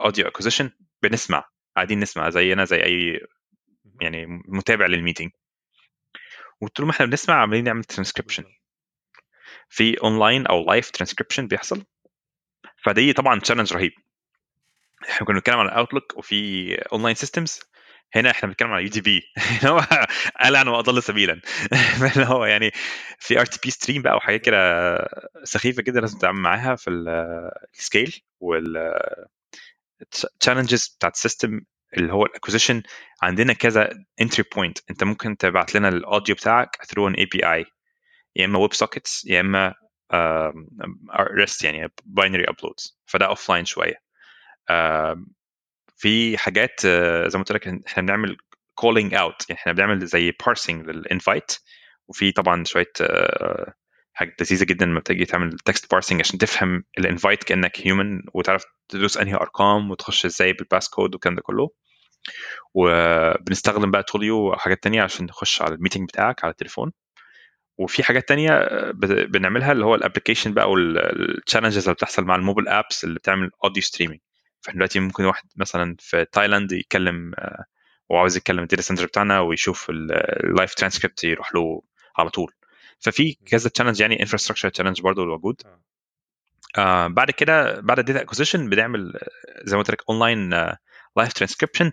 audio 0.00 0.26
acquisition 0.26 0.70
بنسمع 1.02 1.44
قاعدين 1.76 2.00
نسمع 2.00 2.30
زينا 2.30 2.64
زي 2.64 2.82
أي 2.82 3.20
يعني 4.00 4.26
متابع 4.48 4.86
لل 4.86 4.96
meeting 4.96 5.30
وطول 6.60 6.86
ما 6.86 6.92
إحنا 6.92 7.06
بنسمع 7.06 7.42
عمالين 7.42 7.64
نعمل 7.64 7.84
ترانسكريبشن 7.84 8.44
في 9.68 10.02
اونلاين 10.02 10.46
أو 10.46 10.64
لايف 10.64 10.90
ترانسكريبشن 10.90 11.46
بيحصل. 11.46 11.84
فدي 12.84 13.12
طبعا 13.12 13.40
challenge 13.40 13.72
رهيب. 13.72 13.92
إحنا 15.10 15.26
كنا 15.26 15.36
بنتكلم 15.36 15.58
على 15.58 15.76
Outlook 15.76 16.16
وفي 16.16 16.74
online 16.92 17.14
systems 17.14 17.60
هنا 18.14 18.30
إحنا 18.30 18.48
بنتكلم 18.48 18.70
على 18.72 18.82
UDP 18.84 19.22
هو 19.64 19.84
ألعن 20.44 20.68
وأضل 20.68 21.02
سبيلا. 21.02 21.40
اللي 22.16 22.26
هو 22.26 22.44
يعني 22.44 22.70
في 23.18 23.40
RTP 23.40 23.70
stream 23.70 24.02
بقى 24.02 24.16
وحاجات 24.16 24.40
كده 24.40 24.58
سخيفة 25.44 25.82
جدا 25.82 26.00
لازم 26.00 26.18
تتعامل 26.18 26.40
معاها 26.40 26.76
في 26.76 26.90
ال 27.78 27.85
scale 27.85 28.22
وال 28.40 28.94
challenges 30.40 30.88
بتاعت 30.98 31.14
ال 31.14 31.21
system 31.21 31.60
اللي 31.96 32.12
هو 32.12 32.26
ال 32.26 32.31
acquisition 32.31 32.82
عندنا 33.22 33.52
كذا 33.52 33.90
entry 34.20 34.44
point 34.54 34.78
انت 34.90 35.04
ممكن 35.04 35.36
تبعت 35.36 35.74
لنا 35.74 35.88
ال 35.88 35.96
audio 35.96 36.34
بتاعك 36.34 36.84
through 36.84 37.08
an 37.08 37.14
API 37.14 37.64
يا 38.36 38.44
إما 38.44 38.58
WebSockets 38.58 39.24
يا 39.26 39.40
إما 39.40 39.74
REST 41.20 41.64
يعني 41.64 41.92
binary 42.04 42.44
uploads 42.44 43.00
فده 43.06 43.26
offline 43.26 43.64
شوية 43.64 44.02
في 45.96 46.38
حاجات 46.38 46.80
آه، 46.86 47.28
زي 47.28 47.38
ما 47.38 47.44
قلت 47.44 47.52
لك 47.52 47.68
إحنا 47.86 48.02
بنعمل 48.02 48.36
calling 48.74 49.14
out 49.14 49.50
يعني 49.50 49.60
إحنا 49.60 49.72
بنعمل 49.72 50.06
زي 50.06 50.32
parsing 50.46 50.86
لل 50.86 51.03
invite 51.03 51.52
وفي 52.08 52.32
طبعا 52.32 52.64
شوية 52.64 52.92
حاجات 54.18 54.42
لذيذة 54.42 54.64
جدا 54.64 54.86
لما 54.86 55.00
بتيجي 55.00 55.24
تعمل 55.24 55.56
text 55.64 55.90
parsing 55.90 56.20
عشان 56.20 56.38
تفهم 56.38 56.84
ال 56.98 57.05
invite 57.05 57.44
كأنك 57.44 57.86
human 57.86 58.22
وتعرف 58.34 58.64
تدوس 58.88 59.16
أنهي 59.16 59.34
أرقام 59.34 59.90
وتخش 59.90 60.26
إزاي 60.26 60.52
بال 60.52 60.88
passcode 60.88 61.14
والكلام 61.14 61.34
ده 61.36 61.42
كله. 61.42 61.70
وبنستخدم 62.74 63.90
بقى 63.90 64.02
Twilio 64.02 64.36
وحاجات 64.52 64.82
تانية 64.82 65.02
عشان 65.02 65.26
نخش 65.26 65.62
على 65.62 65.74
ال 65.74 65.78
meeting 65.78 66.08
بتاعك 66.08 66.44
على 66.44 66.50
التليفون. 66.50 66.92
وفي 67.78 68.02
حاجات 68.02 68.28
تانية 68.28 68.50
آه، 68.52 68.90
بنعملها 69.28 69.72
اللي 69.72 69.84
هو 69.84 69.94
ال 69.94 69.99
application 69.99 70.54
بقى 70.54 70.70
وال 70.70 70.88
challenges 70.88 71.78
اللي 71.82 71.94
بتحصل 71.94 72.24
مع 72.24 72.36
ال 72.36 72.41
mobile 72.41 72.68
apps 72.68 73.04
اللي 73.04 73.18
بتعمل 73.18 73.50
audio 73.64 73.82
streaming 73.82 74.20
فإحنا 74.60 74.78
دلوقتي 74.78 75.00
ممكن 75.00 75.24
واحد 75.24 75.44
مثلا 75.56 75.96
في 76.00 76.26
تايلاند 76.32 76.72
يتكلم 76.72 77.32
آه، 77.38 77.64
وعاوز 78.08 78.36
يتكلم 78.36 78.62
ال 78.62 78.66
data 78.66 78.82
center 78.82 79.06
بتاعنا 79.06 79.40
ويشوف 79.40 79.90
اللايف 79.90 80.74
ترانسكريبت 80.74 81.24
يروح 81.24 81.54
له 81.54 81.82
على 82.18 82.30
طول. 82.30 82.52
ففي 82.98 83.34
كذا 83.46 83.70
challenge 83.70 84.00
يعني 84.00 84.20
infrastructure 84.20 84.68
challenge 84.68 85.00
برضه 85.02 85.24
موجود. 85.24 85.62
آه. 85.66 85.80
آه 86.78 87.06
بعد 87.06 87.30
كده 87.30 87.80
بعد 87.80 87.98
ال 87.98 88.03
data 88.03 88.22
acquisition 88.22 88.68
بنعمل 88.68 89.16
آه، 89.16 89.28
زي 89.64 89.76
ما 89.76 89.82
قلت 89.82 89.90
لك 89.90 90.02
اونلاين 90.10 90.50
لايف 91.16 91.32
ترانسكريبشن 91.32 91.92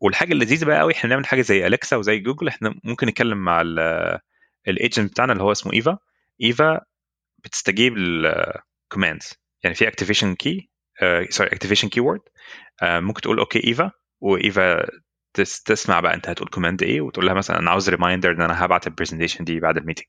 والحاجة 0.00 0.32
اللذيذة 0.32 0.64
بقى 0.64 0.78
قوي 0.80 0.92
إحنا 0.92 1.08
بنعمل 1.08 1.26
حاجة 1.26 1.40
زي 1.42 1.66
Alexa 1.66 1.96
وزي 1.96 2.18
جوجل 2.18 2.48
إحنا 2.48 2.74
ممكن 2.84 3.06
نتكلم 3.06 3.38
مع 3.38 3.60
ال 4.68 4.75
agent 4.75 5.10
بتاعنا 5.10 5.32
اللي 5.32 5.44
هو 5.44 5.52
اسمه 5.52 5.72
Eva 5.72 5.98
Eva 6.42 6.80
بتستجيب 7.44 7.96
لل 7.96 8.23
commands 8.23 9.32
يعني 9.62 9.74
في 9.76 9.88
activation 9.88 10.34
key 10.34 10.70
sorry 11.30 11.50
activation 11.52 11.88
keyword 11.88 12.20
ممكن 12.82 13.20
تقول 13.20 13.38
Okay 13.38 13.66
Eva 13.66 13.90
و 14.20 14.37
Eva 14.37 14.86
تس 15.34 15.62
تسمع 15.62 16.00
بقى 16.00 16.14
أنت 16.14 16.28
هتقول 16.28 16.48
command 16.48 16.82
إيه 16.82 17.00
وتقول 17.00 17.26
لها 17.26 17.34
مثلا 17.34 17.58
أنا 17.58 17.70
عاوز 17.70 17.90
reminder 17.90 18.30
إن 18.32 18.40
أنا 18.42 18.64
هبعت 18.64 18.86
ال 18.86 18.91
presentation 18.91 19.44
دي 19.44 19.60
بعد 19.60 19.76
ال 19.76 19.79
meeting. 19.79 20.06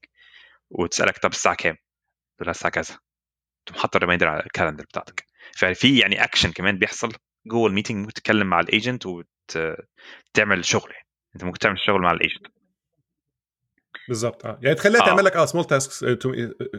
وتسألك 0.73 1.17
طب 1.17 1.31
الساعة 1.31 1.55
كام؟ 1.55 1.75
تقول 2.37 2.45
لها 2.47 2.51
الساعة 2.51 2.73
كذا 2.73 2.97
تقوم 3.65 3.79
حاطة 3.81 3.99
reminder 3.99 4.27
على 4.27 4.43
ال 4.45 4.49
calendar 4.49 4.83
بتاعتك 4.83 5.25
ففي 5.57 5.99
يعني 5.99 6.23
اكشن 6.23 6.51
كمان 6.51 6.77
بيحصل 6.79 7.11
جوه 7.47 7.67
ال 7.67 7.71
meeting 7.71 7.97
ممكن 7.97 8.13
تتكلم 8.13 8.47
مع 8.47 8.59
ال 8.59 8.67
agent 8.67 9.05
وتعمل 9.05 10.65
شغل 10.65 10.91
يعني 10.91 11.07
أنت 11.35 11.43
ممكن 11.43 11.59
تعمل 11.59 11.79
شغل 11.79 12.01
مع 12.01 12.11
ال 12.11 12.17
agent 12.17 12.47
بالظبط 14.07 14.45
آه 14.45 14.59
يعني 14.61 14.75
تخليها 14.75 15.01
آه. 15.01 15.05
تعمل 15.05 15.25
لك 15.25 15.35
آه 15.35 15.45
small 15.45 15.65
tasks 15.65 16.05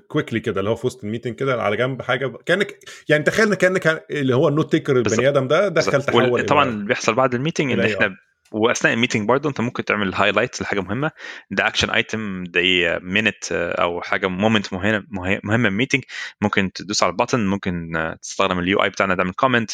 quickly 0.09 0.41
كده 0.41 0.61
اللي 0.61 0.71
هو 0.71 0.77
في 0.77 0.87
وسط 0.87 1.05
ال 1.05 1.09
meeting 1.09 1.35
كده 1.35 1.63
على 1.63 1.77
جنب 1.77 2.03
حاجة 2.03 2.27
كأنك 2.47 2.79
يعني 3.09 3.25
تخيل 3.25 3.55
كأنك 3.55 4.05
اللي 4.11 4.35
هو 4.35 4.49
ال 4.49 4.54
note 4.54 4.73
taker. 4.73 4.97
البني 4.97 5.29
آدم 5.29 5.49
ده 5.49 5.69
دخل. 5.69 6.03
تحول 6.03 6.47
طبعا 6.47 6.69
اللي 6.69 6.85
بيحصل 6.87 7.15
بعد 7.15 7.35
ال 7.35 7.40
meeting 7.40 7.73
إن 7.73 7.81
إلى 7.81 7.95
إحنا 7.95 8.17
وأثناء 8.55 8.95
ال 8.95 8.99
meeting 8.99 9.29
برضه 9.29 9.49
أنت 9.49 9.61
ممكن 9.61 9.85
تعمل 9.85 10.15
highlights 10.15 10.63
لحاجة 10.63 10.81
مهمة. 10.81 11.11
ده 11.51 11.67
action 11.67 11.91
item 11.91 12.45
ده 12.45 12.61
مينت 13.03 13.53
أو 13.53 14.03
حاجة 14.03 14.27
moment 14.27 14.73
مهمة 14.73 15.07
مهمه 15.45 15.69
ال 15.69 15.73
meeting 15.73 16.03
ممكن 16.41 16.73
تدوس 16.73 17.03
على 17.03 17.13
ال 17.13 17.16
button 17.16 17.35
ممكن 17.35 17.97
آه، 17.97 18.15
تستخدم 18.23 18.59
ال 18.59 18.83
UI 18.83 18.91
بتاعنا 18.91 19.15
تعمل 19.15 19.33
comment 19.33 19.71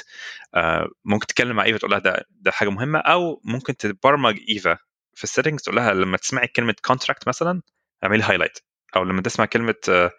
ممكن 1.05 1.27
تتكلم 1.27 1.57
مع 1.57 1.65
ايفا 1.65 1.78
تقول 1.78 1.90
لها 1.90 1.98
ده 1.98 2.24
ده 2.31 2.51
حاجة 2.51 2.69
مهمة. 2.70 2.98
أو 2.98 3.40
ممكن 3.44 3.77
تبرمج 3.77 4.39
ايفا 4.48 4.78
في 5.15 5.24
ال 5.24 5.29
settings 5.29 5.62
تقول 5.62 5.77
لها 5.77 5.94
لما 5.94 6.16
تسمعي 6.16 6.47
كلمة 6.48 6.74
contract 6.85 7.28
مثلا 7.28 7.62
اعملي 8.05 8.23
highlight 8.22 8.59
أو 8.97 9.05
لما 9.05 9.23
تسمع 9.23 9.47
كلمة 9.47 9.74
آه، 9.89 10.11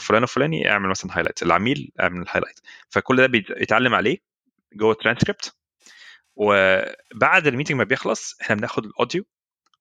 فلان 0.00 0.22
وفلاني 0.24 0.70
اعمل 0.70 0.88
مثلا 0.88 1.16
highlight 1.16 1.42
العميل 1.42 1.92
اعمل 2.00 2.24
highlight 2.28 2.60
فكل 2.90 3.16
ده 3.16 3.26
بيتعلم 3.26 3.94
عليه 3.94 4.18
جوه 4.74 4.92
الترانسكريبت 4.92 5.56
وبعد 6.36 7.46
ال 7.46 7.50
meeting 7.50 7.76
ما 7.78 7.84
بيخلص 7.84 8.36
إحنا 8.42 8.56
بناخد 8.56 8.84
ال 8.84 8.91
audio 8.91 9.24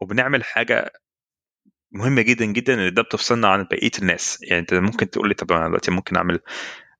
وبنعمل 0.02 0.44
حاجة 0.44 0.91
مهمة 1.91 2.22
جدا 2.22 2.45
جدا 2.45 2.73
إن 2.73 2.94
ده 2.94 3.02
بتفصلنا 3.02 3.48
عن 3.48 3.64
بقية 3.64 3.91
الناس. 3.99 4.40
يعني 4.41 4.60
أنت 4.60 4.73
ممكن 4.73 5.10
تقول 5.10 5.28
لي 5.28 5.34
طب 5.34 5.52
أنا 5.52 5.68
دلوقتي 5.68 5.91
ممكن 5.91 6.15
أعمل 6.15 6.40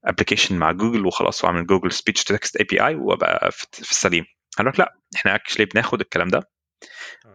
application 0.06 0.58
مع 0.58 0.72
جوجل 0.72 1.06
وخلاص 1.06 1.44
وأعمل 1.44 1.68
Google 1.68 1.92
speech 1.92 2.24
text 2.24 2.56
API 2.58 2.96
وأبقى 2.96 3.52
في 3.52 3.66
في 3.72 3.92
السليم. 3.92 4.26
هقول 4.60 4.70
لك 4.72 4.80
لا 4.80 4.96
إحنا 5.16 5.36
actually 5.36 5.66
بناخد 5.66 6.02
الكلام 6.02 6.28
ده 6.28 6.50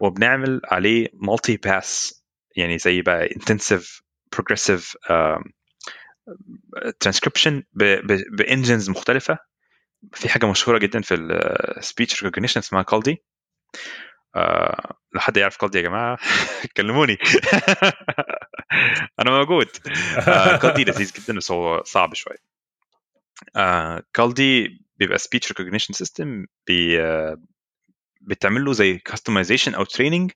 وبنعمل 0.01 0.61
عليه 0.65 1.09
multi-pass 1.15 2.25
يعني 2.57 2.79
زي 2.79 3.03
بقى 3.03 3.27
انتنسيف 3.37 4.03
بروجريسيف 4.33 4.97
ترانسكريبشن 7.01 7.63
بانجنز 8.39 8.91
مختلفة. 8.91 9.39
في 10.13 10.29
حاجة 10.29 10.47
مشهورة 10.51 10.79
جدا 10.79 11.01
في 11.01 11.15
ال 11.15 11.31
speech 11.31 12.25
recognition 12.25 12.59
اسمها 12.61 12.83
Kaldi. 12.83 13.23
آه 14.37 14.97
لو 15.13 15.21
حد 15.21 15.37
يعرف 15.37 15.57
Kaldi 15.57 15.79
يا 15.79 15.83
جماعة 15.83 16.19
كلموني. 16.77 17.19
أنا 19.21 19.31
موجود. 19.31 19.69
آه 20.29 20.57
Kaldi 20.57 20.85
لذيذ 20.91 21.13
جدا 21.13 21.37
بس 21.37 21.51
هو 21.51 21.83
صعب 21.85 22.15
شوية. 22.15 22.39
آه 23.57 24.03
Kaldi 24.15 24.81
بيبقى 24.97 25.19
speech 25.19 25.49
recognition 25.49 25.95
system 25.95 26.47
بتعمل 28.21 28.65
له 28.65 28.73
زي 28.73 28.99
customization 28.99 29.75
أو 29.75 29.85
training 29.85 30.31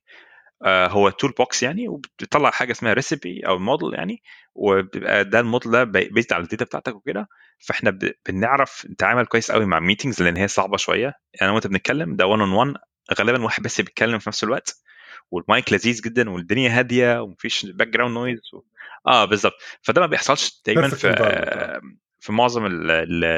هو 0.67 1.11
toolbox 1.11 1.63
يعني 1.63 1.89
وبتطلع 1.89 2.51
حاجة 2.51 2.73
اسمها 2.73 2.93
recipe 2.93 3.41
أو 3.47 3.59
موديل 3.59 3.95
يعني 3.95 4.23
وبيبقى 4.55 5.25
ده 5.25 5.41
الموديل 5.41 5.73
ده 5.73 5.85
based 5.85 6.33
على 6.33 6.43
ال 6.43 6.47
data 6.47 6.65
بتاعتك 6.65 6.95
وكده. 6.95 7.29
فإحنا 7.59 7.99
بنعرف 8.29 8.87
نتعامل 8.91 9.27
كويس 9.27 9.51
قوي 9.53 9.67
مع 9.67 9.81
meetings 9.81 10.23
لأن 10.23 10.37
هي 10.37 10.49
صعبة 10.49 10.77
شوية. 10.77 11.15
يعني 11.41 11.53
وأنت 11.53 11.67
بنتكلم 11.67 12.17
ده 12.17 12.27
1 12.27 12.41
on 12.41 12.53
1 12.53 12.75
غالبا 13.19 13.45
واحد 13.45 13.63
بس 13.63 13.81
بيتكلم 13.81 14.19
في 14.19 14.29
نفس 14.29 14.45
الوقت 14.45 14.83
والمايك 15.31 15.73
لذيذ 15.73 16.01
جدا 16.03 16.31
والدنيا 16.31 16.79
هادية 16.79 17.23
ومفيش 17.23 17.67
background 17.67 18.15
noise 18.15 18.41
و... 18.55 18.61
آه 19.07 19.25
بالظبط. 19.25 19.55
فده 19.83 20.01
ما 20.01 20.07
بيحصلش 20.07 20.63
دايما 20.67 20.89
في 20.89 21.09
آه. 21.09 21.81
في 22.21 22.33
معظم 22.33 22.67
ال 22.67 23.33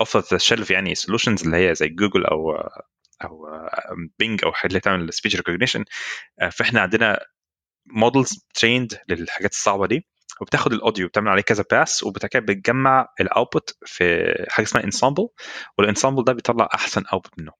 off 0.00 0.32
the 0.32 0.38
shelf 0.38 0.70
يعني 0.70 0.94
solutions 0.94 1.44
اللي 1.44 1.56
هي 1.56 1.74
زي 1.74 1.88
جوجل 1.88 2.26
أو 2.26 2.52
أو 3.24 3.46
Bing 4.18 4.44
أو 4.44 4.52
حاجة 4.52 4.68
اللي 4.68 4.80
تعمل 4.80 5.12
speech 5.12 5.36
recognition 5.36 5.84
فإحنا 6.52 6.80
عندنا 6.80 7.18
models 7.86 8.46
trained 8.54 8.98
للحاجات 9.08 9.52
الصعبة 9.52 9.86
دي 9.86 10.06
وبتاخد 10.40 10.72
ال 10.72 10.78
audio 10.78 11.08
بتعمل 11.08 11.28
عليه 11.28 11.42
كذا 11.42 11.64
pass 11.70 12.04
كده 12.28 12.42
بتجمع 12.46 13.08
ال 13.20 13.27
output 13.27 13.70
في 13.86 14.34
حاجة 14.50 14.66
اسمها 14.66 14.84
ensemble 14.84 15.28
وال 15.78 15.87
ensemble 15.87 16.24
ده 16.24 16.32
بيطلع 16.32 16.68
أحسن 16.74 17.04
output 17.12 17.38
منه. 17.40 17.52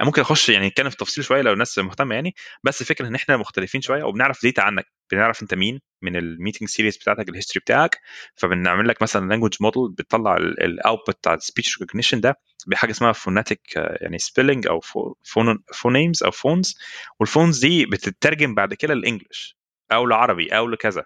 ممكن 0.00 0.20
أخش 0.22 0.48
يعني 0.48 0.66
نتكلم 0.66 0.90
في 0.90 0.96
تفصيل 0.96 1.24
شوية 1.24 1.42
لو 1.42 1.52
الناس 1.52 1.78
مهتمة 1.78 2.14
يعني 2.14 2.34
بس 2.64 2.80
الفكرة 2.80 3.06
إن 3.06 3.14
إحنا 3.14 3.36
مختلفين 3.36 3.80
شوية 3.80 4.04
وبنعرف 4.04 4.42
data 4.42 4.60
عنك 4.60 4.86
بنعرف 5.12 5.42
أنت 5.42 5.54
مين 5.54 5.80
من 6.02 6.16
ال 6.16 6.23
meeting 6.23 6.68
series 6.68 6.96
بتاعتك 6.96 7.28
ال 7.28 7.32
history 7.32 7.60
بتاعك 7.60 8.00
فبنعمل 8.34 8.88
لك 8.88 9.02
مثلا 9.02 9.28
language 9.28 9.54
model 9.60 9.88
بتطلع 9.98 10.36
ال 10.36 10.47
output 10.47 11.16
بتاع 11.18 11.34
ال 11.34 11.40
speech 11.40 11.78
recognition 11.80 12.20
ده 12.20 12.38
بحاجة 12.66 12.90
اسمها 12.90 13.12
phonetic 13.12 13.60
يعني 13.76 14.18
spelling 14.18 14.66
أو 14.66 14.80
phonemes 15.72 16.22
أو 16.22 16.30
phones 16.30 16.74
وال 17.20 17.30
phones 17.30 17.58
دي 17.60 17.86
بتترجم 17.86 18.54
بعد 18.54 18.74
كده 18.74 18.94
لل 18.94 19.08
English 19.08 19.56
أو 19.92 20.06
لعربي 20.06 20.48
أو 20.48 20.68
لكذا. 20.68 21.04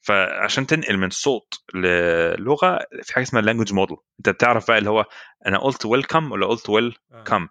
فعشان 0.00 0.66
تنقل 0.66 0.96
من 0.96 1.10
صوت 1.10 1.54
للغة 1.74 2.78
في 3.02 3.14
حاجة 3.14 3.24
اسمها 3.24 3.42
language 3.42 3.72
model 3.72 3.96
أنت 4.18 4.28
بتعرف 4.28 4.68
بقى 4.68 4.78
اللي 4.78 4.90
هو 4.90 5.04
أنا 5.46 5.58
قلت 5.58 5.86
welcome 5.86 6.32
ولا 6.32 6.46
قلت 6.46 6.70
well 6.70 6.96
come 7.24 7.48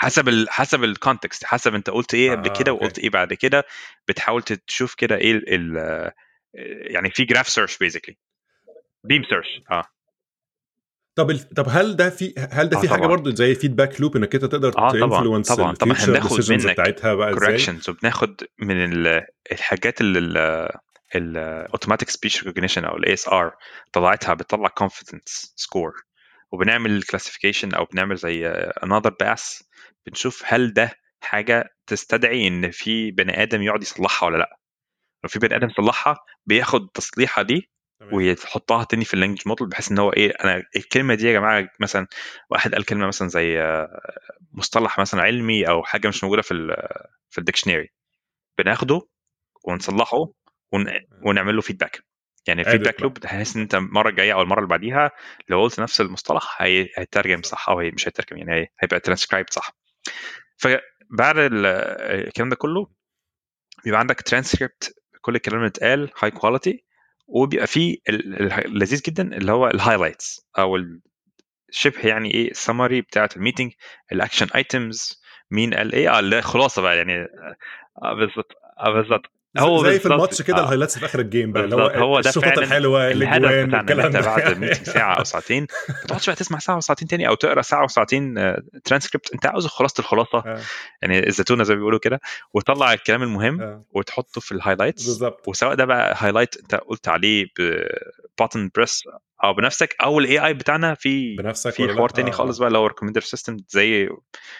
حسب 0.00 0.28
ال 0.28 0.50
حسب 0.50 0.84
ال 0.84 0.91
context 0.91 1.44
حسب 1.44 1.74
انت 1.74 1.90
قلت 1.90 2.14
إيه 2.14 2.30
قبل 2.30 2.48
آه، 2.50 2.52
كده. 2.52 2.72
وقلت 2.72 2.98
إيه 2.98 3.10
بعد 3.10 3.34
كده 3.34 3.64
بتحاول 4.08 4.42
تشوف 4.42 4.94
كده 4.94 5.16
إيه 5.16 5.32
ال 5.48 6.12
يعني 6.94 7.10
في 7.10 7.24
graph 7.24 7.48
search 7.48 7.78
basically 7.78 8.16
beam 9.04 9.22
search 9.24 9.46
آه 9.70 9.84
طب 11.14 11.30
ال... 11.30 11.48
طب 11.48 11.64
هل 11.68 11.96
ده 11.96 12.10
في 12.10 12.34
هل 12.52 12.68
ده 12.68 12.78
آه، 12.78 12.80
في 12.80 12.88
حاجة. 12.88 13.06
برضو 13.06 13.30
زي 13.30 13.54
feedback 13.54 14.00
loop 14.00 14.16
إنك 14.16 14.34
أنت 14.34 14.44
تقدر 14.44 14.68
آه، 14.68 14.90
طبعاً، 14.90 15.42
طبعاً، 15.42 15.42
طبعاً. 15.42 15.72
ال 15.72 15.81
decisions 15.81 16.66
منك 16.66 16.72
بتاعتها 16.72 17.14
بقى 17.14 17.34
corrections 17.34 17.90
وبناخد 17.90 18.42
من 18.58 18.84
ال- 18.84 19.26
الحاجات 19.52 20.00
اللي 20.00 20.18
ال 21.14 21.24
automatic 21.24 22.10
speech 22.10 22.44
recognition 22.44 22.84
أو 22.84 22.96
ال 22.96 23.12
ASR 23.12 23.56
طلعتها 23.92 24.34
بتطلع 24.34 24.68
confidence 24.68 25.52
score 25.56 26.02
وبنعمل 26.52 27.02
classification 27.02 27.74
أو 27.74 27.84
بنعمل 27.84 28.16
زي 28.16 28.46
another 28.84 29.10
pass 29.20 29.67
بنشوف 30.08 30.42
هل 30.46 30.72
ده 30.72 30.90
حاجة 31.20 31.74
تستدعي 31.86 32.48
إن 32.48 32.70
في 32.70 33.10
بني 33.10 33.42
آدم 33.42 33.62
يقعد 33.62 33.82
يصلحها 33.82 34.26
ولا 34.26 34.36
لأ. 34.38 34.58
لو 35.24 35.28
في 35.28 35.38
بني 35.38 35.56
آدم 35.56 35.68
صلحها 35.68 36.16
بياخد 36.46 36.82
التصليحة 36.82 37.42
دي. 37.42 37.70
ويحطها 38.12 38.84
تاني 38.84 39.04
في 39.04 39.14
ال 39.14 39.17
language 39.17 39.42
model 39.48 39.66
بحيث 39.68 39.92
إن 39.92 39.98
هو 39.98 40.10
إيه 40.12 40.30
أنا 40.44 40.62
الكلمة 40.76 41.14
دي 41.14 41.26
يا 41.26 41.32
جماعة 41.32 41.68
مثلا 41.80 42.06
واحد 42.50 42.74
قال 42.74 42.84
كلمة 42.84 43.06
مثلا 43.06 43.28
زي 43.28 43.76
مصطلح 44.52 44.98
مثلا 44.98 45.22
علمي 45.22 45.68
أو 45.68 45.82
حاجة 45.82 46.08
مش 46.08 46.24
موجودة 46.24 46.42
في 46.42 46.76
في 47.30 47.38
ال 47.38 47.43
dictionary 47.43 47.88
بناخده 48.58 49.08
ونصلحه 49.64 50.18
ون... 50.72 50.86
ونعمل 51.22 51.54
له 51.56 51.60
feedback 51.60 52.02
يعني 52.48 52.60
ال 52.60 52.64
feedback. 52.64 53.02
loop 53.02 53.18
بحيث 53.18 53.56
إن 53.56 53.62
أنت 53.62 53.74
المره 53.74 54.08
الجايه 54.08 54.32
أو 54.32 54.42
المرة 54.42 54.58
اللي 54.58 54.68
بعديها 54.68 55.10
لو 55.48 55.62
قلت 55.62 55.80
نفس 55.80 56.00
المصطلح 56.00 56.62
هي... 56.62 56.88
هيترجم 56.96 57.42
صح 57.42 57.68
أو 57.68 57.78
هي 57.78 57.90
مش 57.90 58.08
هيترجم 58.08 58.36
يعني 58.36 58.60
هي... 58.60 58.66
هيبقى 58.80 59.00
ترانسكرايب 59.00 59.46
صح. 59.50 59.77
فبعد 60.56 61.38
ال- 61.38 61.66
الكلام 62.26 62.48
ده 62.48 62.56
كله 62.56 62.86
بيبقى 63.84 64.00
عندك 64.00 64.22
ترانسكريبت 64.22 64.94
كل 65.20 65.34
الكلام 65.36 65.58
اللي 65.58 65.68
اتقال 65.68 66.10
high 66.22 66.30
quality 66.30 66.84
وبيبقى 67.26 67.66
فيه 67.66 67.96
ال- 68.08 68.42
ال- 68.42 68.52
اللذيذ 68.66 69.02
جدا 69.02 69.36
اللي 69.36 69.52
هو 69.52 69.68
ال 69.68 69.75
highlights 69.75 70.46
أو 70.58 70.78
شبه 71.70 72.08
يعني 72.08 72.34
إيه 72.34 72.50
السمري 72.50 73.00
بتاعت 73.00 73.36
ال 73.36 73.40
meeting 73.40 73.72
ال 74.12 74.17
action 74.17 74.46
items 74.54 75.22
مين 75.50 75.74
قال 75.74 75.92
إيه؟ 75.92 76.16
آه 76.16 76.18
الخلاصه 76.20 76.82
بقى 76.82 76.96
يعني 76.96 77.14
آه 78.02 78.14
بالظبط 78.14 78.52
آه 78.80 78.90
بالظبط. 78.92 79.26
هو 79.58 79.84
زي 79.84 79.98
في 79.98 80.06
الماتش 80.06 80.42
كده 80.42 80.56
آه. 80.56 80.60
ال 80.60 80.64
highlights 80.64 80.98
في 80.98 81.04
آخر 81.04 81.20
ال 81.20 81.26
game 81.26 81.52
بقى 81.52 81.64
اللي 81.64 81.76
هو 81.76 81.86
هو 81.86 82.20
ده 82.20 82.30
الحلوة 82.58 83.10
الهدف 83.10 83.46
بتاعنا 83.46 84.06
أنت 84.06 84.16
بعد 84.16 84.52
ال 84.52 84.56
meeting 84.56 84.86
ساعة 84.94 85.18
أو 85.18 85.24
ساعتين 85.24 85.66
ما 85.88 86.06
تقعدش 86.08 86.26
بقى 86.26 86.36
تسمع 86.36 86.58
ساعة 86.58 86.76
وساعتين 86.76 87.08
تاني 87.08 87.28
أو 87.28 87.34
تقرأ 87.34 87.62
ساعة 87.62 87.84
وساعتين 87.84 88.34
ترانسكريبت 88.84 89.32
أنت 89.34 89.46
عاوز 89.46 89.66
خلاصة 89.66 90.00
الخلاصة 90.00 90.38
آه. 90.38 90.60
يعني 91.02 91.26
الزتونة 91.26 91.64
زي 91.64 91.74
ما 91.74 91.78
بيقولوا 91.78 91.98
كده 91.98 92.20
وتطلع 92.54 92.92
الكلام 92.92 93.22
المهم 93.22 93.60
آه. 93.60 93.84
وتحطه 93.90 94.40
في 94.40 94.52
ال 94.52 94.57
highlights 94.57 95.04
بالظبط 95.04 95.48
وسواء 95.48 95.74
ده 95.74 95.84
بقى 95.84 96.14
highlight 96.18 96.56
أنت 96.56 96.74
قلت 96.74 97.08
عليه 97.08 97.46
ب 97.58 97.74
button 97.74 98.70
press 98.74 99.02
أو 99.44 99.54
بنفسك 99.54 99.96
أو 100.02 100.18
ال 100.18 100.46
AI 100.46 100.54
بتاعنا 100.54 100.94
في 100.94 101.36
بنفسك 101.36 101.70
في 101.70 101.94
حوار 101.94 102.08
تاني 102.08 102.30
آه. 102.30 102.32
خالص 102.32 102.58
بقى 102.58 102.68
اللي 102.68 102.78
هو 102.78 102.86
recommender 102.86 103.20
system 103.20 103.56
زي 103.68 104.08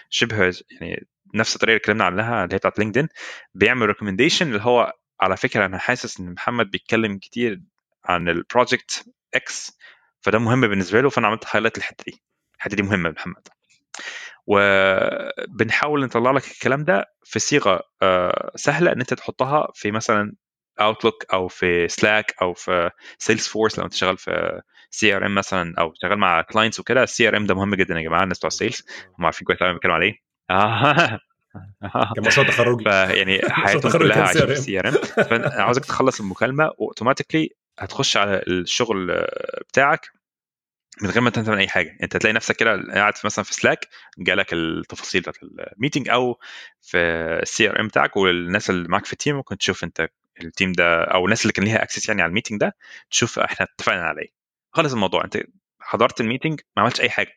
شبه 0.09 0.53
يعني 0.71 1.07
نفس 1.35 1.55
الطريقة 1.55 1.73
اللي 1.75 1.81
اتكلمنا 1.81 2.03
عنها 2.05 2.43
اللي 2.43 2.53
هي 2.55 2.57
بتاعت 2.57 2.79
LinkedIn 2.79 3.07
بيعمل 3.53 3.85
recommendation 3.87 4.47
اللي 4.47 4.61
هو 4.61 4.93
على 5.21 5.37
فكرة 5.37 5.65
أنا 5.65 5.77
حاسس 5.77 6.19
إن 6.19 6.33
محمد 6.33 6.71
بيتكلم 6.71 7.17
كتير 7.17 7.61
عن 8.05 8.29
ال 8.29 8.39
project 8.39 9.05
X 9.35 9.77
فده 10.21 10.39
مهم 10.39 10.61
بالنسبة 10.61 11.01
له 11.01 11.09
فأنا 11.09 11.27
عملت 11.27 11.43
highlight 11.51 11.77
الحته 11.77 12.03
دي. 12.07 12.23
الحتة 12.57 12.75
دي 12.75 12.81
مهمة 12.83 13.09
محمد. 13.09 13.47
وبنحاول 14.47 16.03
نطلع 16.05 16.31
لك 16.31 16.51
الكلام 16.51 16.83
ده 16.83 17.05
في 17.23 17.39
صيغة 17.39 17.81
سهلة 18.55 18.91
إن 18.91 18.99
أنت 18.99 19.13
تحطها 19.13 19.67
في 19.75 19.91
مثلا 19.91 20.33
Outlook 20.81 21.25
أو 21.33 21.47
في 21.47 21.87
Slack 21.87 22.35
أو 22.41 22.53
في 22.53 22.89
Salesforce 23.17 23.79
لو 23.79 23.85
أنت 23.85 23.93
شغال 23.93 24.17
في 24.17 24.61
CRM 24.91 25.35
مثلا 25.35 25.73
أو 25.79 25.93
شغال 26.01 26.19
مع 26.19 26.41
clients 26.41 26.79
وكده. 26.79 27.03
ال 27.03 27.27
CRM 27.27 27.45
ده 27.45 27.55
مهم 27.55 27.75
جدا 27.75 27.95
يا 27.95 28.01
جماعة 28.01 28.23
الناس 28.23 28.37
بتوع 28.37 28.47
ال 28.47 28.53
sales 28.53 28.83
هم 29.19 29.25
عارفين 29.25 29.45
كويس 29.45 29.59
قوي 29.59 29.73
بيتكلموا 29.73 29.95
عليه. 29.95 30.28
كمشروع 32.15 32.47
تخرجي. 32.47 32.83
فيعني 32.83 33.41
حياتهم 33.49 33.91
كلها 33.91 34.25
في 34.25 34.43
ال 34.43 34.79
CRM. 34.79 34.93
فأنا 35.23 35.63
عاوزك 35.63 35.85
تخلص 35.85 36.19
المكالمة 36.19 36.71
و 36.77 36.82
automatically 36.82 37.49
هتخش 37.79 38.17
على 38.17 38.43
الشغل 38.47 39.25
بتاعك 39.69 40.11
من 41.01 41.09
غير 41.09 41.21
ما 41.21 41.29
تعمل 41.29 41.57
أي 41.57 41.67
حاجة. 41.67 41.97
أنت 42.03 42.17
تلاقي 42.17 42.33
نفسك 42.33 42.55
كده 42.55 42.83
قاعد 42.93 43.13
مثلا 43.25 43.45
في 43.45 43.53
Slack 43.53 43.87
جالك 44.17 44.53
التفاصيل 44.53 45.21
بتاعت 45.21 45.35
ال 45.43 45.51
meeting 45.51 46.09
أو 46.09 46.39
في 46.81 46.97
ال 47.41 47.69
CRM 47.69 47.87
بتاعك 47.87 48.17
والناس 48.17 48.69
اللي 48.69 48.87
معاك 48.87 49.05
في 49.05 49.13
ال 49.13 49.17
team 49.17 49.35
ممكن 49.35 49.57
تشوف 49.57 49.83
أنت 49.83 50.09
ال 50.43 50.49
team 50.49 50.71
ده 50.71 51.03
أو 51.03 51.25
الناس 51.25 51.41
اللي 51.41 51.53
كان 51.53 51.65
ليها 51.65 51.83
access 51.83 52.09
يعني 52.09 52.21
على 52.21 52.29
ال 52.29 52.33
meeting 52.33 52.59
ده 52.59 52.75
تشوف 53.11 53.39
إحنا 53.39 53.67
اتفقنا 53.75 54.01
على 54.01 54.21
إيه. 54.21 54.29
خلص 54.71 54.93
الموضوع. 54.93 55.23
أنت 55.25 55.37
حضرت 55.81 56.21
ال 56.21 56.26
meeting 56.26 56.59
ما 56.77 56.83
عملتش 56.83 57.01
أي 57.01 57.09
حاجة. 57.09 57.35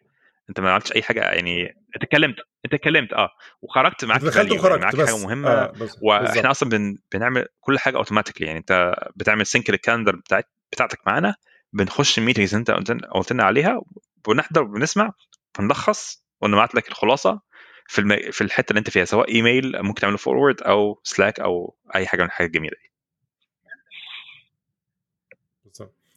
أنت 0.53 0.61
ما 0.61 0.71
عملتش 0.71 0.93
أي 0.93 1.03
حاجة 1.03 1.21
يعني 1.21 1.75
اتكلمت 1.97 2.37
انت 2.65 2.75
اتكلمت 2.75 3.13
آه 3.13 3.29
وخرجت 3.63 4.05
معاك 4.05 4.21
دخلت 4.21 4.53
وخرجت 4.53 4.83
معاك 4.83 4.97
بس. 4.97 5.11
حاجة 5.11 5.19
مهمة 5.19 5.51
آه 5.51 5.73
وإحنا 6.03 6.51
أصلا 6.51 6.69
بن... 6.69 6.97
بنعمل 7.15 7.47
كل 7.61 7.79
حاجة 7.79 7.97
automatically 7.97 8.47
يعني 8.47 8.59
أنت 8.59 8.95
بتعمل 9.17 9.47
sync 9.47 9.71
لل 9.71 9.80
calendar 9.80 10.17
بتاعت 10.17 10.45
بتاعتك 10.73 10.99
معانا 11.07 11.35
بنخش 11.73 12.19
ال 12.19 12.23
meetings 12.23 12.55
أنت 12.55 12.71
قلت 13.15 13.33
لنا 13.33 13.45
عليها 13.45 13.81
بنحضر 14.29 14.63
وبنسمع 14.63 15.13
بنلخص 15.59 16.25
ونبعت 16.41 16.75
لك 16.75 16.89
الخلاصة 16.89 17.41
في 17.87 17.99
الم... 17.99 18.17
في 18.31 18.41
الحتة 18.41 18.71
اللي 18.71 18.79
أنت 18.79 18.91
فيها 18.91 19.05
سواء 19.05 19.29
ايميل 19.35 19.83
ممكن 19.83 20.01
تعمله 20.01 20.17
forward 20.17 20.63
أو 20.63 21.01
Slack 21.05 21.41
أو 21.41 21.77
أي 21.95 22.07
حاجة 22.07 22.21
من 22.21 22.27
الحاجات 22.27 22.51
الجميلة 22.51 22.77
دي 22.83 22.92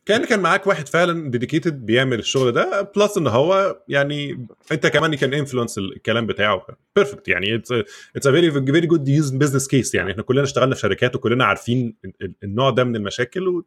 كأن 0.06 0.26
كان 0.26 0.40
معاك 0.40 0.68
واحد 0.68 0.88
فعلا 0.88 1.32
dedicated 1.32 1.86
بيعمل 1.86 2.20
الشغل 2.20 2.52
ده 2.52 2.82
plus 2.96 3.18
إن 3.18 3.28
هو 3.28 3.82
يعني 3.88 4.48
أنت 4.72 4.88
كمان 4.88 5.16
كان 5.16 5.34
influence 5.34 5.78
الكلام 5.78 6.28
بتاعه. 6.28 6.66
perfect 6.96 7.28
يعني 7.28 7.56
it's 7.56 7.72
it's 8.16 8.28
a 8.28 8.32
very 8.32 8.52
very 8.52 8.88
good 8.88 9.08
use 9.08 9.30
business 9.30 9.68
case 9.68 9.96
يعني 9.96 10.12
إحنا 10.12 10.24
كلنا 10.24 10.44
اشتغلنا 10.44 10.76
في 10.76 10.82
شركات 10.82 11.16
وكلنا 11.16 11.46
عارفين 11.46 11.96
النوع 12.44 12.70
ده 12.70 12.84
من 12.84 12.96
المشاكل 12.96 13.48
و 13.48 13.66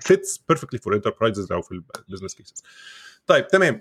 fits 0.00 0.44
perfectly 0.48 0.80
for 0.80 0.94
enterprises 0.94 1.52
أو 1.52 1.62
في 1.62 1.82
ال 2.08 2.11
business 2.11 2.34
cases 2.34 2.64
طيب 3.26 3.48
تمام. 3.48 3.80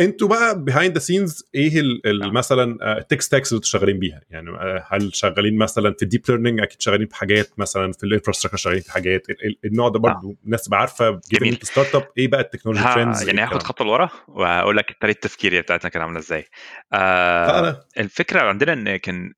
أنتوا 0.00 0.28
بقى 0.28 0.64
behind 0.64 0.94
the 0.94 0.98
scenes 0.98 1.48
إيه 1.54 1.80
ال 1.80 2.32
مثلا 2.32 2.98
ال 2.98 3.02
tech 3.02 3.20
stacks 3.20 3.52
اللي 3.52 3.56
أنتوا 3.56 3.70
شغالين 3.70 3.98
بيها؟ 3.98 4.20
يعني 4.30 4.50
هل 4.86 5.16
شغالين 5.16 5.58
مثلا 5.58 5.94
في 5.98 6.02
ال 6.02 6.06
deep 6.06 6.22
learning 6.28 6.60
أكيد 6.60 6.82
شغالين 6.82 7.06
في 7.06 7.16
حاجات 7.16 7.58
مثلا 7.58 7.92
في 7.92 8.04
ال 8.04 8.07
infrastructure 8.07 8.56
شغالين 8.56 8.80
في 8.80 8.92
حاجات. 8.92 9.26
النوع 9.64 9.88
ده 9.88 9.98
برضه 9.98 10.36
الناس 10.44 10.62
تبقى 10.64 10.80
عارفة 10.80 11.20
جميل. 11.32 11.58
ستارت 11.62 11.94
اب 11.94 12.08
إيه 12.18 12.28
بقى 12.28 12.40
ال 12.40 12.44
technology 12.44 12.84
trends 12.84 13.28
يعني 13.28 13.40
هاخد 13.40 13.62
خطوه 13.62 13.86
لورا 13.86 14.10
واقول 14.28 14.76
لك 14.76 14.96
طريقة 15.00 15.16
التفكير 15.16 15.60
بتاعتنا 15.60 15.90
كانت 15.90 16.02
عاملة 16.04 16.18
إزاي. 16.18 16.46
آه 16.92 17.86
الفكرة 17.98 18.40
عندنا 18.40 18.72
إن 18.72 18.96
كان 18.96 19.32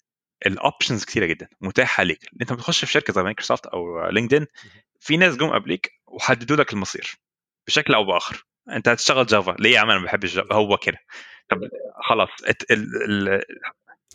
ال 0.47 0.54
options 0.54 1.05
كتيرة 1.05 1.27
جدا 1.27 1.49
متاحة 1.61 2.03
ليك. 2.03 2.29
أنت 2.41 2.53
بتخش 2.53 2.85
في 2.85 2.93
شركة 2.93 3.13
زي 3.13 3.23
مايكروسوفت 3.23 3.67
أو 3.67 4.09
LinkedIn 4.11 4.47
في 5.01 5.17
ناس 5.17 5.37
جم 5.37 5.51
قبليك 5.51 5.91
وحددوا 6.07 6.57
لك 6.57 6.73
المصير 6.73 7.15
بشكل 7.67 7.95
أو 7.95 8.05
بآخر. 8.05 8.45
أنت 8.71 8.89
هتشتغل 8.89 9.27
Java 9.27 9.57
ليه 9.59 9.71
يا 9.71 9.81
عم 9.81 9.91
أنا 9.91 9.99
ما 9.99 10.05
بحبش 10.05 10.35
Java 10.35 10.55
هو 10.55 10.77
كده. 10.77 10.99
طب 11.49 11.61
خلاص 12.09 12.29
ال 12.71 13.29
ال 13.29 13.43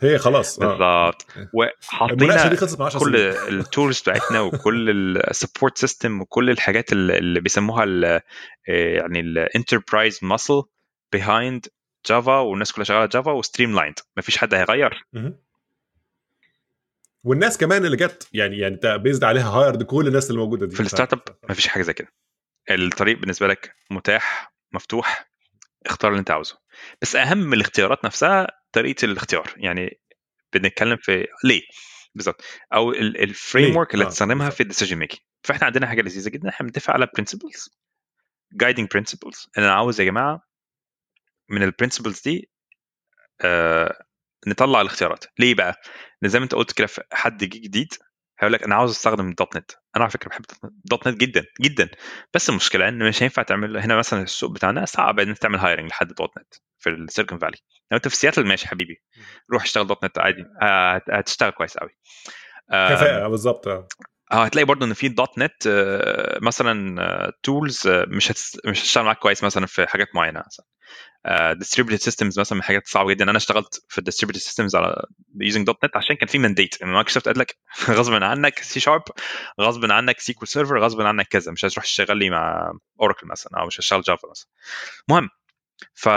هي 0.01 0.17
خلاص 0.17 0.59
بالظبط. 0.59 1.27
وحطينا 1.53 2.55
كل 2.99 3.15
ال 3.15 3.30
tools 3.30 4.01
بتاعتنا 4.01 4.41
وكل 4.41 4.89
ال 5.17 5.25
support 5.25 5.77
system 5.77 6.21
وكل 6.21 6.49
الحاجات 6.49 6.91
اللي 6.93 7.39
بيسموها 7.39 7.83
ال 7.83 8.21
يعني 8.67 9.19
ال 9.19 9.28
enterprise 9.28 10.19
muscle 10.21 10.63
behind 11.11 11.65
Java 12.05 12.39
والناس 12.39 12.71
كلها 12.71 12.85
شغالة 12.85 13.05
Java 13.05 13.31
و 13.31 13.75
streamlined 13.75 13.95
مفيش 14.17 14.37
حد 14.37 14.53
هيغير. 14.53 15.05
والناس 17.23 17.57
كمان 17.57 17.85
اللي 17.85 17.97
جت 17.97 18.29
يعني 18.33 18.57
يعني 18.57 18.75
انت 18.75 18.85
بيزد 18.87 19.23
عليها 19.23 19.49
hired 19.49 19.83
كل 19.83 20.07
الناس 20.07 20.29
اللي 20.29 20.41
موجودة 20.41 20.65
دي. 20.65 20.75
في 20.75 20.81
ال 20.81 21.13
startup 21.13 21.21
مفيش 21.49 21.67
حاجة 21.67 21.83
زي 21.83 21.93
كده. 21.93 22.07
الطريق 22.69 23.17
بالنسبة 23.17 23.47
لك 23.47 23.75
متاح 23.91 24.53
مفتوح 24.71 25.29
اختار 25.85 26.11
اللي 26.11 26.19
انت 26.19 26.31
عاوزه. 26.31 26.57
بس 27.01 27.15
أهم 27.15 27.37
من 27.37 27.53
الاختيارات 27.53 28.05
نفسها 28.05 28.47
طريقة 28.71 29.05
الاختيار. 29.05 29.53
يعني 29.57 29.99
بنتكلم 30.53 30.97
في 31.01 31.27
ليه؟ 31.43 31.61
بالظبط 32.15 32.43
أو 32.73 32.91
ال 32.91 33.75
framework 33.75 33.93
اللي 33.93 34.05
تستخدمها 34.05 34.47
آه. 34.47 34.49
في 34.49 34.61
ال 34.63 34.67
decision 34.67 34.97
making 34.97 35.21
فإحنا 35.43 35.65
عندنا 35.65 35.87
حاجة 35.87 36.01
لذيذة 36.01 36.29
جدا. 36.29 36.49
إحنا 36.49 36.65
بنتفق 36.65 36.93
على 36.93 37.07
principles 37.17 37.69
guiding 38.53 38.87
principles 38.93 39.47
أنا 39.57 39.73
عاوز 39.73 40.01
يا 40.01 40.05
جماعة 40.05 40.41
من 41.49 41.63
ال 41.63 41.69
principles 41.69 42.21
دي 42.21 42.49
آه 43.41 44.03
نطلع 44.47 44.81
الاختيارات. 44.81 45.25
ليه 45.39 45.55
بقى؟ 45.55 45.81
زي 46.25 46.39
ما 46.39 46.43
أنت 46.43 46.55
قلت 46.55 46.71
كده 46.71 46.87
حد 47.13 47.43
جديد 47.43 47.93
هيقول 48.39 48.53
لك 48.53 48.63
أنا 48.63 48.75
عاوز 48.75 48.91
أستخدم 48.91 49.33
.NET. 49.33 49.71
أنا 49.95 50.03
على 50.03 50.11
فكرة 50.11 50.29
بحب 50.29 50.45
.NET 50.85 51.17
جدا 51.17 51.45
جدا. 51.61 51.89
بس 52.33 52.49
المشكلة 52.49 52.87
إن 52.87 53.07
مش 53.09 53.23
هينفع 53.23 53.41
تعمل 53.41 53.77
هنا 53.77 53.95
مثلا 53.95 54.21
السوق 54.21 54.51
بتاعنا 54.51 54.85
صعب 54.85 55.19
انك 55.19 55.37
تعمل 55.37 55.59
hiring 55.59 55.89
لحد 55.89 56.07
.NET 56.07 56.53
في 56.79 56.89
ال 56.89 56.95
Silicon 56.95 57.37
Valley 57.37 57.57
لو 57.91 57.97
أنت 57.97 58.07
في 58.07 58.15
سياتل 58.15 58.45
ماشي 58.45 58.67
حبيبي. 58.67 59.03
روح 59.51 59.63
اشتغل 59.63 59.87
.NET 59.87 60.17
عادي. 60.17 60.45
هتشتغل 61.11 61.49
كويس 61.49 61.77
قوي 61.77 61.97
كفاءة 62.69 63.27
بالظبط 63.27 63.67
آه 64.31 64.43
هتلاقي 64.43 64.65
برضه 64.65 64.85
إن 64.85 64.93
في 64.93 65.07
.NET 65.07 65.63
مثلا 66.41 67.31
tools 67.43 67.87
مش 67.87 68.31
مش 68.65 68.81
هتشتغل 68.81 69.03
معاك 69.05 69.17
كويس 69.19 69.43
مثلا 69.43 69.65
في 69.65 69.87
حاجات 69.87 70.07
معينة 70.15 70.43
مثلا. 70.47 70.65
distributed 71.53 72.03
systems 72.03 72.39
مثلا 72.39 72.55
من 72.55 72.59
الحاجات 72.61 72.83
الصعبه 72.85 73.09
جدا. 73.13 73.23
أنا 73.29 73.37
اشتغلت 73.37 73.85
في 73.89 73.97
ال 73.97 74.01
distributed 74.01 74.41
systems 74.41 74.75
على 74.75 75.03
using 75.41 75.65
.NET 75.67 75.97
عشان 75.97 76.15
كان 76.15 76.27
في 76.27 76.37
mandate 76.39 76.83
Microsoft 76.83 77.27
قال 77.29 77.39
لك 77.39 77.57
غصب 77.99 78.13
عنك 78.13 78.59
سي 78.59 78.79
شارب 78.79 79.03
غصب 79.61 79.91
عنك 79.91 80.19
SQL 80.19 80.47
Server 80.47 80.79
غصب 80.79 81.01
عنك 81.01 81.27
كذا. 81.27 81.51
مش 81.51 81.65
هتروح 81.65 81.85
تشتغل 81.85 82.17
لي 82.17 82.29
مع 82.29 82.71
Oracle 83.01 83.27
مثلا 83.27 83.59
أو 83.61 83.67
مش 83.67 83.77
هتشتغل 83.77 84.01
Java 84.01 84.27
مثلا. 84.31 84.47
المهم 85.09 85.29
ف 85.95 86.09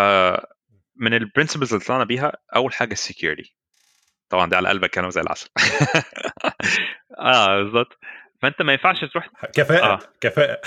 من 0.97 1.15
ال 1.15 1.20
principles 1.20 1.75
اللي 1.75 1.85
طلعنا 1.85 2.05
بيها 2.05 2.33
أول 2.57 2.75
حاجة 2.75 2.93
ال 2.93 3.00
security 3.00 3.57
طبعا 4.31 4.51
دي 4.51 4.57
على 4.57 4.69
قلبك 4.69 4.91
كانوا 4.91 5.11
زي 5.11 5.21
العسل. 5.21 5.49
آه 7.23 7.63
بالظبط 7.63 7.99
فأنت 8.43 8.63
ما 8.63 8.73
ينفعش 8.73 9.05
تروح 9.05 9.31
كفاءة 9.55 9.87
آه. 9.87 9.99
كفاءة. 10.21 10.61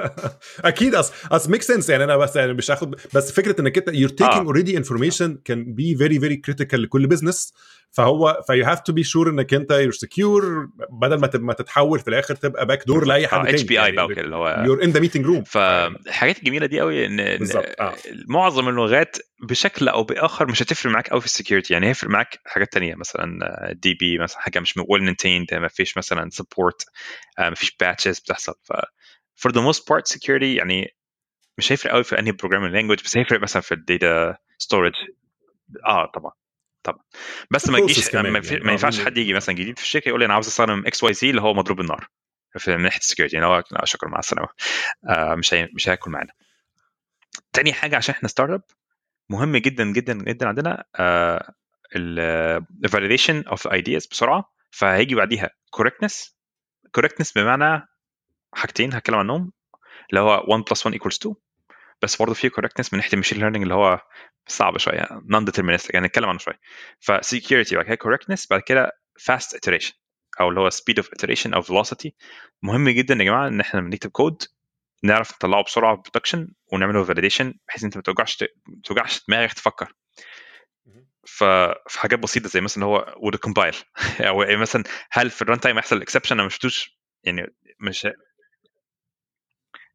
أكيد 0.64 0.94
اصل 0.94 1.14
اصل 1.32 1.50
make 1.50 1.62
sense 1.62 1.90
يعني 1.90 2.04
أنا 2.04 2.16
بس 2.16 2.36
يعني 2.36 2.52
مش 2.52 2.70
هاخد 2.70 2.94
بس 3.14 3.32
فكرة 3.32 3.60
إنك 3.60 3.78
انت 3.78 3.88
you're 3.88 4.08
taking 4.08 4.46
already 4.46 4.76
information 4.76 5.38
can 5.44 5.74
be 5.74 5.96
very 5.96 6.20
very 6.20 6.36
critical 6.36 6.82
لكل 6.82 7.06
business 7.06 7.54
فهو 7.96 8.42
ف 8.46 8.64
you 8.64 8.71
have 8.71 8.80
to 8.80 8.92
be 8.92 9.04
sure 9.04 9.30
إنك 9.30 9.54
أنت 9.54 9.70
you're 9.70 9.92
secure 9.92 10.68
بدل 10.90 11.20
ما 11.20 11.30
ما 11.34 11.52
تتحول 11.52 11.98
في 11.98 12.08
الآخر 12.08 12.34
تبقى 12.34 12.66
back 12.66 12.86
door 12.86 13.06
لأي 13.06 13.28
حد 13.28 13.38
تاني. 13.42 13.50
اتش 13.50 13.62
بي 13.62 13.84
اي 13.84 13.92
بقى 13.92 14.04
وكده 14.04 14.20
اللي 14.20 14.36
هو 14.36 14.62
you're 14.66 14.84
in 14.84 14.90
the 14.90 15.00
meeting 15.00 15.26
room 15.26 15.44
فالحاجات 15.44 16.38
الجميلة 16.38 16.66
دي 16.66 16.80
قوي 16.80 17.06
إن, 17.06 17.20
إن 17.20 17.48
آه. 17.80 17.94
معظم 18.28 18.68
اللغات 18.68 19.16
بشكل 19.42 19.88
أو 19.88 20.02
بآخر 20.04 20.46
مش 20.50 20.62
هتفرق 20.62 20.92
معاك 20.92 21.08
قوي 21.08 21.20
في 21.20 21.26
ال 21.26 21.31
security. 21.31 21.72
يعني 21.72 21.88
هيفرق 21.88 22.10
معاك 22.10 22.40
حاجات 22.46 22.72
تانية 22.72 22.94
مثلا 22.94 23.38
دي 23.82 23.94
بي 23.94 24.18
مثلا 24.18 24.40
حاجة 24.40 24.60
مش 24.60 24.74
well 24.88 25.02
maintained 25.02 25.54
ما 25.54 25.68
فيش 25.68 25.96
مثلا 25.96 26.30
support 26.30 26.86
ما 27.38 27.54
فيش 27.54 27.76
patches 27.80 28.18
بتحصل. 28.18 28.54
ف 28.62 28.72
for 29.46 29.52
the 29.52 29.60
most 29.60 29.80
part 29.80 30.16
security 30.16 30.42
يعني 30.42 30.94
مش 31.58 31.72
هيفرق 31.72 31.92
قوي 31.92 32.04
في 32.04 32.18
أنهي 32.18 32.32
programming 32.32 32.72
language 32.74 32.98
بس 33.04 33.16
هيفرق 33.16 33.40
مثلا 33.40 33.62
في 33.62 33.72
ال 33.72 33.85
data 33.85 34.36
storage 34.58 34.92
آه 35.86 36.10
طبعا. 36.14 36.32
طبعا. 36.86 36.98
بس 37.50 37.68
ما 37.68 37.78
يجيش 37.78 38.14
ما, 38.14 38.20
يعني. 38.20 38.60
ما 38.64 38.72
ينفعش 38.72 39.00
حد 39.04 39.18
يجي 39.18 39.34
مثلا 39.34 39.54
جديد 39.54 39.78
في 39.78 39.84
الشركة 39.84 40.08
يقول 40.08 40.20
لي 40.20 40.26
أنا 40.26 40.34
عاوز 40.34 40.46
أستخدم 40.46 40.86
XYZ 40.86 41.30
اللي 41.30 41.40
هو 41.42 41.54
مضروب 41.54 41.78
بالنار. 41.78 42.08
في 42.58 42.76
من 42.76 42.82
ناحية 42.82 42.98
ال 42.98 43.02
security 43.02 43.36
يعني 43.36 43.48
هو 43.48 43.62
شكرا 43.84 44.08
مع 44.08 44.18
السلامة. 44.18 44.48
آه 45.08 45.34
مش 45.34 45.54
هي 45.54 45.68
مش 45.74 45.88
هياكل 45.88 46.10
معانا. 46.10 46.32
تاني 47.52 47.72
حاجة 47.72 47.96
عشان 47.96 48.14
إحنا 48.14 48.28
startup 48.28 48.62
مهم 49.30 49.56
جدا 49.56 49.92
جدا 49.92 50.14
جدا 50.14 50.48
عندنا 50.48 50.84
ال 52.84 52.89
validation 52.89 53.44
of 53.46 53.68
ideas 53.68 54.06
بسرعة. 54.06 54.52
فهيجي 54.70 55.14
بعديها 55.14 55.50
correctness 55.70 56.36
correctness 56.92 57.32
بمعنى 57.32 57.86
حاجتين 58.54 58.94
هتكلم 58.94 59.16
عنهم 59.16 59.52
اللي 60.10 60.20
هو 60.20 60.44
1 60.48 60.64
plus 60.70 60.86
1 60.86 60.98
equals 60.98 61.16
2 61.16 61.34
بس 62.02 62.16
برضه 62.16 62.34
في 62.34 62.48
correctness 62.48 62.92
من 62.92 62.98
ناحية 62.98 63.12
ال 63.12 63.15
machine 63.15 63.38
learning 63.38 63.62
اللي 63.62 63.74
هو 63.74 64.00
صعب 64.46 64.78
شوية 64.78 65.08
non-deterministic 65.30 65.94
يعني 65.94 66.06
نتكلم 66.06 66.28
عنه 66.28 66.38
شوية. 66.38 66.60
ف 67.00 67.08
security 67.08 67.76
بعد 67.76 67.84
كده 67.84 67.94
correctness 67.94 68.46
بعد 68.50 68.60
كده 68.60 68.90
fast 69.20 69.56
iteration 69.56 69.92
أو 70.40 70.48
اللي 70.48 70.60
هو 70.60 70.70
speed 70.70 71.02
of 71.02 71.06
iteration 71.06 71.54
أو 71.54 71.62
velocity. 71.62 72.10
مهم 72.62 72.88
جدا 72.88 73.14
يا 73.14 73.24
جماعة 73.24 73.48
إن 73.48 73.60
إحنا 73.60 73.80
بنكتب 73.80 74.10
كود 74.10 74.42
نعرف 75.02 75.32
نطلعه 75.32 75.64
بسرعة 75.64 75.96
في 75.96 76.02
production 76.02 76.48
ونعمله 76.72 77.04
validation 77.04 77.54
بحيث 77.68 77.84
أنت 77.84 77.96
ما 77.96 78.02
توجعش 78.02 78.42
ما 78.42 78.80
توجعش 78.84 79.24
دماغك 79.28 79.52
تفكر. 79.52 79.92
ففي 81.26 82.00
حاجات 82.00 82.18
بسيطة 82.18 82.48
زي 82.48 82.60
مثلا 82.60 82.84
هو 82.84 83.14
would 83.16 83.36
compile 83.36 83.74
أو 84.28 84.44
مثلا 84.60 84.84
هل 85.10 85.30
في 85.30 85.42
ال 85.42 85.60
runtime 85.60 85.78
يحصل 85.78 86.02
exception 86.02 86.34
أنا 86.34 86.42
ما 86.42 86.48
شفتوش. 86.48 86.98
يعني 87.24 87.46
مش 87.80 88.06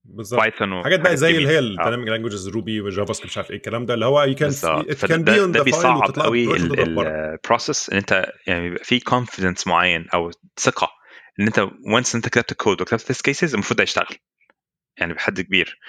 بالظبط. 0.03 0.39
Python 0.41 0.83
حاجات 0.83 0.99
بقى 0.99 1.17
زي 1.17 1.37
اللي 1.37 1.47
هي 1.49 1.59
الديناميك 1.59 2.07
لانجوجز 2.07 2.49
روبي 2.49 2.81
وجافا 2.81 3.13
سكريبت 3.13 3.31
مش 3.31 3.37
عارف 3.37 3.51
إيه 3.51 3.57
الكلام 3.57 3.85
ده 3.85 3.93
اللي 3.93 4.05
هو 4.05 4.23
you 4.23 4.35
can 4.35 4.51
can 5.07 5.23
be 5.23 5.41
on 5.41 5.51
the 5.51 5.63
بيصعب 5.63 6.01
قوي 6.19 6.55
ال 6.55 6.72
process 6.72 7.89
إن 7.89 7.97
أنت 7.97 8.31
يعني 8.47 8.69
بيبقى 8.69 8.83
في 8.83 8.99
confidence 8.99 9.67
معين 9.67 10.07
أو 10.13 10.31
ثقة 10.59 10.89
إن 11.39 11.47
أنت 11.47 11.67
once 11.93 12.15
أنت 12.15 12.29
كتبت 12.29 12.51
الكود 12.51 12.81
وكتبت 12.81 13.01
test 13.01 13.25
cases 13.25 13.53
المفروض 13.53 13.77
ده 13.77 13.83
يشتغل. 13.83 14.15
يعني 14.97 15.13
بحد 15.13 15.41
كبير. 15.41 15.79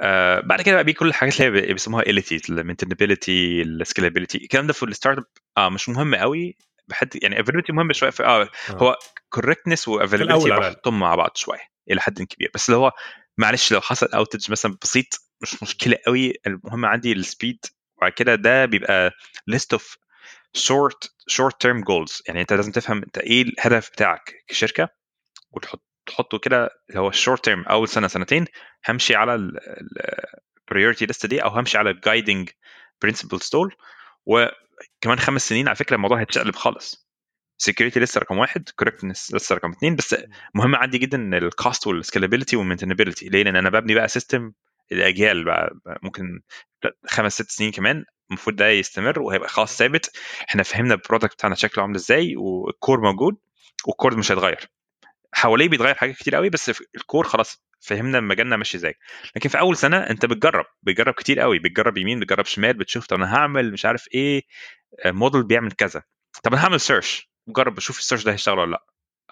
آه 0.00 0.40
بعد 0.40 0.62
كده 0.62 0.74
بقى 0.74 0.84
بيجي 0.84 0.98
كل 0.98 1.08
الحاجات 1.08 1.40
اللي 1.40 1.60
هي 1.68 1.72
بيسموها 1.72 2.02
ال 2.02 2.08
ility 2.08 2.40
ال 2.48 2.55
maintainability 2.55 3.62
ال 3.62 3.68
scalability 3.68 4.38
الكلام 4.38 4.66
ده 4.66 4.72
في 4.72 4.82
ال 4.82 5.18
startup 5.18 5.24
آه 5.58 5.68
مش 5.68 5.88
مهم 5.88 6.14
قوي. 6.14 6.56
بحد 6.88 7.08
يعني 7.22 7.40
availability 7.40 7.72
مهم 7.72 7.92
شوية 7.92 8.10
في 8.10 8.24
آه, 8.24 8.42
آه. 8.42 8.48
هو 8.70 8.96
correctness 9.28 9.88
و 9.88 9.93
availability 9.93 10.50
بحطهم 10.50 11.00
مع 11.00 11.14
بعض 11.14 11.30
شوية 11.34 11.72
إلى 11.90 12.00
حد 12.00 12.22
كبير. 12.22 12.50
بس 12.54 12.68
اللي 12.68 12.78
هو 12.78 12.92
معلش 13.38 13.72
لو 13.72 13.80
حصل 13.80 14.06
outage 14.06 14.50
مثلا 14.50 14.76
بسيط 14.82 15.06
مش 15.42 15.62
مشكلة 15.62 15.98
قوي. 16.06 16.32
المهم 16.46 16.86
عندي 16.86 17.12
ال 17.12 17.21
speed 17.21 17.64
وبعد 17.96 18.12
كده 18.12 18.34
ده 18.34 18.64
بيبقى 18.66 19.10
list 19.46 19.72
of 19.72 19.96
short 20.54 21.14
short 21.26 21.60
term 21.62 21.80
goals 21.80 22.22
يعني 22.28 22.40
انت 22.40 22.52
لازم 22.52 22.72
تفهم 22.72 23.02
انت 23.02 23.18
إيه 23.18 23.42
الهدف 23.42 23.90
بتاعك 23.90 24.44
كشركة 24.48 24.88
وتحط 25.50 25.82
تحطه 26.06 26.38
كده 26.38 26.70
اللي 26.90 27.00
هو 27.00 27.08
ال 27.08 27.14
short 27.14 27.44
term 27.44 27.62
أول 27.62 27.88
سنة 27.88 28.08
سنتين. 28.08 28.44
همشي 28.88 29.14
على 29.14 29.34
ال 30.68 30.72
priority 30.72 31.06
list 31.06 31.26
دي 31.26 31.42
أو 31.44 31.48
همشي 31.50 31.78
على 31.78 31.90
ال 31.90 31.97
guiding 31.97 32.50
principles 33.02 33.50
دول. 33.52 33.74
وكمان 34.26 35.18
خمس 35.18 35.48
سنين 35.48 35.68
على 35.68 35.76
فكرة 35.76 35.96
الموضوع 35.96 36.20
هيتشقلب 36.20 36.54
خالص. 36.56 37.08
security 37.62 38.00
لسه 38.00 38.18
رقم 38.20 38.38
واحد 38.38 38.68
correctness 38.76 39.34
لسه 39.34 39.54
رقم 39.54 39.70
اثنين 39.70 39.96
بس 39.96 40.16
مهم 40.54 40.74
عندي 40.76 40.98
جدا 40.98 41.38
ال 41.38 41.48
cost 41.48 41.86
وال 41.86 41.97
scalability 41.97 42.56
وال 42.56 42.64
maintainability 42.64 43.28
ليه؟ 43.28 43.42
لأن 43.42 43.56
أنا 43.56 43.70
ببني 43.70 43.94
بقى 43.94 44.08
system 44.08 44.52
الأجيال 44.92 45.44
بقى 45.44 45.70
ممكن 46.02 46.40
خمس 47.06 47.32
ست 47.34 47.50
سنين 47.50 47.70
كمان 47.72 48.04
المفروض 48.30 48.56
ده 48.56 48.68
يستمر 48.68 49.20
وهيبقى 49.22 49.48
خلاص 49.48 49.78
ثابت. 49.78 50.10
إحنا 50.48 50.62
فهمنا 50.62 50.94
ال 50.94 50.99
product 50.99 51.32
بتاعنا 51.34 51.54
شكله 51.54 51.82
عامل 51.84 51.94
إزاي 51.94 52.36
وال 52.36 52.57
core 52.57 53.00
موجود 53.00 53.36
وال 53.86 53.96
core 53.96 54.16
مش 54.18 54.32
هيتغير. 54.32 54.68
حواليه 55.34 55.68
بيتغير 55.68 55.94
حاجات 55.94 56.16
كتير 56.16 56.34
قوي 56.34 56.50
بس 56.50 56.72
ال 56.96 57.02
core 57.02 57.24
خلاص 57.24 57.64
فهمنا 57.80 58.20
مجالنا 58.20 58.56
ماشي 58.56 58.76
إزاي. 58.76 58.94
لكن 59.36 59.48
في 59.48 59.58
أول 59.58 59.76
سنة 59.76 59.96
أنت 59.96 60.26
بتجرب 60.26 60.64
بتجرب 60.82 61.14
كتير 61.14 61.40
قوي 61.40 61.58
بتجرب 61.58 61.96
يمين 61.98 62.20
بتجرب 62.20 62.44
شمال 62.44 62.74
بتشوف 62.74 63.06
طب 63.06 63.16
أنا 63.16 63.34
هعمل 63.36 63.72
مش 63.72 63.84
عارف 63.86 64.04
إيه 64.14 64.42
موديل 65.06 65.44
بيعمل 65.44 65.72
كذا. 65.72 66.02
طب 66.42 66.52
أنا 66.54 66.64
هعمل 66.64 66.80
search 66.80 67.31
جرب 67.48 67.76
أشوف 67.78 67.98
ال 67.98 68.02
search 68.02 68.24
ده 68.24 68.32
هيشتغل 68.32 68.58
ولا 68.58 68.70
لأ 68.70 68.84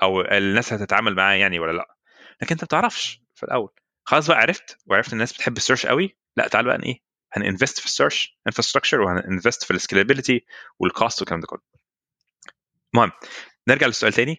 أو 0.02 0.20
الناس 0.20 0.72
هتتعامل 0.72 1.14
معاه 1.14 1.34
يعني 1.34 1.58
ولا 1.58 1.72
لأ. 1.72 1.96
لكن 2.42 2.54
أنت 2.54 2.62
ما 2.62 2.66
بتعرفش 2.66 3.22
في 3.34 3.42
الأول. 3.42 3.70
خلاص 4.04 4.26
بقى 4.28 4.38
عرفت 4.38 4.78
وعرفت 4.86 5.12
الناس 5.12 5.32
بتحب 5.32 5.56
ال 5.56 5.60
search 5.60 5.86
قوي 5.86 6.16
لأ 6.36 6.48
تعال 6.48 6.64
بقى 6.64 6.82
إيه 6.82 7.00
هننفست 7.32 7.78
في 7.80 7.86
السيرش 7.86 8.38
انفراستراكشر 8.46 9.00
وهننفست 9.00 9.64
في 9.64 9.70
السكيلابيلتي 9.70 10.44
والكوست 10.78 11.20
والكلام 11.20 11.40
ده 11.40 11.46
كله. 11.46 11.60
المهم 12.94 13.12
نرجع 13.68 13.86
للسؤال 13.86 14.12
تاني. 14.12 14.36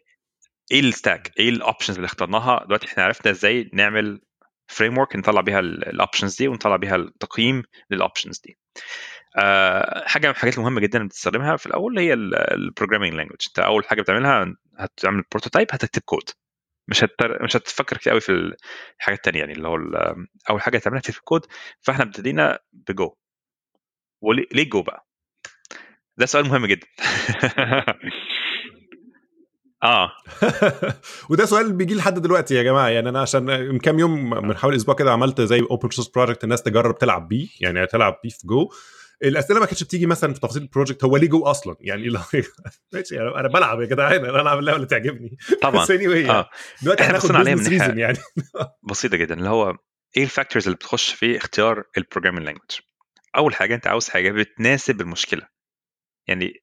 إيه 0.72 0.80
ال 0.80 0.88
stack 0.88 1.32
إيه 1.40 1.50
ال 1.50 1.55
options 1.55 1.96
اللي 1.96 2.06
اخترناها؟ 2.06 2.66
دلوقتي 2.66 2.88
إحنا 2.88 3.04
عرفنا 3.04 3.32
إزاي 3.32 3.70
نعمل 3.74 4.22
framework 4.68 5.16
نطلع 5.16 5.42
بيها 5.42 5.60
ال 5.60 5.69
options 5.69 6.36
دي 6.38 6.48
ونطلع 6.48 6.76
بيها 6.76 6.96
التقييم 6.96 7.64
لل 7.90 8.01
options 8.01 8.40
دي. 8.40 8.58
حاجة 10.06 10.28
من 10.28 10.32
الحاجات 10.32 10.58
المهمة 10.58 10.82
جدا 10.82 10.98
اللي 10.98 11.08
بتستخدمها 11.10 11.58
في 11.58 11.66
الأول 11.66 12.00
هي 12.00 12.14
ال 12.14 12.22
programming 12.22 13.14
language 13.14 13.38
أنت 13.48 13.60
أول 13.60 13.86
حاجة 13.86 14.02
بتعملها 14.02 14.56
هتعمل 14.78 15.24
prototype 15.32 15.68
هتكتب 15.72 16.02
كود 16.06 16.24
مش 16.88 17.04
هتر... 17.04 17.44
مش 17.44 17.56
هتفكر 17.56 17.98
كتير 17.98 18.12
قوي 18.12 18.22
في 18.22 18.56
الحاجات 19.00 19.18
الثانية 19.18 19.40
يعني 19.40 19.54
اللي 19.54 19.68
هو 19.68 19.78
أول 20.50 20.62
حاجة 20.62 20.78
هتعملها 20.78 21.02
تكتب 21.02 21.22
كود 21.24 21.46
فإحنا 21.82 22.04
ابتدينا 22.04 22.60
بجو 22.74 23.16
وليه 24.22 24.70
جو 24.70 24.82
بقى؟ 24.82 25.08
ده 26.18 26.26
سؤال 26.26 26.46
مهم 26.46 26.66
جدا. 26.66 26.88
آه. 29.84 30.12
وده 31.30 31.46
سؤال 31.46 31.74
بيجي 31.74 31.96
لحد 31.96 32.20
دلوقتي 32.20 32.56
يا 32.56 32.64
جماعة. 32.64 32.88
يعني 32.90 33.10
أنا 33.10 33.22
عشان 33.22 33.44
من 33.44 33.80
كام 33.80 34.00
يوم 34.00 34.30
من 34.48 34.58
حوالي 34.58 34.76
أسبوع 34.78 34.96
كده 34.96 35.12
عملت 35.12 35.42
زي 35.42 35.62
open 35.62 35.90
source 35.90 36.08
project 36.08 36.44
الناس 36.44 36.64
تجرب 36.64 36.98
تلعب 36.98 37.28
بيه. 37.28 37.48
يعني 37.62 37.88
تلعب 37.88 38.20
بيه 38.24 38.30
في 38.30 38.48
جو 38.48 38.70
الأسئلة 39.24 39.60
ما 39.60 39.66
كانتش 39.66 39.84
بتيجي 39.84 40.06
مثلا 40.06 40.34
في 40.34 40.40
تفاصيل 40.40 40.62
ال 40.62 40.67
project 40.67 41.04
هو 41.04 41.18
ليه 41.18 41.30
جو 41.30 41.44
أصلا؟ 41.44 41.76
يعني 41.80 42.10
ماشي 42.94 43.16
يعني 43.16 43.30
أنا 43.30 43.48
بلعب 43.48 43.82
يا 43.82 43.86
جدعان 43.86 44.26
أنا 44.26 44.42
العب 44.42 44.60
اللعبة 44.60 44.76
اللي 44.76 44.88
تعجبني. 44.88 45.38
طبعا. 45.62 45.82
بس 45.84 45.92
anyway 45.92 46.02
يعني. 46.02 46.30
آه. 46.30 46.50
دلوقتي 46.82 47.04
إحنا 47.04 47.14
هناخد 47.14 47.36
عليها 47.36 47.56
من 47.56 48.00
يعني. 48.00 48.18
بسيطة 48.90 49.18
جدا 49.18 49.34
اللي 49.34 49.50
هو 49.50 49.78
إيه 50.18 50.24
ال 50.24 50.29
factors 50.29 50.66
اللي 50.66 50.76
بتخش 50.76 51.14
في 51.14 51.38
اختيار 51.38 51.84
ال 51.98 52.02
programming 52.02 52.46
language 52.46 52.80
أول 53.38 53.56
حاجة 53.56 53.76
أنت 53.76 53.88
عاوز 53.88 54.10
حاجة 54.10 54.32
بتناسب 54.32 55.02
المشكلة. 55.02 55.48
يعني 56.28 56.54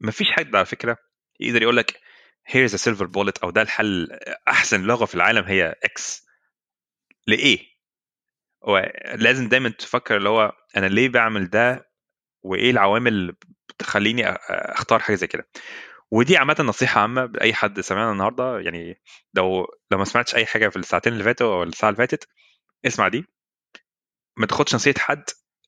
ما 0.00 0.10
فيش 0.10 0.30
حد 0.30 0.56
على 0.56 0.66
فكرة 0.66 0.96
يقدر 1.40 1.62
يقول 1.62 1.76
لك 1.76 2.00
here's 2.46 2.74
a 2.74 2.76
silver 2.76 3.06
bullet 3.06 3.38
أو 3.38 3.50
ده 3.50 3.62
الحل 3.62 4.18
أحسن 4.48 4.82
لغة 4.82 5.04
في 5.04 5.14
العالم 5.14 5.44
هي 5.44 5.74
X 5.84 6.26
لإيه؟ 7.26 7.58
لازم 9.14 9.48
دايما 9.48 9.68
تفكر 9.68 10.16
اللي 10.16 10.28
هو 10.28 10.52
أنا 10.76 10.86
ليه 10.86 11.08
بعمل 11.08 11.50
ده 11.50 11.87
وإيه 12.42 12.70
العوامل 12.70 13.12
اللي 13.12 13.32
بتخليني 13.68 14.28
أختار 14.50 14.98
حاجة 14.98 15.16
زي 15.16 15.26
كده. 15.26 15.48
ودي 16.10 16.36
عامه 16.36 16.56
نصيحة 16.60 17.00
عامة 17.00 17.24
لأي 17.24 17.54
حد 17.54 17.80
سمعنا 17.80 18.12
النهارده 18.12 18.60
يعني 18.60 19.00
لو 19.34 19.66
لو 19.90 19.98
ما 19.98 20.04
سمعتش 20.04 20.34
أي 20.34 20.46
حاجة 20.46 20.68
في 20.68 20.76
الساعتين 20.76 21.12
اللي 21.12 21.24
فاتوا 21.24 21.54
أو 21.54 21.62
الساعة 21.62 21.90
اللي 21.90 21.98
فاتت 21.98 22.28
اسمع 22.86 23.08
دي. 23.08 23.24
ما 24.36 24.46
تاخدش 24.46 24.74
نصيحة 24.74 24.98
حد 24.98 25.24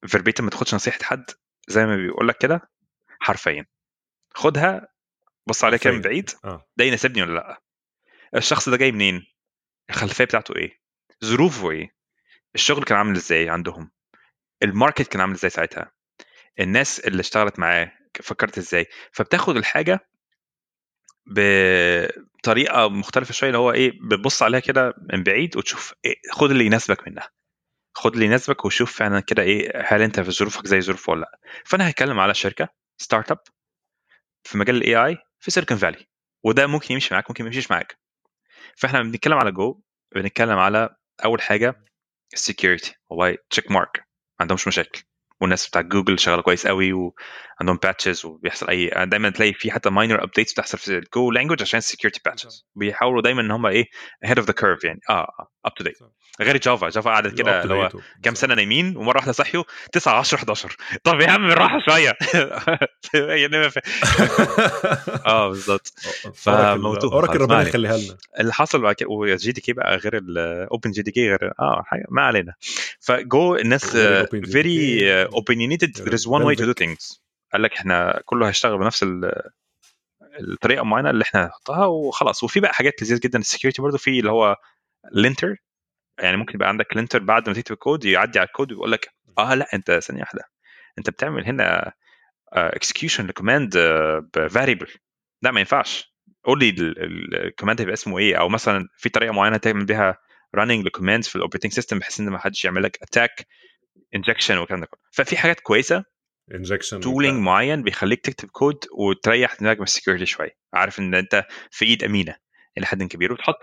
verbatim 0.06 0.44
ما 0.44 0.50
تاخدش 0.50 0.74
نصيحة 0.74 0.98
حد 1.02 1.24
زي 1.68 1.86
ما 1.86 1.96
بيقول 1.96 2.28
لك 2.28 2.38
كده 2.38 2.70
حرفيا. 3.20 3.66
خدها 4.34 4.88
بص 5.46 5.64
عليها 5.64 5.78
كده 5.78 5.92
من 5.92 6.00
بعيد 6.00 6.30
آه. 6.44 6.68
ده 6.76 6.84
يناسبني 6.84 7.22
ولا 7.22 7.32
لأ؟ 7.34 7.62
الشخص 8.36 8.68
ده 8.68 8.76
جاي 8.76 8.92
منين؟ 8.92 9.26
الخلفية 9.90 10.24
بتاعته 10.24 10.56
إيه؟ 10.56 10.80
ظروفه 11.24 11.70
إيه؟ 11.70 11.94
الشغل 12.54 12.84
كان 12.84 12.98
عامل 12.98 13.16
إزاي 13.16 13.48
عندهم؟ 13.48 13.90
ال 14.62 14.69
market 14.69 15.08
كان 15.08 15.20
عامل 15.20 15.34
إزاي 15.34 15.50
ساعتها؟ 15.50 15.92
الناس 16.60 17.00
اللي 17.00 17.20
اشتغلت 17.20 17.58
معاه 17.58 17.92
فكرت 18.22 18.58
إزاي؟ 18.58 18.86
فبتاخد 19.12 19.56
الحاجة 19.56 20.00
بطريقه 21.26 22.88
مختلفة 22.88 23.32
شوية 23.32 23.48
اللي 23.50 23.58
هو 23.58 23.72
إيه 23.72 23.92
بتبص 24.02 24.42
عليها 24.42 24.60
كده 24.60 24.94
من 25.12 25.22
بعيد 25.22 25.56
وتشوف 25.56 25.94
إيه 26.04 26.14
خد 26.32 26.50
اللي 26.50 26.66
يناسبك 26.66 27.08
منها. 27.08 27.30
خد 27.94 28.12
اللي 28.14 28.26
يناسبك 28.26 28.64
وشوف 28.64 28.98
فعلا 28.98 29.20
كده 29.20 29.42
إيه 29.42 29.72
هل 29.86 30.02
أنت 30.02 30.20
في 30.20 30.30
ظروفك 30.30 30.66
زي 30.66 30.80
ظروفه 30.80 31.10
ولا 31.12 31.20
لأ. 31.20 31.38
فأنا 31.64 31.90
هتكلم 31.90 32.20
على 32.20 32.34
شركة 32.34 32.68
startup 32.98 33.38
في 34.44 34.58
مجال 34.58 34.76
ال 34.76 34.96
AI 34.96 35.18
في 35.40 35.50
سيليكون 35.50 35.76
فالي 35.76 36.06
وده 36.44 36.66
ممكن 36.66 36.94
يمشي 36.94 37.14
معاك 37.14 37.30
ممكن 37.30 37.44
ما 37.44 37.48
يمشيش 37.48 37.70
معاك. 37.70 37.98
فإحنا 38.76 39.02
بنتكلم 39.02 39.38
على 39.38 39.52
جو 39.52 39.80
بنتكلم 40.14 40.58
على 40.58 40.96
أول 41.24 41.42
حاجة 41.42 41.84
ال 42.34 42.41
security 42.41 42.94
والله 43.10 43.36
check 43.50 43.70
mark 43.70 43.96
ما 43.98 44.04
عندهمش 44.40 44.68
مشاكل. 44.68 45.02
والناس 45.40 45.68
بتاع 45.68 45.80
جوجل 45.80 46.18
شغالة 46.18 46.42
كويس 46.42 46.66
قوي 46.66 46.92
وعندهم 46.92 47.76
patches 47.82 48.24
وبيحصل 48.24 48.68
اي 48.68 48.90
دايما 49.06 49.30
تلاقي 49.30 49.52
في 49.52 49.70
حتى 49.70 49.90
minor 49.90 50.24
updates 50.24 50.52
بتحصل 50.52 50.78
في 50.78 50.98
ال 50.98 51.09
Go 51.09 51.30
language 51.30 51.62
عشان 51.62 51.80
security 51.80 52.20
patches 52.24 52.66
بيحاولوا 52.74 53.22
دايما 53.22 53.40
إن 53.40 53.50
هم 53.50 53.66
إيه 53.66 53.86
ahead 54.24 54.38
of 54.38 54.46
the 54.46 54.52
curve 54.52 54.84
يعني. 54.84 55.00
آه 55.10 55.28
up 55.64 55.74
to 55.74 55.84
date 55.84 55.98
غير 56.40 56.56
Java 56.56 56.88
Java 56.88 57.10
قعدت 57.10 57.38
كده 57.38 57.62
اللي 57.62 57.74
هو 57.74 57.90
كام 58.22 58.34
سنة 58.34 58.54
نايمين 58.54 58.96
ومرة 58.96 59.16
واحدة 59.16 59.32
صحيوا 59.32 59.64
9 59.92 60.18
10 60.18 60.38
11 60.38 60.76
طب 61.04 61.20
يا 61.20 61.30
عم 61.30 61.48
بالراحه 61.48 61.78
شوية. 61.88 62.10
آه 65.26 65.48
بالظبط. 65.48 65.92
فموتوها 66.34 67.12
Oracle 67.14 67.40
ربنا 67.40 67.62
يخليها 67.68 67.96
لنا. 67.96 68.16
اللي 68.40 68.52
حصل 68.52 68.80
بعد 68.82 68.94
كده 68.94 69.08
و 69.08 69.52
JDK 69.52 69.72
بقى 69.72 69.96
غير 69.96 70.16
ال 70.16 70.90
OpenJDK 70.90 71.28
غير 71.28 71.52
آه 71.60 71.82
حاجة 71.86 72.04
ما 72.10 72.22
علينا. 72.22 72.54
فجو 73.00 73.56
الناس 73.56 73.96
very 74.52 74.98
opinionated 75.34 75.96
there 75.98 76.12
is 76.14 76.22
one 76.26 76.42
way 76.44 76.56
to 76.60 76.64
do 76.66 76.74
things. 76.84 77.20
قال 77.52 77.62
لك 77.62 77.72
إحنا 77.72 78.22
كله 78.24 78.48
هيشتغل 78.48 78.78
بنفس 78.78 79.06
الطريقة 80.40 80.84
معينه 80.84 81.10
اللي 81.10 81.22
إحنا 81.22 81.46
نحطها 81.46 81.86
وخلاص. 81.86 82.44
وفي 82.44 82.60
بقى 82.60 82.74
حاجات 82.74 83.02
لذيذة 83.02 83.20
جدا. 83.24 83.38
ال 83.38 83.43
security 83.43 83.82
برضه 83.82 83.98
في 83.98 84.18
اللي 84.20 84.30
هو 84.30 84.56
linter 85.12 85.56
يعني 86.18 86.36
ممكن 86.36 86.54
يبقى 86.54 86.68
عندك 86.68 86.96
linter 86.96 87.18
بعد 87.18 87.48
ما 87.48 87.54
تكتب 87.54 87.72
الكود 87.72 88.04
يعدي 88.04 88.38
على 88.38 88.46
الكود 88.46 88.72
ويقول 88.72 88.92
لك 88.92 89.08
آه 89.38 89.54
لا 89.54 89.66
أنت 89.74 89.90
ثانية 89.92 90.20
واحدة. 90.20 90.42
أنت 90.98 91.10
بتعمل 91.10 91.44
هنا 91.44 91.92
execution 92.52 93.26
ل 93.26 93.33
command 93.33 93.78
ب 94.36 94.42
variable 94.42 94.86
لا 95.42 95.50
ما 95.50 95.60
ينفعش. 95.60 96.14
قول 96.44 96.58
لي 96.58 96.68
ال 96.78 96.91
command 96.91 97.80
هيبقى 97.80 97.94
اسمه 97.94 98.18
إيه؟ 98.18 98.36
أو 98.40 98.48
مثلا 98.48 98.88
في 98.96 99.08
طريقة 99.08 99.32
معينة 99.32 99.56
تعمل 99.56 99.84
بيها 99.84 100.18
running 100.54 100.86
ل 100.86 100.91
commands 100.91 101.28
في 101.28 101.36
ال 101.36 101.40
operating 101.40 101.72
system 101.72 101.98
بحيث 101.98 102.20
إن 102.20 102.28
ما 102.28 102.38
حدش 102.38 102.64
يعمل 102.64 102.82
لك 102.82 102.98
attack 103.02 103.46
injection 104.14 104.56
والكلام 104.56 104.80
ده 104.80 104.86
كله. 104.86 105.00
ففي 105.12 105.36
حاجات 105.36 105.60
كويسة 105.60 106.04
injection 106.54 107.00
tooling 107.00 107.42
معين 107.42 107.82
بيخليك 107.82 108.20
تكتب 108.20 108.48
كود 108.48 108.84
وتريح 108.92 109.54
دماغك 109.60 109.76
من 109.76 109.82
ال 109.82 109.87
security 109.87 110.26
شوية. 110.26 110.56
عارف 110.74 110.98
إن 110.98 111.14
أنت 111.14 111.46
في 111.70 111.84
إيد 111.84 112.04
أمينة 112.04 112.36
إلى 112.78 112.86
حد 112.86 113.02
كبير 113.02 113.32
وتحط. 113.32 113.60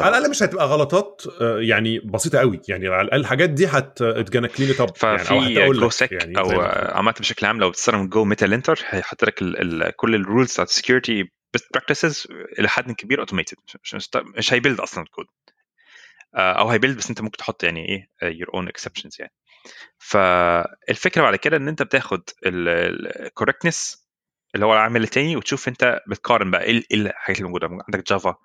على 0.00 0.18
الأقل 0.18 0.30
مش 0.30 0.42
هتبقى 0.42 0.66
غلطات 0.66 1.22
يعني 1.40 1.98
بسيطة 1.98 2.38
قوي. 2.38 2.60
يعني 2.68 2.88
على 2.88 3.02
الأقل 3.02 3.20
الحاجات 3.20 3.50
دي 3.50 3.66
هتجانا 3.66 4.48
clean 4.48 4.70
up 4.80 4.96
ففي 4.96 5.34
يعني 5.34 5.64
أو 5.64 5.72
gosec 5.72 6.12
يعني 6.12 6.38
أو 6.38 6.60
عامه 6.96 7.14
بشكل 7.20 7.46
عام 7.46 7.60
لو 7.60 7.70
بتستخدم 7.70 8.08
gometalinter 8.08 8.80
هيحط 8.88 9.24
لك 9.24 9.42
ال 9.42 9.82
ال 9.82 9.96
كل 9.96 10.14
ال 10.14 10.20
rules 10.20 10.52
بتاعت 10.52 10.68
ال 10.68 10.74
security 10.74 11.24
best 11.52 11.68
practices 11.74 12.26
إلى 12.58 12.68
حد 12.68 12.92
كبير 12.92 13.20
automated 13.20 13.56
مش, 13.84 14.08
مش 14.36 14.52
هي 14.52 14.60
build 14.60 14.80
أصلا 14.80 15.04
الكود 15.04 15.26
أو 16.34 16.68
هي 16.70 16.77
build 16.77 16.96
بس 16.98 17.08
أنت 17.10 17.20
ممكن 17.20 17.36
تحط 17.36 17.64
يعني 17.64 17.88
إيه 17.88 18.08
your 18.22 18.54
own 18.54 18.68
exceptions 18.68 19.16
يعني. 19.20 19.32
فالفكرة 19.98 21.22
بعد 21.22 21.36
كده 21.36 21.56
إن 21.56 21.68
أنت 21.68 21.82
بتاخد 21.82 22.22
ال 22.46 22.60
correctness 22.60 24.08
اللي 24.54 24.66
هو 24.66 24.72
العامل 24.74 25.02
التاني 25.02 25.36
وتشوف 25.36 25.68
أنت 25.68 26.00
بتقارن 26.08 26.50
بقى 26.50 26.62
إيه 26.64 26.82
الحاجات 26.92 27.36
اللي 27.38 27.48
موجودة. 27.48 27.68
عندك 27.88 28.08
جافا 28.08 28.36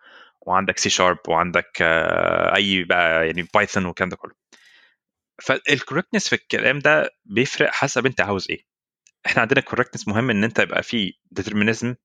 وعندك 0.42 0.78
سي 0.78 0.90
شارب 0.90 1.18
وعندك 1.28 1.82
أي 2.56 2.84
بقى 2.84 3.26
يعني 3.28 3.48
Python 3.54 3.86
والكلام 3.86 4.10
ده 4.10 4.16
كله. 4.16 4.34
فال 5.42 5.55
correctness 5.55 6.30
في 6.30 6.36
الكلام 6.36 6.80
ده 6.80 7.10
بيفرق 7.26 7.70
حسب 7.72 8.06
أنت 8.06 8.22
عاوز 8.22 8.48
إيه. 8.50 8.66
إحنا 9.26 9.42
عندنا 9.42 9.60
ال 9.60 9.64
correctness 9.64 10.08
مهم 10.08 10.30
إن 10.30 10.44
أنت 10.44 10.60
يبقى 10.60 10.84
في 10.84 11.14
determinism 11.32 11.96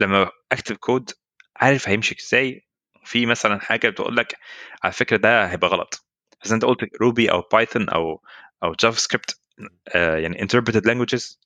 لما 0.00 0.30
أكتب 0.52 0.76
كود 0.76 1.10
عارف 1.56 1.88
هيمشي 1.88 2.16
إزاي 2.20 2.65
في 3.06 3.26
مثلا 3.26 3.60
حاجة 3.60 3.88
بتقول 3.88 4.16
لك 4.16 4.36
على 4.82 4.92
فكرة 4.92 5.16
ده 5.16 5.46
هيبقى 5.46 5.68
غلط. 5.70 6.06
بس 6.44 6.52
أنت 6.52 6.64
قلت 6.64 6.80
Ruby 7.00 7.30
أو 7.30 7.40
Python 7.52 7.88
أو 7.88 8.22
أو 8.64 8.72
JavaScript 8.72 9.40
آه 9.88 10.16
يعني 10.16 10.42
interpreted 10.42 10.86
languages 10.86 11.40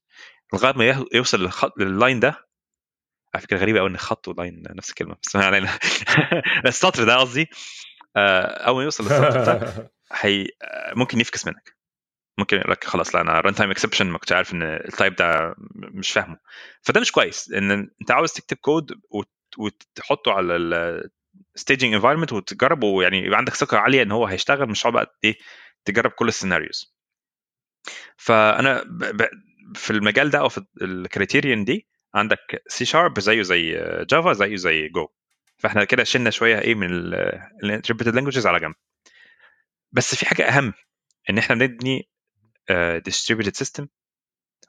لغاية 0.53 0.73
ما 0.77 1.07
يوصل 1.15 1.41
للخط 1.41 1.79
لل 1.79 1.93
line 1.93 2.21
ده. 2.21 2.47
على 3.35 3.43
فكرة 3.43 3.57
غريبة 3.59 3.79
قوي 3.79 3.89
إن 3.89 3.97
خط 3.97 4.29
و 4.29 4.36
line 4.36 4.63
نفس 4.71 4.89
الكلمة 4.91 5.17
بس 5.23 5.37
ما 5.37 5.45
علينا. 5.45 5.79
السطر 6.67 7.05
ده 7.05 7.17
قصدي 7.17 7.51
أول 8.17 8.77
ما 8.77 8.83
يوصل 8.85 9.05
للسطر 9.05 9.45
ده 9.45 9.91
هي 10.13 10.47
ممكن 10.97 11.21
يفكس 11.21 11.47
منك. 11.47 11.77
ممكن 12.39 12.57
يقول 12.57 12.71
لك 12.73 12.85
خلاص 12.85 13.15
لا 13.15 13.21
أنا 13.21 13.41
runtime 13.41 13.71
exception 13.71 14.07
ما 14.07 14.19
كنتش 14.19 14.33
عارف 14.33 14.53
إن 14.53 14.63
ال 14.63 14.73
type 14.73 15.15
ده 15.17 15.55
مش 15.75 16.13
فاهمه. 16.13 16.39
فده 16.83 17.01
مش 17.01 17.13
كويس 17.13 17.53
إن 17.53 17.71
أنت 18.01 18.11
عاوز 18.11 18.33
تكتب 18.33 18.57
كود 18.57 19.01
وتحطه 19.59 20.33
على 20.33 20.57
ال 21.59 21.62
staging 21.62 21.85
environment 21.85 22.33
وتجربه 22.33 23.03
يعني 23.03 23.19
يبقى 23.19 23.39
عندك 23.39 23.55
ثقة 23.55 23.79
عالية 23.79 24.03
إن 24.03 24.13
هو 24.13 24.27
هيشتغل 24.27 24.69
مش 24.69 24.87
بقى 24.87 25.19
إيه 25.25 25.39
تجرب 25.85 26.11
كل 26.11 26.29
ال 26.29 26.35
scenarios 26.35 26.95
فأنا 28.17 28.85
في 29.75 29.91
المجال 29.91 30.31
ده 30.31 30.39
أو 30.39 30.49
في 30.49 30.65
ال 30.83 30.91
criterion 30.91 31.65
دي 31.65 31.89
عندك 32.15 32.63
سي 32.67 32.85
شارب 32.85 33.21
زيه 33.21 33.43
زي 33.43 33.73
Java 34.11 34.33
زيه 34.33 34.57
زي 34.57 34.89
جو 34.89 35.09
فإحنا 35.59 35.85
كده 35.85 36.05
شلنا 36.05 36.31
شوية 36.31 36.59
إيه 36.59 36.75
من 36.75 36.89
ال 37.65 37.69
interpreted 37.69 38.15
languages 38.15 38.47
على 38.47 38.61
جنب. 38.61 38.75
بس 39.93 40.15
في 40.15 40.27
حاجة 40.27 40.43
أهم 40.49 40.73
إن 41.31 41.39
إحنا 41.39 41.55
بنبني 41.57 42.09
distributed 43.05 43.57
system 43.57 43.89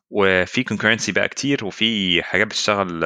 وفي 0.09 0.63
concurrency 0.63 1.11
بقى 1.11 1.27
كتير 1.29 1.65
وفي 1.65 2.23
حاجات 2.23 2.47
بتشتغل 2.47 3.03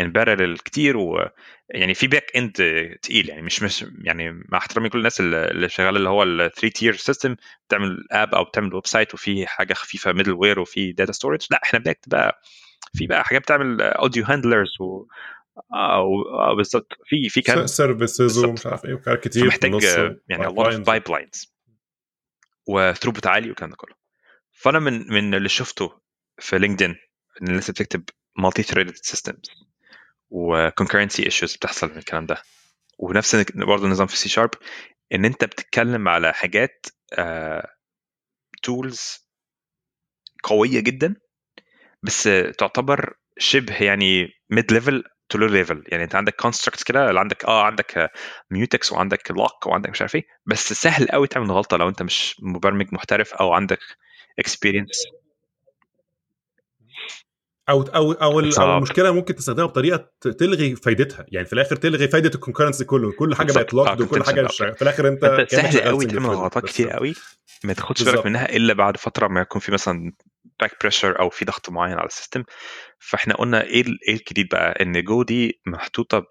in 0.00 0.12
parallel 0.12 0.58
كتير 0.58 0.96
ويعني 0.96 1.94
في 1.94 2.06
back 2.06 2.36
end 2.36 2.52
تقيل 3.02 3.28
يعني 3.28 3.42
مش 3.42 3.62
مش 3.62 3.84
يعني 4.04 4.30
مع 4.48 4.58
احترامي 4.58 4.88
كل 4.88 4.98
الناس 4.98 5.20
اللي 5.20 5.68
شغالة 5.68 5.96
اللي 5.96 6.08
هو 6.08 6.22
ال 6.22 6.50
3 6.52 6.68
tier 6.68 6.96
system 6.96 7.36
بتعمل 7.68 8.04
app 8.10 8.34
أو 8.34 8.44
بتعمل 8.44 8.74
website 8.74 9.14
وفي 9.14 9.46
حاجة 9.46 9.74
خفيفة 9.74 10.12
middleware 10.12 10.60
وفي 10.60 10.92
data 10.92 11.12
storage 11.12 11.46
لأ 11.50 11.60
إحنا 11.62 11.78
بنكتب 11.78 12.10
بقى 12.10 12.40
في 12.94 13.06
بقى 13.06 13.24
حاجات 13.24 13.42
بتعمل 13.42 13.82
audio 13.82 14.24
handlers 14.24 14.80
و 14.80 15.06
آه, 15.72 16.06
آه 16.38 16.54
بالظبط. 16.56 16.92
في 17.04 17.28
في 17.28 17.40
كان 17.40 17.66
services 17.66 18.44
ومش 18.44 18.66
عارف 18.66 18.84
إيه 18.84 18.94
وكان 18.94 19.16
كتير 19.16 19.46
محتاج 19.46 19.82
يعني 20.28 20.44
a 20.46 20.50
lot 20.50 20.72
of 20.72 20.84
pipelines 20.84 21.50
و 22.66 22.72
throughput 22.72 23.26
عالي 23.26 23.48
والكلام 23.48 23.70
ده 23.70 23.76
كله. 23.76 23.94
فأنا 24.52 24.78
من 24.78 25.12
من 25.12 25.34
اللي 25.34 25.48
شفته 25.48 26.00
في 26.38 26.58
LinkedIn 26.58 26.96
إن 27.42 27.48
الناس 27.48 27.70
بتكتب 27.70 28.04
multi-threaded 28.38 28.62
systems 28.62 28.94
و 28.94 29.69
concurrency 30.30 31.24
issues 31.24 31.56
بتحصل 31.56 31.90
من 31.90 31.98
الكلام 31.98 32.26
ده. 32.26 32.42
ونفس 32.98 33.36
برضه 33.54 33.84
النظام 33.84 34.06
في 34.06 34.16
سي 34.16 34.28
شارب 34.28 34.50
إن 35.14 35.24
أنت 35.24 35.44
بتتكلم 35.44 36.08
على 36.08 36.32
حاجات 36.32 36.86
tools 38.62 39.26
قوية 40.42 40.80
جدا 40.80 41.14
بس 42.02 42.28
تعتبر 42.58 43.14
شبه 43.38 43.82
يعني 43.84 44.28
mid-level 44.50 45.04
to 45.28 45.38
low-level 45.38 45.84
يعني 45.86 46.04
أنت 46.04 46.14
عندك 46.14 46.34
constructs 46.36 46.82
كده 46.82 47.08
اللي 47.08 47.20
عندك 47.20 47.44
آه 47.44 47.62
عندك 47.62 48.10
mutex 48.50 48.92
وعندك 48.92 49.30
lock 49.30 49.66
وعندك 49.66 49.90
مش 49.90 50.00
عارف 50.00 50.14
إيه 50.14 50.26
بس 50.46 50.72
سهل 50.72 51.08
قوي 51.08 51.26
تعمل 51.28 51.50
غلطة 51.50 51.76
لو 51.76 51.88
أنت 51.88 52.02
مش 52.02 52.36
مبرمج 52.42 52.86
محترف 52.92 53.34
أو 53.34 53.52
عندك 53.52 53.78
experience 54.38 55.06
أو 57.70 57.82
أو 57.82 58.12
أو, 58.12 58.40
أو 58.40 58.40
المشكلة 58.40 59.10
ممكن 59.12 59.34
تستخدمها 59.34 59.66
بطريقة 59.66 60.10
تلغي 60.38 60.76
فايدتها. 60.76 61.26
يعني 61.28 61.46
في 61.46 61.52
الآخر 61.52 61.76
تلغي 61.76 62.08
فايدة 62.08 62.30
ال 62.34 62.38
concurrency 62.38 62.84
كله. 62.84 63.12
كل 63.12 63.34
حاجة 63.34 63.52
بقت 63.52 63.74
locked 63.74 64.00
وكل 64.00 64.24
حاجة 64.24 64.46
في 64.46 64.82
الآخر 64.82 65.08
أنت, 65.08 65.24
أنت 65.24 65.50
سهل 65.50 65.80
قوي 65.80 66.06
تعمل 66.06 66.26
غلطات 66.26 66.64
كتير 66.66 66.90
قوي 66.90 67.14
ما 67.64 67.72
تاخدش 67.72 68.02
بالك 68.02 68.26
منها 68.26 68.56
إلا 68.56 68.74
بعد 68.74 68.96
فترة 68.96 69.28
ما 69.28 69.40
يكون 69.40 69.60
في 69.60 69.72
مثلا 69.72 70.12
back 70.60 70.76
pressure 70.80 71.20
أو 71.20 71.30
في 71.30 71.44
ضغط 71.44 71.70
معين 71.70 71.98
على 71.98 72.06
ال 72.06 72.11
system. 72.11 72.44
فإحنا 72.98 73.34
قلنا 73.34 73.62
إيه 73.62 73.84
إيه 74.08 74.14
الجديد 74.14 74.48
بقى؟ 74.52 74.82
إن 74.82 75.04
جو 75.04 75.22
دي 75.22 75.60
محطوطة 75.66 76.26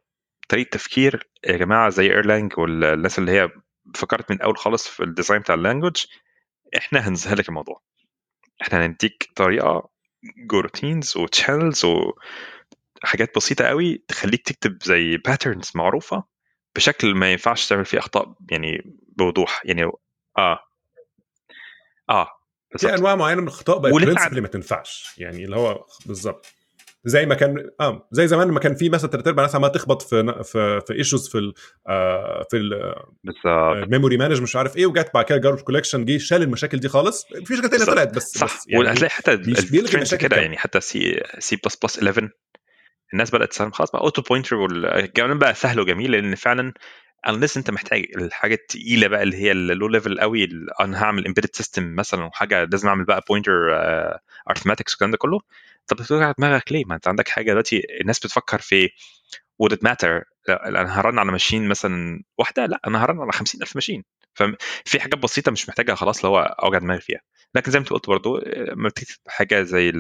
بطريقة 0.46 0.70
تفكير 0.70 1.30
يا 1.48 1.58
جماعة 1.58 1.90
زي 1.90 2.06
Erlang 2.06 2.54
والناس 2.58 3.20
اللي 3.20 3.32
هي 3.32 3.50
فكرت 3.96 4.32
من 4.32 4.38
الأول 4.38 4.58
خالص 4.58 4.88
في 4.88 5.04
ال 5.04 5.09
design 5.09 5.42
بتاع 5.42 5.56
ال 5.56 5.61
language 5.61 6.06
إحنا 6.78 7.08
هنسهل 7.08 7.38
لك 7.38 7.50
الموضوع. 7.50 7.82
إحنا 8.62 8.86
هنديك 8.86 9.30
طريقة 9.36 9.90
goroutines 10.24 10.60
و 10.60 11.18
channels 11.18 11.86
وحاجات 13.04 13.36
بسيطة 13.36 13.66
قوي 13.66 14.04
تخليك 14.08 14.42
تكتب 14.42 14.84
زي 14.84 15.18
patterns 15.18 15.72
معروفة 15.76 16.24
بشكل 16.76 17.16
ما 17.16 17.32
ينفعش 17.32 17.68
تعمل 17.68 17.86
فيه 17.86 18.00
أخطاء 18.00 18.34
يعني 18.52 18.96
بوضوح 19.18 19.62
يعني 19.66 19.84
آه. 20.38 20.60
آه 22.10 22.30
في 22.78 22.94
أنواع 22.94 23.16
معينة 23.16 23.42
من 23.42 23.48
الاخطاء 23.48 23.80
بقت 23.80 23.94
principally 23.94 24.42
ما 24.42 24.48
تنفعش 24.48 25.16
يعني 25.18 25.46
اللي 25.46 25.56
هو 25.56 25.86
بالظبط. 26.06 26.59
زي 27.06 27.26
ما 27.26 27.36
كان 27.36 27.70
آه 27.80 28.08
زي 28.12 28.28
زمان 28.28 28.48
ما 28.48 28.60
كان 28.60 28.76
في 28.76 28.90
مثلا 28.90 29.10
تلات 29.10 29.28
أرباع 29.28 29.44
الناس 29.46 29.56
عمالة 29.56 29.74
تخبط 29.74 30.02
في 30.02 30.44
في 30.44 30.82
في 30.88 30.94
issues 30.94 31.30
في 31.30 31.38
ال 31.38 31.54
آه 31.88 32.46
في 32.52 32.58
ال 33.48 33.58
memory 33.58 34.18
manage 34.18 34.42
مش 34.42 34.56
عارف 34.56 34.78
إيه 34.78 34.86
وجت 34.86 35.12
بعد 35.14 35.26
كده 35.26 35.38
garbage 35.38 35.60
collection 35.60 36.06
جه 36.06 36.18
شال 36.18 36.42
المشاكل 36.42 36.78
دي 36.80 36.88
خالص. 36.90 37.26
في 37.46 37.54
مشاكل 37.54 37.70
تانيه 37.70 37.86
طلعت 37.86 38.16
بس 38.16 38.32
صح. 38.38 38.46
بس 38.58 38.68
يعني 38.68 38.84
وهتلاقي 38.86 39.10
حتى 39.10 39.38
كده 40.18 40.38
يعني 40.38 40.58
حتى 40.58 40.82
سي 40.82 41.22
سي 41.40 41.56
بلس 41.66 41.76
بلس 41.76 41.98
11 41.98 42.30
الناس 43.14 43.32
بدأت 43.36 43.50
تستخدم. 43.50 43.72
خلاص 43.72 43.92
بقى 43.92 44.02
auto 44.02 44.22
pointer 44.22 44.56
والكلام 44.56 45.40
بقى 45.40 45.56
سهل 45.56 45.80
وجميل 45.80 46.12
لأن 46.12 46.36
فعلا 46.36 46.74
unless 47.28 47.58
أنت 47.58 47.72
محتاج 47.72 48.06
الحاجة 48.16 48.54
الثقيله 48.56 49.08
بقى 49.08 49.24
اللي 49.24 49.38
هي 49.38 49.52
ال 49.52 49.88
low-level 49.88 50.20
قوي 50.20 50.50
أنا 50.82 51.04
هعمل 51.04 51.26
embedded 51.26 51.50
system 51.54 51.96
مثلا 51.96 52.24
وحاجة 52.24 52.64
لازم 52.64 52.88
أعمل 52.88 53.06
بقى 53.06 53.24
pointer 53.30 53.52
arithmetics 54.50 54.94
والكلام 54.94 55.12
ده 55.12 55.18
كله. 55.18 55.40
طب 55.88 55.98
بتوجع 55.98 56.32
دماغك 56.38 56.72
ليه؟ 56.72 56.84
ما 56.86 56.96
أنت 56.96 57.08
عندك 57.08 57.30
حاجة 57.30 57.52
دلوقتي 57.52 57.82
الناس 58.02 58.20
بتفكر 58.20 58.60
في 58.62 58.90
would 59.64 59.72
it 59.76 59.80
matter 59.88 60.24
أنا 60.50 61.00
ه 61.00 61.05
run 61.05 61.20
على 61.20 61.32
machine 61.32 61.68
مثلا 61.68 62.24
واحدة؟ 62.38 62.66
لا 62.66 62.80
أنا 62.88 63.04
ه 63.06 63.09
run 63.09 63.20
على 63.22 63.32
50000 63.32 63.76
machine 63.76 64.04
ففي 64.34 65.00
حاجات 65.00 65.20
بسيطة 65.20 65.52
مش 65.52 65.70
محتاجه 65.70 65.94
خلاص 65.94 66.26
اللي 66.26 66.38
هو 66.38 66.40
أوجع 66.64 66.78
دماغي 66.80 67.02
فيها. 67.02 67.22
لكن 67.56 67.72
زي 67.72 67.80
ما 67.80 67.84
أنت 67.84 67.94
قلت 67.94 68.08
برضه 68.08 68.40
لما 68.40 68.90
بتكتب 68.90 69.16
حاجة 69.28 69.62
زي 69.62 69.94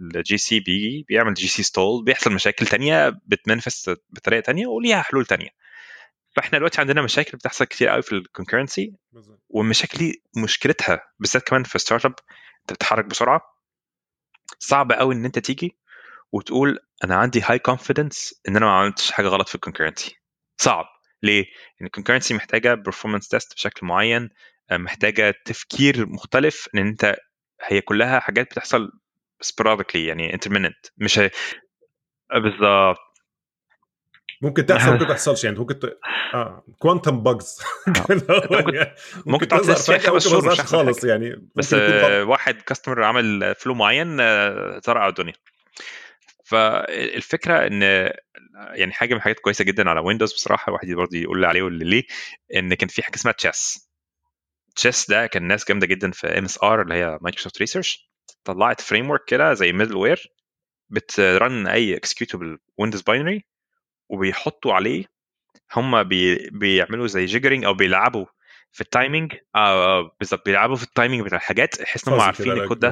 ال 0.00 0.38
GC 0.38 0.60
بيجي 0.60 1.04
بيعمل 1.08 1.34
GC 1.34 1.46
stall 1.48 2.04
بيحصل 2.04 2.32
مشاكل 2.32 2.66
تانية 2.66 3.08
بت 3.26 3.41
manifest 3.41 4.02
بطريقة 4.10 4.40
تانية 4.40 4.66
وليها 4.66 5.02
حلول 5.02 5.26
تانية. 5.26 5.48
فإحنا 6.38 6.58
دلوقتي 6.58 6.80
عندنا 6.80 7.02
مشاكل 7.02 7.36
بتحصل 7.38 7.64
كتير 7.64 7.88
قوي 7.88 8.02
في 8.02 8.12
ال 8.12 8.19
concurrency 8.19 8.92
والمشاكل 9.48 9.98
دي 9.98 10.22
مشكلتها 10.36 11.02
بالذات 11.18 11.42
كمان 11.42 11.64
في 11.64 11.78
startup 11.78 12.14
أنت 12.60 12.72
بتتحرك 12.72 13.04
بسرعة. 13.04 13.40
صعب 14.58 14.92
قوي 14.92 15.14
إن 15.14 15.24
أنت 15.24 15.38
تيجي 15.38 15.78
وتقول 16.32 16.78
أنا 17.04 17.16
عندي 17.16 17.40
high 17.44 17.58
confidence 17.58 18.40
إن 18.48 18.56
أنا 18.56 18.66
ما 18.66 18.72
عملتش 18.72 19.10
حاجة 19.10 19.26
غلط 19.28 19.48
في 19.48 19.54
ال 19.54 19.59
concurrency 19.59 20.16
صعب. 20.56 20.84
ليه؟ 21.22 21.44
لأن 21.78 21.86
ال 21.86 21.90
concurrency 21.90 22.34
محتاجة 22.34 22.74
performance 22.74 23.28
test 23.28 23.54
بشكل 23.54 23.86
معين 23.86 24.30
محتاجة 24.72 25.34
تفكير 25.44 26.06
مختلف 26.06 26.68
إن 26.74 26.78
أنت 26.86 27.16
هي 27.62 27.80
كلها 27.80 28.20
حاجات 28.20 28.46
بتحصل 28.46 28.92
sporadically 29.40 30.06
يعني 30.06 30.34
intermittent 30.34 30.86
مش 30.96 31.18
هي... 31.18 31.30
بالظبط. 32.30 33.07
ممكن 34.42 34.66
تحصل 34.66 34.92
ممكن 34.92 35.04
ما 35.04 35.12
تحصلش 35.12 35.44
يعني 35.44 35.58
ممكن 35.58 35.78
ت... 35.78 35.84
آه 36.34 36.64
quantum 36.82 37.22
bugs 37.22 37.58
ممكن 37.88 38.86
ممكن 39.26 39.48
تقعد 39.48 39.62
test 39.62 39.90
فيها 39.90 39.98
خمس 39.98 40.28
شهور 40.28 40.50
مش 40.52 40.60
خالص 40.60 41.04
يعني. 41.04 41.48
بس 41.54 41.74
آه 41.74 42.24
واحد 42.24 42.62
customer 42.62 43.02
عمل 43.02 43.54
flow 43.54 43.74
معين 43.74 44.20
آه 44.20 44.80
زرع 44.86 45.08
الدنيا. 45.08 45.32
فالفكرة 46.44 47.66
إن 47.66 47.82
يعني 48.74 48.92
حاجة 48.92 49.10
من 49.10 49.16
الحاجات 49.16 49.40
كويسة 49.40 49.64
جدا 49.64 49.90
على 49.90 50.00
Windows 50.00 50.32
بصراحة 50.32 50.68
الواحد 50.68 50.88
برضه 50.88 51.16
يقول 51.16 51.40
لي 51.40 51.46
عليه 51.46 51.62
واللي 51.62 51.84
ليه 51.84 52.04
إن 52.54 52.74
كان 52.74 52.88
في 52.88 53.02
حاجة 53.02 53.14
اسمها 53.14 53.32
تشيس 53.32 53.88
تشيس 54.76 55.10
ده 55.10 55.26
كان 55.26 55.42
ناس 55.42 55.68
جامدة 55.68 55.86
جدا 55.86 56.10
في 56.10 56.26
MSR 56.26 56.82
اللي 56.82 56.94
هي 56.94 57.18
Microsoft 57.20 57.58
Research 57.58 58.10
طلعت 58.44 58.80
framework 58.80 59.24
كده 59.26 59.54
زي 59.54 59.72
middleware 59.72 59.96
بت 59.96 60.32
run 60.90 61.66
أي 61.66 61.96
executable 61.96 62.58
Windows 62.78 63.02
binary 63.02 63.44
وبيحطوا 64.08 64.72
عليه 64.74 65.04
هم 65.76 66.02
بي 66.02 66.50
بيعملوا 66.50 67.06
زي 67.06 67.24
jiggering 67.24 67.64
أو 67.64 67.74
بيلعبوا 67.74 68.26
في 68.72 68.80
ال 68.80 68.88
timing 68.88 69.34
آه 69.54 70.16
بالظبط 70.20 70.44
بيلعبوا 70.44 70.76
في 70.76 70.82
ال 70.82 70.87
timing 70.87 71.20
بتاع 71.20 71.38
الحاجات 71.38 71.82
بحيث 71.82 72.08
إن 72.08 72.14
هم 72.14 72.20
عارفين 72.26 72.52
الكود 72.62 72.78
ده 72.78 72.88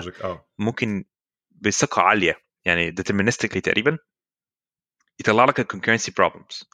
ممكن 0.58 1.04
بثقة 1.50 2.02
عالية 2.02 2.40
يعني 2.64 2.90
deterministically 2.90 3.60
تقريبا 3.60 3.98
يطلع 5.20 5.44
لك 5.44 5.60
ال 5.60 5.65
concurrency 5.65 6.12
problems 6.16 6.70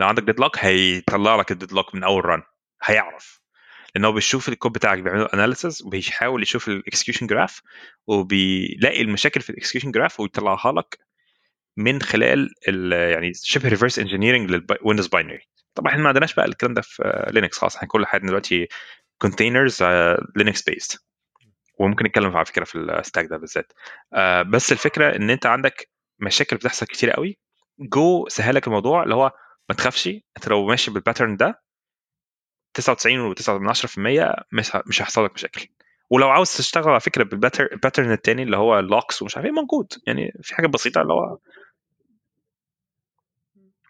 لو 0.00 0.06
عندك 0.06 0.22
deadlock 0.22 0.58
هيطلع 0.58 1.36
لك 1.36 1.52
ال 1.52 1.57
deadlock 1.57 1.94
من 1.94 2.04
أول 2.04 2.24
run 2.24 2.42
هيعرف. 2.82 3.40
لأن 3.94 4.04
هو 4.04 4.12
بيشوف 4.12 4.48
الكود 4.48 4.72
بتاعك 4.72 4.98
بيعمل 4.98 5.28
analysis 5.28 5.82
وبيحاول 5.82 6.42
يشوف 6.42 6.68
ال 6.68 6.74
execution 6.74 7.26
graph 7.26 7.62
وبيلاقي 8.06 9.02
المشاكل 9.02 9.40
في 9.40 9.50
ال 9.50 9.54
execution 9.54 9.90
graph 9.90 10.20
ويطلعها 10.20 10.72
لك 10.72 10.98
من 11.76 12.02
خلال 12.02 12.50
يعني 13.10 13.32
شبه 13.34 13.68
reverse 13.68 13.98
engineering 13.98 14.50
لل 14.50 14.62
Windows 14.62 15.06
binary 15.06 15.40
طبعا 15.74 15.92
إحنا 15.92 16.02
ما 16.02 16.08
عندناش 16.08 16.34
بقى 16.34 16.46
الكلام 16.46 16.74
ده 16.74 16.82
في 16.82 17.26
Linux 17.32 17.58
خلاص 17.58 17.76
إحنا 17.76 17.88
كل 17.88 18.06
حاجة 18.06 18.26
دلوقتي 18.26 18.68
containers 19.18 19.82
Linux 20.36 20.62
based 20.62 21.04
وممكن 21.78 22.04
نتكلم 22.06 22.36
على 22.36 22.44
فكرة 22.46 22.64
في 22.64 22.78
ال 22.78 22.86
stack 22.86 23.26
ده 23.26 23.36
بالذات. 23.36 23.72
uh, 24.14 24.18
بس 24.48 24.72
الفكرة 24.72 25.16
إن 25.16 25.30
أنت 25.30 25.46
عندك 25.46 25.90
مشاكل 26.18 26.56
بتحصل 26.56 26.86
كتير 26.86 27.10
قوي. 27.10 27.38
جو 27.80 28.28
سهلك 28.28 28.66
الموضوع 28.66 29.02
اللي 29.02 29.14
هو 29.14 29.32
ما 29.68 29.74
تخافش 29.74 30.06
أنت 30.08 30.48
لو 30.48 30.66
ماشي 30.66 30.90
بال 30.90 31.00
pattern 31.00 31.36
ده 31.36 31.62
99.9% 32.78 33.98
مش 34.86 35.02
هيحصل 35.02 35.24
لك 35.24 35.32
مشاكل. 35.34 35.68
ولو 36.10 36.28
عاوز 36.28 36.50
تشتغل 36.56 36.88
على 36.88 37.00
فكرة 37.00 37.24
بال 37.24 37.44
pattern 37.44 38.12
التاني 38.12 38.42
اللي 38.42 38.56
هو 38.56 38.78
ال 38.78 38.85
locks 38.85 39.22
ومش 39.22 39.36
عارف 39.36 39.46
إيه 39.46 39.52
موجود. 39.52 39.92
يعني 40.06 40.32
في 40.42 40.54
حاجة 40.54 40.66
بسيطة 40.66 41.02
اللي 41.02 41.12
هو 41.12 41.38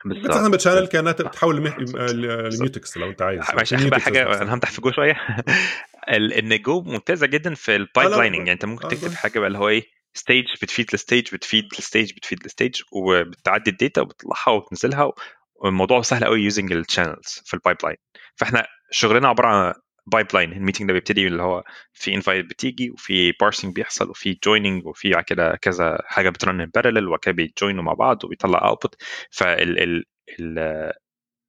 بتستخدم 0.05 0.55
ال 0.55 0.59
channel 0.59 0.86
كأنها 0.86 1.12
تحول 1.12 1.56
ل 1.57 1.80
mutex 1.80 2.97
لو 2.97 3.10
انت 3.10 3.22
عايز. 3.22 3.40
عشان 3.40 4.01
حاجة 4.01 4.43
أنا 4.43 4.55
همدح 4.55 4.70
في 4.70 4.81
جو 4.81 4.93
شوية. 4.93 5.16
إن 6.39 6.62
جو 6.62 6.81
ممتازة 6.81 7.26
جدا 7.26 7.55
في 7.55 7.76
ال 7.77 8.11
pipelining 8.11 8.39
يعني 8.39 8.52
أنت 8.52 8.64
ممكن 8.64 8.89
تكتب 8.89 9.14
حاجة 9.14 9.39
بقى 9.39 9.47
اللي 9.47 9.59
هو 9.59 9.68
إيه 9.68 9.82
ستيج 10.14 10.44
بتفيد 10.62 10.86
لستيج 10.94 11.28
بتفيد 11.32 11.64
لستيج 11.78 12.12
بتفيد 12.12 12.47
لستيج 12.47 12.82
وبتعدي 12.93 13.70
ال 13.70 13.77
data 13.77 14.01
وبتطلعها 14.01 14.51
وبتنزلها. 14.51 15.12
والموضوع 15.55 16.02
سهل 16.02 16.24
قوي 16.24 16.40
using 16.41 16.73
ال 16.73 16.80
channels 16.80 17.43
في 17.44 17.55
ال 17.55 17.77
pipeline 17.85 17.97
فإحنا 18.36 18.66
شغلنا 18.90 19.28
عبارة 19.28 19.47
عن 19.48 19.74
pipeline 20.07 20.53
ال 20.53 20.57
meeting 20.57 20.89
ده 20.89 20.93
بيبتدي 20.94 21.26
اللي 21.26 21.43
هو 21.43 21.64
في 21.93 22.14
invite 22.15 22.47
بتيجي 22.47 22.90
وفي 22.90 23.32
parsing 23.32 23.74
بيحصل 23.74 24.10
وفي 24.10 24.39
joining 24.45 24.86
وفي 24.86 25.22
كده 25.26 25.56
كذا 25.56 25.98
حاجة 26.06 26.31
بت 26.31 26.43
run 26.43 26.61
in 26.61 26.70
parallel 26.74 27.07
وبعد 27.09 27.18
كده 27.18 27.35
بي 27.35 27.48
join 27.48 27.76
وا 27.76 27.82
مع 27.82 27.93
بعض 27.93 28.24
وبيطلع 28.24 28.68
output 28.69 28.97
فال 29.31 29.78
ال 29.82 30.05
ال 30.40 30.93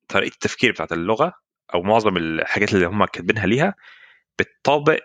طريقة 0.07 0.33
التفكير 0.33 0.71
بتاعت 0.71 0.91
اللغة 0.91 1.33
أو 1.73 1.81
معظم 1.83 2.17
الحاجات 2.17 2.73
اللي 2.73 2.85
هم 2.85 3.05
كاتبينها 3.05 3.45
ليها 3.47 3.75
بتطابق 4.39 4.99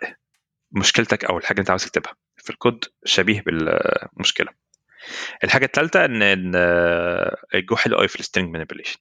مشكلتك 0.71 1.25
أو 1.25 1.37
الحاجة 1.37 1.51
اللي 1.55 1.61
أنت 1.61 1.69
عاوز 1.69 1.85
تكتبها. 1.85 2.13
في 2.37 2.49
الكود 2.49 2.85
شبيه 3.05 3.41
بالمشكلة. 3.41 4.47
الحاجة 5.43 5.65
الثالثه 5.65 6.05
إن 6.05 6.21
الجو 7.55 7.75
حلو 7.75 7.97
قوي 7.97 8.07
في 8.07 8.19
ال 8.19 8.23
string 8.23 8.49
manipulation 8.51 8.97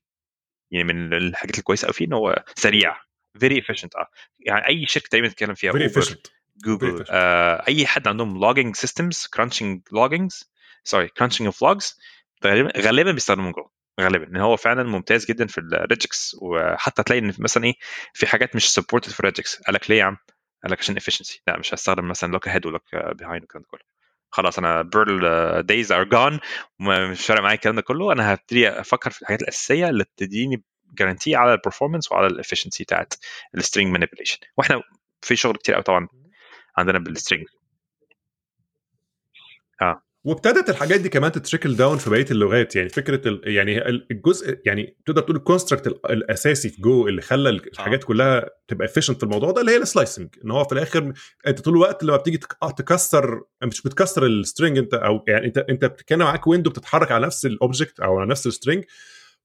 يعني 0.70 0.92
من 0.92 1.14
الحاجات 1.14 1.58
الكويسة 1.58 1.86
قوي 1.86 1.92
فيه 1.94 2.06
إن 2.06 2.12
هو 2.12 2.44
سريع. 2.56 2.96
very 3.38 3.58
efficient 3.58 3.96
آه. 3.96 4.06
يعني 4.40 4.68
أي 4.68 4.86
شركة 4.86 5.08
تقريبا 5.08 5.28
تتكلم 5.28 5.54
فيها 5.54 5.72
very 5.72 5.86
efficient 5.86 6.26
جوجل 6.64 7.04
آه 7.10 7.64
أي 7.68 7.86
حد 7.86 8.08
عندهم 8.08 8.40
logging 8.40 8.76
systems 8.76 9.26
crunching 9.34 9.82
loggings 9.92 10.50
sorry 10.84 11.08
crunching 11.08 11.46
of 11.46 11.62
logs 11.62 11.98
غالبا 12.78 13.12
بيستخدموا 13.12 13.52
جو 13.52 13.68
غالبا. 14.00 14.26
إن 14.26 14.36
هو 14.36 14.56
فعلا 14.56 14.82
ممتاز 14.82 15.26
جدا 15.26 15.46
في 15.46 15.58
ال 15.58 15.71
regex 15.71 16.36
وحتى 16.42 17.02
تلاقي 17.02 17.20
إن 17.20 17.34
مثلا 17.38 17.64
إيه 17.64 17.74
في 18.14 18.26
حاجات 18.26 18.56
مش 18.56 18.72
supported 18.72 19.10
في 19.10 19.20
ال 19.20 19.27
regex 19.27 19.62
قال 19.62 19.74
لك 19.74 19.90
ليه 19.90 19.98
يا 19.98 20.04
عم؟ 20.04 20.16
قال 20.62 20.72
لك 20.72 20.78
عشان 20.78 20.96
efficiency 20.96 21.42
لا 21.46 21.58
مش 21.58 21.74
هستخدم 21.74 22.08
مثلا 22.08 22.32
look 22.32 22.48
ahead 22.48 22.66
و 22.66 22.69
look 22.69 22.82
behind 22.94 23.42
والكلام 23.42 23.62
ده 23.62 23.68
كله. 23.70 23.80
خلاص 24.30 24.58
أنا 24.58 24.82
Perl 24.82 25.62
days 25.62 25.92
are 25.92 26.04
gone 26.04 26.40
مش 26.80 27.26
فارق 27.26 27.40
معايا 27.40 27.54
الكلام 27.54 27.76
ده 27.76 27.82
كله. 27.82 28.12
أنا 28.12 28.34
هبتدي 28.34 28.68
أفكر 28.68 29.10
في 29.10 29.22
الحاجات 29.22 29.42
الأساسية 29.42 29.88
اللي 29.88 30.04
تديني 30.16 30.64
guarantee 30.98 31.34
على 31.36 31.52
ال 31.52 31.57
performance 31.57 32.12
وعلى 32.12 32.26
ال 32.26 32.31
efficiency 32.31 32.84
بتاعت 32.84 33.14
ال 33.54 33.60
string 33.60 33.92
manipulation 33.92 34.38
وإحنا 34.56 34.82
في 35.22 35.36
شغل 35.36 35.56
كتير 35.56 35.74
قوي 35.74 35.84
طبعا 35.84 36.08
عندنا 36.76 36.98
بال 36.98 37.10
string 37.10 37.46
آه. 39.82 40.02
وابتدت 40.24 40.70
الحاجات 40.70 41.00
دي 41.00 41.08
كمان 41.08 41.32
ت 41.32 41.38
trickle 41.38 41.76
down 41.76 41.98
في 41.98 42.10
بقية 42.10 42.26
اللغات. 42.30 42.76
يعني 42.76 42.88
فكرة 42.88 43.28
ال... 43.28 43.40
يعني 43.44 43.88
الجزء 43.88 44.58
يعني 44.66 44.96
تقدر 45.06 45.22
تقول 45.22 45.36
ال 45.36 45.41
construct 45.41 45.86
الأساسي 45.86 46.68
في 46.68 46.82
جو 46.82 47.08
اللي 47.08 47.22
خلى 47.22 47.48
الحاجات 47.48 48.04
كلها 48.04 48.46
تبقى 48.68 48.86
efficient 48.86 49.16
في 49.16 49.22
الموضوع 49.22 49.50
ده 49.50 49.60
اللي 49.60 49.72
هي 49.72 49.76
ال 49.76 49.83
slicing 49.83 50.28
إن 50.44 50.50
هو 50.50 50.64
في 50.64 50.72
الآخر 50.72 51.12
أنت 51.46 51.60
طول 51.60 51.74
الوقت 51.74 52.04
لما 52.04 52.16
بتيجي 52.16 52.40
تكسر 52.76 53.42
مش 53.62 53.82
بتكسر 53.82 54.26
ال 54.26 54.34
string 54.34 54.78
أنت 54.78 54.94
أو 54.94 55.24
يعني 55.28 55.46
انت 55.46 55.58
أنت 55.58 55.84
كان 55.84 56.18
معاك 56.18 56.46
window 56.46 56.70
بتتحرك 56.70 57.12
على 57.12 57.26
نفس 57.26 57.46
ال 57.46 57.54
object 57.54 58.00
أو 58.00 58.18
على 58.18 58.30
نفس 58.30 58.46
ال 58.46 58.52
string 58.52 58.84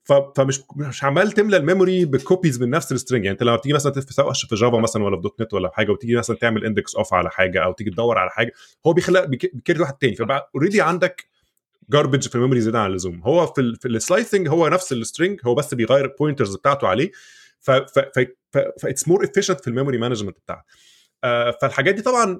فمش 0.05 0.61
مش 0.75 1.03
عمال 1.03 1.31
تملى 1.31 1.57
ال 1.57 1.64
memory 1.64 2.05
ب 2.05 2.13
copies 2.13 2.61
من 2.61 2.69
نفس 2.69 2.91
ال 2.91 2.96
string 2.96 3.25
يعني 3.25 3.33
انت 3.33 3.43
لما 3.43 3.55
بتيجي 3.55 3.73
مثلا 3.75 3.93
سواء 4.01 4.33
في 4.33 4.55
Java 4.55 4.77
مثلا 4.77 5.03
ولا 5.03 5.15
في 5.15 5.21
.NET 5.21 5.53
ولا 5.53 5.69
حاجة 5.73 5.91
وتيجي 5.91 6.15
مثلا 6.15 6.35
تعمل 6.37 6.65
index 6.65 6.95
of 6.95 7.13
على 7.13 7.29
حاجة 7.29 7.63
أو 7.63 7.73
تيجي 7.73 7.89
تدور 7.91 8.17
على 8.17 8.29
حاجة 8.29 8.51
هو 8.87 8.93
بيخلق 8.93 9.25
بيكرر 9.25 9.81
واحد 9.81 9.93
تاني. 9.93 10.15
فبقى 10.15 10.51
already 10.55 10.81
عندك 10.81 11.25
garbage 11.89 12.27
في 12.27 12.35
ال 12.35 12.39
memory 12.39 12.61
زياده 12.61 12.79
عن 12.79 12.89
اللزوم. 12.89 13.21
هو 13.21 13.47
في 13.47 13.61
ال 13.61 13.75
في 13.75 13.87
ال 13.87 13.95
slicing 13.95 14.47
هو 14.49 14.67
نفس 14.67 14.93
ال 14.93 15.00
string 15.00 15.39
هو 15.45 15.55
بس 15.55 15.73
بيغير 15.73 16.05
ال 16.05 16.11
pointers 16.11 16.55
بتاعته 16.55 16.87
عليه. 16.87 17.11
ف 17.59 17.71
that's 18.81 19.07
more 19.07 19.23
efficient 19.25 19.59
في 19.61 19.67
ال 19.67 19.71
memory 19.71 19.97
management 19.97 20.37
بتاعته 20.39 20.63
آه 21.23 21.57
فالحاجات 21.61 21.95
دي 21.95 22.01
طبعا 22.01 22.39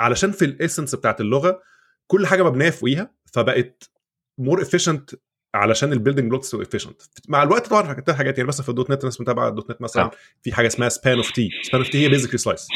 علشان 0.00 0.32
في 0.32 0.44
ال 0.44 0.50
essence 0.50 0.94
بتاعت 0.94 1.20
اللغة 1.20 1.62
كل 2.06 2.26
حاجة 2.26 2.42
مبنية 2.42 2.70
فوقيها 2.70 3.10
فبقت 3.32 3.90
more 4.38 4.62
efficient 4.62 5.10
علشان 5.54 5.92
ال 5.92 5.96
building 5.96 6.30
blocks 6.30 6.54
efficient 6.54 7.02
مع 7.28 7.42
الوقت 7.42 7.66
طبعا 7.66 7.82
حاجات 7.86 8.10
حاجات 8.10 8.38
يعني 8.38 8.48
مثلا 8.48 8.62
في 8.62 8.68
ال 8.68 8.90
.NET 8.90 9.00
الناس 9.00 9.20
متابعة 9.20 9.48
ال 9.48 9.70
.NET 9.70 9.82
مثلا 9.82 10.10
في 10.42 10.52
حاجة 10.52 10.66
اسمها 10.66 10.88
Span 10.88 11.16
of 11.16 11.30
T 11.30 11.50
Span 11.62 11.80
of 11.80 11.90
T 11.90 12.04
هي 12.04 12.08
basically 12.08 12.38
slice 12.38 12.68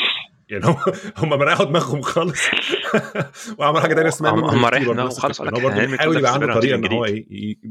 يعني 0.49 0.65
هم 0.65 0.77
هم 1.17 1.29
مريحوا 1.29 1.65
دماغهم 1.65 2.01
خالص. 2.03 2.41
وعمل 3.59 3.81
حاجة 3.81 3.95
ثانية 3.95 4.09
اسمها 4.09 4.31
هم 4.31 4.45
هم 4.45 4.67
ريحوا 4.67 4.95
دماغهم 4.95 5.11
خالص 5.11 5.41
هو 5.41 5.47
برضه 5.47 5.87
بيحاول 5.87 6.17
يبقى 6.17 6.33
عنده 6.33 6.55
طريقه 6.55 6.75
إن 6.75 6.93
هو 6.93 7.07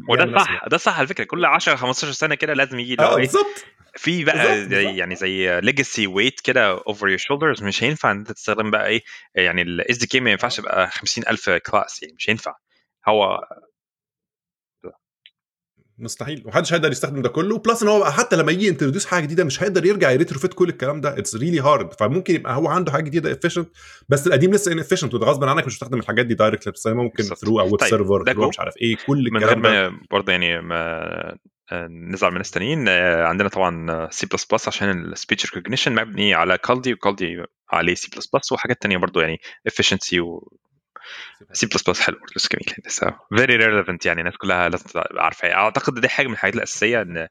وده 0.09 0.37
صح 0.39 0.67
ده 0.67 0.77
صح 0.77 0.97
على 0.97 1.07
فكرة. 1.07 1.23
كل 1.23 1.45
10 1.45 1.75
15 1.75 2.11
سنة 2.11 2.35
كده 2.35 2.53
لازم 2.53 2.79
يجي 2.79 2.95
آه 2.99 3.15
بالظبط. 3.15 3.65
في 3.95 4.23
بقى 4.23 4.65
زي 4.65 4.83
يعني 4.83 5.15
زي 5.15 5.61
legacy 5.61 6.07
weight 6.07 6.39
كده 6.39 6.71
over 6.71 7.07
your 7.09 7.17
shoulders 7.17 7.63
مش 7.63 7.83
هينفع 7.83 8.11
إن 8.11 8.17
أنت 8.17 8.31
تستخدم 8.31 8.71
بقى 8.71 8.87
إيه 8.87 9.03
يعني 9.35 9.61
ال 9.61 9.97
SDK 9.97 10.19
ما 10.19 10.31
ينفعش 10.31 10.59
يبقى 10.59 10.87
50000 10.91 11.49
class 11.49 12.03
يعني 12.03 12.15
مش 12.17 12.29
هينفع. 12.29 12.55
هو 13.07 13.39
مستحيل. 16.01 16.43
ومحدش 16.45 16.73
هيقدر 16.73 16.91
يستخدم 16.91 17.21
ده 17.21 17.29
كله. 17.29 17.57
plus 17.57 17.83
إن 17.83 17.89
هو 17.89 17.99
بقى 17.99 18.13
حتى 18.13 18.35
لما 18.35 18.51
يجي 18.51 18.69
introduce 18.69 19.05
حاجة 19.05 19.23
جديدة 19.23 19.43
مش 19.43 19.63
هيقدر 19.63 19.85
يرجع 19.85 20.11
ي 20.11 20.16
retrofit 20.16 20.53
كل 20.53 20.69
الكلام 20.69 21.01
ده. 21.01 21.17
it's 21.17 21.35
really 21.35 21.59
hard 21.59 21.93
فممكن 21.93 22.35
يبقى 22.35 22.55
هو 22.55 22.67
عنده 22.67 22.91
حاجة 22.91 23.03
جديدة 23.03 23.31
efficient 23.31 23.69
بس 24.09 24.27
القديم 24.27 24.53
لسه 24.53 24.71
inefficient 24.71 25.13
وده 25.13 25.25
غصب 25.25 25.43
عنك 25.43 25.65
مش 25.65 25.73
هتستخدم 25.73 25.99
الحاجات 25.99 26.25
دي 26.25 26.33
direct 26.33 26.69
بس 26.69 26.87
ممكن 26.87 27.23
through 27.23 27.59
أو 27.59 27.65
ويب 27.65 27.75
طيب، 27.75 27.89
server. 27.89 28.47
مش 28.47 28.59
عارف 28.59 28.73
إيه 28.81 28.97
كل 29.07 29.29
من 29.31 29.43
غير 29.43 29.57
الكلام 29.57 29.91
ما 29.91 29.99
برضه 30.11 30.31
يعني 30.31 30.61
ما 30.61 31.37
نزعل 31.89 32.29
من 32.29 32.35
الناس 32.35 32.51
تانيين 32.51 32.87
آه، 32.87 33.23
عندنا 33.23 33.49
طبعا 33.49 34.07
C++ 34.11 34.67
عشان 34.67 34.89
ال 34.89 34.97
speech 34.97 35.45
recognition 35.45 35.95
مبني 35.95 36.33
على 36.33 36.57
Kaldi 36.57 36.93
و 36.93 37.02
Kaldi 37.02 37.43
عليه 37.71 37.95
سي 37.95 38.09
بلس 38.15 38.27
بلس 38.27 38.51
وحاجات 38.51 38.81
تانية 38.81 38.97
برضه 38.97 39.21
يعني 39.21 39.37
efficiency 39.69 40.19
و 40.19 40.51
سي 41.53 41.65
بلس. 41.65 41.83
بلس 41.83 42.01
حلو 42.01 42.17
برضه 42.19 42.33
جميل. 42.51 43.19
very 43.37 43.55
relevant 43.55 44.05
يعني 44.05 44.19
الناس 44.19 44.37
كلها 44.37 44.69
لازم 44.69 44.85
عارفة. 45.17 45.53
أعتقد 45.53 45.99
دي 45.99 46.09
حاجة 46.09 46.27
من 46.27 46.33
الحاجات 46.33 46.55
الأساسية 46.55 47.01
إن 47.01 47.27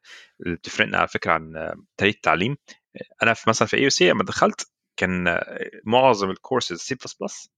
اللي 0.46 0.56
بتفرقنا 0.56 0.98
على 0.98 1.08
فكرة 1.08 1.32
عن 1.32 1.74
طريقة 1.96 2.16
التعليم. 2.16 2.56
أنا 3.22 3.34
في 3.34 3.50
مثلا 3.50 3.68
في 3.68 3.76
EC 3.76 4.10
لما 4.10 4.24
دخلت 4.24 4.70
كان 4.96 5.40
معظم 5.84 6.30
الكورسز 6.30 6.78
سي 6.78 6.94
بلس 6.94 7.14
بلس 7.20 7.50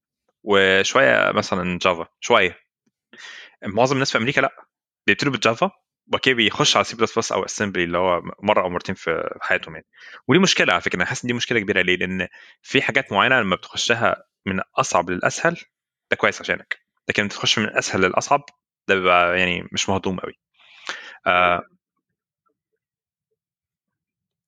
وشوية 0.43 1.33
مثلا 1.33 1.79
Java 1.83 2.07
شوية. 2.21 2.59
معظم 3.67 3.95
الناس 3.95 4.13
في 4.13 4.19
أمريكا 4.19 4.41
لأ 4.41 4.67
بيبتدوا 5.07 5.33
بال 5.33 5.45
Java 5.45 5.71
وبعد 6.07 6.21
بيخش 6.27 6.77
على 6.77 6.85
C++ 6.85 7.33
أو 7.33 7.45
assembly 7.45 7.85
اللي 7.85 7.99
هو 7.99 8.23
مرة 8.43 8.63
أو 8.63 8.69
مرتين 8.69 8.95
في 8.95 9.39
حياتهم 9.41 9.75
يعني. 9.75 9.87
ودي 10.29 10.41
مشكلة 10.41 10.73
على 10.73 10.83
فكرة 10.83 10.97
أنا 10.97 11.05
حاسس 11.05 11.25
إن 11.25 11.29
دي 11.29 11.35
مشكلة 11.35 11.61
كبيرة. 11.61 11.83
ليه؟ 11.83 11.97
لأن 11.97 12.29
في 12.63 12.83
حاجات 12.83 13.13
معينة 13.13 13.41
لما 13.41 13.57
بتخشها 13.57 14.25
من 14.47 14.61
أصعب 14.77 15.11
للأسهل 15.11 15.57
ده 16.13 16.17
كويس 16.17 16.41
عشانك. 16.41 16.79
لكن 17.09 17.29
تخش 17.29 17.59
من 17.59 17.65
الاسهل 17.65 18.01
للأصعب 18.01 18.45
ده 18.89 18.95
بيبقى 18.95 19.39
يعني 19.39 19.69
مش 19.73 19.89
مهضوم 19.89 20.21
قوي 20.21 20.33
آه. 21.27 21.63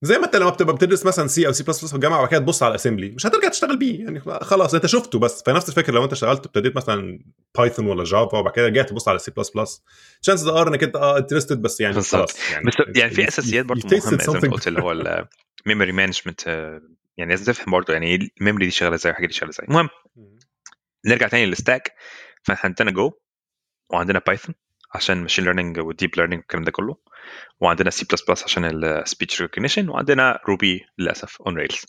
زي 0.03 0.19
ما 0.19 0.24
انت 0.27 0.36
لما 0.36 0.51
بتبقى 0.51 0.74
بتدرس 0.74 1.07
مثلا 1.07 1.27
سي 1.27 1.47
أو 1.47 1.53
سي 1.53 1.65
بلس 1.65 1.81
بلس 1.81 1.91
في 1.91 1.97
الجامعة 1.97 2.19
وبعد 2.19 2.31
كده 2.31 2.41
تبص 2.41 2.62
على 2.62 2.70
ال 2.70 2.75
assembly 2.75 3.11
مش 3.11 3.27
هترجع 3.27 3.49
تشتغل 3.49 3.77
بيه 3.78 4.05
يعني 4.05 4.20
خلاص 4.20 4.74
انت 4.74 4.86
شفته 4.86 5.19
بس. 5.19 5.43
فنفس 5.47 5.69
الفكرة 5.69 5.95
لو 5.95 6.05
انت 6.05 6.12
اشتغلت 6.12 6.47
ابتديت 6.47 6.77
مثلا 6.77 7.19
Python 7.59 7.86
ولا 7.86 8.05
Java 8.05 8.39
وبعد 8.39 8.53
كده 8.53 8.66
رجعت 8.66 8.91
تبص 8.91 9.09
على 9.09 9.19
سي 9.19 9.31
بلس 9.31 9.51
بلس 9.51 9.82
تشانسز 10.23 10.49
ار 10.49 10.69
انك 10.69 10.82
انت 10.82 10.97
آه 10.97 11.19
interested 11.19 11.62
بس 11.62 11.81
يعني. 11.81 11.95
خلاص 11.95 12.51
يعني 12.51 12.65
بس 12.65 12.74
يعني 12.97 13.11
في 13.11 13.28
أساسيات 13.28 13.65
برضه 13.65 13.89
مهمة 13.93 14.39
زي 14.41 14.49
ما 14.49 14.55
قلت 14.55 14.69
اللي 14.69 14.82
هو 14.82 14.93
ال 15.66 15.70
memory 15.70 15.93
management 15.93 16.47
يعني 17.16 17.31
لازم 17.31 17.53
تفهم 17.53 17.73
برضه 17.73 17.93
يعني 17.93 18.07
إيه 18.07 18.19
ال 18.40 18.44
memory 18.44 18.65
دي 18.65 18.70
شغالة 18.70 18.95
إزاي 18.95 19.11
والحاجة 19.11 19.27
دي 19.27 19.32
شغالة 19.32 19.51
إزاي. 19.51 19.66
المهم 19.69 19.89
نرجع 21.06 21.28
تاني 21.28 21.47
لل 21.47 21.60
stack 21.60 21.93
فاحنا 22.43 22.68
عندنا 22.68 22.90
Go 22.90 23.12
وعندنا 23.90 24.18
Python 24.27 24.55
عشان 24.94 25.22
machine 25.23 25.44
learning 25.44 25.78
وال 25.78 25.89
deep 25.89 26.11
learning 26.16 26.40
والكلام 26.40 26.64
ده 26.64 26.70
كله. 26.70 26.97
وعندنا 27.60 27.90
C++ 27.90 28.44
عشان 28.44 28.64
ال 28.85 28.93
speech 28.93 29.43
recognition 29.43 29.89
وعندنا 29.89 30.39
Ruby 30.48 30.85
للأسف 30.98 31.43
on 31.43 31.56
Rails 31.56 31.85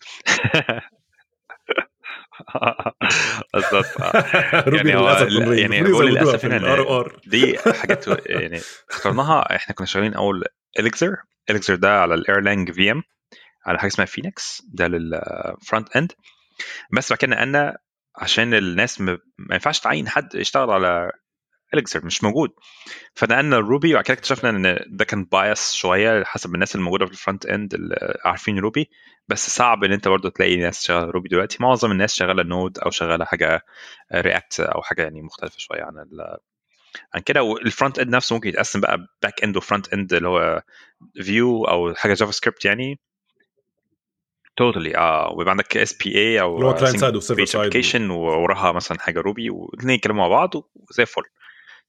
بالظبط 3.53 3.85
يعني 4.67 4.91
للأسف 4.91 5.27
لا، 5.27 5.59
يعني 5.59 5.81
بقول 5.83 6.39
في 6.39 6.47
هنا 6.47 7.05
دي 7.25 7.57
حاجات 7.73 8.07
يعني 8.25 8.59
اخترناها. 8.89 9.55
إحنا 9.55 9.75
كنا 9.75 9.87
شغالين 9.87 10.13
أول 10.13 10.43
Elixir 10.80 11.15
Elixir 11.49 11.76
ده 11.75 12.01
على 12.01 12.13
ال 12.13 12.72
Erlang 12.72 12.91
VM 12.91 13.03
على 13.65 13.79
حاجة 13.79 13.87
اسمها 13.87 14.05
فينيكس 14.05 14.61
ده 14.73 14.87
لل 14.88 15.18
front 15.18 15.95
end 15.95 16.11
بس 16.93 17.09
بعد 17.09 17.19
كده 17.19 17.31
نقلنا 17.35 17.77
عشان 18.17 18.53
الناس 18.53 19.01
ما 19.01 19.17
ينفعش 19.51 19.79
تعين 19.79 20.09
حد 20.09 20.35
يشتغل 20.35 20.69
على 20.71 21.11
Elixir 21.73 22.05
مش 22.05 22.23
موجود. 22.23 22.49
فنقلنا 23.15 23.57
ال 23.57 23.64
Ruby 23.64 23.91
وبعد 23.93 24.03
كده 24.05 24.13
اكتشفنا 24.13 24.49
إن 24.49 24.79
ده 24.87 25.05
كان 25.05 25.25
bias 25.26 25.73
شوية 25.73 26.23
حسب 26.23 26.55
الناس 26.55 26.75
الموجودة 26.75 27.05
في 27.05 27.11
ال 27.11 27.17
front 27.17 27.45
end 27.45 27.73
اللي 27.73 28.17
عارفين 28.25 28.59
Ruby 28.59 28.89
بس 29.27 29.49
صعب 29.49 29.83
إن 29.83 29.91
أنت 29.91 30.07
برضه 30.07 30.29
تلاقي 30.29 30.57
ناس 30.57 30.83
شغالة 30.85 31.11
Ruby 31.11 31.30
دلوقتي. 31.29 31.57
معظم 31.61 31.91
الناس 31.91 32.15
شغالة 32.15 32.43
Node 32.43 32.80
أو 32.79 32.91
شغالة 32.91 33.25
حاجة 33.25 33.61
React 34.15 34.59
أو 34.59 34.81
حاجة 34.81 35.01
يعني 35.03 35.21
مختلفة 35.21 35.55
شوية 35.59 35.83
عن 35.83 35.97
ال 35.99 36.37
عن 37.15 37.21
كده. 37.21 37.43
وال 37.43 37.59
front 37.59 37.99
end 37.99 38.15
نفسه 38.15 38.35
ممكن 38.35 38.49
يتقسم 38.49 38.81
بقى 38.81 38.97
back 39.23 39.43
end 39.43 39.57
و 39.57 39.63
front 39.63 39.93
end 39.93 40.13
اللي 40.13 40.29
هو 40.29 40.63
Vue 41.23 41.65
أو 41.65 41.93
حاجة 41.95 42.13
JavaScript 42.13 42.65
يعني. 42.65 42.99
totally 44.57 44.97
آه 44.98 45.34
ويبقى 45.38 45.52
عندك 45.52 45.77
اس 45.77 45.94
بي 45.94 46.15
اي 46.18 46.41
أو 46.41 46.56
اللي 46.56 46.65
هو 46.65 46.76
client 46.76 46.99
side 46.99 47.22
وserver 47.22 47.52
side. 47.52 47.56
application 47.55 48.09
ووراها 48.10 48.72
مثلا 48.72 48.99
حاجة 48.99 49.22
Ruby 49.22 49.49
والاثنين 49.49 49.95
يتكلموا 49.95 50.22
مع 50.22 50.27
بعض 50.27 50.53
وزي 50.76 51.03
الفل. 51.03 51.23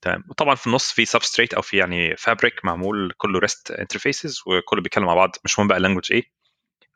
تمام. 0.02 0.24
وطبعا 0.30 0.54
في 0.54 0.66
النص 0.66 0.92
في 0.92 1.04
substrate 1.04 1.54
أو 1.54 1.62
في 1.62 1.76
يعني 1.76 2.16
fabric 2.16 2.64
معمول 2.64 3.12
كله 3.16 3.38
REST 3.38 3.70
interfaces 3.70 4.40
وكله 4.46 4.82
بيتكلم 4.82 5.04
مع 5.04 5.14
بعض 5.14 5.36
مش 5.44 5.58
مهم 5.58 5.68
بقى 5.68 5.78
ال 5.78 5.82
language 5.82 6.12
إيه. 6.12 6.35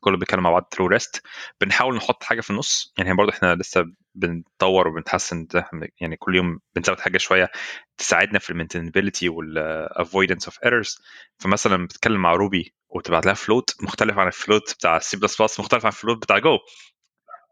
كله 0.00 0.16
بيتكلم 0.16 0.42
مع 0.42 0.50
بعض 0.50 0.68
through 0.74 0.86
REST 0.86 1.22
بنحاول 1.60 1.96
نحط 1.96 2.24
حاجة 2.24 2.40
في 2.40 2.50
النص. 2.50 2.92
يعني 2.98 3.14
برضه 3.14 3.32
إحنا 3.32 3.54
لسه 3.54 3.84
بنطور 4.14 4.88
وبنحسن 4.88 5.46
ده 5.46 5.70
يعني 6.00 6.16
كل 6.16 6.36
يوم 6.36 6.60
بنزود 6.76 7.00
حاجة 7.00 7.18
شوية 7.18 7.50
تساعدنا 7.98 8.38
في 8.38 8.50
ال 8.50 8.55
maintainability 8.55 9.28
وال 9.28 9.49
avoidance 9.49 10.44
of 10.44 10.58
errors 10.64 10.98
فمثلا 11.38 11.84
بتتكلم 11.86 12.22
مع 12.22 12.32
Ruby 12.32 12.74
وتبعت 12.88 13.26
لها 13.26 13.34
float 13.34 13.76
مختلف 13.82 14.18
عن 14.18 14.26
الفلوت 14.26 14.74
بتاع 14.74 14.96
السي 14.96 15.16
بلس 15.16 15.42
بلس 15.42 15.60
مختلف 15.60 15.84
عن 15.86 15.92
ال 15.92 15.96
float 15.96 16.16
بتاع 16.22 16.38
Go 16.38 16.58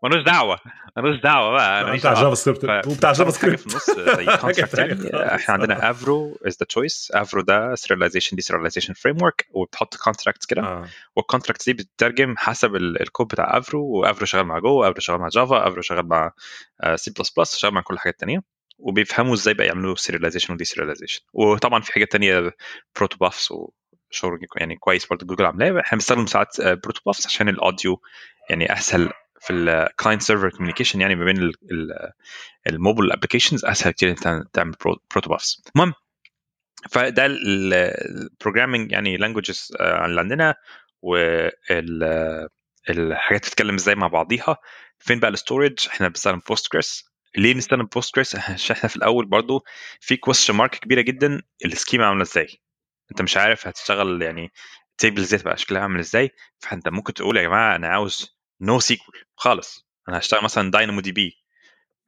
ملوش 0.03 0.25
دعوة. 0.25 0.59
ملوش 0.97 1.21
دعوة 1.21 1.51
بقى. 1.53 1.85
ماليش 1.85 2.01
بتاع. 2.01 2.15
JavaScript 2.15 2.87
وبتاع 2.87 3.13
Java 3.13 3.25
حاجة 3.25 3.31
في 3.31 3.39
سكريبت 3.39 3.67
النص 3.67 3.91
زي 3.91 4.25
concept. 4.41 4.79
إحنا 5.15 5.55
عندنا 5.55 5.91
Avro 5.91 6.39
as 6.47 6.57
the 6.61 6.67
choice 6.67 7.13
Avro 7.15 7.43
ده 7.43 7.75
serialization 7.75 8.37
deserialization 8.37 8.93
framework 8.95 9.47
وبتحط 9.51 9.97
contracts 9.97 10.47
كده. 10.47 10.63
آه. 10.63 10.89
وال 11.17 11.26
contracts 11.26 11.65
دي 11.67 11.73
بتترجم 11.73 12.35
حسب 12.37 12.77
ال- 12.77 13.03
الكود 13.03 13.27
بتاع 13.29 13.59
Avro 13.59 13.85
و 13.87 13.95
Avro 13.95 14.27
شغال 14.27 14.45
مع 14.47 14.59
Go 14.59 14.83
Avro 14.85 15.01
شغال 15.01 15.19
مع 15.21 15.29
Java 15.29 15.69
Avro 15.69 15.83
شغال 15.83 16.09
مع 16.09 16.33
سي 16.95 17.11
بلس 17.19 17.31
بلس 17.31 17.57
شغال 17.57 17.75
مع 17.75 17.81
كل 17.81 17.95
الحاجات 17.95 18.15
التانية 18.15 18.41
وبيفهموا 18.79 19.35
إزاي 19.35 19.55
بقى 19.55 19.67
يعملوا 19.67 19.95
serialization 19.95 20.53
و 20.55 20.65
deserialization 20.65 21.21
وطبعا 21.33 21.81
في 21.81 21.93
حاجات 21.93 22.13
تانية 22.13 22.53
Proto 22.97 23.17
Bufs 23.17 23.53
وشغل 23.53 24.39
يعني 24.57 24.77
كويس 24.77 25.07
برضه. 25.07 25.27
جوجل 25.27 25.45
عاملاه 25.45 25.81
إحنا 25.81 25.97
بنستخدم 25.99 26.27
ساعات 26.27 26.61
Proto 26.61 27.01
Bufs 27.07 27.27
عشان 27.27 27.49
ال 27.49 27.58
audio 27.58 28.01
يعني 28.51 28.73
أسهل 28.73 29.11
في 29.41 29.53
ال 29.53 29.63
client 29.63 30.23
server 30.23 30.51
communication 30.51 31.01
يعني 31.01 31.15
ما 31.15 31.25
بين 31.25 31.39
ال- 31.39 31.55
ال- 31.73 32.13
ال 32.67 32.73
mobile 32.73 33.13
applications 33.13 33.65
أسهل 33.65 33.93
كتير 33.93 34.11
انت 34.11 34.43
تعمل 34.53 34.75
Proto 34.85 35.31
Bufs 35.31 35.63
المهم 35.77 35.93
فده 36.91 37.27
ال 37.27 37.41
programming 37.41 38.93
يعني 38.93 39.17
languages 39.17 39.73
اللي 39.81 40.21
عندنا 40.21 40.55
والحاجات 41.03 42.51
بتتكلم 43.47 43.75
إزاي 43.75 43.95
مع 43.95 44.07
بعضيها. 44.07 44.57
فين 44.99 45.21
بقى 45.21 45.31
ال 45.31 45.38
storage 45.38 45.87
إحنا 45.89 46.09
بنستخدم 46.09 46.41
Postgres 46.49 47.05
ليه 47.37 47.55
نستخدم 47.55 47.85
Postgres 47.87 48.37
عشان 48.37 48.77
إحنا 48.77 48.89
في 48.89 48.97
الأول 48.97 49.27
برضو 49.27 49.65
في 50.01 50.17
question 50.17 50.55
mark 50.55 50.71
كبيرة 50.75 51.01
جدا 51.01 51.43
ال 51.65 51.71
schema 51.71 52.07
عاملة 52.07 52.23
إزاي. 52.23 52.61
أنت 53.11 53.23
مش 53.23 53.37
عارف 53.37 53.67
هتشتغل 53.67 54.23
يعني 54.23 54.53
table 54.99 55.21
إزاي 55.23 55.39
تبقى 55.39 55.57
شكلها 55.57 55.83
عامل 55.83 56.01
إزاي. 56.01 56.31
فأنت 56.59 56.89
ممكن 56.89 57.15
تقول 57.15 57.37
يا 57.37 57.43
جماعة 57.43 57.77
أنا 57.77 57.89
عاوز 57.89 58.38
NoSQL 58.61 59.15
خالص. 59.37 59.89
أنا 60.09 60.19
هشتغل 60.19 60.45
مثلا 60.45 60.71
DynamoDB 60.71 61.33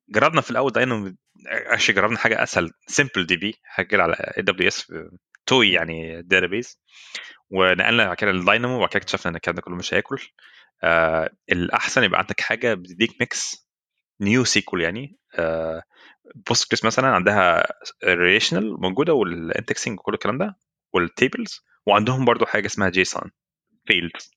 جربنا 0.08 0.40
في 0.40 0.50
الأول 0.50 0.72
Dynamo 0.72 1.14
actually 1.46 1.96
جربنا 1.96 2.18
حاجة 2.18 2.42
أسهل. 2.42 2.70
SimpleDB 2.86 3.54
حاجة 3.64 4.02
على 4.02 4.14
AWS 4.14 4.92
توي 5.46 5.72
يعني 5.72 6.22
database 6.22 6.80
ونقلنا 7.50 8.06
بعد 8.06 8.16
كده 8.16 8.30
للداينامو 8.32 8.76
وبعد 8.76 8.88
كده 8.88 8.98
اكتشفنا 8.98 9.30
إن 9.30 9.36
الكلام 9.36 9.56
ده 9.56 9.62
كله 9.62 9.76
مش 9.76 9.94
هياكل. 9.94 10.28
آه 10.82 11.30
الأحسن 11.52 12.04
يبقى 12.04 12.20
عندك 12.20 12.40
حاجة 12.40 12.74
بتديك 12.74 13.10
mix 13.20 13.68
NewSQL 14.20 14.80
يعني. 14.80 15.18
آه 15.38 15.82
Postgres 16.48 16.84
مثلا 16.84 17.08
عندها 17.08 17.66
relational 18.04 18.80
موجودة 18.80 19.12
وال 19.12 19.29
indexing 19.29 19.98
وكل 19.98 20.14
الكلام 20.14 20.38
ده 20.38 20.56
وال 20.92 21.09
tables 21.09 21.60
وعندهم 21.86 22.24
برضو 22.24 22.46
حاجة 22.46 22.66
اسمها 22.66 22.88
JSON 22.88 23.30
fields 23.86 24.30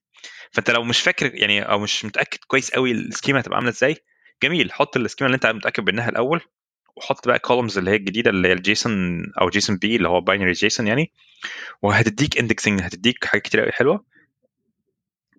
فأنت 0.52 0.72
لو 0.72 0.84
مش 0.84 1.02
فاكر 1.02 1.36
يعني 1.36 1.62
أو 1.62 1.80
مش 1.80 2.06
متأكد 2.06 2.40
كويس 2.48 2.72
قوي 2.72 2.92
ال 2.92 2.99
schema 2.99 3.40
هتبقى 3.40 3.58
عاملة 3.58 3.72
إزاي 3.72 3.98
جميل 4.44 4.72
حط 4.72 4.98
ال 4.98 5.02
schema 5.02 5.26
اللي 5.28 5.36
أنت 5.36 5.46
متأكد 5.46 5.90
منها 5.90 6.10
الأول 6.10 6.42
وحط 6.96 7.28
بقى 7.28 7.40
columns 7.40 7.78
اللي 7.78 7.92
هي 7.92 7.96
الجديدة 7.96 8.30
اللي 8.30 8.48
هي 8.48 8.54
ال 8.54 8.68
JSON 8.68 9.24
أو 9.42 9.50
JSONB 9.50 9.96
اللي 9.96 10.08
هو 10.08 10.22
binary 10.22 10.52
JSON 10.52 10.88
يعني 10.88 11.12
وهتديك 11.82 12.38
indexing 12.38 12.82
هتديك 12.82 13.26
حاجات 13.26 13.44
كتير 13.44 13.62
قوي 13.62 13.72
حلوة. 13.72 14.06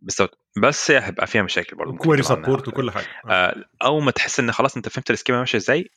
بس 0.02 0.22
بس 0.62 0.90
هيبقى 0.90 1.26
فيها 1.26 1.42
مشاكل 1.42 1.76
برضه 1.76 1.96
query 1.96 2.22
support 2.22 2.68
وكل 2.68 2.90
حاجة. 2.90 3.06
آه 3.30 3.64
اول 3.82 4.02
ما 4.02 4.10
تحس 4.10 4.40
إن 4.40 4.52
خلاص 4.52 4.76
أنت 4.76 4.88
فهمت 4.88 5.10
ال 5.10 5.14
schema 5.14 5.38
ماشية 5.38 5.58
إزاي 5.58 5.90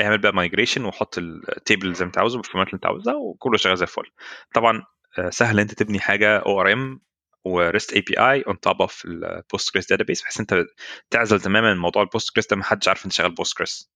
اعمل 0.00 0.18
بقى 0.18 0.34
migration 0.34 0.84
وحط 0.84 1.18
ال 1.18 1.31
table 1.31 1.94
زي 1.94 2.04
ما 2.04 2.08
أنت 2.08 2.18
عاوزه 2.18 2.36
بال 2.36 2.44
format 2.44 2.66
اللي 2.66 2.76
أنت 2.76 2.86
عاوزها 2.86 3.14
وكله 3.14 3.56
شغال 3.56 3.76
زي 3.78 3.82
الفل. 3.82 4.10
طبعا 4.54 4.82
سهل 5.30 5.60
أنت 5.60 5.74
تبني 5.74 6.00
حاجة 6.00 6.38
ORM 6.38 7.00
و 7.46 7.55
REST 7.55 7.92
API 7.92 8.18
on 8.20 8.60
top 8.60 8.80
of 8.82 8.95
ال 8.95 9.02
Postgres 9.04 9.86
database 9.90 10.22
بحيث 10.22 10.40
إنت 10.40 10.64
تعزل 11.10 11.40
تماما 11.40 11.74
موضوع 11.74 12.02
ال 12.02 12.34
Postgres 12.36 12.46
ده 12.46 12.56
ما 12.56 12.64
حدش 12.64 12.88
عارف 12.88 13.04
إنت 13.04 13.12
شغال 13.12 13.34
Postgres 13.34 13.90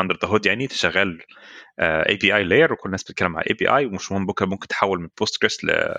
under 0.00 0.18
the 0.22 0.28
hood 0.28 0.46
يعني 0.46 0.64
أنت 0.64 0.72
شغال 0.72 1.22
API 1.80 2.36
layer 2.36 2.72
وكل 2.72 2.86
الناس 2.86 3.02
بتتكلم 3.02 3.36
على 3.36 3.46
API 3.50 3.86
ومش 3.86 4.12
مهم 4.12 4.26
بكره 4.26 4.46
ممكن 4.46 4.68
تحول 4.68 5.00
من 5.00 5.08
Postgres 5.18 5.64
ل 5.64 5.94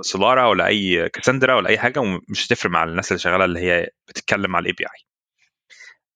Scylla 0.00 0.46
ولا 0.46 0.66
أي 0.66 1.08
Cassandra 1.08 1.54
ولا 1.54 1.68
أي 1.68 1.78
حاجة 1.78 2.00
ومش 2.00 2.46
هتفرق 2.46 2.70
مع 2.72 2.84
الناس 2.84 3.12
اللي 3.12 3.18
شغالة 3.20 3.44
اللي 3.44 3.60
هي 3.60 3.88
بتتكلم 4.08 4.56
على 4.56 4.62
ال 4.62 4.72
API 4.72 5.06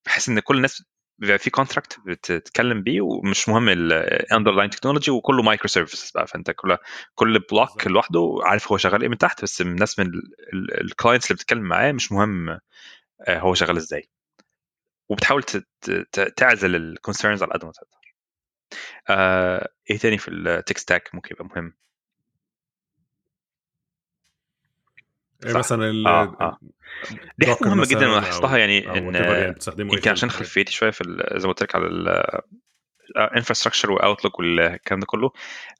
بحيث 0.06 0.28
إن 0.28 0.40
كل 0.40 0.56
الناس 0.56 0.82
بيبقى 1.18 1.38
في 1.38 1.50
contract 1.50 2.00
بتتكلم 2.06 2.82
بيه 2.82 3.00
ومش 3.00 3.48
مهم 3.48 3.68
ال 3.68 3.77
underlying 3.77 4.70
technology 4.70 5.10
وكله 5.10 5.42
microservices 5.42 6.10
بقى. 6.10 6.26
فأنت 6.26 6.50
كل 6.50 6.76
كل 7.14 7.38
block 7.52 7.86
لوحده 7.86 8.38
عارف 8.42 8.72
هو 8.72 8.76
شغال 8.78 9.02
إيه 9.02 9.08
من 9.08 9.18
تحت 9.18 9.42
بس 9.42 9.60
الناس 9.60 9.98
من 9.98 10.10
ال 10.80 10.86
clients 10.86 11.26
اللي 11.26 11.36
بتتكلم 11.36 11.62
معاه 11.62 11.92
مش 11.92 12.12
مهم 12.12 12.58
هو 13.28 13.54
شغال 13.54 13.76
إزاي. 13.76 14.08
وبتحاول 15.10 15.42
تعزل 16.36 16.76
ال 16.76 16.83
concerns 16.83 17.42
على 17.42 17.52
قد 17.52 17.64
ما 17.64 17.72
تقدر. 17.72 17.88
آه، 19.10 19.68
إيه 19.90 19.98
تاني 19.98 20.18
في 20.18 20.30
ال 20.30 20.40
tech 20.40 20.78
stack 20.78 21.14
ممكن 21.14 21.28
يبقى 21.34 21.44
مهم؟ 21.44 21.72
إيه 25.46 25.52
مثلا 25.58 25.90
ال 25.90 26.06
آه 26.06 26.36
آه. 26.40 26.58
دي 27.38 27.46
حاجة 27.46 27.58
مهمة 27.68 27.86
جدا 27.86 28.06
أنا 28.06 28.14
لاحظتها 28.14 28.58
يعني 28.58 28.98
إن 28.98 29.50
بتستخدمه 29.52 29.94
يمكن 29.94 30.10
عشان 30.10 30.30
خلفيتي 30.30 30.72
شوية 30.72 30.90
في 30.90 31.04
زي 31.36 31.46
ما 31.48 31.52
قلت 31.52 31.62
لك 31.62 31.74
على 31.74 31.86
ال 33.16 33.21
infrastructure 33.21 33.90
و 33.90 33.96
Outlook 33.96 34.38
والكلام 34.38 35.00
ده 35.00 35.06
كله. 35.06 35.30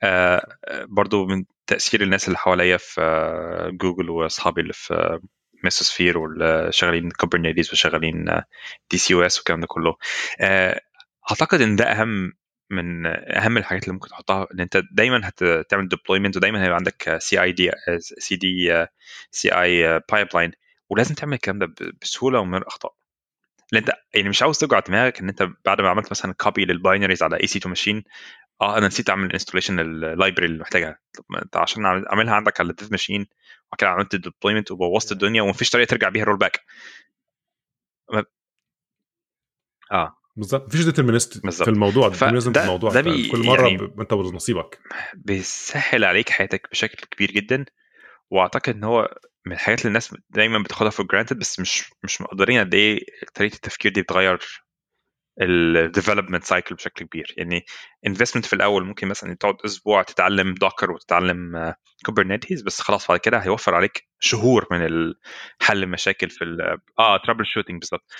آه 0.02 0.46
برضو 0.88 1.26
من 1.26 1.44
تأثير 1.66 2.02
الناس 2.02 2.26
اللي 2.28 2.38
حواليا 2.38 2.76
في 2.76 3.70
جوجل 3.72 4.10
وأصحابي 4.10 4.60
اللي 4.60 4.72
في 4.72 5.18
ميسوسفير 5.64 6.18
واللي 6.18 6.68
شغالين 6.72 7.10
Kubernetes 7.10 7.72
وشغالين 7.72 8.42
DC/OS 8.90 9.36
والكلام 9.36 9.60
ده 9.60 9.66
كله. 9.66 9.96
آه 10.40 10.80
أعتقد 11.30 11.60
إن 11.60 11.76
ده 11.76 11.84
أهم 11.84 12.32
من 12.70 13.06
أهم 13.06 13.58
الحاجات 13.58 13.82
اللي 13.84 13.92
ممكن 13.94 14.08
تحطها 14.08 14.46
إن 14.54 14.60
أنت 14.60 14.82
دايما 14.92 15.20
هتعمل 15.24 15.88
deployment 15.88 16.36
ودايما 16.36 16.64
هيبقى 16.64 16.76
عندك 16.76 17.16
سي 17.18 17.42
اي 17.42 17.52
دي 17.52 17.70
سي 17.98 18.36
دي 18.36 18.86
سي 19.30 19.50
اي 19.62 20.00
بايب 20.12 20.28
لاين 20.34 20.52
ولازم 20.88 21.14
تعمل 21.14 21.34
الكلام 21.34 21.58
ده 21.58 21.74
بسهولة 22.02 22.40
ومن 22.40 22.54
غير 22.54 22.68
أخطاء. 22.68 22.94
لأن 23.72 23.82
أنت 23.82 23.92
يعني 24.14 24.28
مش 24.28 24.42
عاوز 24.42 24.58
توجع 24.58 24.78
دماغك 24.80 25.20
إن 25.20 25.28
أنت 25.28 25.48
بعد 25.64 25.80
ما 25.80 25.88
عملت 25.88 26.10
مثلا 26.10 26.34
copy 26.34 26.64
لل 26.64 26.76
binaries 26.76 27.22
على 27.22 27.40
EC2 27.42 27.58
machine 27.58 28.04
آه 28.60 28.78
أنا 28.78 28.86
نسيت 28.86 29.10
أعمل 29.10 29.32
installation 29.32 29.80
لل 29.80 29.95
library 29.95 30.46
اللي 30.46 30.58
محتاجها. 30.60 30.98
طب 31.14 31.24
أنت 31.42 31.56
عشان 31.56 31.86
اعملها 31.86 32.34
عندك 32.34 32.60
على 32.60 32.70
ال 32.70 32.75
dev 32.75 32.90
machine 32.92 33.20
وبعد 33.20 33.78
كده 33.80 33.90
عملت 33.90 34.16
deployment 34.16 34.70
وبوظت 34.70 35.12
الدنيا 35.12 35.42
ومفيش 35.42 35.70
طريقة 35.70 35.88
ترجع 35.90 36.08
بيها 36.08 36.24
rollback 36.24 36.60
آه. 39.92 40.16
بالظبط. 40.38 40.66
مفيش 40.66 40.84
determinist 40.84 41.48
في 41.64 41.68
الموضوع. 41.70 42.08
determinism 42.08 42.52
في 42.52 42.60
الموضوع 42.60 42.90
ده 42.90 43.00
بي 43.00 43.28
كل 43.28 43.46
مرة 43.46 43.66
يعني 43.66 43.76
ب... 43.76 44.00
انت 44.00 44.12
ونصيبك 44.12 44.78
بيسهل 45.14 46.04
عليك 46.04 46.30
حياتك 46.30 46.68
بشكل 46.70 47.06
كبير 47.10 47.30
جدا. 47.30 47.64
واعتقد 48.30 48.74
إن 48.74 48.84
هو 48.84 49.14
من 49.46 49.52
الحاجات 49.52 49.78
اللي 49.78 49.88
الناس 49.88 50.14
دايما 50.30 50.62
بتاخدها 50.62 50.90
for 50.90 51.06
granted 51.06 51.38
بس 51.38 51.60
مش 51.60 51.90
مش 52.04 52.20
مقدرين 52.20 52.60
قد 52.60 52.74
إيه 52.74 53.00
طريقة 53.34 53.54
التفكير 53.54 53.92
دي 53.92 54.02
بتغير 54.02 54.38
ال 55.40 55.49
development 55.49 56.44
cycle 56.44 56.74
بشكل 56.74 57.04
كبير. 57.04 57.34
يعني 57.36 57.64
investment 58.06 58.46
في 58.46 58.52
الأول 58.52 58.84
ممكن 58.84 59.08
مثلا 59.08 59.34
تقعد 59.34 59.56
أسبوع 59.64 60.02
تتعلم 60.02 60.54
Docker 60.54 60.90
وتتعلم 60.90 61.74
Kubernetes 62.06 62.62
بس 62.62 62.80
خلاص 62.80 63.08
بعد 63.08 63.18
كده 63.20 63.38
هيوفر 63.38 63.74
عليك 63.74 64.08
شهور 64.20 64.66
من 64.70 65.14
حل 65.60 65.82
المشاكل 65.82 66.30
في 66.30 66.44
آه 66.98 67.16
troubleshooting 67.24 67.78
بالظبط. 67.80 68.12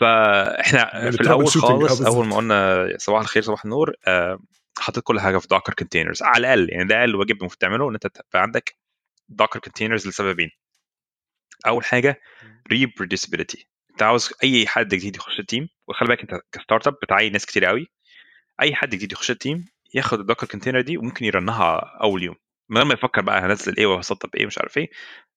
فإحنا 0.00 0.78
يعني 0.96 1.12
في 1.12 1.20
الأول 1.20 1.44
آه، 1.44 1.48
خالص. 1.48 2.02
أول 2.02 2.26
ما 2.26 2.36
قلنا 2.36 2.88
صباح 2.98 3.20
الخير 3.20 3.42
صباح 3.42 3.64
النور 3.64 3.92
آه 4.06 4.38
حطيت 4.78 5.04
كل 5.04 5.20
حاجة 5.20 5.38
في 5.38 5.46
Docker 5.48 5.74
containers 5.74 6.22
على 6.22 6.38
الأقل 6.38 6.70
يعني 6.70 6.84
ده 6.84 7.00
أقل 7.00 7.14
واجب 7.16 7.36
المفروض 7.40 7.58
تعمله 7.58 7.88
إن 7.88 7.94
أنت 7.94 8.06
تبقى 8.06 8.42
عندك 8.42 8.76
Docker 9.28 9.58
containers 9.58 10.08
لسببين. 10.08 10.50
أول 11.66 11.84
حاجة 11.84 12.20
reproducibility 12.72 13.68
أنت 13.96 14.02
عاوز 14.02 14.30
أي 14.44 14.66
حد 14.66 14.88
جديد 14.94 15.16
يخش 15.16 15.40
ال 15.40 15.46
team 15.46 15.68
وخلي 15.88 16.08
بالك 16.08 16.20
أنت 16.20 16.40
ك 16.52 16.86
startup 16.86 16.94
بتعين 17.02 17.32
ناس 17.32 17.46
كتير 17.46 17.64
قوي 17.64 17.86
أي 18.62 18.74
حد 18.74 18.90
جديد 18.90 19.12
يخش 19.12 19.30
ال 19.30 19.37
team 19.37 19.64
ياخد 19.94 20.20
ال 20.20 20.24
Docker 20.24 20.46
container 20.46 20.80
دي 20.80 20.98
وممكن 20.98 21.24
ي 21.24 21.34
run 21.34 21.66
ها 21.66 21.76
أول 22.02 22.22
يوم 22.22 22.34
من 22.68 22.76
غير 22.76 22.86
ما 22.86 22.94
يفكر 22.94 23.20
بقى 23.22 23.40
هنزل 23.40 23.76
إيه 23.76 23.86
وهسطب 23.86 24.36
إيه 24.36 24.46
مش 24.46 24.58
عارف 24.58 24.78
إيه 24.78 24.90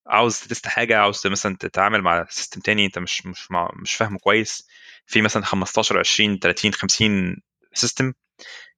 عاوز 0.08 0.40
test 0.40 0.68
حاجة 0.68 0.98
عاوز 1.00 1.28
مثلا 1.28 1.56
تتعامل 1.60 2.02
مع 2.02 2.26
system 2.30 2.62
تاني 2.62 2.86
أنت 2.86 3.00
مش 3.00 3.26
مش 3.26 3.52
مع 3.52 3.70
مش 3.82 3.96
فاهمه 3.96 4.20
كويس 4.20 4.68
في 5.06 5.22
مثلا 5.22 5.44
15 5.46 6.00
20 6.00 6.40
30 6.40 6.74
50 6.74 7.38
system 7.74 8.14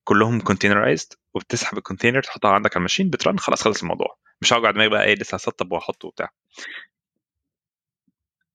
كلهم 0.03 0.41
containerized 0.41 1.13
وبتسحب 1.33 1.77
ال 1.77 1.82
container 1.82 2.23
تحطها 2.23 2.51
عندك 2.51 2.71
على 2.71 2.77
ال 2.77 2.81
machine 2.81 3.09
بت 3.09 3.22
run 3.22 3.39
خلاص 3.39 3.61
خلص 3.63 3.81
الموضوع 3.81 4.17
مش 4.41 4.53
هوجع 4.53 4.71
دماغي 4.71 4.89
بقى 4.89 5.05
إيه 5.05 5.15
لسه 5.15 5.35
هسطب 5.35 5.71
واحطه 5.71 6.07
وبتاع. 6.07 6.29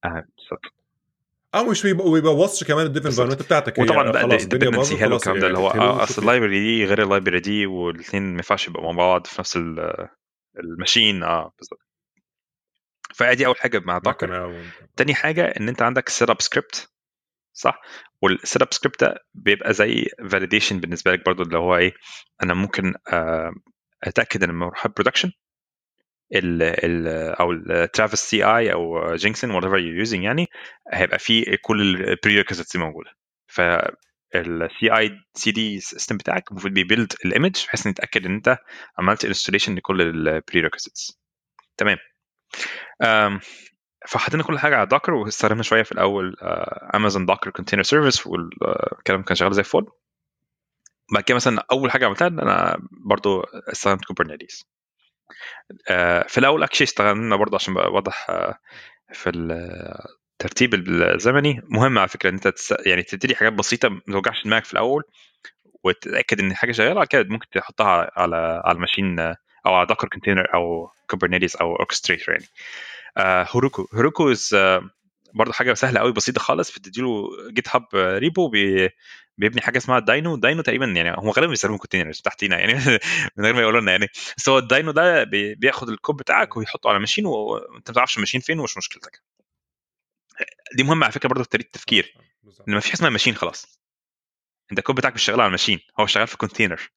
بالظبط 0.05 0.86
أو 1.57 1.65
مش 1.71 1.83
بيبقى 1.83 2.09
ويبوظش 2.09 2.65
كمان 2.65 2.87
ال 2.87 2.91
dev. 2.91 3.07
environment 3.07 3.43
بتاعتك. 3.43 3.79
هي 3.81 3.85
وطبعا 3.85 4.11
بقى 4.11 4.25
ال 4.37 4.42
dependency 4.42 4.97
خلاص 4.97 5.21
الكلام 5.29 5.39
ده 5.41 5.47
اللي 5.47 5.59
هو 5.59 5.71
آه، 5.71 6.03
أصل 6.03 6.23
ال 6.23 6.27
library 6.27 6.61
دي 6.61 6.85
غير 6.85 7.03
ال 7.03 7.07
library 7.07 7.41
دي 7.41 7.67
والاثنين 7.67 8.23
ما 8.23 8.33
ينفعش 8.37 8.69
يبقوا 8.69 8.93
مع 8.93 9.07
بعض 9.07 9.27
في 9.27 9.41
نفس 9.41 9.57
ال- 9.57 10.09
ال 10.59 10.66
machine. 10.66 11.23
آه 11.23 11.53
بالظبط. 11.59 11.81
فأدي 13.15 13.47
أول 13.47 13.57
حاجة 13.57 13.79
مع 13.85 14.01
مكنه 14.07 14.47
و- 14.47 14.63
تاني 14.97 15.15
حاجة 15.15 15.45
إن 15.61 15.69
أنت 15.69 15.83
عندك 15.83 16.09
setup 16.09 16.43
script 16.43 16.89
صح؟ 17.53 17.81
وال 18.23 18.63
setup 18.63 18.69
script 18.75 19.01
ده 19.05 19.15
بيبقى 19.35 19.75
زي 19.75 20.07
validation 20.31 20.81
بالنسبة 20.81 21.13
لك 21.13 21.25
برضو 21.27 21.43
اللي 21.43 21.59
هو 21.59 21.77
إيه 21.77 21.93
أنا 22.43 22.55
ممكن 22.55 22.95
آه، 23.13 23.53
أتأكد 24.05 24.43
إن 24.45 24.63
أروح 24.63 24.87
production 24.87 25.33
ال 26.35 26.63
ال 26.63 27.09
أو 27.41 27.53
ال 27.53 28.21
Travis 28.21 28.45
CI 28.45 28.73
أو 28.73 29.15
Jenkins 29.15 29.51
or 29.51 29.65
whatever 29.65 29.79
you 29.79 29.95
using 29.95 30.23
يعني 30.25 30.47
هيبقى 30.93 31.19
فيه 31.19 31.45
كل 31.63 31.81
ال 31.81 31.88
prerequisites 31.88 32.77
موجودة. 32.77 33.11
ف 33.47 33.61
ال 34.35 34.97
CI/CD 34.99 35.81
system 35.81 36.17
بتاعك 36.17 36.51
المفروض 36.51 36.73
بي 36.75 36.86
build 36.86 37.13
ال 37.25 37.31
image 37.31 37.65
بحيث 37.67 37.87
نتاكد 37.87 38.27
إن 38.27 38.35
أنت 38.35 38.59
عملت 38.99 39.25
installation 39.25 39.75
لكل 39.75 40.03
ال 40.29 40.35
prerequisites 40.35 41.21
تمام. 41.77 41.97
فحطينا 44.09 44.43
كل 44.43 44.59
حاجة 44.59 44.77
على 44.77 44.87
Docker 44.87 45.15
واستخدمنا 45.15 45.63
شوية 45.63 45.83
في 45.83 45.93
الأول 45.93 46.37
Amazon 46.95 47.27
Docker 47.27 47.51
Container 47.51 47.83
Service 47.83 48.27
والكلام 48.27 49.23
كان 49.23 49.37
شغال 49.37 49.55
زي 49.55 49.61
الفل. 49.61 49.87
بعد 51.15 51.23
كده 51.23 51.35
مثلا 51.37 51.67
أول 51.73 51.91
حاجة 51.91 52.07
عملتها 52.07 52.29
إن 52.29 52.41
أنا 52.41 52.77
برضو 53.07 53.41
استخدمت 53.73 54.05
Kubernetes 54.05 54.65
في 56.29 56.39
الأول 56.39 56.63
actually 56.63 56.85
استخدمنا 56.85 57.37
برضو 57.37 57.57
عشان 57.57 57.77
واضح 57.77 58.27
آه، 58.31 58.59
في 59.13 59.31
الترتيب 59.31 60.75
الزمني. 60.75 61.63
مهم 61.65 61.99
على 61.99 62.09
فكرة 62.09 62.31
إن 62.31 62.35
أنت 62.35 62.49
تس... 62.49 62.75
يعني 62.87 63.03
تبتدي 63.03 63.35
حاجات 63.37 63.53
بسيطة 63.53 63.89
ما 63.89 64.01
توجعش 64.07 64.45
دماغك 64.45 64.65
في 64.65 64.73
الأول 64.73 65.03
وتتأكد 65.85 66.41
إن 66.41 66.51
الحاجة 66.51 66.73
شغالة 66.73 66.95
بعد 66.95 67.07
كده 67.07 67.25
ممكن 67.29 67.47
تحطها 67.51 68.11
على 68.17 68.63
على 68.65 68.77
ال 68.77 68.82
machine 68.82 69.21
آه، 69.21 69.37
أو 69.67 69.75
على 69.75 69.87
Docker 69.87 70.09
container 70.09 70.55
أو 70.55 70.91
Kubernetes 71.11 71.57
أو 71.57 71.77
orchestrator 71.77 72.35
يعني. 72.35 72.47
آه، 73.17 73.47
Heroku 73.51 73.89
Heroku 73.95 74.31
is 74.31 74.55
برضه 75.37 75.53
حاجة 75.53 75.75
سهلة 75.75 76.01
قوي 76.01 76.13
بسيطة 76.13 76.41
خالص 76.41 76.79
بتديله 76.79 77.29
GitHub 77.51 77.87
repo 77.95 78.49
بي 78.49 78.89
بيبني 79.39 79.61
حاجة 79.61 79.79
اسمها 79.79 79.99
ال 79.99 80.06
Dyno 80.06 80.37
Dyno 80.37 80.63
تقريبا 80.63 80.87
يعني 80.87 81.11
هم 81.19 81.31
غالبا 81.31 81.51
بيستخدموا 81.51 81.79
containers 81.79 82.21
تحتيها 82.21 82.59
يعني 82.59 82.75
من 83.37 83.45
غير 83.45 83.55
ما 83.55 83.61
يقولوا 83.61 83.81
لنا 83.81 83.93
يعني. 83.93 84.07
بس 84.39 84.49
هو 84.49 84.59
ال 84.59 84.65
Dyno 84.65 84.91
ده 84.93 85.25
بي- 85.25 85.55
بياخد 85.55 85.89
الكود 85.89 86.17
بتاعك 86.17 86.57
ويحطه 86.57 86.91
على 86.91 86.99
machine 86.99 87.27
وأنت 87.27 87.91
ما 87.91 87.95
تعرفش 87.95 88.17
ال 88.17 88.20
machine 88.20 88.41
فين 88.41 88.59
ومش 88.61 88.77
مشكلتك. 88.77 89.23
دي 90.77 90.83
مهمة 90.83 91.05
على 91.05 91.13
فكرة 91.13 91.29
برضه 91.29 91.43
في 91.43 91.49
طريقة 91.49 91.67
التفكير 91.67 92.15
بالظبط. 92.43 92.69
إن 92.69 92.75
ما 92.75 92.81
فيش 92.81 92.91
حاجة 92.91 92.97
اسمها 92.99 93.11
machine 93.11 93.35
خلاص. 93.35 93.81
أنت 94.71 94.79
الكود 94.79 94.95
بتاعك 94.97 95.15
مش 95.15 95.23
شغال 95.25 95.41
على 95.41 95.47
ال 95.47 95.51
machine 95.51 95.81
هو 96.01 96.07
شغال 96.07 96.27
في 96.27 96.37
container 96.37 96.91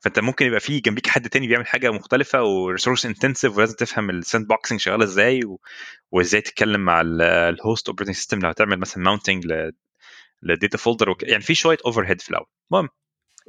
فانت 0.00 0.18
ممكن 0.18 0.46
يبقى 0.46 0.60
في 0.60 0.80
جنبيك 0.80 1.06
حد 1.06 1.28
تاني 1.28 1.46
بيعمل 1.46 1.66
حاجة 1.66 1.90
مختلفة 1.90 2.42
و 2.42 2.49
resource 2.49 3.06
intensive 3.06 3.56
ولازم 3.56 3.76
تفهم 3.76 4.10
ال 4.10 4.46
sandboxing 4.46 4.80
شغاله 4.80 5.04
إزاي 5.04 5.44
و... 5.44 5.60
وازاي 6.10 6.40
تتكلم 6.40 6.80
مع 6.80 7.00
ال 7.48 7.56
host 7.56 7.88
operating 7.88 8.16
system 8.16 8.38
لو 8.38 8.48
هتعمل 8.48 8.78
مثلا 8.78 9.04
mounting 9.04 9.46
لل 10.42 10.54
data 10.54 10.78
folder 10.78 11.10
وك... 11.10 11.22
يعني 11.22 11.42
في 11.42 11.54
شوية 11.54 11.78
overhead 11.86 12.20
في 12.20 12.30
الأول. 12.30 12.46
المهم 12.72 12.88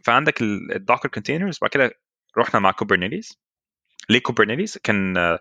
فعندك 0.03 0.41
ال 0.41 0.51
Docker 0.51 1.09
containers 1.09 1.57
وبعد 1.57 1.71
كده 1.71 1.91
رحنا 2.37 2.59
مع 2.59 2.71
Kubernetes 2.71 3.39
ليه 4.09 4.19
Kubernetes 4.19 4.77
كان 4.77 5.17
آه، 5.17 5.39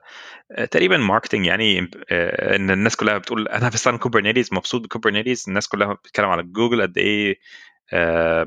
تقريبا 0.70 0.96
marketing 0.96 1.46
يعني 1.46 1.90
آه، 2.10 2.56
إن 2.56 2.70
الناس 2.70 2.96
كلها 2.96 3.18
بتقول 3.18 3.48
أنا 3.48 3.68
بستخدم 3.68 3.96
Kubernetes 3.96 4.48
مبسوط 4.52 4.82
ب 4.82 4.88
Kubernetes 4.88 5.44
الناس 5.48 5.68
كلها 5.68 5.92
بتتكلم 5.94 6.26
على 6.28 6.42
جوجل 6.42 6.82
قد 6.82 6.98
إيه 6.98 7.38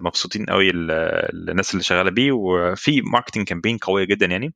مبسوطين 0.01 0.45
قوي 0.45 0.69
ال- 0.69 1.49
الناس 1.49 1.71
اللي 1.71 1.83
شغالة 1.83 2.11
بيه 2.11 2.31
وفي 2.31 3.01
marketing 3.01 3.47
campaign 3.47 3.77
قويه 3.77 4.03
جدا 4.05 4.25
يعني. 4.25 4.53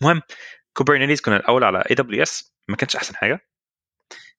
المهم 0.00 0.22
Kubernetes 0.72 1.20
كنا 1.20 1.36
الأول 1.36 1.64
على 1.64 1.78
AWS 1.90 2.52
ما 2.68 2.76
كانش 2.76 2.96
أحسن 2.96 3.16
حاجة. 3.16 3.40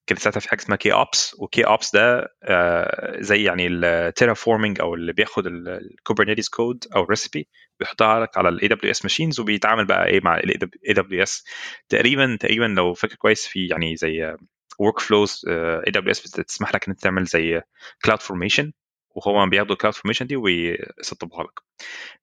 كان 0.08 0.18
ساعتها 0.18 0.40
في 0.40 0.50
حاجة 0.50 0.60
اسمها 0.60 0.78
kOps 0.78 1.36
و 1.40 1.66
kOps 1.66 1.96
ده 1.96 2.28
آه، 2.44 3.18
زي 3.22 3.44
يعني 3.44 3.68
ال 3.68 4.34
Terraforming 4.34 4.82
أو 4.82 4.94
اللي 4.96 5.14
بياخد 5.14 5.48
ال 5.48 5.57
Kubernetes 5.57 6.50
code 6.50 6.86
أو 6.96 7.04
recipe 7.04 7.48
بيحطها 7.80 8.20
لك 8.20 8.38
على 8.38 8.50
ال 8.50 8.68
AWS 8.68 9.06
machines 9.06 9.40
وبيتعامل 9.40 9.86
بقى 9.86 10.06
إيه 10.08 10.22
مع 10.24 10.38
ال 10.38 10.94
AWS 10.94 11.46
تقريبا 11.90 12.38
تقريبا 12.40 12.66
لو 12.66 12.94
فاكر 12.94 13.16
كويس 13.16 13.48
في 13.48 13.68
يعني 13.68 13.96
زي 13.96 14.36
workflows 14.80 15.46
AWS 15.88 16.40
بتسمح 16.40 16.76
لك 16.76 16.86
إن 16.88 16.92
أنت 16.92 17.02
تعمل 17.04 17.24
زي 17.26 17.62
CloudFormation 18.06 18.72
وهو 19.16 19.46
بياخدوا 19.50 19.74
ال 19.74 19.96
CloudFormation 19.96 20.28
دي 20.28 20.36
ويسطبوها 20.36 21.44
لك. 21.44 21.60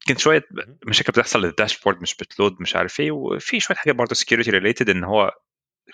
كان 0.06 0.16
شوية 0.16 0.42
مشاكل 0.86 1.12
بتحصل 1.12 1.42
لل 1.42 1.53
dashboard 1.53 2.02
مش 2.02 2.14
بت 2.14 2.28
load 2.28 2.56
مش 2.60 2.76
عارف 2.76 3.00
إيه 3.00 3.10
وفي 3.10 3.60
شوية 3.60 3.76
حاجات 3.76 3.94
برضه 3.96 4.14
security 4.14 4.48
related 4.50 4.90
إن 4.90 5.04
هو 5.04 5.32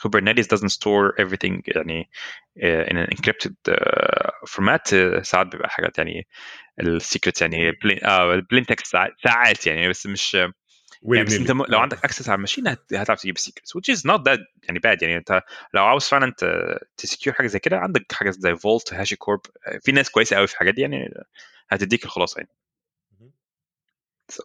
Kubernetes 0.06 0.46
doesn't 0.54 0.72
store 0.72 1.12
everything 1.24 1.60
يعني 1.66 2.10
uh, 2.58 2.86
in 2.90 2.96
an 2.96 3.06
encrypted 3.14 3.54
uh, 3.68 4.30
format 4.48 4.92
uh, 4.92 5.22
ساعات 5.22 5.46
بيبقى 5.46 5.68
حاجات 5.70 5.98
يعني 5.98 6.26
ال 6.80 6.88
secrets 6.88 7.42
يعني 7.42 7.72
plain 8.50 8.66
text 8.66 8.96
ساعات 9.24 9.66
يعني 9.66 9.88
بس 9.88 10.06
مش 10.06 10.36
يعني 11.04 11.24
بس 11.24 11.32
انت 11.34 11.50
لو 11.50 11.78
عندك 11.78 12.04
access 12.04 12.28
على 12.28 12.36
ال 12.36 12.40
machine 12.40 12.68
هت- 12.68 12.94
هتعرف 12.94 13.20
تجيب 13.20 13.36
ال 13.36 13.41
secrets 13.41 13.76
which 13.76 13.96
is 13.96 14.00
not 14.00 14.18
that 14.20 14.38
يعني 14.62 14.78
bad 14.78 15.02
يعني 15.02 15.16
انت 15.16 15.42
لو 15.74 15.84
عاوز 15.84 16.04
فعلا 16.04 16.32
ت 16.96 17.02
secure 17.02 17.36
حاجة 17.36 17.46
زي 17.46 17.58
كده 17.58 17.78
عندك 17.78 18.12
حاجة 18.12 18.30
زي 18.30 18.56
Vault 18.56 18.94
HashiCorp 18.94 19.40
في 19.80 19.92
ناس 19.92 20.10
كويسة 20.10 20.36
قوي 20.36 20.46
في 20.46 20.52
الحاجات 20.52 20.74
دي 20.74 20.80
يعني 20.80 21.14
هتديك 21.68 22.04
الخلاصة 22.04 22.38
يعني. 22.38 22.50
So, 24.32 24.42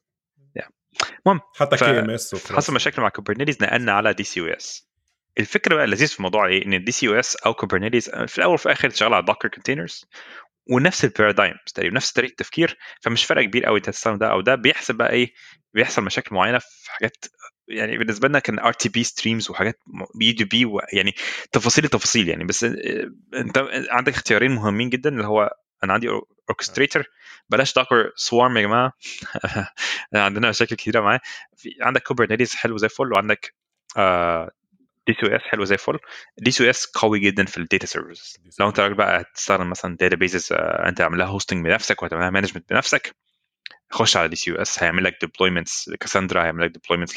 yeah. 0.60 0.70
المهم 1.26 1.42
حتى 1.56 1.78
KMS 1.78 2.52
حصل 2.54 2.74
مشاكل 2.74 3.02
مع 3.02 3.10
Kubernetes 3.10 3.64
نقلنا 3.64 3.92
على 3.92 4.14
DC/OS 4.14 4.88
الفكرة 5.40 5.76
بقى 5.76 5.84
اللذيذ 5.86 6.08
في 6.08 6.18
الموضوع 6.18 6.48
إيه؟ 6.48 6.66
إن 6.66 6.74
ال 6.74 6.92
DC/OS 6.92 7.08
أو 7.08 7.14
Kubernetes 7.14 8.10
في 8.10 8.38
الأول 8.38 8.54
وفي 8.54 8.66
الآخر 8.66 8.90
شغال 8.90 9.14
على 9.14 9.26
Docker 9.26 9.48
containers 9.48 10.06
ونفس 10.72 11.06
ال 11.06 11.11
paradigm 11.11 11.54
تقريبا 11.76 11.96
نفس 11.96 12.12
طريقة 12.12 12.32
التفكير 12.32 12.78
فمش 13.02 13.26
فرق 13.26 13.44
كبير 13.46 13.66
قوي 13.66 13.80
تستخدم 13.80 14.18
ده 14.18 14.32
أو 14.32 14.42
ده. 14.42 14.56
بيحصل 14.56 14.94
بقى 14.94 15.12
إيه؟ 15.12 15.34
بيحصل 15.74 16.04
مشاكل 16.04 16.36
معينة 16.36 16.60
في 16.60 16.92
حاجات 16.92 17.26
يعني 17.68 17.98
بالنسبة 17.98 18.28
لنا 18.28 18.40
كان 18.40 18.60
RTP 18.60 19.04
streams 19.04 19.50
وحاجات 19.52 19.80
بي 20.16 20.32
UDP 20.32 20.66
يعني 20.94 21.14
تفاصيل 21.52 21.86
التفاصيل 21.86 22.30
يعني. 22.30 22.44
بس 22.44 22.64
آه، 22.64 22.72
أنت 23.34 23.58
عندك 23.90 24.14
اختيارين 24.14 24.52
مهمين 24.52 24.90
جدا 24.90 25.10
اللي 25.10 25.28
هو 25.28 25.50
أنا 25.84 25.94
عندي 25.94 26.08
orchestrator 26.50 27.04
بلاش 27.50 27.74
Docker 27.74 28.12
Swarm 28.16 28.58
يا 28.58 28.62
جماعة. 28.62 28.94
عندنا 30.14 30.50
مشاكل 30.50 30.76
كتيرة 30.76 31.02
معاه. 31.02 31.20
عندك 31.82 32.04
Kubernetes 32.04 32.56
حلو 32.56 32.78
زي 32.78 32.86
الفل 32.86 33.14
وعندك 33.14 33.54
DC/OS 35.08 35.42
حلو 35.42 35.64
زي 35.66 35.76
الفل. 35.76 36.00
DC/OS 36.38 36.86
قوي 36.86 37.20
جدا 37.20 37.46
في 37.46 37.58
ال 37.58 37.64
data 37.64 37.86
services 37.86 38.38
لو 38.60 38.68
انت 38.70 38.80
راجل 38.80 38.94
بقى 38.94 39.22
هتستخدم 39.22 39.70
مثلا 39.70 39.96
databases 39.98 40.50
انت 40.54 41.02
عامل 41.02 41.18
لها 41.18 41.28
hosting 41.28 41.66
بنفسك 41.66 42.02
وهتعمل 42.04 42.22
لها 42.22 42.30
management 42.30 42.74
بنفسك 42.74 43.16
خش 43.92 44.18
على 44.18 44.28
DC/OS 44.28 44.84
هيعمل 44.84 45.04
لك 45.04 45.18
deployments 45.22 45.90
ل 45.90 45.95
Cassandra 45.95 46.44
هيعمل 46.44 46.64
لك 46.66 46.72
deployments 46.72 47.16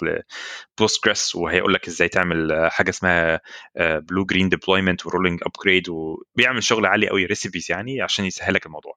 ل 0.78 0.84
Postgres 0.84 1.34
وهيقول 1.34 1.74
لك 1.74 1.88
إزاي 1.88 2.08
تعمل 2.08 2.52
آه، 2.52 2.68
حاجة 2.68 2.90
اسمها 2.90 3.40
blue 3.76 4.24
green 4.24 4.48
deployment 4.48 5.06
و 5.06 5.10
rolling 5.11 5.40
upgrade 5.42 5.88
وبيعمل 5.88 6.62
شغل 6.64 6.86
عالي 6.86 7.08
قوي 7.08 7.24
recipes 7.26 7.66
يعني 7.70 8.02
عشان 8.02 8.24
يسهل 8.24 8.54
لك 8.54 8.66
الموضوع. 8.66 8.94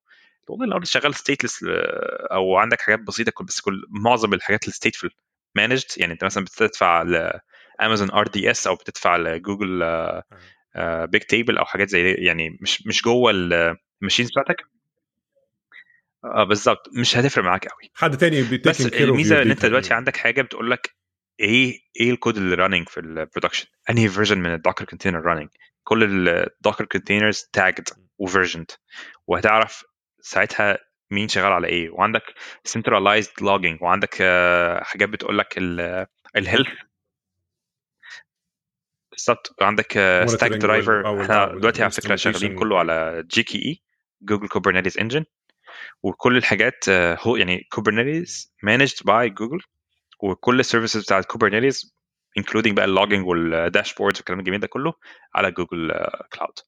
والله 0.50 0.66
لو 0.66 0.78
انت 0.78 0.86
شغال 0.88 1.16
stateless 1.16 1.60
أو 2.32 2.58
عندك 2.58 2.82
حاجات 2.82 3.00
بسيطة 3.00 3.46
بس 3.46 3.62
كل 3.62 3.86
معظم 3.90 4.34
الحاجات 4.34 4.68
ال 4.68 4.72
stateful 4.72 5.10
managed 5.56 5.84
يعني 5.98 6.14
انت 6.14 6.24
مثلا 6.24 6.44
بتدفع 6.44 7.04
لأمازون 7.80 8.12
RDS 8.12 8.68
أو 8.68 8.76
بتدفع 8.76 9.18
ل 9.18 9.84
Google 11.06 11.22
Bigtable 11.22 11.58
أو 11.58 11.66
حاجات 11.66 11.90
زي 11.90 12.04
دي 12.04 12.26
يعني 12.26 12.58
مش 12.62 12.88
مش 12.88 13.02
جوه 13.02 13.32
ال 13.32 13.43
machines 13.43 14.30
بتاعتك؟ 14.32 14.66
آه 16.26 16.44
بالظبط 16.44 16.90
مش 16.94 17.18
هتفرق 17.18 17.44
معاك 17.44 17.68
قوي 17.68 17.92
حد 17.96 18.18
تاني 18.18 18.44
بس 18.66 18.86
الميزة 18.86 19.42
إن 19.42 19.52
أنت. 19.52 19.66
دلوقتي 19.66 19.94
عندك 19.94 20.18
حاجة 20.18 20.42
بتقول 20.42 20.72
لك 20.72 20.96
إيه 21.40 21.80
إيه 22.00 22.12
الكود 22.12 22.38
اللي 22.38 22.56
running 22.56 22.90
في 22.90 23.00
ال 23.00 23.06
production 23.06 23.68
أنهي 23.90 24.10
version 24.10 24.38
من 24.38 24.54
ال 24.54 24.58
Docker 24.58 24.86
container 24.86 25.22
running 25.22 25.50
كل 25.84 26.28
ال 26.30 26.38
Docker 26.38 26.86
containers 26.86 27.50
tagged 27.54 27.90
و 28.18 28.23
versioned 28.23 28.72
وهتعرف 29.28 29.84
ساعتها 30.22 30.78
مين 31.12 31.28
شغال 31.28 31.52
على 31.52 31.68
إيه. 31.68 31.90
وعندك 31.90 32.24
centralized 32.70 33.44
logging 33.44 33.82
وعندك 33.82 34.18
آه، 34.22 34.84
حاجات 34.84 35.10
بتقول 35.10 35.38
لك 35.38 35.58
ال 36.36 36.41
health 36.41 36.70
بالظبط 39.14 39.56
وعندك 39.62 39.92
Stackdriver 40.28 41.22
إحنا 41.22 41.46
دلوقتي 41.46 41.84
على 41.84 41.92
فكرة 41.92 42.16
شغالين. 42.16 42.56
كله 42.60 42.80
على 42.80 43.24
GKE 43.32 43.44
Google 43.44 44.48
Kubernetes 44.48 44.98
Engine 44.98 45.26
وكل 46.04 46.38
الحاجات 46.38 46.86
آه، 46.90 47.18
هو 47.22 47.36
يعني 47.36 47.68
Kubernetes 47.72 48.54
managed 48.64 48.96
by 49.06 49.30
Google 49.30 49.60
وكل 50.20 50.60
ال 50.60 50.65
services 50.65 51.04
بتاعت 51.04 51.26
Kubernetes 51.26 51.96
including 52.38 52.76
بقى 52.78 52.86
ال 52.86 52.91
logging 52.91 53.28
وال 53.28 53.43
dashboards 53.43 54.18
والكلام 54.18 54.40
الجميل 54.40 54.60
ده 54.60 54.68
كله 54.68 54.94
على 55.36 55.52
جوجل 55.52 55.92
Cloud 56.34 56.60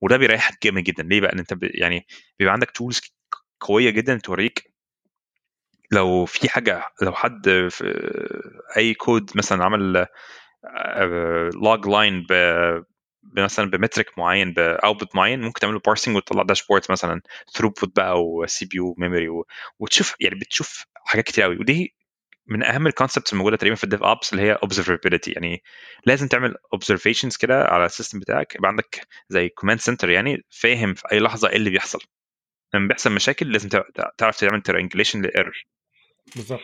وده 0.00 0.16
بيريحك 0.16 0.64
جامد 0.64 0.82
جدا. 0.82 1.02
ليه 1.02 1.20
بقى؟ 1.20 1.32
إن 1.32 1.38
أنت 1.38 1.54
يعني 1.62 2.06
بيبقى 2.38 2.52
عندك 2.52 2.70
tools 2.70 3.00
قوية 3.60 3.90
جدا 3.90 4.18
توريك 4.18 4.72
لو 5.92 6.24
في 6.24 6.48
حاجة 6.48 6.84
لو 7.02 7.12
حد 7.12 7.66
في 7.70 7.84
أي 8.76 8.94
كود 8.94 9.30
مثلا 9.34 9.64
عمل 9.64 10.06
log 11.54 11.86
line 11.88 12.26
مثلا 13.36 13.70
ب 13.70 13.77
metric 13.77 14.18
معين 14.18 14.52
ب 14.52 14.61
output 14.61 15.16
معين 15.16 15.40
ممكن 15.40 15.60
تعمل 15.60 15.74
له 15.74 15.80
parsing 15.86 16.16
وتطلع 16.16 16.42
dashboards 16.42 16.86
مثلا 16.90 17.20
throughput 17.54 17.96
بقى 17.96 18.24
و 18.24 18.64
CPU 18.66 18.76
memory 18.76 19.28
وتشوف 19.78 20.14
يعني 20.20 20.34
بتشوف 20.34 20.84
حاجات 21.04 21.24
كتير 21.24 21.44
قوي 21.44 21.56
ودي 21.56 21.94
من 22.46 22.62
أهم 22.62 22.86
ال 22.86 22.91
concepts 22.91 23.32
الموجودة 23.32 23.56
تقريبا 23.56 23.76
في 23.76 23.84
ال 23.84 24.02
DevOps 24.02 24.32
اللي 24.32 24.42
هي 24.42 24.58
observability. 24.66 25.26
يعني 25.36 25.62
لازم 26.06 26.28
تعمل 26.28 26.54
observations 26.76 27.38
كده 27.40 27.64
على 27.64 27.84
ال 27.86 27.91
system 27.91 28.18
بتاعك. 28.20 28.54
يبقى 28.54 28.68
عندك 28.68 29.06
زي 29.28 29.48
command 29.48 29.80
center 29.80 30.10
يعني 30.10 30.44
فاهم 30.50 30.94
في 30.94 31.02
أي 31.12 31.20
لحظة 31.20 31.48
إيه 31.48 31.56
اللي 31.56 31.70
بيحصل. 31.70 31.98
لما 32.74 32.88
بيحصل 32.88 33.12
مشاكل 33.12 33.52
لازم 33.52 33.68
تع- 33.68 34.10
تعرف 34.18 34.40
تعمل 34.40 34.62
translation 34.62 35.22
لل 35.22 35.34
error 35.34 35.64
بالظبط. 36.34 36.60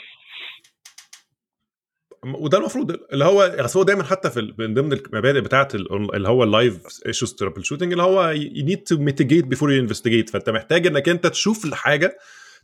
وده 2.24 2.58
المفروض 2.58 2.96
اللي 3.12 3.24
هو 3.24 3.42
أصل 3.42 3.78
هو 3.78 3.84
دايما 3.84 4.02
حتى 4.04 4.30
في 4.30 4.54
من 4.58 4.74
ضمن 4.74 4.92
المبادئ 4.92 5.40
بتاعه 5.40 5.68
ال- 5.74 6.14
اللي 6.16 6.28
هو 6.28 6.44
ال 6.44 6.78
live 7.06 7.34
issues 7.34 7.64
troubleshooting 7.64 7.92
اللي 7.92 8.02
هو 8.02 8.28
you 8.30 8.64
need 8.64 8.82
to 8.82 8.96
mitigate 8.96 9.44
before 9.44 9.72
you 9.72 9.80
investigate 9.82 10.30
فأنت 10.30 10.50
محتاج 10.50 10.86
إنك 10.86 11.08
أنت 11.08 11.26
تشوف 11.26 11.64
الحاجة 11.64 12.18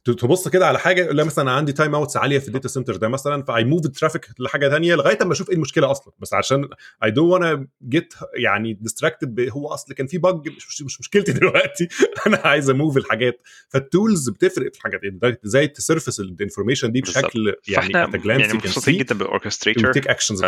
تبص 0.04 0.48
كده 0.48 0.66
على 0.66 0.78
حاجة 0.78 1.12
لا 1.12 1.24
مثلا 1.24 1.50
عندي 1.50 1.72
timeouts 1.72 2.16
عالية 2.16 2.38
في 2.38 2.48
ال 2.48 2.52
data 2.52 2.68
center 2.68 2.96
ده 2.96 3.08
مثلا 3.08 3.42
ف 3.42 3.64
I 3.64 3.69
move 3.69 3.86
ال 3.86 3.91
traffic 3.91 4.26
لحاجة 4.38 4.68
ثانية 4.68 4.94
لغاية 4.94 5.18
أما 5.22 5.32
أشوف 5.32 5.50
إيه 5.50 5.56
المشكلة 5.56 5.90
أصلا. 5.90 6.12
بس 6.18 6.34
عشان 6.34 6.68
I 7.04 7.10
don't 7.10 7.32
وأنا 7.32 7.66
get 7.88 8.14
يعني 8.34 8.72
distracted 8.72 9.48
هو 9.50 9.68
أصل 9.68 9.94
كان 9.94 10.06
في 10.06 10.18
bug 10.18 10.48
مش, 10.48 10.66
مش, 10.66 10.82
مش 10.82 11.00
مشكلتي 11.00 11.32
دلوقتي. 11.38 11.88
أنا 12.26 12.40
عايز 12.44 12.70
a 12.70 12.75
move 12.75 12.96
الحاجات. 12.96 13.42
فال 13.68 13.85
tools 13.85 14.28
بتفرق 14.28 14.72
في 14.72 14.78
الحاجات. 14.78 15.00
دي 15.04 15.38
إزاي 15.46 15.68
ت 15.68 15.75
surface 15.75 16.20
ال 16.20 16.26
information 16.26 16.92
دي. 16.92 17.00
بشكل 17.00 17.54
يعني 17.68 17.92
glance 17.92 18.26
يعني 18.26 18.52
مبسوطين 18.52 18.98
جدا 18.98 19.14
بال 19.14 19.25
orchestrator 19.25 19.88
و 19.88 19.92
take 19.92 20.08
actions 20.08 20.44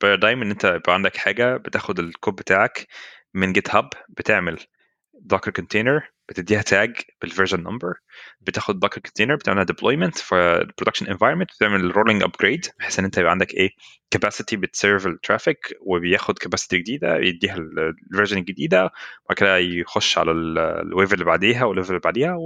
paradigm 0.00 0.42
إن 0.42 0.50
أنت 0.50 0.64
يبقى 0.64 0.94
عندك 0.94 1.16
حاجة 1.16 1.56
بتاخد 1.56 1.98
الكود 1.98 2.34
بتاعك 2.34 2.86
من 3.34 3.52
GitHub 3.52 3.88
بتعمل 4.08 4.58
Docker 5.20 5.50
container 5.50 6.02
بتديها 6.32 6.62
tag 6.62 6.96
بال 7.22 7.30
version 7.30 7.60
number 7.60 7.94
بتاخد 8.40 8.80
Docker 8.80 9.00
container 9.00 9.34
بتعملها 9.36 9.64
deployment 9.64 10.18
في 10.18 10.34
ال 10.34 10.41
production 10.41 11.06
environment 11.06 11.50
بتعمل 11.56 11.96
rolling 11.96 12.22
upgrade 12.22 12.66
بحيث 12.78 12.98
إن 12.98 13.04
أنت 13.04 13.18
يبقى 13.18 13.30
عندك 13.30 13.54
إيه 13.54 13.70
capacity 14.10 14.56
بت 14.56 14.70
serve 14.70 15.06
ال 15.06 15.12
traffic 15.12 15.58
وبياخد 15.80 16.38
capacity 16.38 16.78
جديدة 16.78 17.16
يديها 17.16 17.56
ال 17.56 17.66
version 17.66 18.38
الجديدة 18.38 18.84
وبعد 19.24 19.36
كده 19.36 19.58
يخش 19.58 20.18
على 20.18 20.30
ال 20.32 20.48
wave 20.48 21.12
اللي 21.14 21.24
بعديها 21.24 21.64
وال 21.64 21.71
level 21.71 21.88
اللي 21.88 22.00
بعديها 22.00 22.36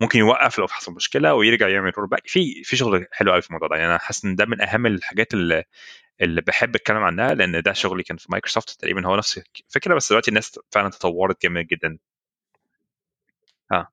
وممكن 0.00 0.18
يوقف 0.18 0.58
لو 0.58 0.68
حصل 0.68 0.92
مشكلة 0.94 1.34
ويرجع 1.34 1.68
يعمل 1.68 1.92
roll 1.98 2.08
back 2.08 2.22
في 2.28 2.62
في 2.64 2.76
شغل 2.76 3.06
حلو 3.12 3.32
قوي 3.32 3.42
في 3.42 3.48
الموضوع 3.48 3.68
ده. 3.68 3.76
يعني 3.76 3.88
أنا 3.90 3.98
حاسس 3.98 4.24
إن 4.24 4.34
ده 4.36 4.44
من 4.46 4.60
أهم 4.62 4.86
الحاجات 4.86 5.34
اللي 5.34 5.64
اللي 6.20 6.40
بحب 6.40 6.74
أتكلم 6.76 6.96
عنها 7.02 7.34
لأن 7.34 7.62
ده 7.62 7.72
شغلي 7.72 8.02
كان 8.02 8.16
في 8.16 8.26
مايكروسوفت 8.30 8.70
تقريبا 8.80 9.06
هو 9.06 9.16
نفس 9.16 9.40
الفكرة 9.68 9.94
بس 9.94 10.10
دلوقتي 10.10 10.28
الناس 10.30 10.60
فعلا 10.70 10.90
تطورت 10.90 11.42
جامد 11.42 11.66
جدا. 11.66 11.98
آه. 13.72 13.88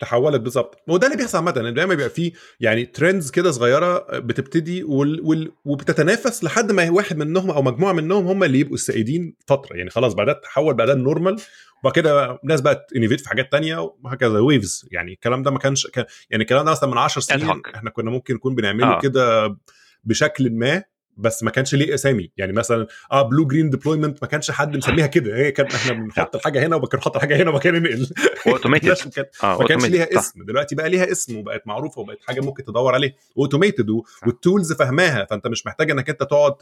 تحولت 0.00 0.40
بالظبط 0.40 0.82
وده 0.88 1.06
اللي 1.06 1.16
بيحصل 1.18 1.38
عامه 1.38 1.54
إن 1.56 1.74
دايما 1.74 1.94
بيبقى 1.94 2.10
فيه 2.10 2.32
يعني 2.60 2.86
trends 2.86 3.30
كده 3.30 3.50
صغيرة 3.50 4.18
بتبتدي 4.18 4.82
وال... 4.82 5.20
وال... 5.24 5.52
وبتتنافس 5.64 6.44
لحد 6.44 6.72
ما 6.72 6.90
واحد 6.90 7.16
منهم 7.16 7.50
أو 7.50 7.62
مجموعة 7.62 7.92
منهم 7.92 8.26
هم 8.26 8.44
اللي 8.44 8.58
يبقوا 8.60 8.74
السائدين 8.74 9.34
فترة. 9.46 9.76
يعني 9.76 9.90
خلاص 9.90 10.14
بعدها 10.14 10.34
تحول 10.34 10.74
بعدها 10.74 10.94
ال 10.94 11.00
normal 11.00 11.36
وبعد 11.82 11.92
كده 11.94 12.38
الناس 12.44 12.60
بقت 12.60 12.92
innovate 12.96 13.20
في 13.20 13.28
حاجات 13.28 13.52
تانية 13.52 13.92
وهكذا 14.02 14.38
waves 14.38 14.88
يعني 14.90 15.12
الكلام 15.12 15.42
ده 15.42 15.50
ما 15.50 15.58
كانش 15.58 15.86
كان 15.86 16.04
يعني 16.30 16.42
الكلام 16.42 16.64
ده 16.64 16.70
مثلا 16.70 16.90
من 16.90 16.98
10 16.98 17.20
سنين 17.22 17.62
إحنا 17.74 17.90
كنا 17.90 18.10
ممكن 18.10 18.34
نكون 18.34 18.54
بنعمله 18.54 18.96
آه. 18.96 19.00
كده 19.00 19.56
بشكل 20.04 20.50
ما. 20.50 20.84
بس 21.18 21.42
ما 21.42 21.50
كانش 21.50 21.74
ليه 21.74 21.94
أسامي. 21.94 22.30
يعني 22.36 22.52
مثلا 22.52 22.86
آه 23.12 23.22
blue 23.22 23.46
green 23.46 23.70
deployment 23.70 24.18
ما 24.22 24.28
كانش 24.28 24.50
حد 24.50 24.76
مسميها 24.76 25.06
كده. 25.06 25.36
هي 25.36 25.52
كان 25.52 25.66
إحنا 25.66 25.92
بنحط 25.92 26.36
الحاجة 26.36 26.66
هنا 26.66 26.76
وبكره 26.76 26.98
نحط 26.98 27.14
الحاجة 27.16 27.42
هنا 27.42 27.50
وبكره 27.50 27.78
ننقل. 27.78 28.08
automated 28.46 28.96
ما 29.42 29.66
كانش 29.66 29.84
ليها 29.84 30.18
اسم. 30.18 30.44
دلوقتي 30.44 30.74
بقى 30.74 30.88
ليها 30.88 31.12
اسم 31.12 31.36
وبقت 31.36 31.66
معروفة 31.66 32.00
وبقت 32.00 32.18
حاجة 32.26 32.40
ممكن 32.40 32.64
تدور 32.64 32.94
عليه 32.94 33.16
automated 33.38 33.86
وال 34.26 34.39
tools 34.39 34.72
فاهماها. 34.72 35.24
فأنت 35.30 35.46
مش 35.46 35.66
محتاج 35.66 35.90
إنك 35.90 36.10
أنت 36.10 36.20
تقعد 36.20 36.54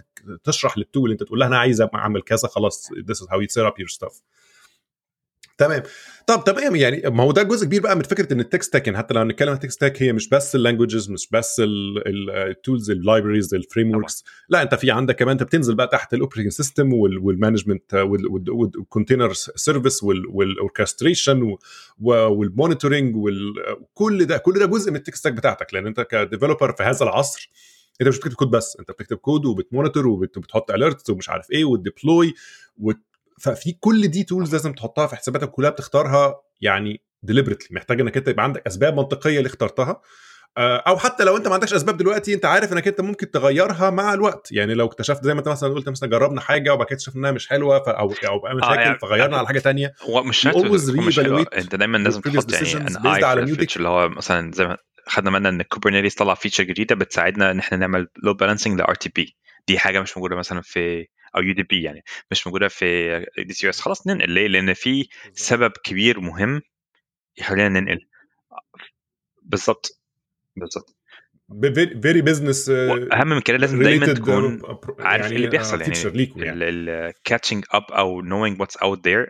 تشرح 0.44 0.78
لل 0.78 0.89
tool 0.89 1.10
أنت 1.10 1.22
تقول 1.22 1.38
لها 1.38 1.48
أنا 1.48 1.58
عايز 1.58 1.80
أعمل 1.80 2.22
كذا 2.22 2.48
خلاص 2.48 2.88
this 2.92 3.16
is 3.16 3.26
how 3.28 3.36
you 3.40 3.48
set 3.54 3.66
up 3.70 3.74
your 3.82 3.96
stuff. 3.98 4.14
تمام. 5.58 5.82
طب 6.26 6.44
تمام 6.44 6.76
يعني 6.76 7.02
ما 7.10 7.22
هو 7.22 7.32
ده 7.32 7.42
جزء 7.42 7.66
كبير 7.66 7.80
بقى 7.82 7.96
من 7.96 8.02
فكرة 8.02 8.32
إن 8.32 8.40
ال 8.40 8.46
tech 8.46 8.68
stack 8.68 8.86
يعني 8.86 8.98
حتى 8.98 9.14
لو 9.14 9.20
هنتكلم 9.20 9.48
عن 9.48 9.54
ال 9.54 9.58
tech 9.58 9.74
stack 9.76 10.02
هي 10.02 10.12
مش 10.12 10.28
بس 10.28 10.54
ال 10.54 10.60
languages 10.60 11.10
مش 11.10 11.28
بس 11.32 11.62
ال 12.06 12.20
tools 12.20 12.90
ال 12.90 12.96
libraries 12.96 13.49
ال 13.49 13.54
frameworks 13.54 14.24
لا 14.48 14.62
أنت 14.62 14.74
في 14.74 14.90
عندك 14.90 15.16
كمان 15.16 15.32
أنت 15.32 15.42
بتنزل 15.42 15.74
بقى 15.74 15.88
تحت 15.88 16.14
ال 16.14 16.18
operating 16.18 16.52
system 16.52 16.92
وال 16.92 17.09
management 17.09 17.94
وال 18.48 18.64
container 18.64 19.32
service 19.32 20.02
وال 20.04 20.25
orchestration 20.25 21.56
وال 22.00 22.20
monitoring 22.20 23.16
وكل 23.16 24.24
ده 24.24 24.36
كل 24.38 24.58
ده 24.58 24.66
جزء 24.66 24.90
من 24.90 24.96
ال 24.96 25.01
tech 25.01 25.18
stack 25.20 25.32
بتاعتك. 25.32 25.74
لأن 25.74 25.86
أنت 25.86 26.00
ك 26.00 26.08
developer 26.08 26.72
في 26.72 26.82
هذا 26.82 27.04
العصر 27.04 27.50
أنت 28.00 28.08
مش 28.08 28.16
بتكتب 28.18 28.34
كود 28.34 28.50
بس 28.50 28.76
أنت 28.80 28.90
بتكتب 28.90 29.16
code 29.16 29.44
وبت 29.46 29.64
monitor 29.64 30.06
وبتحط 30.06 30.70
alerts 30.70 31.10
ومش 31.10 31.28
عارف 31.30 31.50
إيه 31.50 31.64
وت 31.64 31.82
deploy 31.82 32.34
ففي 33.40 33.72
كل 33.72 34.08
دي 34.08 34.24
tools 34.24 34.52
لازم 34.52 34.72
تحطها 34.72 35.06
في 35.06 35.16
حساباتك 35.16 35.50
كلها 35.50 35.70
بتختارها 35.70 36.34
يعني 36.60 37.02
deliberately 37.22 37.68
محتاج 37.70 38.00
انك 38.00 38.16
انت 38.16 38.28
يبقى 38.28 38.44
عندك 38.44 38.66
أسباب 38.66 38.96
منطقية 38.96 39.38
اللي 39.38 39.46
اخترتها. 39.46 40.00
أو 40.58 40.98
حتى 40.98 41.24
لو 41.24 41.36
انت 41.36 41.48
ما 41.48 41.54
عندكش 41.54 41.74
أسباب 41.74 41.96
دلوقتي 41.96 42.34
انت 42.34 42.44
عارف 42.44 42.72
انك 42.72 42.88
انت 42.88 43.00
ممكن 43.00 43.30
تغيرها 43.30 43.90
مع 43.90 44.14
الوقت. 44.14 44.48
يعني 44.52 44.74
لو 44.74 44.86
اكتشفت 44.86 45.24
زي 45.24 45.34
ما 45.34 45.40
انت 45.40 45.48
مثلا 45.48 45.74
قلت 45.74 45.88
مثلا 45.88 46.10
جربنا 46.10 46.40
حاجة 46.40 46.74
وبعد 46.74 46.86
كده 46.86 46.94
اكتشفنا 46.96 47.20
إنها 47.20 47.30
مش 47.30 47.48
حلوة 47.48 47.82
ف... 47.82 47.88
أو 47.88 48.14
أو 48.28 48.38
بقى 48.38 48.54
مشاكل 48.54 48.72
آه 48.72 48.80
يعني 48.80 48.98
فغيرنا 48.98 49.36
على 49.36 49.46
حاجة 49.46 49.58
ثانية 49.58 49.94
هو 50.02 50.22
مش 50.22 50.38
شرط 50.38 50.56
مش 50.56 51.20
حلوة. 51.20 51.46
انت 51.56 51.74
دايما 51.74 51.98
لازم 51.98 52.20
تحط 52.20 52.52
يعني 52.52 52.72
an 52.76 53.06
eye 53.06 53.24
على 53.24 53.42
اللي 53.42 53.88
هو 53.88 54.08
مثلا 54.08 54.52
زي 54.52 54.66
ما 54.66 54.76
خدنا 55.06 55.30
بالنا 55.30 55.48
إن 55.48 55.62
كوبرنيتيز 55.62 56.14
طلع 56.14 56.34
فيتشر 56.34 56.64
جديدة 56.64 56.94
بتساعدنا 56.94 57.50
إن 57.50 57.58
إحنا 57.58 57.78
نعمل 57.78 58.08
لود 58.22 58.36
بالانسنج 58.36 58.78
لار 58.78 58.94
تي 58.94 59.10
بي 59.16 59.36
دي 59.68 59.78
حاجة 59.78 60.00
مش 60.00 60.16
موجودة 60.16 60.36
مثلا 60.36 60.60
في 60.60 61.06
أو 61.36 61.42
يو 61.42 61.54
دي 61.54 61.62
بي 61.62 61.82
يعني 61.82 62.04
مش 62.30 62.46
موجودة 62.46 62.68
في 62.68 63.26
دي 63.38 63.52
سي 63.52 63.68
اس 63.68 63.80
خلاص 63.80 64.06
ننقل. 64.06 64.30
ليه؟ 64.30 64.46
لأن 64.46 64.74
في 64.74 65.08
سبب 65.32 65.72
كبير 65.84 66.20
مهم 66.20 66.62
يخلينا 67.38 67.68
ننقل. 67.68 68.00
بالظبط 69.42 70.02
بالظبط 70.56 70.96
فيري 72.02 72.22
بزنس 72.22 72.70
أهم 72.70 73.28
من 73.28 73.40
كده 73.40 73.56
لازم 73.56 73.82
دايما 73.82 74.14
تكون 74.14 74.62
عارف 74.98 75.24
يعني 75.24 75.36
اللي 75.36 75.48
بيحصل. 75.48 75.80
يعني 75.80 76.64
الكاتشنج 76.64 77.64
اب 77.70 77.82
أو 77.82 78.22
knowing 78.22 78.56
what's 78.58 78.86
out 78.86 78.98
there 78.98 79.26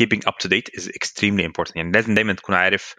keeping 0.00 0.20
up 0.28 0.34
to 0.44 0.48
date 0.48 0.80
is 0.80 0.88
extremely 0.88 1.44
important. 1.44 1.76
يعني 1.76 1.92
لازم 1.92 2.14
دايما 2.14 2.32
تكون 2.32 2.54
عارف 2.54 2.94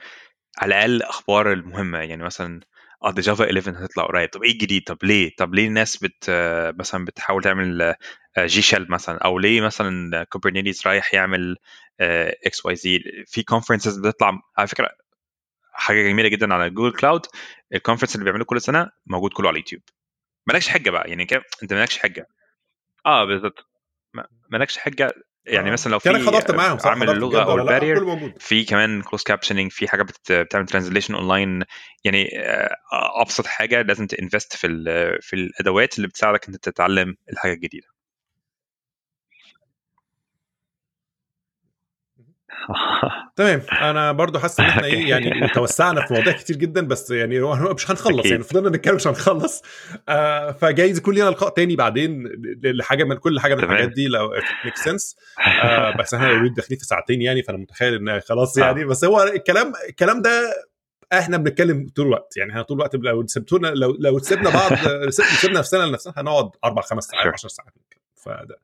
على 0.58 0.76
الاقل 0.76 1.02
أخبار 1.02 1.54
المهمة. 1.54 1.98
يعني 2.00 2.24
مثلا 2.24 2.62
آه 3.04 3.12
دي 3.12 3.22
جافا 3.22 3.46
11 3.46 3.86
هتطلع 3.86 4.04
قريب. 4.06 4.30
طب 4.30 4.44
إيه 4.44 4.52
الجديد؟ 4.52 4.84
طب 4.84 4.98
ليه؟ 5.04 5.36
طب 5.38 5.54
ليه 5.56 5.68
الناس 5.68 5.98
بت 6.04 6.26
مثلا 6.80 7.06
بتحاول 7.06 7.44
تعمل 7.44 7.96
JShell 8.40 8.92
مثلا؟ 8.92 9.18
أو 9.18 9.40
ليه 9.40 9.62
مثلا 9.62 10.24
كوبرنيتيز 10.24 10.88
رايح 10.88 11.14
يعمل 11.14 11.58
XYZ؟ 12.46 13.00
في 13.28 13.44
conferences 13.44 13.98
بتطلع 14.00 14.42
على 14.58 14.68
فكرة 14.68 14.90
حاجة 15.74 16.04
جميلة 16.10 16.30
جدا 16.30 16.54
على 16.54 16.70
جوجل 16.70 16.98
كلاود 16.98 17.26
ال 17.74 17.78
conference 17.78 18.16
اللي 18.16 18.24
بيعملوه 18.24 18.46
كل 18.46 18.62
سنة 18.62 18.92
موجود 19.06 19.34
كله 19.34 19.48
على 19.48 19.54
اليوتيوب. 19.56 19.82
مالكش 20.48 20.70
حجة 20.70 20.90
بقى 20.90 21.10
يعني 21.10 21.28
أنت 21.64 21.74
مالكش 21.74 21.98
حجة. 22.00 22.28
آه 23.06 23.26
بالظبط 23.26 23.68
مالكش 24.50 24.78
حجة. 24.78 25.12
يعني 25.46 25.72
مثلا 25.72 25.92
لو 25.92 26.00
في 26.00 26.10
حضرت 26.10 26.52
معاهم 26.52 26.78
صح؟ 26.78 26.90
عامل 26.90 27.10
اللغة 27.10 27.44
أو 27.44 27.56
ال 27.56 27.65
barrier 27.66 28.34
في 28.40 28.64
كمان 28.64 29.02
closed 29.02 29.24
captioning 29.24 29.72
في 29.72 29.88
حاجة 29.88 30.06
بتعمل 30.30 30.66
translation 30.66 31.16
online 31.16 31.64
يعني 32.04 32.30
أبسط 33.22 33.46
حاجة 33.46 33.82
لازم 33.82 34.08
ت 34.08 34.15
invest 34.15 34.56
في 34.56 34.68
في 35.22 35.36
الأدوات 35.36 35.98
اللي 35.98 36.08
بتساعدك 36.08 36.48
أنت 36.48 36.56
تتعلم 36.70 37.16
الحاجة 37.34 37.54
الجديدة. 37.54 37.88
تمام. 43.36 43.62
أنا 43.82 44.12
برضو 44.12 44.40
حاسس 44.40 44.60
إن 44.60 44.66
إحنا 44.66 44.86
إيه 44.94 45.10
يعني 45.10 45.48
توسعنا 45.48 46.06
في 46.08 46.14
مواضيع 46.14 46.34
كتير 46.34 46.56
جدا 46.56 46.88
بس 46.88 47.12
يعني 47.12 47.40
مش 47.74 47.92
هنخلص. 47.92 48.26
يعني 48.26 48.44
فضلنا 48.44 48.70
نتكلم 48.70 48.96
مش 48.96 49.08
هنخلص. 49.08 49.62
آه 50.10 50.52
فجايز 50.52 50.98
يكون 50.98 51.16
لنا 51.16 51.30
لقاء 51.30 51.50
تاني 51.50 51.76
بعدين 51.76 52.24
لحاجة 52.64 53.04
من 53.04 53.16
كل 53.16 53.40
حاجة 53.40 53.56
من 53.56 53.64
الحاجات 53.64 53.90
دي 53.90 54.08
لو 54.08 54.34
make 54.66 54.78
sense 54.78 55.16
آه 55.64 55.98
بس 56.00 56.14
إحنا 56.14 56.30
already 56.30 56.56
داخلين 56.56 56.80
في 56.80 56.86
ساعتين 56.86 57.22
يعني 57.22 57.44
فأنا 57.44 57.58
متخيل 57.58 57.94
إن 57.94 58.20
خلاص 58.20 58.58
يعني. 58.58 58.86
بس 58.86 59.06
هو 59.06 59.24
الكلام 59.24 59.74
الكلام 59.90 60.22
ده 60.22 60.54
إحنا 61.14 61.38
بنتكلم 61.38 61.90
طول 61.96 62.06
الوقت. 62.06 62.38
يعني 62.38 62.52
إحنا 62.52 62.62
طول 62.62 62.78
الوقت 62.78 62.96
لو 62.96 63.28
سبتونا 63.28 63.68
لو 63.68 63.98
لو 64.00 64.20
سيبنا 64.20 64.50
بعض 64.50 64.72
سيبنا 65.10 65.60
نفسنا 65.60 65.84
لنفسنا 65.86 66.14
هنقعد 66.18 66.50
أربع 66.64 66.82
خمس 66.82 67.04
ساعات 67.04 67.34
10 67.34 67.50
ساعات 67.50 67.74
فده. 68.16 68.58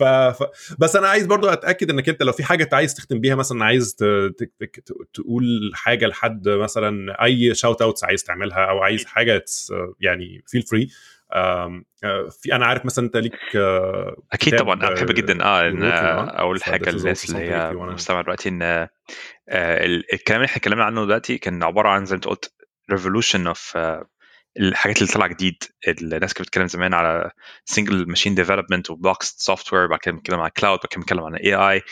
ف... 0.00 0.02
ف... 0.04 0.42
بس 0.78 0.96
أنا 0.96 1.08
عايز 1.08 1.26
برضو 1.26 1.48
أتأكد 1.48 1.90
إنك 1.90 2.08
أنت 2.08 2.22
لو 2.22 2.32
في 2.32 2.44
حاجة 2.44 2.64
أنت 2.64 2.74
عايز 2.74 2.94
تختم 2.94 3.20
بيها 3.20 3.34
مثلا 3.34 3.64
عايز 3.64 3.94
ت... 3.94 4.04
ت... 4.04 4.42
ت... 4.64 4.92
تقول 5.14 5.70
حاجة 5.74 6.06
لحد 6.06 6.48
مثلا 6.48 7.24
أي 7.24 7.54
shout 7.54 7.82
outs 7.82 8.04
عايز 8.04 8.24
تعملها 8.24 8.70
أو 8.70 8.78
عايز 8.78 9.04
حاجة 9.04 9.44
يعني 10.00 10.42
feel 10.46 10.62
free 10.62 10.88
في 12.30 12.52
أنا 12.52 12.66
عارف 12.66 12.84
مثلا 12.84 13.04
أنت 13.04 13.16
ليك 13.16 13.56
أكيد 14.32 14.58
طبعا 14.58 14.74
أنا 14.74 14.90
بحب 14.90 15.12
جدا 15.12 15.44
آه 15.44 15.68
إن 15.68 15.82
أقول 15.84 16.62
حاجة 16.62 16.90
للناس 16.90 17.30
اللي 17.30 17.50
هي 17.50 17.72
مستمع 17.74 18.20
دلوقتي 18.20 18.48
إن 18.48 18.62
الكلام 20.12 20.40
اللي 20.40 20.46
إحنا 20.46 20.56
اتكلمنا 20.56 20.84
عنه 20.84 21.04
دلوقتي 21.04 21.38
كان 21.38 21.62
عبارة 21.62 21.88
عن 21.88 22.04
زي 22.04 22.14
ما 22.14 22.16
أنت 22.16 22.28
قلت 22.28 22.52
revolution 22.90 23.46
of 23.46 23.78
الحاجات 24.58 24.98
اللي 25.02 25.12
طالعة 25.12 25.28
جديد. 25.28 25.62
الناس 25.88 26.34
كانت 26.34 26.40
بتتكلم 26.48 26.66
زمان 26.66 26.94
على 26.94 27.30
single 27.64 28.08
machine 28.08 28.34
development 28.34 28.90
و 28.90 29.34
blocks 29.38 29.72
software 29.72 29.86
بعد 29.86 29.98
كده 29.98 30.14
بنتكلم 30.14 30.40
على 30.40 30.50
cloud 30.50 30.78
بعد 30.78 30.86
كده 30.90 31.00
بنتكلم 31.00 31.24
على 31.24 31.36
AI 31.40 31.82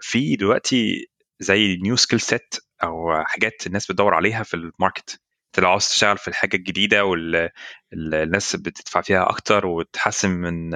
في 0.00 0.36
دلوقتي 0.36 1.06
زي 1.40 1.76
new 1.76 1.96
skill 1.96 2.20
set 2.20 2.54
أو 2.82 3.24
حاجات 3.24 3.66
الناس 3.66 3.86
بتدور 3.92 4.14
عليها 4.14 4.42
في 4.42 4.54
ال 4.54 4.62
market. 4.62 5.20
انت 5.46 5.64
لو 5.64 5.70
عاوز 5.70 5.88
تشتغل 5.88 6.18
في 6.18 6.28
الحاجة 6.28 6.56
الجديدة 6.56 7.04
والناس 7.04 8.56
بتدفع 8.56 9.00
فيها 9.00 9.28
أكتر 9.30 9.66
وتحسن 9.66 10.30
من 10.30 10.74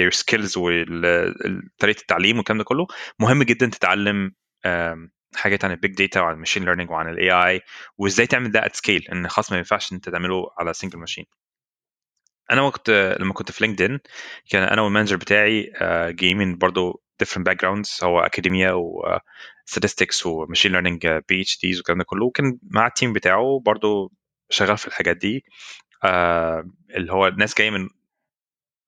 your 0.00 0.10
skills 0.10 0.54
وطريقه 0.58 2.00
التعليم 2.00 2.36
والكلام 2.36 2.58
ده 2.58 2.64
كله 2.64 2.86
مهم 3.18 3.42
جدا 3.42 3.66
تتعلم 3.66 4.32
حاجات 5.36 5.64
عن 5.64 5.70
ال 5.70 5.76
big 5.76 5.94
data 5.94 6.20
وعن 6.20 6.34
ال 6.34 6.38
machine 6.38 6.64
learning 6.64 6.90
وعن 6.90 7.08
ال 7.08 7.30
AI 7.30 7.60
وإزاي 7.98 8.26
تعمل 8.26 8.50
ده 8.50 8.66
at 8.66 8.76
scale 8.76 9.08
إن 9.12 9.28
خلاص 9.28 9.52
ما 9.52 9.58
ينفعش 9.58 9.92
أنت 9.92 10.08
تعمله 10.08 10.50
على 10.58 10.74
single 10.74 10.98
machine 10.98 11.24
أنا 12.50 12.62
وقت 12.62 12.90
لما 12.90 13.32
كنت 13.32 13.50
في 13.52 13.64
لينكدين 13.66 14.00
كان 14.50 14.62
أنا 14.62 14.82
وال 14.82 14.90
manager 14.90 15.16
بتاعي 15.16 15.72
جايين 16.12 16.36
من 16.38 16.58
برضه 16.58 17.02
different 17.24 17.42
backgrounds 17.52 18.04
هو 18.04 18.20
اكاديميا 18.20 18.72
و 18.72 19.18
statistics 19.70 20.26
و 20.26 20.32
machine 20.32 20.72
learning 20.72 21.06
PhDs 21.28 21.76
والكلام 21.76 21.98
ده 21.98 22.04
كله 22.04 22.26
وكان 22.26 22.58
مع 22.62 22.86
ال 22.86 22.91
team 22.91 23.12
بتاعه 23.12 23.62
برضه 23.66 24.10
شغال 24.50 24.78
في 24.78 24.86
الحاجات 24.86 25.16
دي 25.16 25.44
اللي 26.96 27.12
هو 27.12 27.26
الناس 27.26 27.54
جاية 27.58 27.70
من 27.70 27.88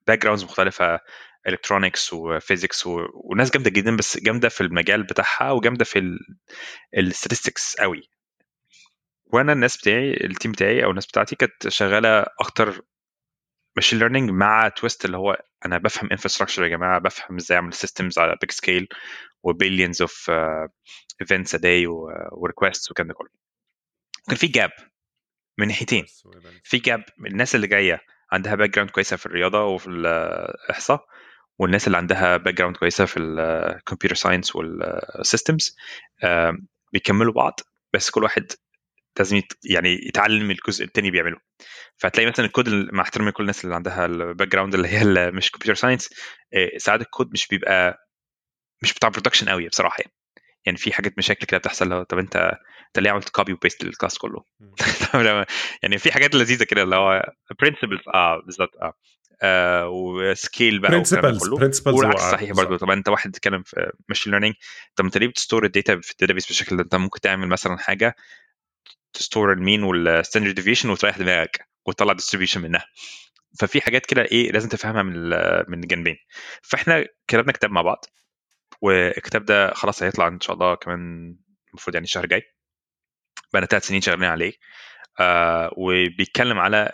backgrounds 0.07 0.45
مختلفة 0.45 1.01
electronics 1.47 2.13
و 2.13 2.22
physics 2.22 2.87
و... 2.87 3.07
وناس 3.15 3.51
جامدة 3.51 3.71
جدا 3.71 3.97
بس 3.97 4.19
جامدة 4.19 4.49
في 4.49 4.61
المجال 4.61 5.03
بتاعها 5.03 5.51
وجامدة 5.53 5.85
في 5.85 6.19
ال 6.99 7.06
statistics 7.06 7.77
قوي. 7.77 8.11
وأنا 9.27 9.53
الناس 9.53 9.77
بتاعي 9.77 10.11
ال 10.25 10.30
team 10.30 10.53
بتاعي 10.53 10.85
أو 10.85 10.91
الناس 10.91 11.07
بتاعتي 11.07 11.37
كانت 11.37 11.69
شغالة 11.69 12.27
أكتر 12.41 12.83
machine 13.77 13.99
learning 13.99 14.31
مع 14.31 14.69
twist 14.69 15.05
اللي 15.05 15.17
هو 15.17 15.43
أنا 15.67 15.79
بفهم 15.79 16.09
infrastructure 16.11 16.65
يا 16.65 16.69
جماعة 16.69 16.99
بفهم 17.01 17.37
إزاي 17.37 17.57
أعمل 17.59 17.73
systems 17.75 18.19
على 18.19 18.37
big 18.41 18.51
scale 18.51 18.89
و 19.43 19.49
billions 19.49 20.03
of 20.03 20.31
events 21.21 21.55
a 21.55 21.59
day 21.59 21.87
و 22.33 22.40
request 22.40 22.89
والكلام 22.91 23.09
ده 23.09 23.15
كله. 23.15 23.29
كان 24.29 24.37
في 24.37 24.47
gap 24.47 24.71
من 25.59 25.69
ناحيتين. 25.69 26.07
في 26.65 26.79
gap 26.79 27.05
الناس 27.27 27.55
اللي 27.55 27.67
جاية 27.67 28.01
عندها 28.33 28.55
background 28.55 28.91
كويسة 28.91 29.17
في 29.17 29.27
الرياضة 29.27 29.65
وفي 29.65 29.87
الاحصاء 29.91 31.07
والناس 31.61 31.87
اللي 31.87 31.97
عندها 31.97 32.37
background 32.37 32.77
كويسة 32.77 33.05
في 33.05 33.21
ال 33.21 33.31
computer 33.31 34.15
science 34.15 34.57
وال 34.57 34.83
systems 34.83 35.77
بيكملوا 36.93 37.33
بعض 37.33 37.61
بس 37.95 38.11
كل 38.11 38.23
واحد 38.23 38.53
لازم. 39.19 39.43
يعني 39.65 40.01
يتعلم 40.07 40.51
الجزء 40.51 40.85
التاني 40.85 41.11
بيعمله. 41.11 41.37
فهتلاقي 41.97 42.31
مثلا 42.31 42.47
الكود 42.47 42.69
مع 42.69 43.03
احترامي 43.03 43.33
كل 43.33 43.43
الناس 43.43 43.65
اللي 43.65 43.75
عندها 43.75 44.07
ال 44.07 44.49
background 44.49 44.75
اللي 44.75 44.89
هي 44.89 45.03
اللي 45.03 45.31
مش 45.31 45.51
computer 45.51 45.75
science 45.75 46.11
ساعات 46.77 47.01
الكود 47.01 47.33
مش 47.33 47.49
بيبقى 47.49 48.09
مش 48.83 48.95
بتاع 48.95 49.09
production 49.09 49.49
قوي 49.49 49.69
بصراحة 49.69 49.97
يعني. 50.01 50.13
يعني 50.67 50.79
في 50.79 50.93
حاجات 50.93 51.19
مشاكل 51.19 51.47
كده 51.47 51.59
بتحصل 51.59 51.89
لو 51.89 52.03
طب 52.03 52.19
أنت 52.19 52.37
أنت 52.87 52.99
ليه 52.99 53.11
عملت 53.11 53.29
copy 53.29 53.53
و 53.53 53.58
paste 53.58 53.85
لل 53.85 53.94
class 53.94 54.19
كله؟ 54.19 54.45
يعني 55.83 55.99
في 55.99 56.13
حاجات 56.13 56.35
لذيذة 56.35 56.65
كده 56.65 56.83
اللي 56.83 56.97
هو 56.97 57.33
principles 57.61 58.01
آه 58.15 58.43
بالظبط 58.47 58.77
آه. 58.83 58.95
آه 59.43 59.89
وسكيل 59.89 60.79
بقى 60.79 60.91
برنسبلز 60.91 61.49
برنسبلز 61.49 61.95
والعكس 61.95 62.21
صحيح 62.23 62.53
برضه. 62.53 62.77
طبعا 62.77 62.95
أنت 62.95 63.09
واحد 63.09 63.31
بتتكلم 63.31 63.63
في 63.63 63.93
machine 64.09 64.33
learning 64.33 64.55
طب 64.97 65.05
أنت 65.05 65.19
ليه 65.19 65.27
بت 65.27 65.38
store 65.38 65.65
ال 65.65 65.72
data 65.72 66.01
في 66.01 66.11
ال 66.13 66.16
database 66.16 66.47
بالشكل 66.47 66.77
ده؟ 66.77 66.83
أنت 66.83 66.95
ممكن 66.95 67.21
تعمل 67.21 67.49
مثلا 67.49 67.79
حاجة 67.79 68.17
ت 69.13 69.19
store 69.19 69.53
ال 69.53 69.59
mean 69.59 69.83
وال 69.83 69.97
standard 69.97 70.55
deviation 70.55 70.91
وتريح 70.91 71.19
دماغك 71.19 71.69
وتطلع 71.87 72.13
distribution 72.13 72.61
منها. 72.61 72.87
ففي 73.61 73.81
حاجات 73.81 74.07
كده 74.07 74.23
إيه 74.23 74.53
لازم 74.53 74.69
تفهمها 74.69 75.03
من 75.03 75.31
من 75.69 75.83
الجانبين. 75.83 76.17
فإحنا 76.63 77.07
كتبنا 77.29 77.53
كتاب 77.53 77.71
مع 77.71 77.83
بعض 77.83 78.05
والكتاب 78.81 79.45
ده 79.45 79.75
خلاص 79.75 80.03
هيطلع 80.03 80.29
إن 80.29 80.41
شاء 80.41 80.55
الله 80.55 80.75
كمان 80.75 81.35
المفروض 81.69 81.95
يعني 81.95 82.05
الشهر 82.05 82.25
الجاي. 82.25 82.43
بقى 83.53 83.67
ثلاث 83.67 83.87
سنين 83.87 84.01
شغالين 84.01 84.25
عليه. 84.25 84.53
آه 85.21 85.71
وبيتكلم 85.77 86.59
على 86.59 86.93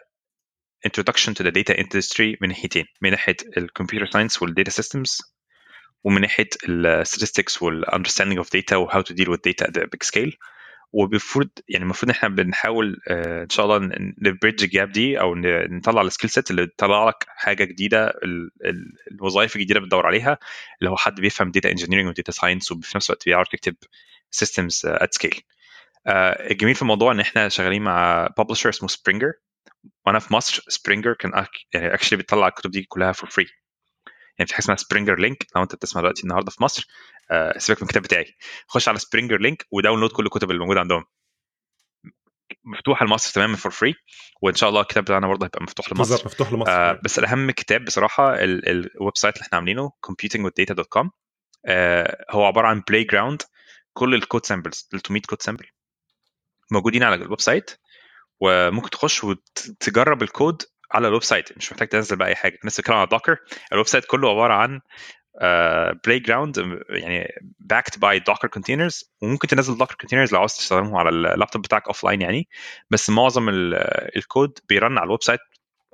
introduction 0.88 1.34
to 1.34 1.42
the 1.42 1.50
data 1.50 1.74
industry 1.74 2.36
من 2.40 2.48
ناحيتين. 2.48 2.84
من 3.02 3.10
ناحية 3.10 3.36
ال 3.56 3.62
computer 3.62 4.06
science 4.06 4.42
وال 4.42 4.51
data 4.51 4.70
systems 4.70 5.18
ومن 6.04 6.20
ناحية 6.20 6.48
ال 6.68 6.77
statistics 6.77 7.62
وال 7.62 7.72
understanding 7.72 8.38
of 8.38 8.52
data 8.52 8.76
و 8.76 9.00
how 9.00 9.09
to 9.09 9.14
deal 9.14 9.34
with 9.34 9.40
data 9.48 9.66
at 9.66 9.76
a 9.76 9.86
big 9.86 10.04
scale. 10.08 10.32
وبالمفروض 10.92 11.48
يعني 11.68 11.84
المفروض 11.84 12.10
إحنا 12.10 12.28
بنحاول 12.28 13.00
آه 13.08 13.42
إن 13.42 13.48
شاء 13.48 13.66
الله 13.66 13.90
ن 14.22 14.28
bridge 14.28 14.62
ال 14.64 14.71
gap 14.71 14.92
دي 14.92 15.20
أو 15.20 15.34
نطلع 15.70 16.02
ال 16.02 16.07
skill 16.07 16.30
set 16.30 16.50
اللي 16.50 16.66
تطلع 16.66 17.08
لك 17.08 17.24
حاجة 17.28 17.64
جديدة 17.64 18.12
الوظائف 19.10 19.56
الجديدة 19.56 19.80
بتدور 19.80 20.06
عليها. 20.06 20.38
اللي 20.80 20.90
هو 20.90 20.96
حد 20.96 21.20
بيفهم 21.20 21.50
data 21.50 21.70
engineering 21.70 22.08
و 22.08 22.13
data 22.13 22.32
science 22.32 22.72
وفي 22.72 22.96
نفس 22.96 23.10
الوقت 23.10 23.24
بيعرف 23.26 23.54
يكتب 23.54 23.76
systems 24.30 24.82
at 24.86 25.14
scale 25.14 25.40
الجميل 26.50 26.74
في 26.74 26.82
الموضوع 26.82 27.12
إن 27.12 27.20
إحنا 27.20 27.48
شغالين 27.48 27.82
مع 27.82 28.26
publisher 28.38 28.68
اسمه 28.68 28.88
Springer 28.88 29.32
وأنا 30.06 30.18
في 30.18 30.32
مصر 30.34 30.62
Springer 30.68 31.12
كان 31.12 31.46
يعني 31.74 31.94
actually 31.94 32.16
بيطلع 32.16 32.48
الكتب 32.48 32.70
دي 32.70 32.82
كلها 32.82 33.12
for 33.12 33.30
free 33.30 33.46
يعني 34.38 34.48
في 34.48 34.54
حاجة 34.54 34.62
اسمها 34.64 34.76
SpringerLink 34.76 35.46
لو 35.56 35.62
انت 35.62 35.74
بتسمع 35.74 36.00
دلوقتي 36.02 36.22
النهارده 36.22 36.50
في 36.50 36.62
مصر 36.62 36.86
آه 37.30 37.58
سيبك 37.58 37.78
من 37.82 37.86
الكتاب 37.86 38.02
بتاعي. 38.02 38.36
خش 38.68 38.88
على 38.88 38.98
SpringerLink 38.98 39.40
و 39.40 39.66
download 39.70 40.10
كل 40.12 40.24
الكتب 40.26 40.50
اللي 40.50 40.60
موجودة 40.60 40.80
عندهم. 40.80 41.04
مفتوحة 42.64 43.06
لمصر 43.06 43.32
تماما 43.32 43.56
for 43.56 43.72
free 43.72 43.94
وإن 44.42 44.54
شاء 44.54 44.68
الله 44.68 44.80
الكتاب 44.80 45.04
بتاعنا 45.04 45.26
برضه 45.26 45.46
هيبقى 45.46 45.62
مفتوح 45.62 45.86
لمصر. 45.92 45.98
بالظبط 45.98 46.26
مفتوح 46.26 46.52
لمصر 46.52 46.70
آه 46.70 47.00
بس 47.04 47.18
الأهم 47.18 47.50
كتاب 47.50 47.84
بصراحة 47.84 48.34
ال 48.44 49.16
website 49.16 49.34
اللي 49.36 49.46
إحنا 49.46 49.58
عاملينه 49.58 49.90
computingwithdata.com 50.06 51.08
آه 51.66 52.24
هو 52.30 52.44
عبارة 52.44 52.66
عن 52.66 52.82
playground 52.88 53.42
كل 53.92 54.14
ال 54.14 54.21
code 54.21 54.46
samples 54.46 54.88
300 54.92 55.22
code 55.22 55.42
sample 55.42 55.66
موجودين 56.70 57.02
على 57.02 57.14
ال 57.14 57.40
website. 57.40 57.70
وممكن 58.40 58.90
تخش 58.90 59.24
وتجرب 59.24 60.22
الكود 60.22 60.62
على 60.92 61.08
ال 61.08 61.22
website 61.22 61.56
مش 61.58 61.72
محتاج 61.72 61.88
تنزل 61.88 62.16
بقى 62.16 62.28
أي 62.28 62.34
حاجة. 62.34 62.58
الناس 62.60 62.74
بتتكلم 62.80 62.96
على 62.96 63.06
Docker 63.06 63.36
ال 63.72 63.86
website 63.86 64.04
كله 64.04 64.30
عبارة 64.30 64.54
عن 64.54 64.80
play 66.04 66.20
uh, 66.20 66.22
ground 66.22 66.56
يعني 66.88 67.28
backed 67.58 68.00
by 68.00 68.18
Docker 68.18 68.48
containers 68.48 69.12
وممكن 69.22 69.48
تنزل 69.48 69.78
Docker 69.78 69.94
containers 69.94 70.32
لو 70.32 70.38
عاوز 70.38 70.52
تستخدمهم 70.54 70.96
على 70.96 71.08
اللابتوب 71.08 71.62
بتاعك 71.62 71.86
offline 71.86 72.20
يعني. 72.22 72.48
بس 72.90 73.10
معظم 73.10 73.46
ال 74.16 74.25
code 74.25 74.58
بي 74.68 74.80
run 74.80 74.98
على 74.98 75.06
ال 75.06 75.22
website 75.22 75.40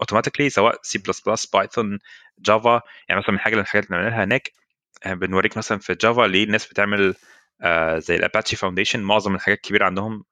automatically 0.00 0.50
سواء 0.50 0.78
C++ 0.82 0.98
Python 0.98 1.98
Java 2.38 2.80
يعني 3.08 3.20
مثلا 3.20 3.30
من 3.32 3.38
حاجة 3.38 3.54
من 3.54 3.60
الحاجات 3.60 3.86
اللي 3.86 3.96
بنعملها 3.98 4.24
هناك 4.24 4.52
بنوريك 5.06 5.56
مثلا 5.56 5.78
في 5.78 5.94
Java 5.94 6.22
ليه 6.22 6.44
الناس 6.44 6.66
بتعمل 6.66 7.14
uh, 7.62 7.66
زي 7.98 8.16
ال 8.16 8.22
Apache 8.22 8.56
Foundation 8.56 9.00
معظم 9.02 9.34
الحاجات 9.34 9.58
الكبيرة 9.58 9.84
عندهم 9.84 10.24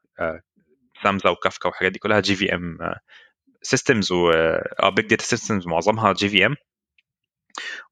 Samza 1.02 1.30
و 1.30 1.36
Kafka 1.36 1.68
والحاجات 1.68 1.92
دي 1.92 1.98
كلها 1.98 2.20
JVM 2.20 2.78
systems 3.62 4.12
و 4.12 4.32
big 4.84 5.06
data 5.06 5.24
systems 5.24 5.66
معظمها 5.66 6.12
JVM 6.12 6.56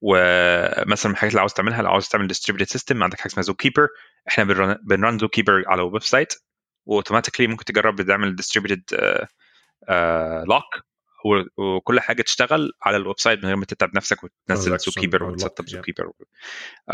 ومثلا 0.00 1.08
من 1.08 1.12
الحاجات 1.12 1.32
اللي 1.32 1.40
عاوز 1.40 1.52
تعملها 1.52 1.82
لو 1.82 1.90
عاوز 1.90 2.08
تعمل 2.08 2.26
distributed 2.26 2.72
system 2.72 3.02
عندك 3.02 3.20
حاجة 3.20 3.26
اسمها 3.32 3.42
ZooKeeper 3.42 3.88
إحنا 4.28 4.44
بن 4.82 5.18
run 5.18 5.28
ZooKeeper 5.28 5.64
على 5.66 5.82
ال 5.82 6.02
website 6.02 6.34
و 6.86 6.90
automatically 6.90 7.46
ممكن 7.46 7.64
تجرب 7.64 8.02
تعمل 8.02 8.36
distributed 8.36 8.82
lock 10.48 10.64
وكل 11.58 12.00
حاجة 12.00 12.22
تشتغل 12.22 12.72
على 12.82 12.96
ال 12.96 13.20
website 13.20 13.38
من 13.38 13.44
غير 13.46 13.56
ما 13.56 13.64
تتعب 13.64 13.96
نفسك 13.96 14.24
وتنزل 14.24 14.78
ZooKeeper 14.78 15.22
وتسطب 15.24 15.68
ZooKeeper 15.68 16.12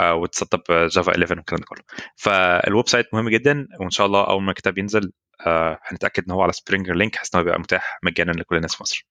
وتسطب 0.00 0.62
Java 0.68 1.12
11 1.12 1.36
والكلام 1.36 1.60
ده 1.60 1.66
كله. 1.66 1.82
فال 2.16 2.88
website 2.88 3.14
مهم 3.14 3.28
جدا 3.28 3.68
وإن 3.80 3.90
شاء 3.90 4.06
الله 4.06 4.24
أول 4.24 4.42
ما 4.42 4.50
الكتاب 4.50 4.78
ينزل 4.78 5.02
آه 5.02 5.23
هنتأكد 5.82 6.24
إن 6.24 6.30
هو 6.30 6.42
على 6.42 6.52
SpringerLink 6.52 7.14
بحيث 7.14 7.34
إن 7.34 7.40
هو 7.40 7.46
يبقى 7.46 7.60
متاح 7.60 7.98
مجانا 8.02 8.32
لكل 8.32 8.56
الناس 8.56 8.74
في 8.74 8.82
مصر. 8.82 9.06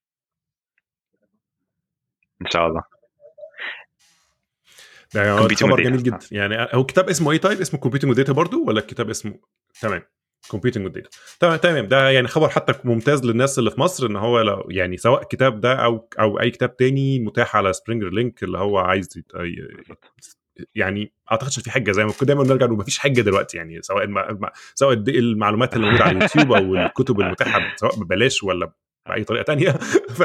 إن 2.41 2.49
شاء 2.49 2.67
الله. 2.67 2.83
يعني 5.15 5.55
خبر 5.55 5.83
جميل 5.83 6.03
جدا 6.03 6.19
يعني 6.31 6.67
هو 6.73 6.85
كتاب 6.85 7.09
اسمه 7.09 7.31
إيه 7.31 7.37
طيب؟ 7.37 7.61
اسمه 7.61 7.79
Computing 7.79 8.11
with 8.11 8.22
Data 8.22 8.33
برضو 8.33 8.65
ولا 8.67 8.79
الكتاب 8.79 9.09
اسمه؟ 9.09 9.39
تمام. 9.81 10.01
Computing 10.47 10.85
with 10.85 10.97
Data 10.97 11.09
تمام 11.39 11.55
تمام. 11.55 11.87
ده 11.87 12.09
يعني 12.09 12.27
خبر 12.27 12.49
حتى 12.49 12.73
ممتاز 12.83 13.23
للناس 13.25 13.59
اللي 13.59 13.71
في 13.71 13.79
مصر 13.79 14.05
إن 14.07 14.15
هو 14.15 14.41
لو 14.41 14.67
يعني 14.69 14.97
سواء 14.97 15.21
الكتاب 15.21 15.59
ده 15.59 15.75
أو 15.75 16.09
أو 16.19 16.39
أي 16.39 16.51
كتاب 16.51 16.77
تاني 16.77 17.19
متاح 17.19 17.55
على 17.55 17.73
SpringerLink 17.73 18.43
اللي 18.43 18.57
هو 18.57 18.77
عايز 18.77 19.09
يعني 20.75 21.13
أعتقدش 21.31 21.59
في 21.59 21.71
حاجة 21.71 21.91
زي 21.91 22.05
ما 22.05 22.11
كنا 22.11 22.27
دايما 22.27 22.43
نرجع 22.43 22.67
ما 22.67 22.83
فيش 22.83 22.97
حاجة 22.99 23.21
دلوقتي 23.21 23.57
يعني 23.57 23.81
سواء 23.81 24.03
الم... 24.03 24.49
سواء 24.75 24.93
المعلومات 24.93 25.75
اللي 25.75 25.85
موجودة 25.85 26.03
على 26.03 26.17
اليوتيوب 26.17 26.51
أو 26.51 26.75
الكتب 26.75 27.19
المتاحة 27.19 27.75
سواء 27.75 27.95
ببلاش 27.95 28.43
ولا 28.43 28.71
بأي 29.09 29.23
طريقة 29.23 29.43
تانية. 29.43 29.69
ف... 30.17 30.23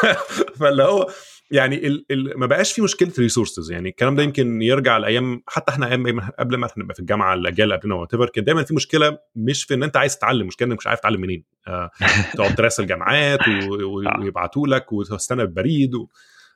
فاللي 0.60 0.82
هو 0.82 1.06
يعني 1.50 1.86
ال... 1.86 2.06
ال... 2.10 2.38
ما 2.38 2.46
بقاش 2.46 2.72
في 2.72 2.82
مشكلة 2.82 3.12
resources 3.18 3.72
يعني 3.72 3.88
الكلام 3.88 4.16
ده 4.16 4.22
يمكن 4.22 4.62
يرجع 4.62 4.98
لأيام 4.98 5.42
حتى 5.46 5.72
إحنا 5.72 5.88
أيام 5.88 6.20
قبل 6.20 6.56
ما 6.56 6.66
إحنا 6.66 6.82
نبقى 6.82 6.94
في 6.94 7.00
الجامعة 7.00 7.34
الأجيال 7.34 7.72
قبلنا 7.72 7.94
what 7.94 8.30
كان 8.30 8.44
دايما 8.44 8.62
في 8.62 8.74
مشكلة 8.74 9.18
مش 9.36 9.64
في 9.64 9.74
إن 9.74 9.82
أنت 9.82 9.96
عايز 9.96 10.18
تتعلم 10.18 10.46
مشكله 10.46 10.68
انك 10.68 10.78
مش 10.78 10.86
عارف 10.86 11.00
تتعلم 11.00 11.20
منين. 11.20 11.44
آه... 11.68 11.90
تقعد 12.34 12.54
تراسل 12.54 12.86
جامعات 12.86 13.40
و... 13.48 13.84
ويبعتوا 14.20 14.66
لك 14.66 14.92
وتستنى 14.92 15.46
ببريد 15.46 15.94
و... 15.94 16.08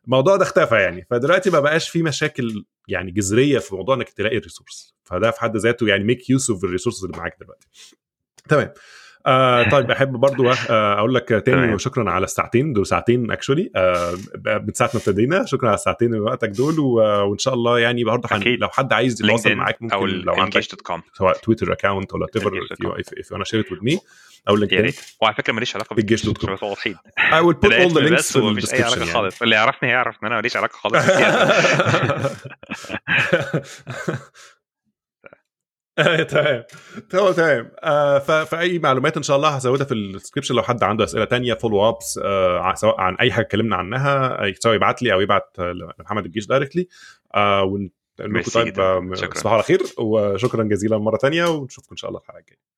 الموضوع 0.06 0.36
ده 0.36 0.42
اختفى 0.42 0.74
يعني. 0.74 1.06
فدلوقتي 1.10 1.50
ما 1.50 1.60
بقاش 1.60 1.88
في 1.88 2.02
مشاكل 2.02 2.64
يعني 2.88 3.10
جذرية 3.10 3.58
في 3.58 3.74
موضوع 3.74 3.94
إنك 3.94 4.08
تلاقي 4.08 4.36
ال 4.36 4.43
resource 4.43 4.94
فده 5.04 5.30
في 5.30 5.40
حد 5.40 5.56
ذاته 5.56 5.88
يعني 5.88 6.04
make 6.04 6.30
use 6.30 6.50
of 6.50 6.64
ال 6.64 6.68
resources 6.68 7.04
اللي 7.04 7.18
معاك 7.18 7.36
دلوقتي. 7.40 7.66
تمام. 8.48 8.72
آه 9.26 9.68
طيب 9.68 9.90
أحب 9.90 10.12
برضو 10.12 10.50
آه 10.50 10.98
أقول 10.98 11.14
لك 11.14 11.28
تاني 11.28 11.78
شكرا 11.78 12.10
على 12.10 12.24
الساعتين 12.24 12.72
دول 12.72 12.86
ساعتين 12.86 13.30
actually 13.30 13.70
آه 13.76 14.14
من 14.46 14.72
ساعة 14.72 14.90
ما 14.94 15.00
ابتدينا 15.00 15.44
شكرا 15.44 15.68
على 15.68 15.74
الساعتين 15.74 16.10
من 16.10 16.20
وقتك 16.20 16.48
دول 16.48 16.78
وإن 16.78 17.38
شاء 17.38 17.54
الله 17.54 17.78
يعني 17.78 18.04
برضه 18.04 18.28
حن... 18.28 18.42
لو 18.42 18.68
حد 18.68 18.92
عايز 18.92 19.22
يتواصل 19.22 19.54
معاك 19.54 19.82
ممكن 19.82 19.94
أو 19.94 20.06
لو 20.06 20.34
عندك 20.34 20.60
سواء 21.12 21.36
Twitter 21.42 21.72
account 21.72 22.14
ولا 22.14 22.26
you 22.26 22.88
wanna 23.32 23.44
share 23.44 23.62
it 23.62 23.70
with 23.70 23.92
me 23.92 23.98
أو 24.48 24.56
LinkedIn 24.56 24.92
وعلى 25.20 25.34
فكرة 25.34 25.52
ماليش 25.52 25.76
علاقة 25.76 25.94
بالجيش 25.94 26.26
dot 26.26 26.38
com 26.38 26.68
واضحين. 26.68 26.96
I 27.18 27.42
will 27.42 27.54
put 27.54 27.72
all 27.80 27.90
the 27.90 28.00
links 28.00 28.32
في 28.32 28.74
أي 28.74 28.82
علاقة 28.82 29.04
خالص. 29.04 29.42
اللي 29.42 29.54
يعرفني 29.54 29.88
هيعرف 29.88 30.16
إن 30.22 30.26
أنا 30.26 30.36
ماليش 30.36 30.56
علاقة 30.56 30.76
خالص. 30.76 31.04
تمام. 36.30 36.64
تمام 37.10 37.32
تمام. 37.32 37.70
آه 37.82 38.18
فأي 38.18 38.78
معلومات 38.78 39.16
إن 39.16 39.22
شاء 39.22 39.36
الله 39.36 39.48
هزودها 39.48 39.86
في 39.86 39.94
ال 39.94 39.99
description 39.99 40.54
لو 40.54 40.62
حد 40.62 40.82
عنده 40.82 41.04
أسئلة 41.04 41.24
تانية 41.24 41.54
follow-ups 41.54 42.20
آه 42.24 42.74
سواء 42.74 43.00
عن 43.00 43.14
أي 43.14 43.32
حاجة 43.32 43.44
اتكلمنا 43.44 43.76
عنها 43.76 44.38
سواء 44.60 44.74
يبعت 44.74 45.02
لي 45.02 45.12
أو 45.12 45.20
يبعت 45.20 45.56
لمحمد 45.98 46.24
الجيش 46.24 46.46
directly 46.46 46.88
آه 47.34 47.62
ونقول 47.62 47.90
طيب 48.54 48.74
تصبحوا 49.34 49.54
على 49.54 49.62
خير 49.62 49.80
وشكرا 49.98 50.64
جزيلا 50.64 50.98
مرة 50.98 51.16
تانية 51.16 51.44
ونشوفكم 51.44 51.88
إن 51.92 51.96
شاء 51.96 52.08
الله 52.10 52.20
الحلقة 52.20 52.38
الجاية. 52.38 52.75